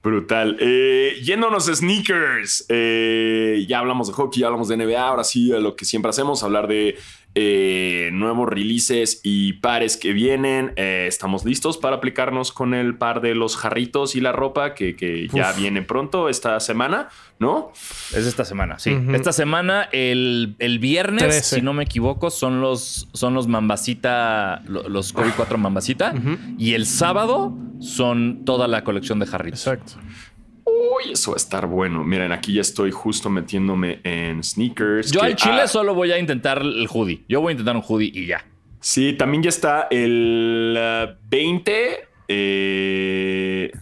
Brutal. 0.08 0.56
Eh, 0.58 1.20
yéndonos 1.22 1.66
sneakers. 1.66 2.64
Eh, 2.70 3.66
ya 3.68 3.80
hablamos 3.80 4.08
de 4.08 4.14
hockey, 4.14 4.40
ya 4.40 4.46
hablamos 4.46 4.68
de 4.68 4.76
NBA. 4.78 5.06
Ahora 5.06 5.22
sí, 5.22 5.48
lo 5.48 5.76
que 5.76 5.84
siempre 5.84 6.08
hacemos, 6.08 6.42
hablar 6.42 6.66
de 6.66 6.96
eh, 7.40 8.10
nuevos 8.12 8.48
releases 8.48 9.20
y 9.22 9.52
pares 9.54 9.96
que 9.96 10.12
vienen. 10.12 10.72
Eh, 10.74 11.04
estamos 11.06 11.44
listos 11.44 11.78
para 11.78 11.96
aplicarnos 11.96 12.50
con 12.50 12.74
el 12.74 12.96
par 12.96 13.20
de 13.20 13.36
los 13.36 13.56
jarritos 13.56 14.16
y 14.16 14.20
la 14.20 14.32
ropa 14.32 14.74
que, 14.74 14.96
que 14.96 15.28
ya 15.28 15.52
viene 15.52 15.82
pronto 15.82 16.28
esta 16.28 16.58
semana, 16.58 17.10
¿no? 17.38 17.70
Es 18.12 18.26
esta 18.26 18.44
semana, 18.44 18.80
sí. 18.80 18.90
Esta 19.14 19.32
semana, 19.32 19.88
el, 19.92 20.56
el 20.58 20.80
viernes, 20.80 21.22
si 21.46 21.62
no 21.62 21.72
me 21.74 21.84
equivoco, 21.84 22.30
son 22.30 22.60
los, 22.60 23.08
son 23.12 23.34
los 23.34 23.46
Mambasita, 23.46 24.62
lo- 24.66 24.88
los 24.88 25.12
Kobe 25.12 25.30
4 25.36 25.58
Mambasita. 25.58 26.12
Y 26.58 26.74
el 26.74 26.86
sábado 26.86 27.56
son 27.80 28.44
toda 28.44 28.66
la 28.66 28.82
colección 28.82 29.20
de 29.20 29.26
jarritos. 29.26 29.64
Exacto. 29.66 29.92
Uy, 30.68 31.12
eso 31.12 31.30
va 31.30 31.36
a 31.36 31.38
estar 31.38 31.66
bueno. 31.66 32.04
Miren, 32.04 32.32
aquí 32.32 32.52
ya 32.54 32.60
estoy 32.60 32.90
justo 32.90 33.30
metiéndome 33.30 34.00
en 34.04 34.42
sneakers. 34.44 35.10
Yo 35.10 35.20
que- 35.20 35.26
al 35.26 35.36
chile 35.36 35.60
ah, 35.62 35.68
solo 35.68 35.94
voy 35.94 36.12
a 36.12 36.18
intentar 36.18 36.58
el 36.62 36.86
hoodie. 36.92 37.22
Yo 37.28 37.40
voy 37.40 37.50
a 37.50 37.52
intentar 37.52 37.74
un 37.76 37.82
hoodie 37.86 38.10
y 38.12 38.26
ya. 38.26 38.44
Sí, 38.80 39.12
también 39.14 39.42
ya 39.42 39.48
está 39.48 39.88
el 39.90 40.76
uh, 40.78 41.14
20. 41.28 42.06
eh, 42.28 43.72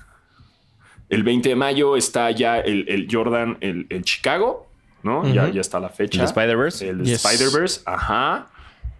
el 1.08 1.22
20 1.22 1.48
de 1.50 1.54
mayo 1.56 1.96
está 1.96 2.30
ya 2.30 2.58
el, 2.58 2.84
el 2.88 3.06
Jordan, 3.10 3.58
el, 3.60 3.86
el 3.90 4.02
Chicago, 4.02 4.66
¿no? 5.02 5.26
ya, 5.32 5.48
ya 5.50 5.60
está 5.60 5.78
la 5.78 5.88
fecha. 5.88 6.20
El 6.20 6.26
Spider-Verse. 6.26 6.88
El 6.88 7.02
Yes. 7.04 7.24
Spider-Verse, 7.24 7.80
ajá. 7.84 8.48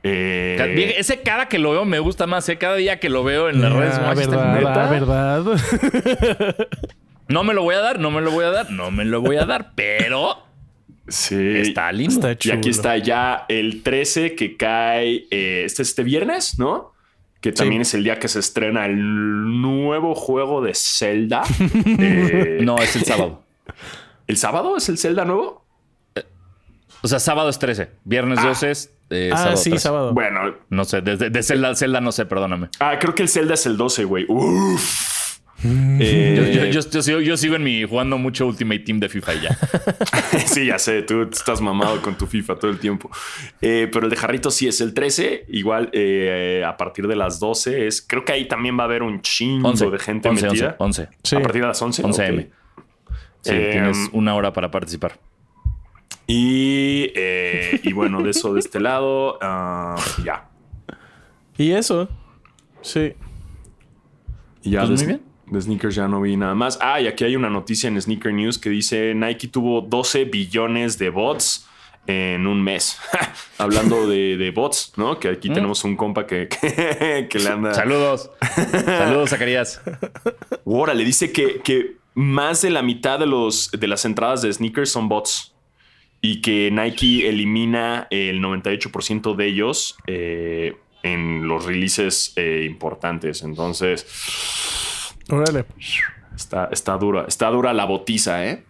Eh, 0.05 0.95
Ese 0.99 1.21
cada 1.23 1.49
que 1.49 1.59
lo 1.59 1.73
veo 1.73 1.85
me 1.85 1.99
gusta 1.99 2.29
más. 2.29 2.49
¿eh? 2.49 2.59
Cada 2.59 2.77
día 2.77 3.01
que 3.01 3.09
lo 3.09 3.25
veo 3.25 3.49
en 3.49 3.61
las 3.61 3.73
redes. 3.73 3.95
Está 3.95 4.15
verdad, 4.15 4.55
neta. 4.55 4.91
verdad. 4.91 5.45
No 7.29 7.43
me 7.45 7.55
lo 7.55 7.63
voy 7.63 7.75
a 7.75 7.81
dar, 7.81 7.99
no 7.99 8.11
me 8.11 8.21
lo 8.21 8.31
voy 8.31 8.45
a 8.45 8.51
dar, 8.51 8.71
no 8.71 8.91
me 8.91 9.05
lo 9.05 9.21
voy 9.21 9.37
a 9.37 9.45
dar. 9.47 9.73
Pero 9.75 10.45
sí. 11.09 11.37
está 11.59 11.91
lindo. 11.93 12.29
Está 12.29 12.49
Y 12.49 12.53
aquí 12.53 12.69
está 12.71 12.97
ya 12.99 13.45
el 13.49 13.83
13 13.83 14.35
que 14.35 14.57
cae 14.57 15.27
eh, 15.31 15.63
este, 15.65 15.83
este 15.83 16.03
viernes, 16.05 16.59
¿no? 16.59 16.93
Que 17.41 17.53
también 17.53 17.83
es 17.83 17.95
el 17.95 18.03
día 18.03 18.19
que 18.19 18.29
se 18.29 18.41
estrena 18.41 18.87
el 18.87 18.97
nuevo 19.61 20.15
juego 20.15 20.63
de 20.63 20.73
Zelda. 20.75 21.43
Eh, 21.99 22.59
No, 22.63 22.77
es 22.79 22.97
el 22.97 23.05
sábado. 23.05 23.43
¿El 24.27 24.37
sábado 24.37 24.77
es 24.77 24.89
el 24.89 24.99
Zelda 24.99 25.25
nuevo? 25.25 25.65
O 27.03 27.09
sea, 27.09 27.21
sábado 27.21 27.49
es 27.49 27.59
13. 27.61 27.91
Viernes 28.05 28.43
12 28.43 28.71
es. 28.71 28.93
eh, 29.11 29.31
ah, 29.33 29.37
sábado 29.37 29.57
sí, 29.59 29.71
13. 29.71 29.83
sábado. 29.83 30.13
Bueno, 30.13 30.55
No 30.71 30.85
sé, 30.85 31.01
desde 31.03 31.31
de 31.31 31.43
Zelda, 31.45 31.75
Zelda 31.77 32.01
no 32.01 32.11
sé, 32.11 32.27
perdóname. 32.27 32.69
ah, 32.81 32.99
creo 32.99 33.15
que 33.15 33.23
el 33.23 33.29
Zelda 33.29 33.55
es 33.55 33.67
el 33.67 33.77
12, 33.77 34.05
güey. 34.05 34.25
Uf. 34.29 35.26
Eh, 35.65 36.35
Yo, 36.37 36.45
yo- 36.45 36.67
yo- 36.67 36.81
yo 36.91 37.03
sigo, 37.03 37.21
yo 37.21 37.37
sigo 37.37 37.57
en 37.57 37.63
mi 37.65 37.85
jugando 37.85 38.19
mucho 38.19 38.47
Ultimate 38.47 38.81
Team 38.81 39.01
de 39.01 39.09
FIFA 39.09 39.35
y 39.35 39.41
ya. 39.41 39.59
sí, 40.47 40.67
ya 40.67 40.79
sé, 40.79 41.03
tú 41.03 41.23
estás 41.23 41.61
mamado 41.61 42.01
con 42.03 42.17
tu 42.19 42.27
FIFA 42.27 42.57
todo 42.57 42.71
el 42.71 42.79
tiempo. 42.79 43.11
Eh, 43.63 43.89
pero 43.93 44.05
el 44.05 44.11
de 44.11 44.17
Jarrito 44.17 44.51
sí 44.51 44.69
es 44.69 44.81
el 44.81 44.93
13. 44.95 45.47
Igual 45.49 45.89
eh, 45.93 46.63
a 46.67 46.77
partir 46.77 47.07
de 47.09 47.17
las 47.17 47.41
12 47.41 47.87
es. 47.87 48.03
Creo 48.03 48.25
que 48.25 48.33
ahí 48.33 48.47
también 48.47 48.79
va 48.79 48.83
a 48.83 48.87
haber 48.87 49.03
un 49.03 49.23
chingo 49.23 49.69
11 49.71 49.91
de 49.91 49.99
gente 49.99 50.29
11, 50.29 50.47
metida. 50.47 50.77
11, 50.79 51.03
11. 51.03 51.17
Sí. 51.23 51.37
A 51.37 51.41
partir 51.41 51.63
de 51.63 51.69
las 51.69 51.81
11. 51.83 52.03
11 52.05 52.23
ok. 52.23 52.29
M. 52.29 52.51
Sí, 53.41 53.53
Eh, 53.55 53.69
tienes 53.73 54.11
una 54.13 54.35
hora 54.35 54.53
para 54.53 54.71
participar. 54.71 55.19
Y, 56.27 57.13
eh, 57.15 57.81
y 57.85 57.93
bueno, 57.93 58.21
de 58.23 58.31
eso 58.31 58.53
de 58.53 58.61
este 58.61 58.81
lado, 58.81 59.39
ah, 59.41 59.97
ya. 60.25 60.49
Y 61.57 61.71
eso. 61.71 62.09
Sí. 62.83 63.15
Y 64.63 64.71
ya 64.73 64.85
Pues 64.85 65.01
muy 65.01 65.07
bien. 65.07 65.23
De 65.51 65.61
sneakers 65.61 65.95
ya 65.95 66.09
no 66.09 66.21
vi 66.21 66.37
nada 66.37 66.55
más. 66.55 66.79
Ah, 66.81 67.01
y 67.01 67.07
aquí 67.07 67.25
hay 67.25 67.37
una 67.37 67.51
noticia 67.51 67.89
en 67.89 68.01
Sneaker 68.01 68.33
News 68.33 68.59
que 68.59 68.71
dice 68.71 69.15
Nike 69.15 69.49
tuvo 69.49 69.81
12 69.81 70.25
billones 70.25 70.99
de 70.99 71.11
bots 71.11 71.67
en 72.07 72.47
un 72.47 72.63
mes. 72.63 72.99
Hablando 73.59 74.09
de, 74.09 74.37
de 74.37 74.51
bots, 74.51 74.93
¿no? 74.97 75.19
Que 75.19 75.29
aquí 75.29 75.49
tenemos 75.49 75.85
un 75.85 75.97
compa 75.97 76.27
que, 76.27 76.49
que, 76.61 77.27
que 77.29 77.39
le 77.39 77.49
anda... 77.49 77.75
Saludos. 77.75 78.31
Saludos, 78.85 79.31
Zacarías. 79.31 79.81
Órale, 80.65 81.05
dice 81.05 81.33
que, 81.33 81.61
que 81.63 81.97
más 82.15 82.63
de 82.63 82.71
la 82.71 82.83
mitad 82.83 83.19
de, 83.19 83.27
los, 83.27 83.71
de 83.71 83.87
las 83.89 84.05
entradas 84.05 84.43
de 84.43 84.53
sneakers 84.53 84.91
son 84.91 85.09
bots. 85.09 85.53
Y 86.23 86.41
que 86.41 86.71
Nike 86.73 87.29
elimina 87.29 88.09
el 88.11 88.41
98% 88.41 89.37
de 89.37 89.47
ellos 89.47 89.97
eh, 90.07 90.77
en 91.03 91.47
los 91.47 91.65
releases 91.65 92.33
eh, 92.37 92.65
importantes. 92.69 93.43
Entonces, 93.43 94.07
Órale. 95.31 95.65
está, 96.35 96.69
está 96.71 96.97
dura. 96.97 97.25
Está 97.27 97.49
dura 97.49 97.73
la 97.73 97.85
botiza, 97.85 98.45
¿eh? 98.47 98.65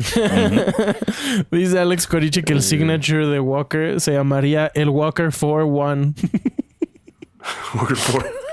Dice 1.50 1.78
Alex 1.78 2.06
Coriche 2.06 2.42
que 2.42 2.54
el 2.54 2.62
signature 2.62 3.26
de 3.26 3.38
Walker 3.38 4.00
se 4.00 4.12
llamaría 4.12 4.70
el 4.74 4.88
Walker 4.88 5.26
4-1. 5.26 6.14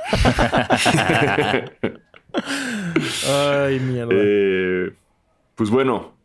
Ay, 3.30 3.80
mierda. 3.80 4.12
Eh, 4.14 4.94
pues 5.56 5.70
bueno, 5.70 6.17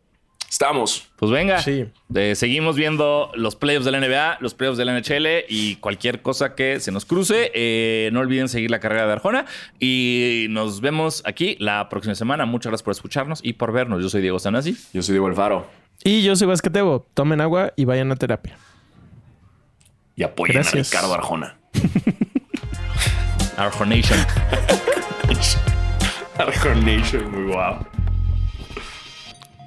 Estamos. 0.53 1.09
Pues 1.16 1.33
venga. 1.33 1.62
Sí. 1.62 1.87
Eh, 2.15 2.35
seguimos 2.35 2.77
viendo 2.77 3.31
los 3.35 3.57
playoffs 3.57 3.87
de 3.87 3.91
la 3.91 4.01
NBA, 4.01 4.37
los 4.41 4.53
playoffs 4.53 4.77
de 4.77 4.85
la 4.85 4.93
NHL 4.93 5.47
y 5.49 5.77
cualquier 5.77 6.20
cosa 6.20 6.55
que 6.55 6.79
se 6.79 6.93
nos 6.93 7.07
cruce. 7.07 7.51
Eh, 7.55 8.11
no 8.12 8.20
olviden 8.20 8.51
seguir 8.51 8.70
la 8.70 8.79
carrera 8.79 9.07
de 9.07 9.12
Arjona 9.15 9.47
y 9.81 10.49
nos 10.51 10.83
vemos 10.83 11.23
aquí 11.24 11.57
la 11.59 11.89
próxima 11.89 12.15
semana. 12.15 12.45
Muchas 12.45 12.69
gracias 12.69 12.85
por 12.85 12.93
escucharnos 12.93 13.41
y 13.43 13.55
por 13.55 13.73
vernos. 13.73 14.03
Yo 14.03 14.11
soy 14.11 14.20
Diego 14.20 14.39
Sanasi. 14.39 14.77
Yo 14.93 15.01
soy 15.01 15.15
Diego 15.15 15.27
Alfaro. 15.27 15.66
Y 16.05 16.23
yo 16.23 16.37
soy 16.37 16.49
Basquetebo. 16.49 17.07
Tomen 17.15 17.41
agua 17.41 17.73
y 17.74 17.87
vayan 17.87 18.12
a 18.12 18.16
terapia. 18.16 18.59
Y 20.16 20.23
apoyen 20.23 20.57
Gracias. 20.57 20.93
a 20.93 20.97
Ricardo 20.99 21.15
Arjona. 21.15 21.57
Arjonation. 23.57 24.19
Arjonation, 26.37 27.31
muy 27.31 27.55
guau. 27.55 27.87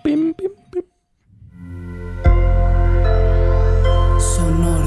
Pim, 0.04 0.32
pim, 0.36 0.36
pim. 0.36 0.65
sonoro. 4.34 4.85